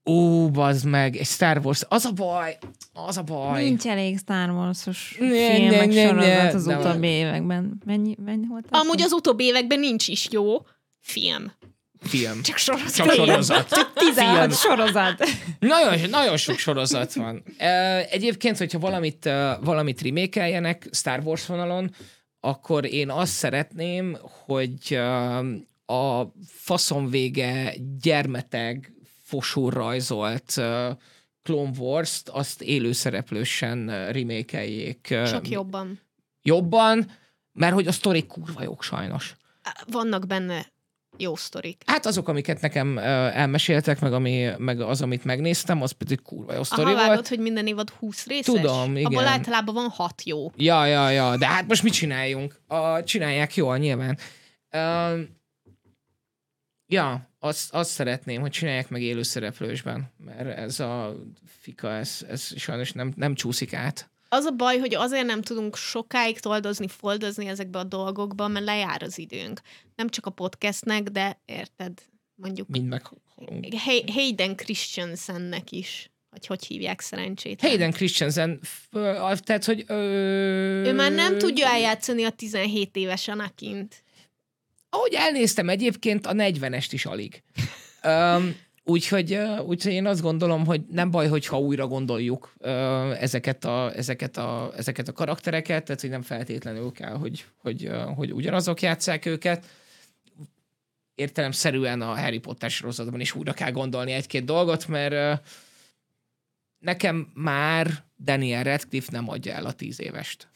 Ó, 0.05 0.49
bazd 0.49 0.85
meg, 0.85 1.15
egy 1.15 1.25
Star 1.25 1.59
Wars, 1.63 1.81
az 1.87 2.05
a 2.05 2.11
baj, 2.11 2.57
az 2.93 3.17
a 3.17 3.21
baj. 3.21 3.63
Nincs 3.63 3.85
elég 3.85 4.17
Star 4.17 4.49
Wars-os 4.49 5.15
Ne, 5.19 5.27
film, 5.27 5.69
ne, 5.69 5.77
meg 5.77 5.87
ne, 5.87 6.07
sorozat 6.07 6.25
ne, 6.25 6.47
az 6.47 6.67
utóbbi 6.67 7.07
években. 7.07 7.81
Mennyi, 7.85 8.15
mennyi 8.25 8.47
volt? 8.47 8.65
az? 8.69 8.79
Amúgy 8.79 9.01
az 9.01 9.11
utóbbi 9.11 9.43
években 9.43 9.79
nincs 9.79 10.07
is 10.07 10.27
jó 10.31 10.65
film. 10.99 11.51
Film. 11.99 12.41
Csak 12.41 12.57
sorozat. 12.57 12.95
Csak 12.95 13.11
sorozat. 13.11 13.91
16 13.93 14.55
sorozat. 14.57 15.23
Nagyon, 15.59 16.09
nagyon 16.09 16.37
sok 16.37 16.57
sorozat 16.57 17.13
van. 17.13 17.43
Egyébként, 18.09 18.57
hogyha 18.57 18.79
valamit, 18.79 19.29
valamit 19.61 20.01
remékeljenek 20.01 20.87
Star 20.91 21.19
Wars 21.23 21.45
vonalon, 21.45 21.95
akkor 22.39 22.85
én 22.85 23.09
azt 23.09 23.31
szeretném, 23.31 24.17
hogy 24.45 24.99
a 25.85 26.23
faszom 26.47 27.09
vége 27.09 27.73
gyermeteg, 28.01 28.93
fosúr 29.33 29.73
rajzolt 29.73 30.61
Clone 31.43 31.71
Wars-t, 31.77 32.29
azt 32.29 32.61
élőszereplősen 32.61 34.11
remékeljék 34.11 35.17
Sok 35.25 35.49
jobban. 35.49 35.99
jobban, 36.41 37.11
mert 37.51 37.73
hogy 37.73 37.87
a 37.87 37.91
sztori 37.91 38.25
kurva 38.25 38.63
jók 38.63 38.83
sajnos. 38.83 39.35
Vannak 39.87 40.27
benne 40.27 40.71
jó 41.17 41.35
sztorik. 41.35 41.81
Hát 41.85 42.05
azok, 42.05 42.27
amiket 42.27 42.61
nekem 42.61 42.97
elmeséltek, 42.97 43.99
meg, 43.99 44.13
ami, 44.13 44.49
meg 44.57 44.81
az, 44.81 45.01
amit 45.01 45.23
megnéztem, 45.23 45.81
az 45.81 45.91
pedig 45.91 46.21
kurva 46.21 46.53
jó 46.53 46.63
sztori 46.63 46.83
Aha, 46.83 46.93
volt. 46.93 47.07
vágod, 47.07 47.27
hogy 47.27 47.39
minden 47.39 47.67
évad 47.67 47.89
20 47.89 48.25
részes? 48.25 48.55
Tudom, 48.55 48.95
igen. 48.95 49.05
Abból 49.05 49.27
általában 49.27 49.73
van 49.73 49.89
6 49.89 50.23
jó. 50.23 50.51
Ja, 50.55 50.85
ja, 50.85 51.09
ja, 51.09 51.37
de 51.37 51.47
hát 51.47 51.67
most 51.67 51.83
mit 51.83 51.93
csináljunk? 51.93 52.61
A, 52.67 53.03
csinálják 53.03 53.55
jól, 53.55 53.77
nyilván. 53.77 54.17
Uh, 54.71 55.19
ja, 56.87 57.32
azt, 57.43 57.73
azt 57.73 57.91
szeretném, 57.91 58.41
hogy 58.41 58.51
csinálják 58.51 58.89
meg 58.89 59.01
élőszereplősben, 59.01 60.11
mert 60.25 60.57
ez 60.57 60.79
a 60.79 61.15
fika, 61.59 61.91
ez, 61.91 62.25
ez 62.29 62.59
sajnos 62.59 62.91
nem, 62.91 63.13
nem 63.15 63.35
csúszik 63.35 63.73
át. 63.73 64.09
Az 64.29 64.45
a 64.45 64.51
baj, 64.51 64.77
hogy 64.77 64.95
azért 64.95 65.25
nem 65.25 65.41
tudunk 65.41 65.75
sokáig 65.75 66.39
toldozni, 66.39 66.87
foldozni 66.87 67.47
ezekbe 67.47 67.79
a 67.79 67.83
dolgokba, 67.83 68.47
mert 68.47 68.65
lejár 68.65 69.03
az 69.03 69.17
időnk. 69.17 69.61
Nem 69.95 70.09
csak 70.09 70.25
a 70.25 70.29
podcastnek, 70.29 71.03
de 71.03 71.41
érted, 71.45 72.01
mondjuk 72.35 72.67
Mind. 72.67 72.99
Hay- 73.77 74.11
Hayden 74.13 74.55
Christensennek 74.55 75.71
is, 75.71 76.11
hogy 76.29 76.45
hogy 76.47 76.65
hívják 76.65 77.01
szerencsét. 77.01 77.61
Hayden 77.61 77.91
Christensen, 77.91 78.59
ö, 78.91 79.33
tehát, 79.43 79.65
hogy... 79.65 79.83
Ö, 79.87 79.95
Ő 80.85 80.93
már 80.93 81.11
nem 81.11 81.37
tudja 81.37 81.67
eljátszani 81.67 82.23
a 82.23 82.29
17 82.29 82.95
éves 82.95 83.27
Anakint. 83.27 84.02
Ahogy 84.93 85.13
elnéztem 85.13 85.69
egyébként, 85.69 86.25
a 86.25 86.33
40-est 86.33 86.87
is 86.91 87.05
alig. 87.05 87.43
Um, 88.03 88.55
Úgyhogy, 88.85 89.39
úgyhogy 89.65 89.91
én 89.91 90.05
azt 90.05 90.21
gondolom, 90.21 90.65
hogy 90.65 90.81
nem 90.89 91.11
baj, 91.11 91.27
hogyha 91.27 91.59
újra 91.59 91.87
gondoljuk 91.87 92.53
ezeket, 93.19 93.65
a, 93.65 93.91
ezeket, 93.95 94.37
a, 94.37 94.73
ezeket 94.77 95.07
a 95.07 95.11
karaktereket, 95.11 95.83
tehát 95.83 96.01
hogy 96.01 96.09
nem 96.09 96.21
feltétlenül 96.21 96.91
kell, 96.91 97.13
hogy, 97.17 97.45
hogy, 97.57 97.89
hogy 98.15 98.33
ugyanazok 98.33 98.81
játsszák 98.81 99.25
őket. 99.25 99.65
Értelemszerűen 101.15 102.01
a 102.01 102.19
Harry 102.19 102.39
Potter 102.39 102.69
sorozatban 102.69 103.19
is 103.19 103.35
újra 103.35 103.53
kell 103.53 103.71
gondolni 103.71 104.11
egy-két 104.11 104.45
dolgot, 104.45 104.87
mert 104.87 105.41
nekem 106.79 107.31
már 107.33 108.03
Daniel 108.23 108.63
Radcliffe 108.63 109.11
nem 109.11 109.29
adja 109.29 109.53
el 109.53 109.65
a 109.65 109.73
tíz 109.73 110.01
évest. 110.01 110.47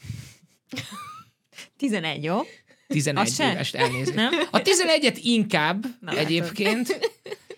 11, 1.77 2.23
jó? 2.23 2.41
11 2.87 3.25
Az 3.27 3.35
se? 3.35 3.51
évest 3.51 3.75
elnézést. 3.75 4.15
Nem? 4.15 4.33
A 4.51 4.57
11-et 4.61 5.19
inkább 5.21 5.85
Na, 5.99 6.17
egyébként, 6.17 6.87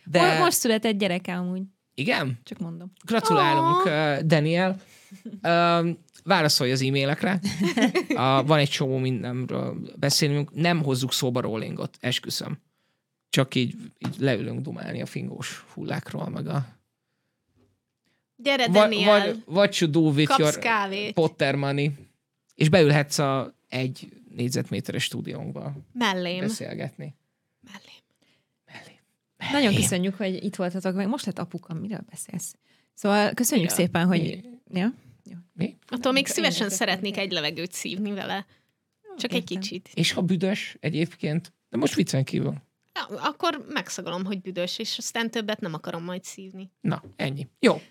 De... 0.04 0.20
de 0.20 0.40
Most 0.40 0.58
született 0.58 0.98
gyereke 0.98 1.36
amúgy, 1.36 1.62
igen, 1.94 2.40
csak 2.44 2.58
mondom. 2.58 2.92
gratulálunk, 3.06 3.86
uh, 3.86 4.20
Daniel. 4.20 4.82
Uh, 5.44 5.90
válaszolj 6.24 6.72
az 6.72 6.82
e-mailekre. 6.82 7.40
Uh, 8.10 8.46
van 8.48 8.60
egy 8.60 8.70
csomó 8.70 8.98
mindenről 8.98 9.78
beszélünk. 9.96 10.54
Nem 10.54 10.84
hozzuk 10.84 11.14
szóba 11.14 11.42
rollingot, 11.42 11.98
esküszöm. 12.00 12.58
Csak 13.30 13.56
így, 13.56 13.76
így 13.98 14.16
leülünk 14.20 14.60
dumálni 14.62 15.02
a 15.02 15.06
fingós 15.06 15.66
hullákról, 15.74 16.30
meg 16.30 16.48
a... 16.48 16.66
Gyere, 18.36 18.64
What, 18.64 18.74
Daniel, 18.74 19.20
what, 19.20 19.38
what 19.46 19.78
you 19.78 19.90
do 19.92 20.00
with 20.02 20.28
kapsz 20.28 20.40
your 20.40 20.60
kávét. 20.60 21.14
Potter 21.14 21.56
money. 21.56 21.92
És 22.56 22.70
beülhetsz 22.70 23.18
a 23.18 23.56
egy 23.68 24.10
négyzetméteres 24.36 25.04
stúdiónkba 25.04 25.74
Mellém. 25.94 26.40
beszélgetni. 26.40 27.16
Mellém. 27.60 28.00
Mellé. 28.66 29.00
Nagyon 29.52 29.82
köszönjük, 29.82 30.16
hogy 30.16 30.44
itt 30.44 30.56
voltatok, 30.56 30.96
meg 30.96 31.08
most 31.08 31.26
lett 31.26 31.40
apuka, 31.40 31.74
miről 31.74 32.06
beszélsz? 32.10 32.56
Szóval 32.94 33.34
köszönjük 33.34 33.70
Ja. 33.70 33.76
szépen, 33.76 34.08
hogy... 34.08 34.20
Mi? 34.22 34.80
Ja? 34.80 34.94
Mi? 35.54 35.78
Attól 35.88 36.12
még 36.12 36.28
szívesen 36.28 36.70
szeretnék 36.70 37.18
egy 37.18 37.32
levegőt 37.32 37.72
szívni 37.72 38.12
vele. 38.12 38.46
Csak 39.18 39.34
egy 39.34 39.44
kicsit. 39.44 39.90
És 39.94 40.12
ha 40.12 40.22
büdös 40.22 40.78
egyébként, 40.80 41.54
de 41.70 41.78
most 41.78 41.96
viccen 41.96 42.24
kívül. 42.24 42.54
Ja, 42.94 43.18
akkor 43.18 43.66
megszagolom, 43.70 44.26
hogy 44.26 44.42
büdös, 44.42 44.80
és 44.80 44.98
aztán 44.98 45.32
többet 45.32 45.60
nem 45.60 45.74
akarom 45.74 46.04
majd 46.04 46.24
szívni. 46.24 46.72
Na, 46.82 47.04
ennyi. 47.16 47.48
Jó. 47.60 47.82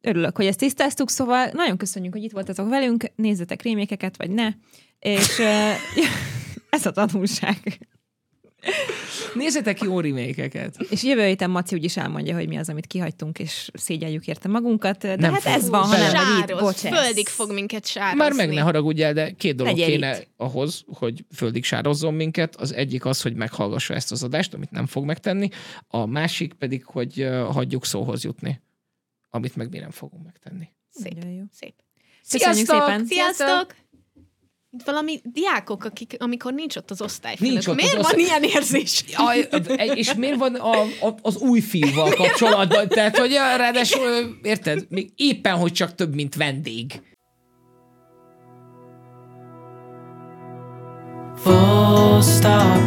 Örülök, 0.00 0.36
hogy 0.36 0.46
ezt 0.46 0.58
tisztáztuk, 0.58 1.10
szóval 1.10 1.50
nagyon 1.52 1.76
köszönjük, 1.76 2.12
hogy 2.12 2.22
itt 2.22 2.32
voltatok 2.32 2.68
velünk, 2.68 3.04
nézzetek 3.14 3.62
rémékeket, 3.62 4.16
vagy 4.16 4.30
ne, 4.30 4.50
és 4.98 5.38
ez 6.70 6.86
a 6.86 6.90
tanulság. 6.90 7.78
Nézzetek 9.34 9.80
jó 9.80 10.00
remékeket. 10.00 10.76
És 10.90 11.02
jövő 11.02 11.26
héten 11.26 11.50
Maci 11.50 11.74
úgyis 11.74 11.96
elmondja, 11.96 12.34
hogy 12.34 12.48
mi 12.48 12.56
az, 12.56 12.68
amit 12.68 12.86
kihagytunk, 12.86 13.38
és 13.38 13.70
szégyeljük 13.74 14.26
érte 14.26 14.48
magunkat, 14.48 14.98
de 14.98 15.16
Nem 15.16 15.32
hát 15.32 15.42
fog. 15.42 15.52
ez 15.52 15.68
van, 15.68 15.82
ha 15.82 15.96
nem 15.96 16.10
vagy 16.12 16.38
itt, 16.38 16.48
Sároz, 16.48 16.60
bocs, 16.60 16.84
ez. 16.84 16.98
földig 17.04 17.26
fog 17.28 17.52
minket 17.52 17.86
sározni. 17.86 18.18
Már 18.18 18.32
meg 18.32 18.52
ne 18.52 18.60
haragudjál, 18.60 19.12
de 19.12 19.30
két 19.30 19.54
dolog 19.56 19.76
Legyél 19.78 19.94
kéne 19.94 20.18
itt. 20.20 20.28
ahhoz, 20.36 20.84
hogy 20.86 21.24
földig 21.34 21.64
sározzon 21.64 22.14
minket. 22.14 22.56
Az 22.56 22.72
egyik 22.74 23.04
az, 23.04 23.22
hogy 23.22 23.34
meghallgassa 23.34 23.94
ezt 23.94 24.12
az 24.12 24.22
adást, 24.22 24.54
amit 24.54 24.70
nem 24.70 24.86
fog 24.86 25.04
megtenni. 25.04 25.48
A 25.88 26.06
másik 26.06 26.52
pedig, 26.52 26.84
hogy 26.84 27.28
hagyjuk 27.50 27.84
szóhoz 27.84 28.24
jutni, 28.24 28.60
amit 29.30 29.56
meg 29.56 29.70
mi 29.70 29.78
nem 29.78 29.90
fogunk 29.90 30.24
megtenni. 30.24 30.68
Szép, 30.90 31.14
Nagyon 31.14 31.32
jó. 31.32 31.44
szép. 31.52 31.74
Sziasztok! 32.22 32.66
szépen! 32.66 33.06
Sziasztok! 33.06 33.74
Valami 34.84 35.20
diákok, 35.24 35.84
akik, 35.84 36.16
amikor 36.18 36.52
nincs 36.52 36.76
ott 36.76 36.90
az 36.90 37.00
osztályfőnök. 37.02 37.52
Nincs 37.52 37.66
ott 37.66 37.74
Miért 37.76 37.94
az 37.94 38.02
van 38.02 38.04
osztály- 38.04 38.22
ilyen 38.22 38.42
érzés? 38.42 39.04
Aj, 39.14 39.48
és 39.94 40.14
miért 40.14 40.36
van 40.38 40.54
a, 40.54 40.80
a, 40.80 41.14
az 41.22 41.36
új 41.36 41.60
fiúval 41.60 42.10
kapcsolatban? 42.10 42.88
Tehát, 42.88 43.18
hogy 43.18 43.32
ráadásul, 43.32 44.38
érted, 44.42 44.86
még 44.88 45.10
éppen, 45.16 45.56
hogy 45.56 45.72
csak 45.72 45.94
több, 45.94 46.14
mint 46.14 46.34
vendég. 46.34 47.00
full 51.42 52.22
stop. 52.22 52.80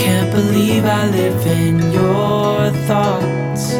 Can't 0.00 0.30
believe 0.32 0.86
I 0.86 1.04
live 1.10 1.46
in 1.66 1.76
your 1.92 2.70
thoughts. 2.86 3.74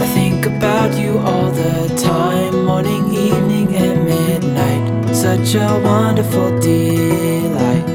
I 0.00 0.06
think 0.14 0.46
about 0.46 0.96
you 0.98 1.18
all 1.18 1.50
the 1.50 1.94
time, 1.96 2.64
morning, 2.64 3.04
evening, 3.14 3.74
and 3.74 4.04
midnight. 4.04 4.81
Such 5.22 5.54
a 5.54 5.80
wonderful 5.84 6.50
delight. 6.58 7.86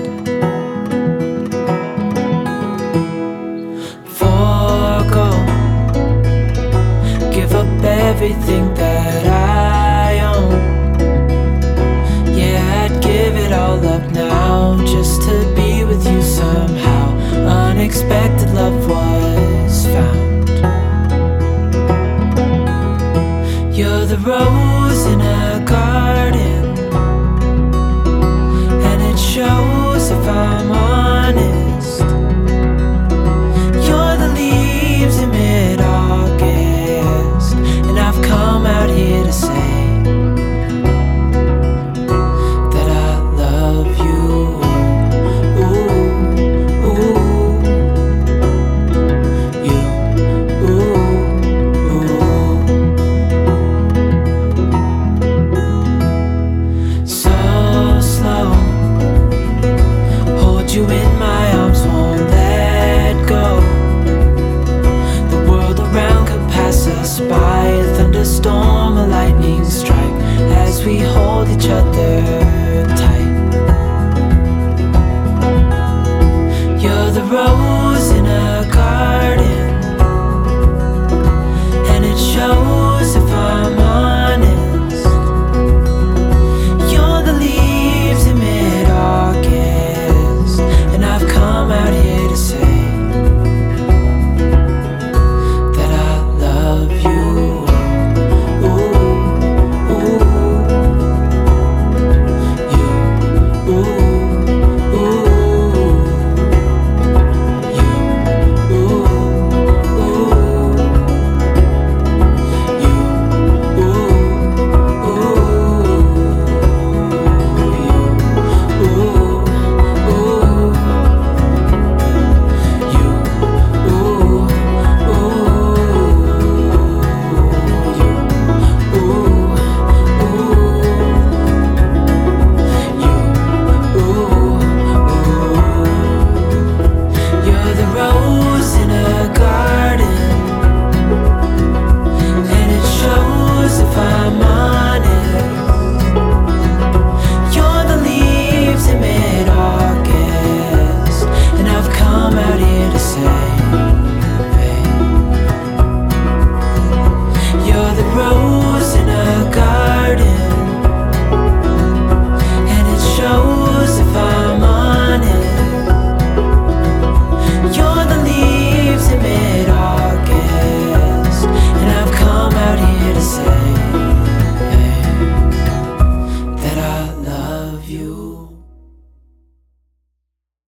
Forgo, 4.06 5.30
give 7.30 7.54
up 7.54 7.68
everything 7.84 8.74
that 8.76 9.26
I 9.28 10.22
own. 10.22 10.54
Yeah, 12.34 12.86
I'd 12.86 13.04
give 13.04 13.36
it 13.36 13.52
all 13.52 13.86
up 13.86 14.10
now 14.14 14.78
just 14.86 15.22
to 15.24 15.54
be 15.54 15.84
with 15.84 16.08
you 16.10 16.22
somehow. 16.22 17.14
Unexpected 17.46 18.54
love 18.54 18.88
was 18.90 19.86
found. 19.88 20.50
You're 23.76 24.06
the 24.06 24.18
rose 24.20 25.06
in 25.08 25.20
a 25.20 25.66